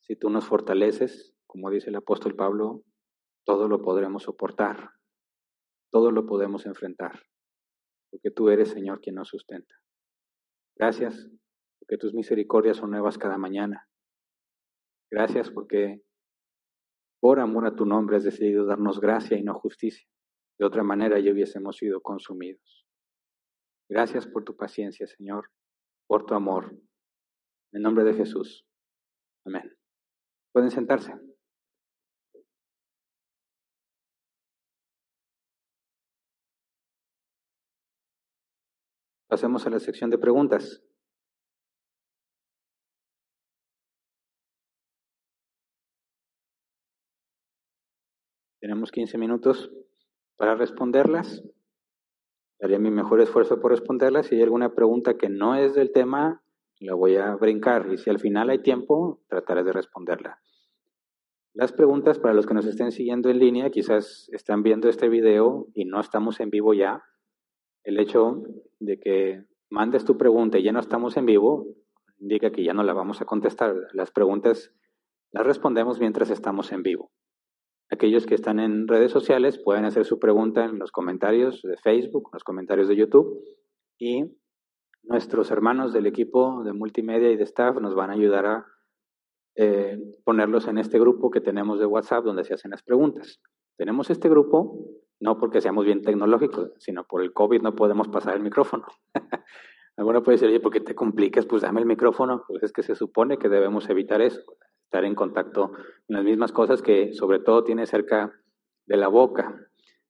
si 0.00 0.16
tú 0.16 0.28
nos 0.28 0.44
fortaleces, 0.46 1.34
como 1.46 1.70
dice 1.70 1.90
el 1.90 1.96
apóstol 1.96 2.34
Pablo, 2.34 2.82
todo 3.44 3.68
lo 3.68 3.82
podremos 3.82 4.24
soportar, 4.24 4.90
todo 5.92 6.10
lo 6.10 6.26
podemos 6.26 6.66
enfrentar, 6.66 7.22
porque 8.10 8.30
tú 8.30 8.50
eres, 8.50 8.70
Señor, 8.70 9.00
quien 9.00 9.14
nos 9.14 9.28
sustenta. 9.28 9.74
Gracias, 10.76 11.30
porque 11.86 11.98
tus 11.98 12.14
misericordias 12.14 12.78
son 12.78 12.90
nuevas 12.90 13.16
cada 13.16 13.38
mañana. 13.38 13.88
Gracias 15.10 15.50
porque 15.50 16.02
por 17.20 17.38
amor 17.38 17.66
a 17.66 17.76
tu 17.76 17.86
nombre 17.86 18.16
has 18.16 18.24
decidido 18.24 18.66
darnos 18.66 19.00
gracia 19.00 19.38
y 19.38 19.44
no 19.44 19.54
justicia. 19.54 20.08
De 20.58 20.66
otra 20.66 20.82
manera 20.82 21.20
ya 21.20 21.30
hubiésemos 21.30 21.76
sido 21.76 22.00
consumidos. 22.00 22.86
Gracias 23.88 24.26
por 24.26 24.42
tu 24.42 24.56
paciencia, 24.56 25.06
Señor, 25.06 25.50
por 26.08 26.26
tu 26.26 26.34
amor. 26.34 26.76
En 27.72 27.82
nombre 27.82 28.04
de 28.04 28.14
Jesús. 28.14 28.66
Amén. 29.44 29.76
Pueden 30.52 30.70
sentarse. 30.70 31.12
Pasemos 39.28 39.66
a 39.66 39.70
la 39.70 39.78
sección 39.78 40.10
de 40.10 40.18
preguntas. 40.18 40.82
Tenemos 48.66 48.90
15 48.90 49.16
minutos 49.18 49.70
para 50.36 50.56
responderlas. 50.56 51.44
Haré 52.60 52.80
mi 52.80 52.90
mejor 52.90 53.20
esfuerzo 53.20 53.60
por 53.60 53.70
responderlas. 53.70 54.26
Si 54.26 54.34
hay 54.34 54.42
alguna 54.42 54.74
pregunta 54.74 55.16
que 55.16 55.28
no 55.28 55.54
es 55.54 55.74
del 55.74 55.92
tema, 55.92 56.42
la 56.80 56.94
voy 56.94 57.14
a 57.14 57.36
brincar. 57.36 57.86
Y 57.92 57.98
si 57.98 58.10
al 58.10 58.18
final 58.18 58.50
hay 58.50 58.58
tiempo, 58.58 59.20
trataré 59.28 59.62
de 59.62 59.72
responderla. 59.72 60.40
Las 61.54 61.70
preguntas 61.70 62.18
para 62.18 62.34
los 62.34 62.44
que 62.44 62.54
nos 62.54 62.66
estén 62.66 62.90
siguiendo 62.90 63.30
en 63.30 63.38
línea, 63.38 63.70
quizás 63.70 64.28
están 64.32 64.64
viendo 64.64 64.88
este 64.88 65.08
video 65.08 65.68
y 65.72 65.84
no 65.84 66.00
estamos 66.00 66.40
en 66.40 66.50
vivo 66.50 66.74
ya. 66.74 67.04
El 67.84 68.00
hecho 68.00 68.42
de 68.80 68.98
que 68.98 69.44
mandes 69.70 70.04
tu 70.04 70.18
pregunta 70.18 70.58
y 70.58 70.64
ya 70.64 70.72
no 70.72 70.80
estamos 70.80 71.16
en 71.16 71.26
vivo 71.26 71.68
indica 72.18 72.50
que 72.50 72.64
ya 72.64 72.74
no 72.74 72.82
la 72.82 72.94
vamos 72.94 73.20
a 73.20 73.26
contestar. 73.26 73.76
Las 73.92 74.10
preguntas 74.10 74.74
las 75.30 75.46
respondemos 75.46 76.00
mientras 76.00 76.30
estamos 76.30 76.72
en 76.72 76.82
vivo. 76.82 77.12
Aquellos 77.90 78.26
que 78.26 78.34
están 78.34 78.58
en 78.58 78.88
redes 78.88 79.12
sociales 79.12 79.58
pueden 79.58 79.84
hacer 79.84 80.04
su 80.04 80.18
pregunta 80.18 80.64
en 80.64 80.78
los 80.78 80.90
comentarios 80.90 81.62
de 81.62 81.76
Facebook, 81.76 82.28
en 82.28 82.36
los 82.36 82.44
comentarios 82.44 82.88
de 82.88 82.96
YouTube 82.96 83.40
y 83.98 84.24
nuestros 85.04 85.52
hermanos 85.52 85.92
del 85.92 86.06
equipo 86.06 86.64
de 86.64 86.72
multimedia 86.72 87.30
y 87.30 87.36
de 87.36 87.44
staff 87.44 87.76
nos 87.80 87.94
van 87.94 88.10
a 88.10 88.14
ayudar 88.14 88.46
a 88.46 88.66
eh, 89.54 89.98
ponerlos 90.24 90.66
en 90.66 90.78
este 90.78 90.98
grupo 90.98 91.30
que 91.30 91.40
tenemos 91.40 91.78
de 91.78 91.86
WhatsApp 91.86 92.24
donde 92.24 92.42
se 92.42 92.54
hacen 92.54 92.72
las 92.72 92.82
preguntas. 92.82 93.40
Tenemos 93.76 94.10
este 94.10 94.28
grupo 94.28 94.80
no 95.20 95.38
porque 95.38 95.60
seamos 95.60 95.84
bien 95.84 96.02
tecnológicos, 96.02 96.72
sino 96.78 97.04
por 97.04 97.22
el 97.22 97.32
COVID 97.32 97.62
no 97.62 97.76
podemos 97.76 98.08
pasar 98.08 98.34
el 98.34 98.42
micrófono. 98.42 98.84
Alguno 99.96 100.22
puede 100.22 100.34
decir, 100.36 100.48
oye, 100.48 100.60
¿por 100.60 100.72
qué 100.72 100.80
te 100.80 100.94
complicas? 100.94 101.46
Pues 101.46 101.62
dame 101.62 101.80
el 101.80 101.86
micrófono. 101.86 102.44
Pues 102.46 102.64
es 102.64 102.72
que 102.72 102.82
se 102.82 102.94
supone 102.94 103.38
que 103.38 103.48
debemos 103.48 103.88
evitar 103.88 104.20
eso 104.20 104.42
en 105.04 105.14
contacto 105.14 105.72
con 105.72 106.16
las 106.16 106.24
mismas 106.24 106.52
cosas 106.52 106.82
que 106.82 107.12
sobre 107.12 107.38
todo 107.38 107.64
tiene 107.64 107.86
cerca 107.86 108.32
de 108.86 108.96
la 108.96 109.08
boca. 109.08 109.68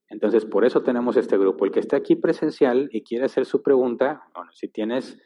Entonces, 0.09 0.45
por 0.45 0.65
eso 0.65 0.83
tenemos 0.83 1.17
este 1.17 1.37
grupo. 1.37 1.65
El 1.65 1.73
que 1.73 1.81
esté 1.81 1.97
aquí 1.97 2.15
presencial 2.15 2.89
y 2.93 3.03
quiere 3.03 3.25
hacer 3.25 3.45
su 3.45 3.63
pregunta, 3.63 4.23
bueno, 4.35 4.53
si 4.53 4.69
tienes 4.69 5.21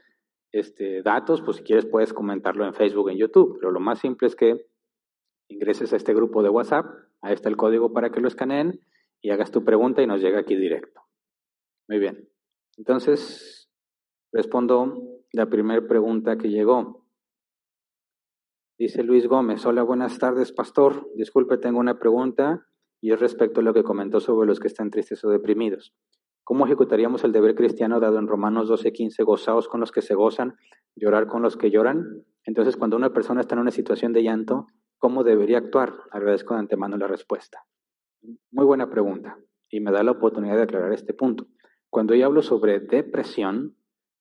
este, 0.52 1.02
datos, 1.02 1.42
pues 1.42 1.58
si 1.58 1.62
quieres 1.62 1.86
puedes 1.86 2.12
comentarlo 2.12 2.64
en 2.64 2.74
Facebook, 2.74 3.10
en 3.10 3.18
YouTube, 3.18 3.58
pero 3.58 3.70
lo 3.70 3.80
más 3.80 3.98
simple 3.98 4.26
es 4.28 4.34
que 4.34 4.66
ingreses 5.48 5.92
a 5.92 5.96
este 5.96 6.14
grupo 6.14 6.42
de 6.42 6.48
WhatsApp, 6.48 6.86
ahí 7.20 7.34
está 7.34 7.48
el 7.48 7.56
código 7.56 7.92
para 7.92 8.10
que 8.10 8.20
lo 8.20 8.28
escaneen 8.28 8.80
y 9.20 9.30
hagas 9.30 9.50
tu 9.50 9.64
pregunta 9.64 10.02
y 10.02 10.06
nos 10.06 10.20
llega 10.20 10.40
aquí 10.40 10.56
directo. 10.56 11.02
Muy 11.88 11.98
bien. 11.98 12.28
Entonces, 12.76 13.68
respondo 14.32 14.96
la 15.32 15.46
primera 15.46 15.86
pregunta 15.86 16.38
que 16.38 16.48
llegó. 16.48 16.99
Dice 18.80 19.02
Luis 19.04 19.26
Gómez, 19.26 19.66
hola, 19.66 19.82
buenas 19.82 20.18
tardes, 20.18 20.52
pastor. 20.52 21.06
Disculpe, 21.14 21.58
tengo 21.58 21.78
una 21.78 21.98
pregunta 21.98 22.66
y 23.02 23.12
es 23.12 23.20
respecto 23.20 23.60
a 23.60 23.62
lo 23.62 23.74
que 23.74 23.82
comentó 23.82 24.20
sobre 24.20 24.46
los 24.46 24.58
que 24.58 24.68
están 24.68 24.90
tristes 24.90 25.22
o 25.22 25.28
deprimidos. 25.28 25.92
¿Cómo 26.44 26.64
ejecutaríamos 26.64 27.22
el 27.24 27.32
deber 27.32 27.54
cristiano 27.54 28.00
dado 28.00 28.18
en 28.18 28.26
Romanos 28.26 28.70
12:15, 28.70 29.22
gozaos 29.22 29.68
con 29.68 29.80
los 29.80 29.92
que 29.92 30.00
se 30.00 30.14
gozan, 30.14 30.56
llorar 30.96 31.26
con 31.26 31.42
los 31.42 31.58
que 31.58 31.70
lloran? 31.70 32.24
Entonces, 32.46 32.78
cuando 32.78 32.96
una 32.96 33.12
persona 33.12 33.42
está 33.42 33.54
en 33.54 33.60
una 33.60 33.70
situación 33.70 34.14
de 34.14 34.22
llanto, 34.22 34.68
¿cómo 34.96 35.24
debería 35.24 35.58
actuar? 35.58 35.92
Agradezco 36.10 36.54
de 36.54 36.60
antemano 36.60 36.96
la 36.96 37.06
respuesta. 37.06 37.66
Muy 38.50 38.64
buena 38.64 38.88
pregunta 38.88 39.36
y 39.68 39.80
me 39.80 39.92
da 39.92 40.02
la 40.02 40.12
oportunidad 40.12 40.56
de 40.56 40.62
aclarar 40.62 40.94
este 40.94 41.12
punto. 41.12 41.48
Cuando 41.90 42.14
yo 42.14 42.24
hablo 42.24 42.40
sobre 42.40 42.80
depresión, 42.80 43.76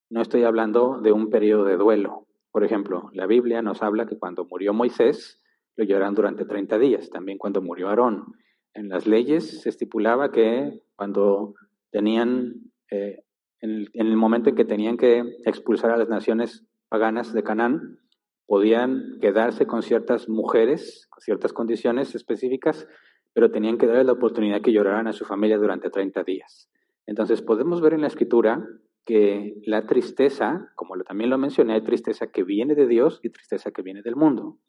no 0.10 0.22
estoy 0.22 0.44
hablando 0.44 1.00
de 1.00 1.14
un 1.14 1.30
periodo 1.30 1.64
de 1.64 1.78
duelo, 1.78 2.26
por 2.52 2.64
ejemplo, 2.64 3.10
la 3.14 3.28
Biblia 3.28 3.62
nos 3.62 3.82
habla 3.84 4.06
que 4.06 4.18
cuando 4.18 4.46
murió 4.46 4.74
Moisés, 4.74 5.42
lo 5.76 5.86
lloraron 5.86 6.16
durante 6.16 6.46
30 6.46 6.80
días, 6.80 7.10
también 7.10 7.38
cuando 7.38 7.62
murió 7.62 7.90
Aarón. 7.90 8.34
En 8.74 8.90
las 8.90 9.08
leyes 9.08 9.62
se 9.62 9.70
estipulaba 9.70 10.32
que 10.32 10.84
cuando 10.96 11.56
tenían, 11.92 12.72
eh, 12.92 13.24
en, 13.62 13.88
el, 13.94 14.16
momento 14.18 14.50
en 14.50 14.56
que 14.56 14.66
tenían 14.66 14.98
que 14.98 15.24
expulsar 15.46 15.92
a 15.92 15.98
las 15.98 16.10
naciones 16.10 16.66
paganas 16.90 17.34
de 17.34 17.44
Canaán, 17.44 18.00
podían 18.46 19.20
quedarse 19.22 19.68
con 19.68 19.84
ciertas 19.84 20.28
mujeres, 20.28 21.08
con 21.10 21.22
ciertas 21.22 21.54
condiciones 21.54 22.16
específicas, 22.16 22.88
pero 23.34 23.52
tenían 23.52 23.78
que 23.78 23.86
darles 23.86 24.08
la 24.08 24.14
oportunidad 24.14 24.62
que 24.62 24.74
lloraran 24.74 25.08
a 25.08 25.14
su 25.14 25.24
familia 25.24 25.58
durante 25.58 25.90
30 25.90 26.24
días. 26.24 26.70
Entonces 27.06 27.42
podemos 27.42 27.80
ver 27.80 27.94
en 27.94 28.02
la 28.02 28.08
escritura 28.08 28.68
que 29.10 29.56
la 29.66 29.88
tristeza, 29.88 30.72
como 30.76 30.96
también 31.02 31.32
lo 31.32 31.40
mencioné, 31.40 31.74
hay 31.74 31.82
tristeza 31.82 32.28
que 32.28 32.44
viene 32.44 32.76
de 32.76 32.86
Dios 32.86 33.20
y 33.24 33.32
tristeza 33.32 33.72
que 33.72 33.82
viene 33.82 34.04
del 34.04 34.16
mundo. 34.16 34.60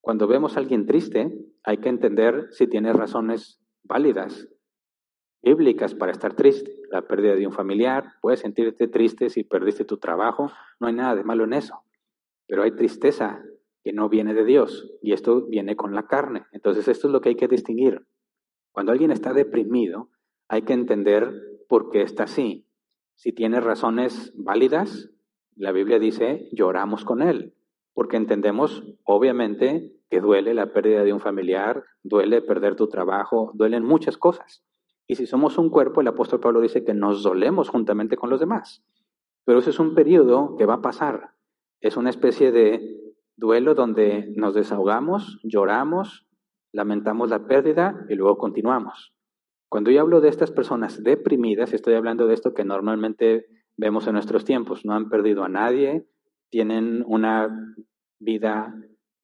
Cuando 0.00 0.26
vemos 0.26 0.56
a 0.56 0.60
alguien 0.60 0.86
triste, 0.86 1.30
hay 1.62 1.76
que 1.76 1.90
entender 1.90 2.46
si 2.52 2.66
tiene 2.66 2.94
razones 2.94 3.60
válidas, 3.82 4.48
bíblicas 5.42 5.94
para 5.94 6.10
estar 6.10 6.32
triste. 6.32 6.72
La 6.90 7.02
pérdida 7.02 7.34
de 7.34 7.46
un 7.46 7.52
familiar, 7.52 8.14
puedes 8.22 8.40
sentirte 8.40 8.88
triste 8.88 9.28
si 9.28 9.44
perdiste 9.44 9.84
tu 9.84 9.98
trabajo, 9.98 10.50
no 10.80 10.86
hay 10.86 10.94
nada 10.94 11.14
de 11.14 11.24
malo 11.24 11.44
en 11.44 11.52
eso. 11.52 11.82
Pero 12.46 12.62
hay 12.62 12.74
tristeza 12.74 13.44
que 13.84 13.92
no 13.92 14.08
viene 14.08 14.32
de 14.32 14.46
Dios 14.46 14.90
y 15.02 15.12
esto 15.12 15.44
viene 15.48 15.76
con 15.76 15.94
la 15.94 16.06
carne. 16.06 16.46
Entonces 16.52 16.88
esto 16.88 17.08
es 17.08 17.12
lo 17.12 17.20
que 17.20 17.28
hay 17.28 17.36
que 17.36 17.46
distinguir. 17.46 18.06
Cuando 18.70 18.90
alguien 18.90 19.10
está 19.10 19.34
deprimido, 19.34 20.08
hay 20.48 20.62
que 20.62 20.72
entender 20.72 21.30
por 21.68 21.90
qué 21.90 22.00
está 22.00 22.22
así. 22.22 22.66
Si 23.14 23.32
tiene 23.32 23.60
razones 23.60 24.32
válidas, 24.36 25.10
la 25.56 25.72
Biblia 25.72 25.98
dice, 25.98 26.48
lloramos 26.52 27.04
con 27.04 27.22
él, 27.22 27.54
porque 27.94 28.16
entendemos, 28.16 28.84
obviamente, 29.04 29.92
que 30.10 30.20
duele 30.20 30.54
la 30.54 30.72
pérdida 30.72 31.04
de 31.04 31.12
un 31.12 31.20
familiar, 31.20 31.84
duele 32.02 32.42
perder 32.42 32.76
tu 32.76 32.88
trabajo, 32.88 33.52
duelen 33.54 33.84
muchas 33.84 34.16
cosas. 34.16 34.64
Y 35.06 35.16
si 35.16 35.26
somos 35.26 35.58
un 35.58 35.70
cuerpo, 35.70 36.00
el 36.00 36.08
apóstol 36.08 36.40
Pablo 36.40 36.60
dice 36.60 36.84
que 36.84 36.94
nos 36.94 37.22
dolemos 37.22 37.68
juntamente 37.68 38.16
con 38.16 38.30
los 38.30 38.40
demás. 38.40 38.84
Pero 39.44 39.58
ese 39.58 39.70
es 39.70 39.78
un 39.78 39.94
periodo 39.94 40.56
que 40.56 40.66
va 40.66 40.74
a 40.74 40.82
pasar. 40.82 41.30
Es 41.80 41.96
una 41.96 42.10
especie 42.10 42.52
de 42.52 43.14
duelo 43.36 43.74
donde 43.74 44.32
nos 44.36 44.54
desahogamos, 44.54 45.40
lloramos, 45.42 46.26
lamentamos 46.72 47.30
la 47.30 47.46
pérdida 47.46 48.06
y 48.08 48.14
luego 48.14 48.38
continuamos. 48.38 49.12
Cuando 49.72 49.90
yo 49.90 50.02
hablo 50.02 50.20
de 50.20 50.28
estas 50.28 50.50
personas 50.50 51.02
deprimidas, 51.02 51.72
estoy 51.72 51.94
hablando 51.94 52.26
de 52.26 52.34
esto 52.34 52.52
que 52.52 52.62
normalmente 52.62 53.46
vemos 53.78 54.06
en 54.06 54.12
nuestros 54.12 54.44
tiempos. 54.44 54.84
No 54.84 54.92
han 54.92 55.08
perdido 55.08 55.44
a 55.44 55.48
nadie, 55.48 56.06
tienen 56.50 57.02
una 57.06 57.48
vida 58.18 58.74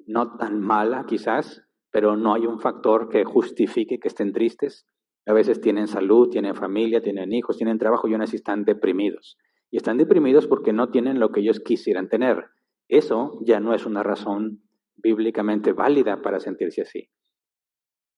no 0.07 0.39
tan 0.39 0.59
mala 0.63 1.05
quizás, 1.07 1.65
pero 1.91 2.17
no 2.17 2.33
hay 2.33 2.47
un 2.47 2.61
factor 2.61 3.11
que 3.11 3.27
justifique 3.27 3.99
que 4.01 4.09
estén 4.09 4.33
tristes. 4.33 4.87
A 5.27 5.35
veces 5.35 5.61
tienen 5.61 5.87
salud, 5.87 6.31
tienen 6.31 6.55
familia, 6.55 7.03
tienen 7.03 7.35
hijos, 7.35 7.59
tienen 7.59 7.77
trabajo 7.77 8.09
y 8.09 8.15
aún 8.15 8.23
así 8.23 8.37
están 8.37 8.65
deprimidos. 8.65 9.37
Y 9.71 9.77
están 9.77 9.99
deprimidos 9.99 10.47
porque 10.47 10.73
no 10.73 10.89
tienen 10.89 11.21
lo 11.21 11.31
que 11.31 11.41
ellos 11.41 11.61
quisieran 11.61 12.09
tener. 12.09 12.47
Eso 12.89 13.39
ya 13.45 13.61
no 13.61 13.75
es 13.75 13.85
una 13.85 14.03
razón 14.03 14.63
bíblicamente 14.97 15.75
válida 15.75 16.23
para 16.23 16.41
sentirse 16.41 16.81
así. 16.81 17.11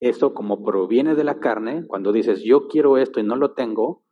Esto 0.01 0.33
como 0.33 0.65
proviene 0.65 1.15
de 1.15 1.25
la 1.25 1.41
carne, 1.41 1.87
cuando 1.87 2.13
dices 2.13 2.43
yo 2.43 2.69
quiero 2.69 2.97
esto 2.97 3.21
y 3.21 3.23
no 3.23 3.37
lo 3.37 3.53
tengo, 3.53 4.03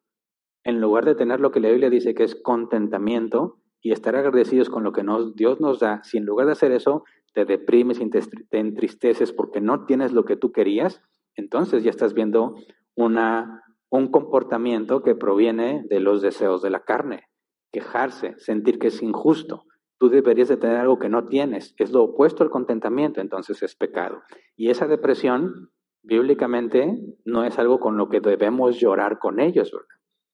en 0.64 0.80
lugar 0.80 1.06
de 1.06 1.14
tener 1.14 1.40
lo 1.40 1.50
que 1.50 1.60
la 1.60 1.70
Biblia 1.70 1.88
dice 1.88 2.14
que 2.14 2.24
es 2.24 2.34
contentamiento 2.34 3.58
y 3.80 3.92
estar 3.92 4.14
agradecidos 4.16 4.68
con 4.68 4.84
lo 4.84 4.92
que 4.92 5.02
Dios 5.34 5.60
nos 5.60 5.80
da, 5.80 6.02
si 6.04 6.18
en 6.18 6.26
lugar 6.26 6.46
de 6.46 6.52
hacer 6.52 6.72
eso 6.72 7.04
te 7.32 7.46
deprimes 7.46 8.00
y 8.00 8.10
te, 8.10 8.20
entristeces 8.50 9.32
porque 9.32 9.60
no 9.60 9.86
tienes 9.86 10.12
lo 10.12 10.24
que 10.24 10.36
tú 10.36 10.52
querías, 10.52 11.02
entonces 11.36 11.84
ya 11.84 11.90
estás 11.90 12.12
viendo 12.12 12.56
una, 12.94 13.62
un 13.90 14.10
comportamiento 14.10 15.02
que 15.02 15.14
proviene 15.14 15.84
de 15.88 16.00
los 16.00 16.20
deseos 16.20 16.60
de 16.60 16.70
la 16.70 16.80
carne, 16.80 17.28
quejarse, 17.72 18.34
sentir 18.38 18.78
que 18.78 18.88
es 18.88 19.02
injusto. 19.02 19.64
Tú 19.98 20.10
deberías 20.10 20.48
de 20.48 20.56
tener 20.56 20.76
algo 20.76 20.98
que 20.98 21.08
no 21.08 21.26
tienes. 21.26 21.74
Es 21.78 21.92
lo 21.92 22.04
opuesto 22.04 22.42
al 22.42 22.50
contentamiento, 22.50 23.20
entonces 23.20 23.62
es 23.62 23.74
pecado. 23.74 24.22
Y 24.56 24.70
esa 24.70 24.86
depresión 24.86 25.70
bíblicamente 26.08 26.98
no 27.24 27.44
es 27.44 27.58
algo 27.58 27.78
con 27.78 27.98
lo 27.98 28.08
que 28.08 28.20
debemos 28.20 28.80
llorar 28.80 29.18
con 29.18 29.38
ellos. 29.40 29.70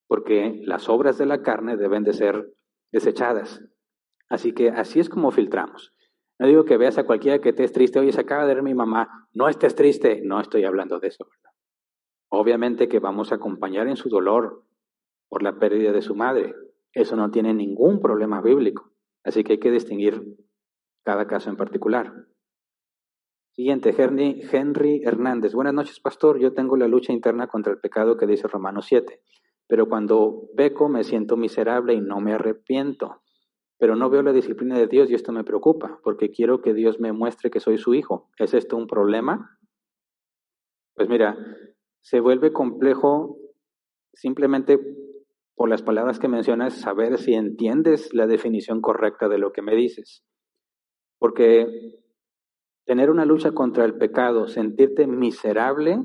Porque 0.06 0.60
las 0.64 0.88
obras 0.88 1.18
de 1.18 1.26
la 1.26 1.42
carne 1.42 1.76
deben 1.76 2.04
de 2.04 2.12
ser 2.12 2.54
desechadas. 2.92 3.60
Así 4.28 4.52
que 4.52 4.70
así 4.70 5.00
es 5.00 5.08
como 5.08 5.32
filtramos. 5.32 5.92
No 6.38 6.46
digo 6.46 6.64
que 6.64 6.76
veas 6.76 6.96
a 6.98 7.04
cualquiera 7.04 7.40
que 7.40 7.50
estés 7.50 7.72
triste, 7.72 7.98
oye, 7.98 8.12
se 8.12 8.20
acaba 8.20 8.46
de 8.46 8.54
ver 8.54 8.62
mi 8.62 8.74
mamá, 8.74 9.28
no 9.32 9.48
estés 9.48 9.74
triste, 9.74 10.20
no 10.24 10.40
estoy 10.40 10.64
hablando 10.64 10.98
de 11.00 11.08
eso. 11.08 11.26
Obviamente 12.28 12.88
que 12.88 12.98
vamos 12.98 13.32
a 13.32 13.36
acompañar 13.36 13.88
en 13.88 13.96
su 13.96 14.08
dolor 14.08 14.64
por 15.28 15.42
la 15.42 15.58
pérdida 15.58 15.92
de 15.92 16.02
su 16.02 16.14
madre. 16.14 16.54
Eso 16.92 17.16
no 17.16 17.30
tiene 17.30 17.52
ningún 17.52 18.00
problema 18.00 18.40
bíblico. 18.40 18.92
Así 19.24 19.42
que 19.42 19.54
hay 19.54 19.58
que 19.58 19.70
distinguir 19.70 20.36
cada 21.04 21.26
caso 21.26 21.50
en 21.50 21.56
particular. 21.56 22.12
Siguiente, 23.54 23.94
Henry, 23.96 25.02
Hernández. 25.04 25.54
Buenas 25.54 25.74
noches, 25.74 26.00
pastor. 26.00 26.40
Yo 26.40 26.54
tengo 26.54 26.76
la 26.76 26.88
lucha 26.88 27.12
interna 27.12 27.46
contra 27.46 27.72
el 27.72 27.78
pecado 27.78 28.16
que 28.16 28.26
dice 28.26 28.48
Romanos 28.48 28.86
7. 28.88 29.20
Pero 29.68 29.88
cuando 29.88 30.48
peco 30.56 30.88
me 30.88 31.04
siento 31.04 31.36
miserable 31.36 31.94
y 31.94 32.00
no 32.00 32.18
me 32.18 32.32
arrepiento. 32.32 33.22
Pero 33.78 33.94
no 33.94 34.10
veo 34.10 34.22
la 34.24 34.32
disciplina 34.32 34.76
de 34.76 34.88
Dios 34.88 35.08
y 35.08 35.14
esto 35.14 35.30
me 35.30 35.44
preocupa, 35.44 36.00
porque 36.02 36.32
quiero 36.32 36.62
que 36.62 36.74
Dios 36.74 36.98
me 36.98 37.12
muestre 37.12 37.48
que 37.48 37.60
soy 37.60 37.78
su 37.78 37.94
hijo. 37.94 38.28
¿Es 38.40 38.54
esto 38.54 38.76
un 38.76 38.88
problema? 38.88 39.56
Pues 40.96 41.08
mira, 41.08 41.36
se 42.00 42.18
vuelve 42.18 42.52
complejo 42.52 43.38
simplemente 44.14 44.80
por 45.54 45.68
las 45.68 45.82
palabras 45.82 46.18
que 46.18 46.26
mencionas, 46.26 46.80
saber 46.80 47.18
si 47.18 47.34
entiendes 47.34 48.12
la 48.14 48.26
definición 48.26 48.80
correcta 48.80 49.28
de 49.28 49.38
lo 49.38 49.52
que 49.52 49.62
me 49.62 49.76
dices. 49.76 50.24
Porque 51.20 52.02
tener 52.84 53.10
una 53.10 53.24
lucha 53.24 53.52
contra 53.52 53.84
el 53.84 53.96
pecado, 53.96 54.46
sentirte 54.46 55.06
miserable, 55.06 56.02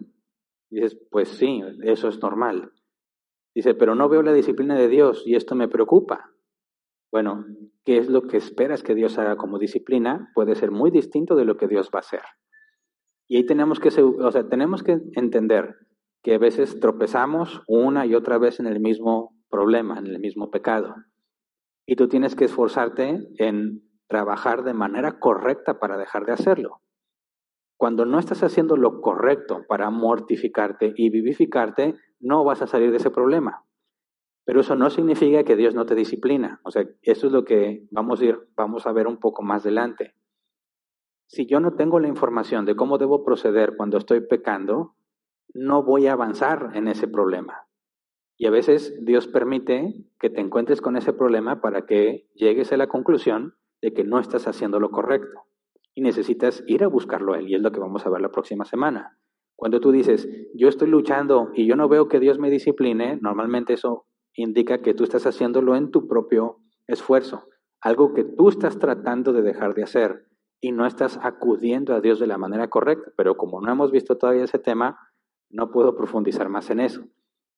dices, 0.69 0.99
pues 1.10 1.30
sí, 1.30 1.61
eso 1.84 2.07
es 2.07 2.19
normal. 2.22 2.72
Dice, 3.53 3.73
pero 3.73 3.95
no 3.95 4.07
veo 4.10 4.22
la 4.22 4.34
disciplina 4.34 4.76
de 4.76 4.88
Dios 4.88 5.23
y 5.26 5.35
esto 5.35 5.56
me 5.56 5.68
preocupa. 5.68 6.31
Bueno, 7.11 7.45
¿qué 7.84 7.97
es 7.97 8.07
lo 8.10 8.23
que 8.23 8.38
esperas 8.38 8.84
que 8.84 8.95
Dios 8.95 9.18
haga 9.18 9.35
como 9.35 9.57
disciplina? 9.57 10.31
Puede 10.35 10.56
ser 10.56 10.72
muy 10.72 10.91
distinto 10.91 11.35
de 11.35 11.45
lo 11.45 11.57
que 11.57 11.68
Dios 11.68 11.89
va 11.93 11.99
a 11.99 12.01
hacer. 12.01 12.22
Y 13.27 13.38
ahí 13.38 13.45
tenemos 13.45 13.80
que, 13.80 13.89
o 14.01 14.31
sea, 14.31 14.47
tenemos 14.47 14.84
que 14.84 14.99
entender 15.14 15.76
que 16.23 16.35
a 16.35 16.39
veces 16.39 16.80
tropezamos 16.80 17.61
una 17.68 18.06
y 18.06 18.15
otra 18.15 18.38
vez 18.38 18.60
en 18.60 18.68
el 18.68 18.80
mismo 18.80 19.35
problema, 19.49 19.97
en 19.97 20.07
el 20.07 20.19
mismo 20.19 20.51
pecado. 20.51 20.95
Y 21.85 21.95
tú 21.95 22.07
tienes 22.07 22.35
que 22.35 22.45
esforzarte 22.45 23.27
en 23.38 23.89
trabajar 24.10 24.64
de 24.64 24.73
manera 24.73 25.19
correcta 25.19 25.80
para 25.80 25.98
dejar 25.98 26.26
de 26.26 26.34
hacerlo. 26.34 26.81
Cuando 27.77 28.06
no 28.06 28.19
estás 28.19 28.44
haciendo 28.44 28.76
lo 28.76 28.99
correcto 28.99 29.64
para 29.69 29.90
mortificarte 29.90 30.94
y 30.98 31.10
vivificarte, 31.10 31.95
no 32.19 32.44
vas 32.44 32.61
a 32.61 32.68
salir 32.68 32.91
de 32.91 32.98
ese 32.98 33.11
problema. 33.11 33.64
Pero 34.44 34.61
eso 34.61 34.76
no 34.76 34.90
significa 34.90 35.44
que 35.44 35.56
Dios 35.56 35.76
no 35.76 35.86
te 35.86 35.95
disciplina. 35.95 36.60
O 36.64 36.72
sea, 36.72 36.84
eso 37.03 37.27
es 37.27 37.34
lo 37.34 37.45
que 37.45 37.88
vamos 37.91 38.19
a 38.19 38.26
ir, 38.26 38.40
vamos 38.57 38.88
a 38.88 38.91
ver 38.91 39.07
un 39.07 39.19
poco 39.19 39.44
más 39.44 39.61
adelante. 39.61 40.15
Si 41.27 41.45
yo 41.45 41.60
no 41.60 41.76
tengo 41.76 41.99
la 41.99 42.07
información 42.07 42.65
de 42.65 42.76
cómo 42.76 42.98
debo 42.98 43.23
proceder 43.23 43.77
cuando 43.77 43.99
estoy 43.99 44.22
pecando, 44.22 44.95
no 45.53 45.84
voy 45.84 46.07
a 46.07 46.14
avanzar 46.14 46.72
en 46.73 46.88
ese 46.88 47.07
problema. 47.07 47.68
Y 48.38 48.48
a 48.48 48.52
veces 48.52 48.98
Dios 49.06 49.27
permite 49.27 49.94
que 50.19 50.31
te 50.31 50.41
encuentres 50.41 50.81
con 50.81 50.98
ese 50.98 51.14
problema 51.14 51.61
para 51.61 51.86
que 51.86 52.27
llegues 52.34 52.72
a 52.72 52.77
la 52.77 52.88
conclusión 52.88 53.59
de 53.81 53.93
que 53.93 54.03
no 54.03 54.19
estás 54.19 54.47
haciendo 54.47 54.80
lo 54.80 54.91
correcto. 54.91 55.43
Y 55.95 56.01
necesitas 56.01 56.64
ir 56.68 56.84
a 56.84 56.88
buscarlo 56.88 57.34
a 57.34 57.39
Él. 57.39 57.49
Y 57.49 57.56
es 57.56 57.61
lo 57.61 57.72
que 57.72 57.80
vamos 57.80 58.06
a 58.06 58.10
ver 58.10 58.22
la 58.22 58.30
próxima 58.30 58.65
semana. 58.65 59.18
Cuando 59.56 59.80
tú 59.81 59.91
dices, 59.91 60.30
yo 60.53 60.69
estoy 60.69 60.89
luchando 60.89 61.51
y 61.53 61.68
yo 61.68 61.76
no 61.76 61.89
veo 61.89 62.07
que 62.07 62.19
Dios 62.19 62.39
me 62.39 62.49
discipline, 62.49 63.19
normalmente 63.22 63.73
eso 63.73 64.06
indica 64.34 64.81
que 64.81 64.93
tú 64.93 65.03
estás 65.03 65.26
haciéndolo 65.26 65.76
en 65.76 65.91
tu 65.91 66.07
propio 66.07 66.60
esfuerzo. 66.88 67.43
Algo 67.81 68.14
que 68.14 68.23
tú 68.23 68.47
estás 68.47 68.80
tratando 68.80 69.34
de 69.34 69.41
dejar 69.41 69.73
de 69.73 69.84
hacer 69.84 70.27
y 70.61 70.72
no 70.72 70.85
estás 70.85 71.19
acudiendo 71.22 71.93
a 71.93 72.01
Dios 72.01 72.19
de 72.19 72.27
la 72.27 72.38
manera 72.38 72.69
correcta. 72.69 73.11
Pero 73.18 73.35
como 73.35 73.60
no 73.60 73.72
hemos 73.72 73.91
visto 73.91 74.18
todavía 74.18 74.45
ese 74.45 74.60
tema, 74.60 74.97
no 75.49 75.72
puedo 75.72 75.95
profundizar 75.95 76.47
más 76.47 76.69
en 76.69 76.80
eso. 76.80 77.03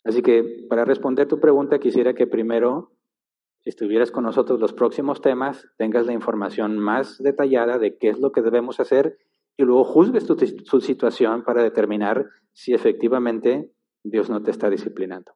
Así 0.03 0.21
que 0.21 0.65
para 0.69 0.85
responder 0.85 1.27
tu 1.27 1.39
pregunta, 1.39 1.79
quisiera 1.79 2.13
que 2.13 2.25
primero 2.25 2.91
si 3.61 3.69
estuvieras 3.69 4.11
con 4.11 4.23
nosotros 4.23 4.59
los 4.59 4.73
próximos 4.73 5.21
temas, 5.21 5.67
tengas 5.77 6.05
la 6.07 6.13
información 6.13 6.79
más 6.79 7.21
detallada 7.21 7.77
de 7.77 7.97
qué 7.97 8.09
es 8.09 8.19
lo 8.19 8.31
que 8.31 8.41
debemos 8.41 8.79
hacer 8.79 9.19
y 9.55 9.63
luego 9.63 9.83
juzgues 9.83 10.25
tu, 10.25 10.35
tu 10.35 10.81
situación 10.81 11.43
para 11.43 11.61
determinar 11.61 12.25
si 12.53 12.73
efectivamente 12.73 13.71
Dios 14.03 14.31
no 14.31 14.41
te 14.41 14.49
está 14.49 14.69
disciplinando. 14.69 15.33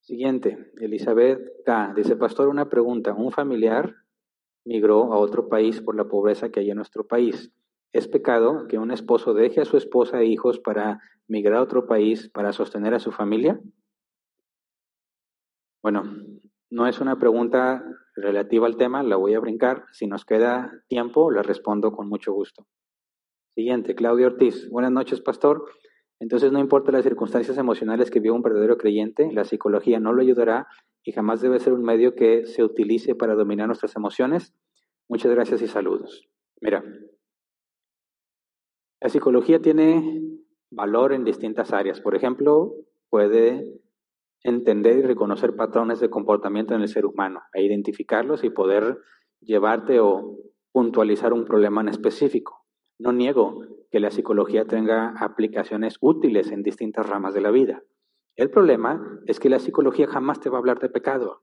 Siguiente, 0.00 0.72
Elizabeth 0.80 1.40
K. 1.64 1.92
Dice, 1.94 2.16
pastor, 2.16 2.48
una 2.48 2.68
pregunta. 2.68 3.14
Un 3.14 3.30
familiar 3.30 3.94
migró 4.64 5.12
a 5.12 5.18
otro 5.18 5.48
país 5.48 5.80
por 5.80 5.94
la 5.94 6.08
pobreza 6.08 6.50
que 6.50 6.60
hay 6.60 6.70
en 6.70 6.76
nuestro 6.76 7.06
país. 7.06 7.52
¿Es 7.92 8.08
pecado 8.08 8.66
que 8.66 8.78
un 8.78 8.90
esposo 8.90 9.34
deje 9.34 9.60
a 9.60 9.64
su 9.64 9.76
esposa 9.76 10.20
e 10.20 10.26
hijos 10.26 10.58
para 10.58 11.00
migrar 11.28 11.58
a 11.58 11.62
otro 11.62 11.86
país 11.86 12.28
para 12.28 12.52
sostener 12.52 12.94
a 12.94 12.98
su 12.98 13.12
familia? 13.12 13.60
Bueno, 15.82 16.02
no 16.70 16.86
es 16.86 17.00
una 17.00 17.18
pregunta 17.18 17.84
relativa 18.14 18.66
al 18.66 18.76
tema, 18.76 19.02
la 19.02 19.16
voy 19.16 19.34
a 19.34 19.40
brincar. 19.40 19.84
Si 19.92 20.06
nos 20.06 20.24
queda 20.24 20.72
tiempo, 20.88 21.30
la 21.30 21.42
respondo 21.42 21.90
con 21.92 22.08
mucho 22.08 22.32
gusto. 22.32 22.66
Siguiente, 23.48 23.96
Claudio 23.96 24.28
Ortiz. 24.28 24.70
Buenas 24.70 24.92
noches, 24.92 25.20
pastor. 25.20 25.64
Entonces, 26.20 26.52
no 26.52 26.60
importa 26.60 26.92
las 26.92 27.02
circunstancias 27.02 27.58
emocionales 27.58 28.10
que 28.10 28.20
vive 28.20 28.34
un 28.34 28.42
verdadero 28.42 28.76
creyente, 28.76 29.32
la 29.32 29.44
psicología 29.44 29.98
no 29.98 30.12
lo 30.12 30.22
ayudará 30.22 30.68
y 31.02 31.12
jamás 31.12 31.40
debe 31.40 31.58
ser 31.58 31.72
un 31.72 31.82
medio 31.82 32.14
que 32.14 32.46
se 32.46 32.62
utilice 32.62 33.14
para 33.14 33.34
dominar 33.34 33.66
nuestras 33.66 33.96
emociones. 33.96 34.54
Muchas 35.08 35.32
gracias 35.32 35.62
y 35.62 35.66
saludos. 35.66 36.28
Mira, 36.60 36.84
la 39.00 39.08
psicología 39.08 39.60
tiene 39.60 40.22
valor 40.70 41.12
en 41.12 41.24
distintas 41.24 41.72
áreas. 41.72 42.00
Por 42.00 42.14
ejemplo, 42.14 42.74
puede 43.08 43.80
entender 44.42 44.98
y 44.98 45.02
reconocer 45.02 45.54
patrones 45.54 46.00
de 46.00 46.10
comportamiento 46.10 46.74
en 46.74 46.82
el 46.82 46.88
ser 46.88 47.06
humano, 47.06 47.42
e 47.52 47.62
identificarlos 47.62 48.44
y 48.44 48.50
poder 48.50 48.98
llevarte 49.40 50.00
o 50.00 50.38
puntualizar 50.72 51.32
un 51.32 51.44
problema 51.44 51.80
en 51.80 51.88
específico. 51.88 52.64
No 52.98 53.12
niego 53.12 53.60
que 53.90 54.00
la 54.00 54.10
psicología 54.10 54.66
tenga 54.66 55.14
aplicaciones 55.18 55.96
útiles 56.00 56.52
en 56.52 56.62
distintas 56.62 57.08
ramas 57.08 57.34
de 57.34 57.40
la 57.40 57.50
vida. 57.50 57.82
El 58.36 58.50
problema 58.50 59.20
es 59.26 59.40
que 59.40 59.50
la 59.50 59.58
psicología 59.58 60.06
jamás 60.06 60.40
te 60.40 60.48
va 60.48 60.58
a 60.58 60.60
hablar 60.60 60.78
de 60.78 60.88
pecado, 60.88 61.42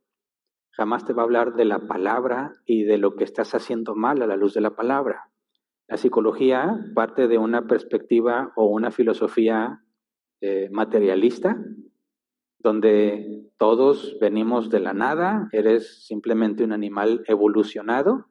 jamás 0.71 1.05
te 1.05 1.13
va 1.13 1.23
a 1.23 1.25
hablar 1.25 1.55
de 1.55 1.65
la 1.65 1.87
palabra 1.87 2.53
y 2.65 2.83
de 2.83 2.97
lo 2.97 3.15
que 3.15 3.23
estás 3.23 3.53
haciendo 3.53 3.95
mal 3.95 4.21
a 4.21 4.27
la 4.27 4.37
luz 4.37 4.53
de 4.53 4.61
la 4.61 4.75
palabra. 4.75 5.29
La 5.87 5.97
psicología 5.97 6.79
parte 6.95 7.27
de 7.27 7.37
una 7.37 7.67
perspectiva 7.67 8.51
o 8.55 8.67
una 8.67 8.91
filosofía 8.91 9.83
eh, 10.41 10.69
materialista 10.71 11.57
donde 12.67 13.49
todos 13.57 14.17
venimos 14.19 14.69
de 14.69 14.81
la 14.81 14.91
nada, 14.91 15.47
eres 15.53 16.05
simplemente 16.05 16.65
un 16.65 16.73
animal 16.73 17.23
evolucionado 17.25 18.25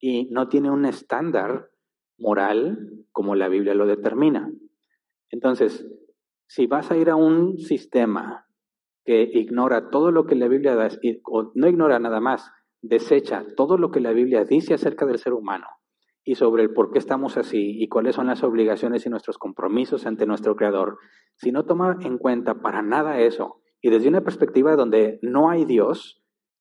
y 0.00 0.30
no 0.30 0.48
tiene 0.48 0.70
un 0.70 0.86
estándar 0.86 1.68
moral 2.16 2.78
como 3.12 3.34
la 3.34 3.48
Biblia 3.48 3.74
lo 3.74 3.86
determina. 3.86 4.50
Entonces, 5.28 5.86
si 6.46 6.66
vas 6.66 6.90
a 6.90 6.96
ir 6.96 7.10
a 7.10 7.16
un 7.16 7.58
sistema 7.58 8.46
que 9.04 9.28
ignora 9.34 9.90
todo 9.90 10.10
lo 10.10 10.24
que 10.24 10.34
la 10.34 10.48
Biblia 10.48 10.76
da, 10.76 10.88
o 11.26 11.52
no 11.54 11.68
ignora 11.68 11.98
nada 11.98 12.20
más, 12.20 12.50
desecha 12.80 13.44
todo 13.54 13.76
lo 13.76 13.90
que 13.90 14.00
la 14.00 14.12
Biblia 14.12 14.46
dice 14.46 14.72
acerca 14.72 15.04
del 15.04 15.18
ser 15.18 15.34
humano 15.34 15.66
y 16.24 16.36
sobre 16.36 16.62
el 16.62 16.72
por 16.72 16.90
qué 16.90 16.98
estamos 16.98 17.36
así 17.36 17.82
y 17.82 17.88
cuáles 17.88 18.14
son 18.14 18.28
las 18.28 18.44
obligaciones 18.44 19.04
y 19.04 19.10
nuestros 19.10 19.36
compromisos 19.36 20.06
ante 20.06 20.24
nuestro 20.24 20.56
Creador, 20.56 20.96
si 21.34 21.52
no 21.52 21.66
toma 21.66 21.98
en 22.00 22.16
cuenta 22.16 22.62
para 22.62 22.80
nada 22.80 23.20
eso 23.20 23.60
y 23.84 23.90
desde 23.90 24.08
una 24.08 24.22
perspectiva 24.22 24.76
donde 24.76 25.18
no 25.20 25.50
hay 25.50 25.66
Dios, 25.66 26.18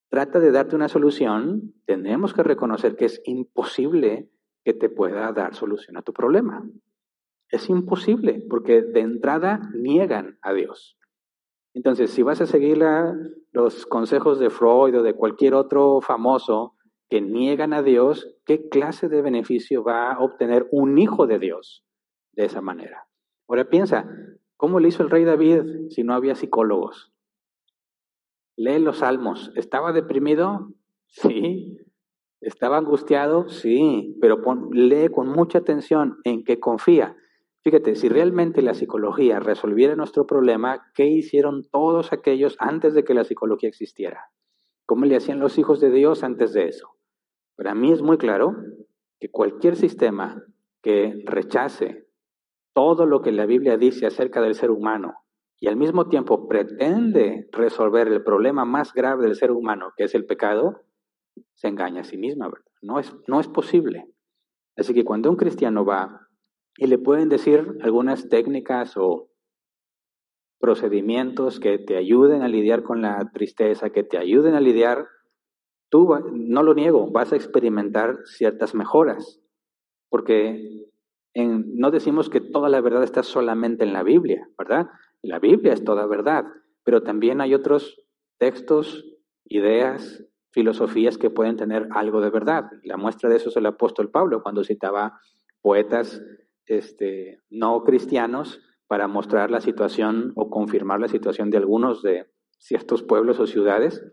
trata 0.09 0.41
de 0.41 0.51
darte 0.51 0.75
una 0.75 0.89
solución, 0.89 1.73
tenemos 1.85 2.33
que 2.33 2.43
reconocer 2.43 2.97
que 2.97 3.05
es 3.05 3.21
imposible 3.23 4.29
que 4.65 4.73
te 4.73 4.89
pueda 4.89 5.31
dar 5.31 5.55
solución 5.55 5.95
a 5.95 6.01
tu 6.01 6.11
problema. 6.11 6.69
Es 7.47 7.69
imposible, 7.69 8.43
porque 8.49 8.81
de 8.81 8.99
entrada 8.99 9.61
niegan 9.73 10.37
a 10.41 10.51
Dios. 10.51 10.97
Entonces, 11.73 12.11
si 12.11 12.23
vas 12.23 12.41
a 12.41 12.45
seguir 12.45 12.83
los 13.53 13.85
consejos 13.85 14.37
de 14.37 14.49
Freud 14.49 14.99
o 14.99 15.01
de 15.01 15.13
cualquier 15.13 15.53
otro 15.53 16.01
famoso 16.01 16.75
que 17.09 17.21
niegan 17.21 17.71
a 17.71 17.83
Dios, 17.83 18.35
¿qué 18.45 18.67
clase 18.67 19.07
de 19.07 19.21
beneficio 19.21 19.81
va 19.81 20.11
a 20.11 20.19
obtener 20.19 20.67
un 20.71 20.97
hijo 20.97 21.25
de 21.25 21.39
Dios 21.39 21.85
de 22.33 22.43
esa 22.43 22.59
manera? 22.59 23.07
Ahora 23.47 23.69
piensa, 23.69 24.09
¿cómo 24.57 24.81
le 24.81 24.89
hizo 24.89 25.03
el 25.03 25.09
rey 25.09 25.23
David 25.23 25.87
si 25.87 26.03
no 26.03 26.15
había 26.15 26.35
psicólogos? 26.35 27.12
Lee 28.55 28.79
los 28.79 28.99
salmos. 28.99 29.51
¿Estaba 29.55 29.91
deprimido? 29.93 30.69
Sí. 31.07 31.77
¿Estaba 32.41 32.77
angustiado? 32.77 33.49
Sí. 33.49 34.17
Pero 34.21 34.41
lee 34.71 35.09
con 35.09 35.29
mucha 35.29 35.59
atención 35.59 36.17
en 36.23 36.43
que 36.43 36.59
confía. 36.59 37.15
Fíjate, 37.63 37.95
si 37.95 38.09
realmente 38.09 38.61
la 38.61 38.73
psicología 38.73 39.39
resolviera 39.39 39.95
nuestro 39.95 40.27
problema, 40.27 40.91
¿qué 40.93 41.07
hicieron 41.07 41.63
todos 41.71 42.11
aquellos 42.11 42.57
antes 42.59 42.93
de 42.93 43.03
que 43.03 43.13
la 43.13 43.23
psicología 43.23 43.69
existiera? 43.69 44.25
¿Cómo 44.85 45.05
le 45.05 45.15
hacían 45.15 45.39
los 45.39 45.57
hijos 45.57 45.79
de 45.79 45.89
Dios 45.89 46.23
antes 46.23 46.53
de 46.53 46.67
eso? 46.67 46.89
Para 47.55 47.73
mí 47.73 47.91
es 47.91 48.01
muy 48.01 48.17
claro 48.17 48.55
que 49.19 49.31
cualquier 49.31 49.77
sistema 49.77 50.43
que 50.81 51.23
rechace 51.25 52.05
todo 52.73 53.05
lo 53.05 53.21
que 53.21 53.31
la 53.31 53.45
Biblia 53.45 53.77
dice 53.77 54.05
acerca 54.05 54.41
del 54.41 54.55
ser 54.55 54.69
humano 54.69 55.22
y 55.63 55.69
al 55.69 55.77
mismo 55.77 56.09
tiempo 56.09 56.49
pretende 56.49 57.47
resolver 57.53 58.09
el 58.09 58.21
problema 58.21 58.65
más 58.65 58.93
grave 58.93 59.23
del 59.23 59.35
ser 59.35 59.49
humano, 59.49 59.93
que 59.95 60.03
es 60.03 60.13
el 60.13 60.25
pecado, 60.25 60.81
se 61.53 61.69
engaña 61.69 62.01
a 62.01 62.03
sí 62.03 62.17
misma, 62.17 62.49
¿verdad? 62.49 62.69
No 62.81 62.99
es, 62.99 63.15
no 63.27 63.39
es 63.39 63.47
posible. 63.47 64.13
Así 64.75 64.93
que 64.93 65.05
cuando 65.05 65.29
un 65.29 65.37
cristiano 65.37 65.85
va 65.85 66.27
y 66.75 66.87
le 66.87 66.97
pueden 66.97 67.29
decir 67.29 67.77
algunas 67.79 68.27
técnicas 68.27 68.97
o 68.97 69.29
procedimientos 70.59 71.61
que 71.61 71.79
te 71.79 71.95
ayuden 71.95 72.41
a 72.41 72.49
lidiar 72.49 72.83
con 72.83 73.01
la 73.01 73.31
tristeza, 73.33 73.89
que 73.89 74.03
te 74.03 74.17
ayuden 74.17 74.55
a 74.55 74.59
lidiar, 74.59 75.07
tú, 75.89 76.09
no 76.33 76.61
lo 76.61 76.73
niego, 76.73 77.09
vas 77.09 77.31
a 77.31 77.37
experimentar 77.37 78.17
ciertas 78.25 78.75
mejoras, 78.75 79.39
porque 80.09 80.91
no 81.35 81.89
decimos 81.89 82.29
que 82.29 82.41
toda 82.41 82.67
la 82.67 82.81
verdad 82.81 83.05
está 83.05 83.23
solamente 83.23 83.85
en 83.85 83.93
la 83.93 84.03
Biblia, 84.03 84.45
¿verdad? 84.57 84.89
La 85.23 85.39
Biblia 85.39 85.71
es 85.71 85.85
toda 85.85 86.05
verdad, 86.05 86.45
pero 86.83 87.01
también 87.01 87.39
hay 87.39 87.53
otros 87.53 88.03
textos, 88.37 89.05
ideas, 89.45 90.25
filosofías 90.51 91.17
que 91.17 91.29
pueden 91.29 91.55
tener 91.55 91.87
algo 91.91 92.19
de 92.19 92.29
verdad. 92.29 92.69
La 92.83 92.97
muestra 92.97 93.29
de 93.29 93.37
eso 93.37 93.47
es 93.47 93.55
el 93.55 93.65
apóstol 93.65 94.11
Pablo 94.11 94.43
cuando 94.43 94.65
citaba 94.65 95.19
poetas 95.61 96.21
este, 96.65 97.39
no 97.49 97.83
cristianos 97.83 98.61
para 98.87 99.07
mostrar 99.07 99.49
la 99.49 99.61
situación 99.61 100.33
o 100.35 100.49
confirmar 100.49 100.99
la 100.99 101.07
situación 101.07 101.49
de 101.49 101.57
algunos 101.57 102.03
de 102.03 102.29
ciertos 102.59 103.01
pueblos 103.01 103.39
o 103.39 103.47
ciudades. 103.47 104.03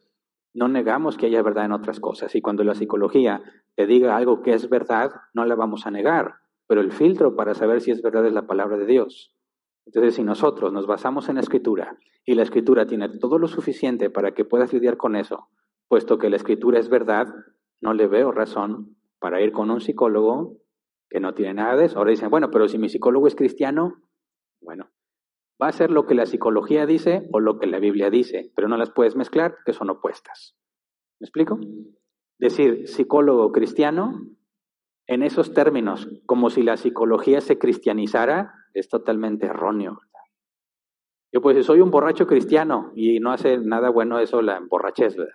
No 0.55 0.69
negamos 0.69 1.17
que 1.17 1.27
haya 1.27 1.43
verdad 1.43 1.65
en 1.65 1.73
otras 1.73 1.99
cosas 1.99 2.37
y 2.37 2.41
cuando 2.41 2.63
la 2.63 2.77
psicología 2.77 3.43
te 3.75 3.87
diga 3.87 4.17
algo 4.17 4.43
que 4.43 4.53
es 4.53 4.69
verdad, 4.69 5.11
no 5.35 5.45
la 5.45 5.57
vamos 5.57 5.87
a 5.87 5.91
negar, 5.91 6.35
pero 6.69 6.81
el 6.81 6.93
filtro 6.93 7.35
para 7.35 7.55
saber 7.55 7.81
si 7.81 7.91
es 7.91 8.01
verdad 8.01 8.27
es 8.27 8.33
la 8.33 8.47
palabra 8.47 8.77
de 8.77 8.87
Dios. 8.87 9.37
Entonces, 9.93 10.15
si 10.15 10.23
nosotros 10.23 10.73
nos 10.73 10.87
basamos 10.87 11.29
en 11.29 11.35
la 11.35 11.41
escritura 11.41 11.99
y 12.25 12.37
la 12.37 12.45
escritura 12.45 12.87
tiene 12.87 13.09
todo 13.19 13.41
lo 13.41 13.49
suficiente 13.49 14.09
para 14.09 14.35
que 14.35 14.45
puedas 14.45 14.73
lidiar 14.73 14.97
con 14.97 15.17
eso, 15.17 15.49
puesto 15.89 16.17
que 16.17 16.31
la 16.31 16.37
escritura 16.37 16.79
es 16.79 16.89
verdad, 16.89 17.27
no 17.81 17.93
le 17.93 18.07
veo 18.07 18.31
razón 18.31 18.97
para 19.19 19.43
ir 19.43 19.51
con 19.51 19.69
un 19.69 19.81
psicólogo 19.81 20.59
que 21.09 21.19
no 21.19 21.35
tiene 21.35 21.55
nada 21.55 21.75
de 21.75 21.87
eso. 21.87 21.99
Ahora 21.99 22.13
dicen, 22.13 22.31
bueno, 22.31 22.53
pero 22.53 22.69
si 22.69 22.79
mi 22.79 22.89
psicólogo 22.89 23.27
es 23.27 23.35
cristiano, 23.35 24.01
bueno, 24.61 24.91
va 25.61 25.67
a 25.67 25.73
ser 25.73 25.91
lo 25.91 26.07
que 26.07 26.15
la 26.15 26.27
psicología 26.27 26.87
dice 26.87 27.29
o 27.33 27.41
lo 27.41 27.59
que 27.59 27.67
la 27.67 27.81
Biblia 27.81 28.11
dice, 28.11 28.53
pero 28.55 28.69
no 28.69 28.77
las 28.77 28.93
puedes 28.93 29.17
mezclar, 29.17 29.57
que 29.67 29.73
son 29.73 29.91
opuestas. 29.91 30.57
¿Me 31.19 31.25
explico? 31.25 31.59
Decir 32.39 32.87
psicólogo 32.87 33.51
cristiano 33.51 34.21
en 35.09 35.25
esos 35.25 35.53
términos, 35.53 36.09
como 36.27 36.49
si 36.49 36.63
la 36.63 36.77
psicología 36.77 37.41
se 37.41 37.59
cristianizara, 37.59 38.55
es 38.75 38.89
totalmente 38.89 39.47
erróneo. 39.47 40.01
Yo 41.33 41.41
pues 41.41 41.65
soy 41.65 41.81
un 41.81 41.91
borracho 41.91 42.27
cristiano 42.27 42.91
y 42.95 43.21
no 43.21 43.33
hace 43.33 43.59
nada 43.59 43.91
bueno 43.91 44.19
eso 44.19 44.43
la 44.43 44.57
emborrachez, 44.57 45.17
¿verdad? 45.17 45.35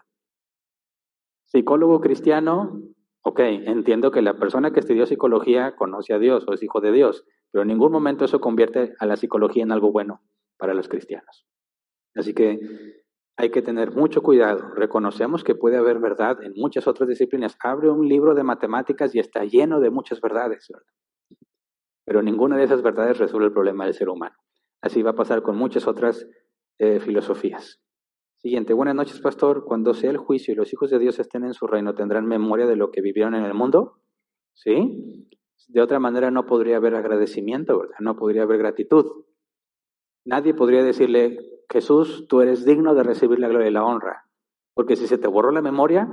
Psicólogo 1.45 2.01
cristiano, 2.01 2.81
ok, 3.21 3.39
entiendo 3.39 4.11
que 4.11 4.21
la 4.21 4.37
persona 4.37 4.71
que 4.71 4.81
estudió 4.81 5.05
psicología 5.05 5.75
conoce 5.75 6.13
a 6.13 6.19
Dios 6.19 6.45
o 6.47 6.53
es 6.53 6.63
hijo 6.63 6.81
de 6.81 6.91
Dios, 6.91 7.25
pero 7.51 7.61
en 7.61 7.69
ningún 7.69 7.91
momento 7.91 8.25
eso 8.25 8.41
convierte 8.41 8.93
a 8.99 9.05
la 9.05 9.15
psicología 9.15 9.63
en 9.63 9.71
algo 9.71 9.91
bueno 9.91 10.21
para 10.57 10.73
los 10.73 10.89
cristianos. 10.89 11.45
Así 12.13 12.33
que 12.33 12.59
hay 13.37 13.51
que 13.51 13.61
tener 13.61 13.91
mucho 13.91 14.21
cuidado. 14.21 14.69
Reconocemos 14.75 15.43
que 15.43 15.55
puede 15.55 15.77
haber 15.77 15.99
verdad 15.99 16.41
en 16.43 16.53
muchas 16.55 16.87
otras 16.87 17.07
disciplinas. 17.07 17.57
Abre 17.61 17.89
un 17.89 18.07
libro 18.07 18.33
de 18.33 18.43
matemáticas 18.43 19.13
y 19.13 19.19
está 19.19 19.43
lleno 19.43 19.79
de 19.79 19.89
muchas 19.89 20.21
verdades, 20.21 20.67
pero 22.05 22.21
ninguna 22.21 22.55
de 22.55 22.63
esas 22.63 22.81
verdades 22.81 23.17
resuelve 23.17 23.47
el 23.47 23.53
problema 23.53 23.85
del 23.85 23.93
ser 23.93 24.09
humano. 24.09 24.35
Así 24.81 25.01
va 25.01 25.11
a 25.11 25.15
pasar 25.15 25.41
con 25.41 25.57
muchas 25.57 25.87
otras 25.87 26.27
eh, 26.77 26.99
filosofías. 26.99 27.81
Siguiente, 28.37 28.73
buenas 28.73 28.95
noches, 28.95 29.19
pastor. 29.19 29.65
Cuando 29.65 29.93
sea 29.95 30.11
el 30.11 30.17
juicio 30.17 30.53
y 30.53 30.55
los 30.55 30.71
hijos 30.71 30.91
de 30.91 30.99
Dios 30.99 31.17
estén 31.17 31.43
en 31.43 31.55
su 31.55 31.65
reino, 31.65 31.95
¿tendrán 31.95 32.27
memoria 32.27 32.67
de 32.67 32.75
lo 32.75 32.91
que 32.91 33.01
vivieron 33.01 33.33
en 33.33 33.43
el 33.43 33.55
mundo? 33.55 33.99
¿Sí? 34.53 35.27
De 35.67 35.81
otra 35.81 35.99
manera 35.99 36.29
no 36.29 36.45
podría 36.45 36.77
haber 36.77 36.93
agradecimiento, 36.93 37.79
¿verdad? 37.79 37.97
No 37.99 38.15
podría 38.15 38.43
haber 38.43 38.59
gratitud. 38.59 39.25
Nadie 40.25 40.53
podría 40.53 40.83
decirle, 40.83 41.39
Jesús, 41.69 42.27
tú 42.27 42.41
eres 42.41 42.65
digno 42.65 42.93
de 42.93 43.03
recibir 43.03 43.39
la 43.39 43.47
gloria 43.47 43.69
y 43.69 43.73
la 43.73 43.83
honra. 43.83 44.27
Porque 44.75 44.95
si 44.95 45.07
se 45.07 45.17
te 45.17 45.27
borró 45.27 45.51
la 45.51 45.61
memoria, 45.61 46.07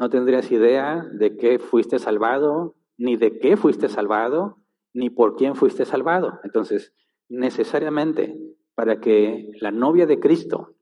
no 0.00 0.10
tendrías 0.10 0.50
idea 0.50 1.06
de 1.12 1.36
qué 1.36 1.58
fuiste 1.58 1.98
salvado, 1.98 2.74
ni 2.96 3.16
de 3.16 3.38
qué 3.38 3.56
fuiste 3.56 3.88
salvado, 3.88 4.57
ni 4.94 5.10
por 5.10 5.36
quién 5.36 5.54
fuiste 5.54 5.84
salvado. 5.84 6.40
Entonces, 6.44 6.94
necesariamente, 7.28 8.36
para 8.74 9.00
que 9.00 9.50
la 9.60 9.70
novia 9.70 10.06
de 10.06 10.20
Cristo 10.20 10.76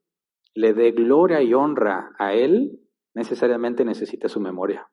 le 0.55 0.73
dé 0.73 0.93
gloria 0.93 1.43
y 1.43 1.55
honra 1.55 2.13
a 2.19 2.35
Él, 2.35 2.81
necesariamente 3.15 3.85
necesita 3.85 4.29
su 4.29 4.41
memoria. 4.41 4.89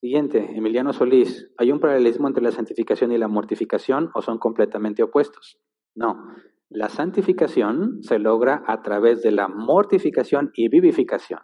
Siguiente, 0.00 0.38
Emiliano 0.54 0.92
Solís, 0.92 1.50
¿hay 1.58 1.72
un 1.72 1.80
paralelismo 1.80 2.28
entre 2.28 2.42
la 2.42 2.52
santificación 2.52 3.10
y 3.10 3.18
la 3.18 3.26
mortificación 3.26 4.10
o 4.14 4.22
son 4.22 4.38
completamente 4.38 5.02
opuestos? 5.02 5.58
No, 5.96 6.16
la 6.70 6.88
santificación 6.88 8.02
se 8.02 8.18
logra 8.18 8.62
a 8.66 8.82
través 8.82 9.22
de 9.22 9.32
la 9.32 9.48
mortificación 9.48 10.52
y 10.54 10.68
vivificación. 10.68 11.40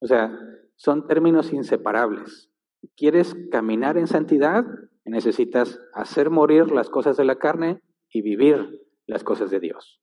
O 0.00 0.06
sea, 0.06 0.36
son 0.76 1.06
términos 1.06 1.52
inseparables. 1.52 2.50
¿Quieres 2.96 3.36
caminar 3.52 3.98
en 3.98 4.06
santidad? 4.08 4.64
Necesitas 5.04 5.80
hacer 5.92 6.30
morir 6.30 6.70
las 6.70 6.88
cosas 6.88 7.16
de 7.16 7.24
la 7.24 7.36
carne 7.36 7.82
y 8.10 8.22
vivir 8.22 8.80
las 9.06 9.22
cosas 9.22 9.50
de 9.50 9.60
Dios. 9.60 10.00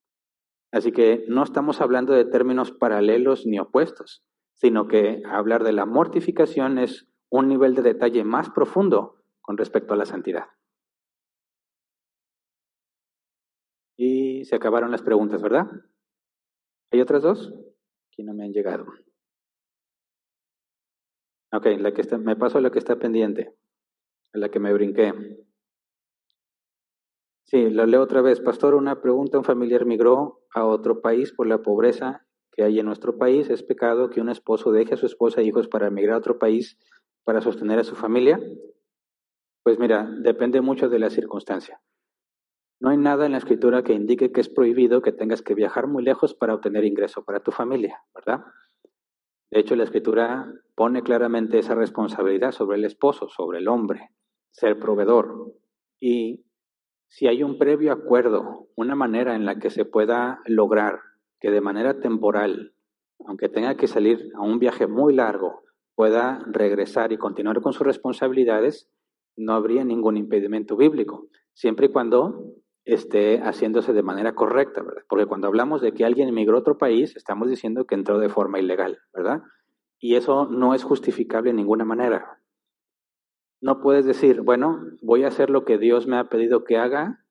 Así 0.72 0.92
que 0.92 1.26
no 1.28 1.44
estamos 1.44 1.82
hablando 1.82 2.14
de 2.14 2.26
términos 2.26 2.72
paralelos 2.72 3.46
ni 3.46 3.60
opuestos, 3.60 4.24
sino 4.54 4.88
que 4.88 5.22
hablar 5.26 5.64
de 5.64 5.74
la 5.74 5.86
mortificación 5.86 6.78
es 6.78 7.08
un 7.30 7.48
nivel 7.48 7.76
de 7.76 7.82
detalle 7.82 8.24
más 8.24 8.50
profundo 8.50 9.24
con 9.42 9.58
respecto 9.58 9.94
a 9.94 9.98
la 9.98 10.06
santidad. 10.06 10.46
Y 13.98 14.46
se 14.46 14.56
acabaron 14.56 14.92
las 14.92 15.02
preguntas, 15.02 15.42
¿verdad? 15.42 15.68
¿Hay 16.92 17.02
otras 17.02 17.24
dos? 17.24 17.54
Aquí 18.12 18.24
no 18.24 18.34
me 18.34 18.46
han 18.46 18.52
llegado. 18.52 18.86
Ok, 21.54 21.68
me 22.20 22.36
paso 22.36 22.58
a 22.58 22.62
la 22.62 22.72
que 22.72 22.80
está 22.80 22.98
pendiente, 22.98 23.56
a 24.34 24.38
la 24.38 24.50
que 24.50 24.60
me 24.60 24.74
brinqué. 24.74 25.14
Sí, 27.44 27.70
lo 27.70 27.86
leo 27.86 28.02
otra 28.02 28.22
vez. 28.22 28.40
Pastor, 28.40 28.76
una 28.76 29.02
pregunta. 29.02 29.38
Un 29.38 29.44
familiar 29.44 29.86
migró 29.86 30.42
a 30.54 30.66
otro 30.66 31.02
país 31.02 31.34
por 31.34 31.48
la 31.48 31.62
pobreza 31.62 32.26
que 32.52 32.64
hay 32.64 32.80
en 32.80 32.86
nuestro 32.86 33.18
país. 33.18 33.50
¿Es 33.50 33.62
pecado 33.62 34.10
que 34.10 34.22
un 34.22 34.30
esposo 34.30 34.72
deje 34.72 34.94
a 34.94 34.98
su 34.98 35.06
esposa 35.06 35.42
e 35.42 35.44
hijos 35.44 35.68
para 35.68 35.88
emigrar 35.88 36.16
a 36.16 36.20
otro 36.20 36.40
país 36.40 36.78
para 37.26 37.42
sostener 37.42 37.80
a 37.80 37.84
su 37.84 37.96
familia? 37.96 38.40
Pues 39.64 39.80
mira, 39.80 40.10
depende 40.22 40.62
mucho 40.62 40.88
de 40.88 41.00
la 41.00 41.10
circunstancia. 41.10 41.82
No 42.80 42.90
hay 42.90 42.98
nada 42.98 43.26
en 43.26 43.34
la 43.34 43.38
escritura 43.38 43.84
que 43.84 43.94
indique 43.94 44.32
que 44.32 44.42
es 44.42 44.50
prohibido 44.50 45.02
que 45.02 45.12
tengas 45.12 45.42
que 45.42 45.54
viajar 45.54 45.88
muy 45.88 46.04
lejos 46.04 46.34
para 46.34 46.56
obtener 46.56 46.84
ingreso 46.84 47.24
para 47.24 47.42
tu 47.42 47.52
familia, 47.52 48.02
¿verdad? 48.16 48.46
De 49.52 49.60
hecho, 49.60 49.76
la 49.76 49.84
escritura 49.84 50.52
pone 50.74 51.04
claramente 51.04 51.60
esa 51.60 51.76
responsabilidad 51.76 52.54
sobre 52.54 52.78
el 52.78 52.86
esposo, 52.86 53.28
sobre 53.28 53.60
el 53.60 53.68
hombre, 53.68 54.10
ser 54.52 54.80
proveedor. 54.80 55.54
Y 56.00 56.46
si 57.08 57.28
hay 57.28 57.44
un 57.44 57.58
previo 57.58 57.92
acuerdo, 57.92 58.68
una 58.76 58.96
manera 58.96 59.36
en 59.36 59.46
la 59.46 59.60
que 59.60 59.70
se 59.70 59.86
pueda 59.86 60.40
lograr 60.46 61.00
que 61.40 61.52
de 61.52 61.62
manera 61.62 62.00
temporal, 62.00 62.74
aunque 63.26 63.50
tenga 63.50 63.76
que 63.76 63.88
salir 63.88 64.32
a 64.36 64.42
un 64.42 64.60
viaje 64.60 64.88
muy 64.88 65.14
largo, 65.14 65.64
pueda 65.96 66.40
regresar 66.48 67.12
y 67.12 67.18
continuar 67.18 67.62
con 67.62 67.74
sus 67.74 67.86
responsabilidades, 67.86 68.90
no 69.36 69.54
habría 69.54 69.84
ningún 69.84 70.18
impedimento 70.18 70.78
bíblico, 70.78 71.28
siempre 71.54 71.88
y 71.88 71.92
cuando 71.92 72.54
esté 72.86 73.40
haciéndose 73.42 73.94
de 73.94 74.04
manera 74.04 74.34
correcta, 74.34 74.82
¿verdad? 74.82 75.04
Porque 75.08 75.26
cuando 75.26 75.48
hablamos 75.48 75.82
de 75.82 75.94
que 75.94 76.06
alguien 76.06 76.30
emigró 76.30 76.58
a 76.58 76.62
otro 76.62 76.78
país, 76.78 77.16
estamos 77.16 77.50
diciendo 77.50 77.86
que 77.86 77.96
entró 77.96 78.20
de 78.20 78.30
forma 78.30 78.60
ilegal, 78.60 79.00
¿verdad? 79.14 79.42
Y 80.00 80.16
eso 80.16 80.48
no 80.48 80.74
es 80.74 80.84
justificable 80.84 81.52
en 81.52 81.58
ninguna 81.58 81.86
manera. 81.86 82.41
No 83.62 83.80
puedes 83.82 84.06
decir, 84.06 84.42
bueno, 84.42 84.80
voy 85.02 85.24
a 85.24 85.28
hacer 85.28 85.50
lo 85.52 85.66
que 85.66 85.78
Dios 85.78 86.08
me 86.08 86.18
ha 86.18 86.30
pedido 86.30 86.64
que 86.64 86.78
haga, 86.78 87.24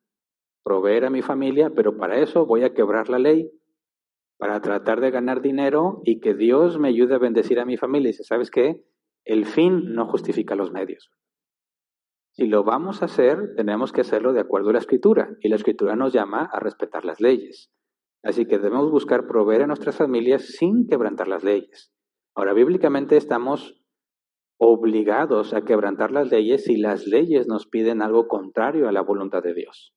proveer 0.63 1.05
a 1.05 1.11
mi 1.11 1.23
familia, 1.23 1.71
pero 1.75 1.97
para 1.97 2.19
eso 2.19 2.47
voy 2.47 2.63
a 2.63 2.73
quebrar 2.73 3.09
la 3.09 3.19
ley, 3.19 3.51
para 4.39 4.61
tratar 4.61 5.01
de 5.01 5.11
ganar 5.11 5.43
dinero 5.43 6.01
y 6.05 6.21
que 6.21 6.35
Dios 6.35 6.79
me 6.79 6.89
ayude 6.89 7.17
a 7.17 7.19
bendecir 7.19 7.59
a 7.59 7.65
mi 7.65 7.77
familia. 7.77 8.09
Y 8.09 8.13
dice, 8.13 8.25
¿sabes 8.25 8.51
qué? 8.51 8.85
El 9.25 9.45
fin 9.45 9.93
no 9.95 10.07
justifica 10.07 10.55
los 10.55 10.73
medios. 10.73 11.11
Si 12.33 12.47
lo 12.47 12.63
vamos 12.63 13.03
a 13.03 13.07
hacer, 13.07 13.55
tenemos 13.57 13.93
que 13.93 14.03
hacerlo 14.03 14.33
de 14.33 14.41
acuerdo 14.41 14.71
a 14.71 14.75
la 14.75 14.79
escritura, 14.79 15.37
y 15.41 15.49
la 15.49 15.57
escritura 15.57 15.97
nos 15.97 16.13
llama 16.13 16.49
a 16.53 16.61
respetar 16.61 17.05
las 17.05 17.21
leyes. 17.21 17.73
Así 18.23 18.47
que 18.47 18.59
debemos 18.59 18.91
buscar 18.91 19.27
proveer 19.27 19.63
a 19.63 19.67
nuestras 19.67 19.97
familias 19.97 20.47
sin 20.47 20.87
quebrantar 20.87 21.27
las 21.27 21.43
leyes. 21.43 21.93
Ahora, 22.37 22.53
bíblicamente 22.53 23.17
estamos 23.17 23.80
obligados 24.63 25.55
a 25.55 25.63
quebrantar 25.63 26.11
las 26.13 26.31
leyes 26.31 26.65
si 26.65 26.77
las 26.77 27.07
leyes 27.07 27.49
nos 27.49 27.67
piden 27.67 28.03
algo 28.03 28.29
contrario 28.29 28.89
a 28.89 28.93
la 28.93 29.01
voluntad 29.01 29.43
de 29.43 29.55
Dios, 29.55 29.95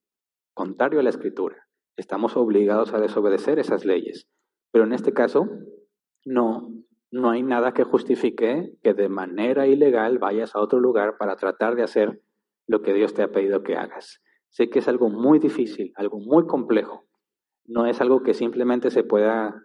contrario 0.54 1.02
a 1.02 1.04
la 1.04 1.10
escritura. 1.10 1.68
Estamos 1.98 2.38
obligados 2.38 2.94
a 2.94 3.00
desobedecer 3.02 3.60
esas 3.60 3.84
leyes. 3.84 4.30
Pero 4.72 4.86
en 4.86 4.94
este 4.94 5.12
caso, 5.12 5.50
no, 6.24 6.72
no 7.12 7.30
hay 7.30 7.44
nada 7.44 7.74
que 7.74 7.84
justifique 7.84 8.72
que 8.82 8.94
de 8.94 9.10
manera 9.10 9.68
ilegal 9.68 10.18
vayas 10.18 10.56
a 10.56 10.62
otro 10.62 10.80
lugar 10.80 11.18
para 11.18 11.36
tratar 11.36 11.76
de 11.76 11.84
hacer 11.84 12.22
lo 12.66 12.82
que 12.82 12.94
Dios 12.94 13.14
te 13.14 13.22
ha 13.22 13.34
pedido 13.34 13.64
que 13.64 13.76
hagas. 13.76 14.22
Sé 14.48 14.70
que 14.70 14.80
es 14.80 14.88
algo 14.88 15.10
muy 15.10 15.40
difícil, 15.40 15.92
algo 15.98 16.20
muy 16.20 16.48
complejo. 16.48 17.04
No 17.66 17.86
es 17.86 18.00
algo 18.00 18.24
que 18.24 18.34
simplemente 18.34 18.92
se 18.92 19.04
pueda 19.04 19.62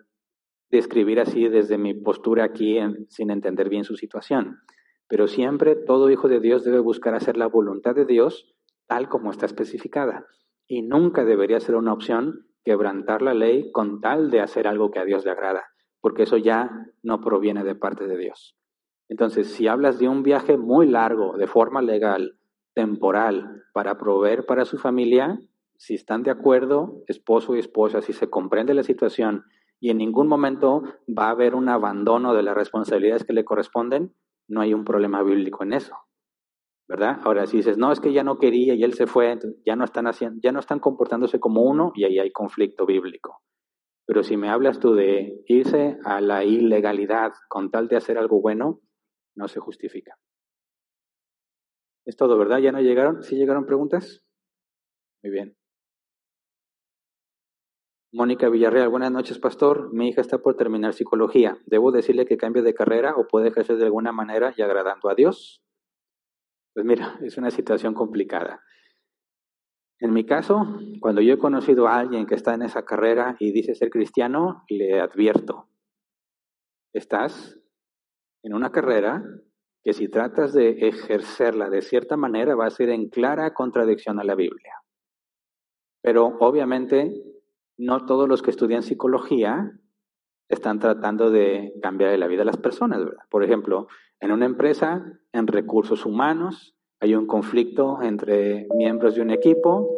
describir 0.70 1.20
así 1.20 1.49
desde 1.49 1.79
mi 1.79 1.95
postura 1.95 2.43
aquí 2.43 2.79
sin 3.09 3.31
entender 3.31 3.69
bien 3.69 3.85
su 3.85 3.97
situación. 3.97 4.59
Pero 5.09 5.26
siempre 5.26 5.74
todo 5.74 6.10
hijo 6.10 6.28
de 6.28 6.40
Dios 6.40 6.64
debe 6.64 6.80
buscar 6.80 7.14
hacer 7.14 7.36
la 7.36 7.47
voluntad 7.47 7.94
de 7.94 8.05
Dios 8.05 8.55
tal 8.86 9.09
como 9.09 9.30
está 9.30 9.47
especificada. 9.47 10.26
Y 10.66 10.82
nunca 10.82 11.24
debería 11.24 11.60
ser 11.60 11.76
una 11.76 11.93
opción 11.93 12.47
quebrantar 12.64 13.22
la 13.22 13.35
ley 13.35 13.72
con 13.72 14.01
tal 14.01 14.30
de 14.30 14.40
hacer 14.40 14.66
algo 14.66 14.90
que 14.90 14.98
a 14.98 15.05
Dios 15.05 15.24
le 15.24 15.30
agrada 15.30 15.64
porque 16.01 16.24
eso 16.24 16.36
ya 16.36 16.86
no 17.02 17.20
proviene 17.20 17.64
de 17.64 17.74
parte 17.74 18.06
de 18.06 18.16
Dios. 18.16 18.56
Entonces, 19.09 19.52
si 19.52 19.68
hablas 19.68 19.98
de 19.98 20.09
un 20.09 20.22
viaje 20.22 20.56
muy 20.56 20.86
largo, 20.86 21.36
de 21.36 21.47
forma 21.47 21.82
legal, 21.82 22.39
temporal, 22.74 23.62
para 23.72 23.98
proveer 23.98 24.47
para 24.47 24.64
su 24.64 24.78
familia, 24.78 25.40
si 25.76 25.94
están 25.94 26.22
de 26.22 26.30
acuerdo, 26.30 27.02
esposo 27.06 27.56
y 27.56 27.59
esposa, 27.59 28.02
si 28.02 28.12
se 28.12 28.28
comprende 28.28 28.74
la 28.74 28.82
situación 28.82 29.44
y 29.80 29.90
en 29.90 29.98
ningún 29.98 30.28
momento 30.28 30.82
va 31.06 31.26
a 31.26 31.30
haber 31.30 31.55
un 31.55 31.68
abandono 31.68 32.35
de 32.35 32.43
las 32.43 32.55
responsabilidades 32.55 33.24
que 33.24 33.32
le 33.32 33.44
corresponden, 33.44 34.14
no 34.49 34.61
hay 34.61 34.75
un 34.75 34.85
problema 34.85 35.23
bíblico 35.23 35.62
en 35.62 35.75
eso. 35.75 35.97
¿Verdad? 36.89 37.20
Ahora, 37.23 37.47
si 37.47 37.59
dices, 37.59 37.77
no, 37.77 37.93
es 37.93 38.01
que 38.01 38.15
ya 38.15 38.25
no 38.25 38.39
quería 38.39 38.75
y 38.75 38.83
él 38.83 38.95
se 38.95 39.07
fue, 39.07 39.39
ya 39.66 39.77
no 39.77 39.85
están 39.85 40.07
haciendo, 40.07 40.41
ya 40.43 40.53
no 40.53 40.61
están 40.61 40.81
comportándose 40.81 41.39
como 41.39 41.62
uno 41.62 41.93
y 41.95 42.05
ahí 42.05 42.19
hay 42.19 42.33
conflicto 42.33 42.87
bíblico. 42.87 43.43
Pero 44.07 44.23
si 44.23 44.39
me 44.39 44.49
hablas 44.49 44.81
tú 44.81 44.95
de 44.95 45.43
irse 45.47 45.99
a 46.07 46.23
la 46.23 46.45
ilegalidad 46.45 47.33
con 47.49 47.70
tal 47.70 47.89
de 47.89 47.97
hacer 47.97 48.16
algo 48.16 48.41
bueno, 48.41 48.81
no 49.37 49.49
se 49.49 49.61
justifica. 49.61 50.16
Es 52.07 52.16
todo, 52.16 52.39
¿verdad? 52.39 52.59
¿Ya 52.59 52.73
no 52.73 52.81
llegaron? 52.81 53.23
¿Sí 53.23 53.37
llegaron 53.37 53.66
preguntas? 53.66 54.25
Muy 55.23 55.31
bien. 55.31 55.57
Mónica 58.10 58.48
Villarreal, 58.48 58.89
buenas 58.89 59.12
noches, 59.12 59.39
pastor. 59.39 59.93
Mi 59.93 60.09
hija 60.09 60.22
está 60.22 60.39
por 60.39 60.56
terminar 60.56 60.94
psicología. 60.94 61.59
¿Debo 61.66 61.93
decirle 61.93 62.24
que 62.24 62.39
cambie 62.39 62.62
de 62.62 62.72
carrera 62.72 63.14
o 63.14 63.26
puede 63.26 63.48
ejercer 63.48 63.76
de 63.76 63.85
alguna 63.85 64.12
manera 64.12 64.55
y 64.56 64.62
agradando 64.62 65.10
a 65.10 65.14
Dios? 65.14 65.62
Pues 66.72 66.86
mira, 66.86 67.18
es 67.20 67.36
una 67.36 67.51
situación 67.51 67.93
complicada. 67.93 68.62
En 70.01 70.14
mi 70.14 70.24
caso, 70.24 70.78
cuando 71.01 71.20
yo 71.20 71.35
he 71.35 71.39
conocido 71.39 71.86
a 71.86 71.98
alguien 71.98 72.24
que 72.24 72.35
está 72.35 72.55
en 72.55 72.62
esa 72.62 72.86
carrera 72.86 73.36
y 73.40 73.52
dice 73.52 73.74
ser 73.74 73.90
cristiano, 73.90 74.64
le 74.70 75.01
advierto, 75.01 75.68
estás 76.94 77.60
en 78.43 78.55
una 78.55 78.72
carrera 78.72 79.22
que 79.85 79.93
si 79.93 80.09
tratas 80.09 80.55
de 80.55 80.89
ejercerla 80.89 81.68
de 81.68 81.82
cierta 81.82 82.16
manera 82.16 82.55
va 82.55 82.64
a 82.64 82.70
ser 82.70 82.89
en 82.89 83.10
clara 83.10 83.52
contradicción 83.52 84.18
a 84.18 84.24
la 84.24 84.35
Biblia. 84.35 84.72
Pero 86.01 86.39
obviamente 86.40 87.12
no 87.78 88.05
todos 88.05 88.28
los 88.28 88.42
que 88.42 88.50
estudian 88.50 88.82
psicología 88.82 89.72
están 90.48 90.78
tratando 90.78 91.30
de 91.30 91.72
cambiar 91.82 92.18
la 92.18 92.26
vida 92.26 92.40
de 92.40 92.46
las 92.46 92.56
personas, 92.56 93.05
¿verdad? 93.05 93.24
Por 93.30 93.44
ejemplo, 93.44 93.86
en 94.20 94.32
una 94.32 94.46
empresa, 94.46 95.20
en 95.32 95.46
recursos 95.46 96.05
humanos, 96.05 96.74
hay 97.00 97.14
un 97.14 97.26
conflicto 97.26 98.02
entre 98.02 98.66
miembros 98.74 99.14
de 99.14 99.22
un 99.22 99.30
equipo 99.30 99.88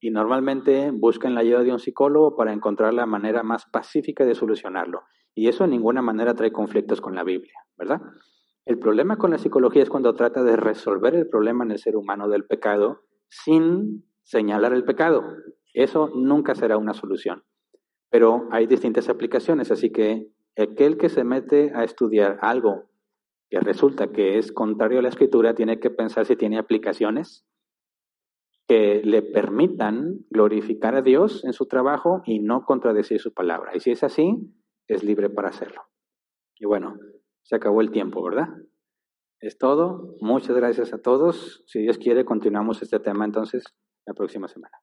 y 0.00 0.10
normalmente 0.10 0.90
buscan 0.92 1.34
la 1.34 1.40
ayuda 1.40 1.62
de 1.62 1.72
un 1.72 1.78
psicólogo 1.78 2.36
para 2.36 2.52
encontrar 2.52 2.94
la 2.94 3.06
manera 3.06 3.42
más 3.42 3.66
pacífica 3.66 4.24
de 4.24 4.34
solucionarlo. 4.34 5.02
Y 5.34 5.48
eso 5.48 5.64
en 5.64 5.70
ninguna 5.70 6.00
manera 6.00 6.34
trae 6.34 6.52
conflictos 6.52 7.00
con 7.00 7.14
la 7.14 7.24
Biblia, 7.24 7.54
¿verdad? 7.76 8.00
El 8.64 8.78
problema 8.78 9.18
con 9.18 9.30
la 9.30 9.38
psicología 9.38 9.82
es 9.82 9.90
cuando 9.90 10.14
trata 10.14 10.42
de 10.42 10.56
resolver 10.56 11.14
el 11.14 11.28
problema 11.28 11.64
en 11.64 11.72
el 11.72 11.78
ser 11.78 11.96
humano 11.96 12.28
del 12.28 12.46
pecado 12.46 13.02
sin 13.28 14.06
señalar 14.22 14.72
el 14.72 14.84
pecado. 14.84 15.22
Eso 15.76 16.08
nunca 16.14 16.54
será 16.54 16.78
una 16.78 16.94
solución. 16.94 17.44
Pero 18.10 18.48
hay 18.50 18.66
distintas 18.66 19.10
aplicaciones, 19.10 19.70
así 19.70 19.92
que 19.92 20.32
aquel 20.56 20.96
que 20.96 21.10
se 21.10 21.22
mete 21.22 21.70
a 21.74 21.84
estudiar 21.84 22.38
algo 22.40 22.88
que 23.50 23.60
resulta 23.60 24.10
que 24.10 24.38
es 24.38 24.52
contrario 24.52 24.98
a 24.98 25.02
la 25.02 25.10
escritura, 25.10 25.54
tiene 25.54 25.78
que 25.78 25.90
pensar 25.90 26.24
si 26.24 26.34
tiene 26.34 26.58
aplicaciones 26.58 27.46
que 28.66 29.02
le 29.04 29.22
permitan 29.22 30.24
glorificar 30.30 30.96
a 30.96 31.02
Dios 31.02 31.44
en 31.44 31.52
su 31.52 31.66
trabajo 31.66 32.22
y 32.24 32.40
no 32.40 32.64
contradecir 32.64 33.20
su 33.20 33.34
palabra. 33.34 33.76
Y 33.76 33.80
si 33.80 33.90
es 33.92 34.02
así, 34.02 34.34
es 34.88 35.04
libre 35.04 35.28
para 35.28 35.50
hacerlo. 35.50 35.82
Y 36.58 36.64
bueno, 36.64 36.96
se 37.42 37.54
acabó 37.54 37.82
el 37.82 37.90
tiempo, 37.90 38.24
¿verdad? 38.24 38.48
Es 39.40 39.58
todo. 39.58 40.16
Muchas 40.20 40.56
gracias 40.56 40.94
a 40.94 41.02
todos. 41.02 41.62
Si 41.66 41.80
Dios 41.80 41.98
quiere, 41.98 42.24
continuamos 42.24 42.82
este 42.82 42.98
tema 42.98 43.26
entonces 43.26 43.62
la 44.06 44.14
próxima 44.14 44.48
semana. 44.48 44.76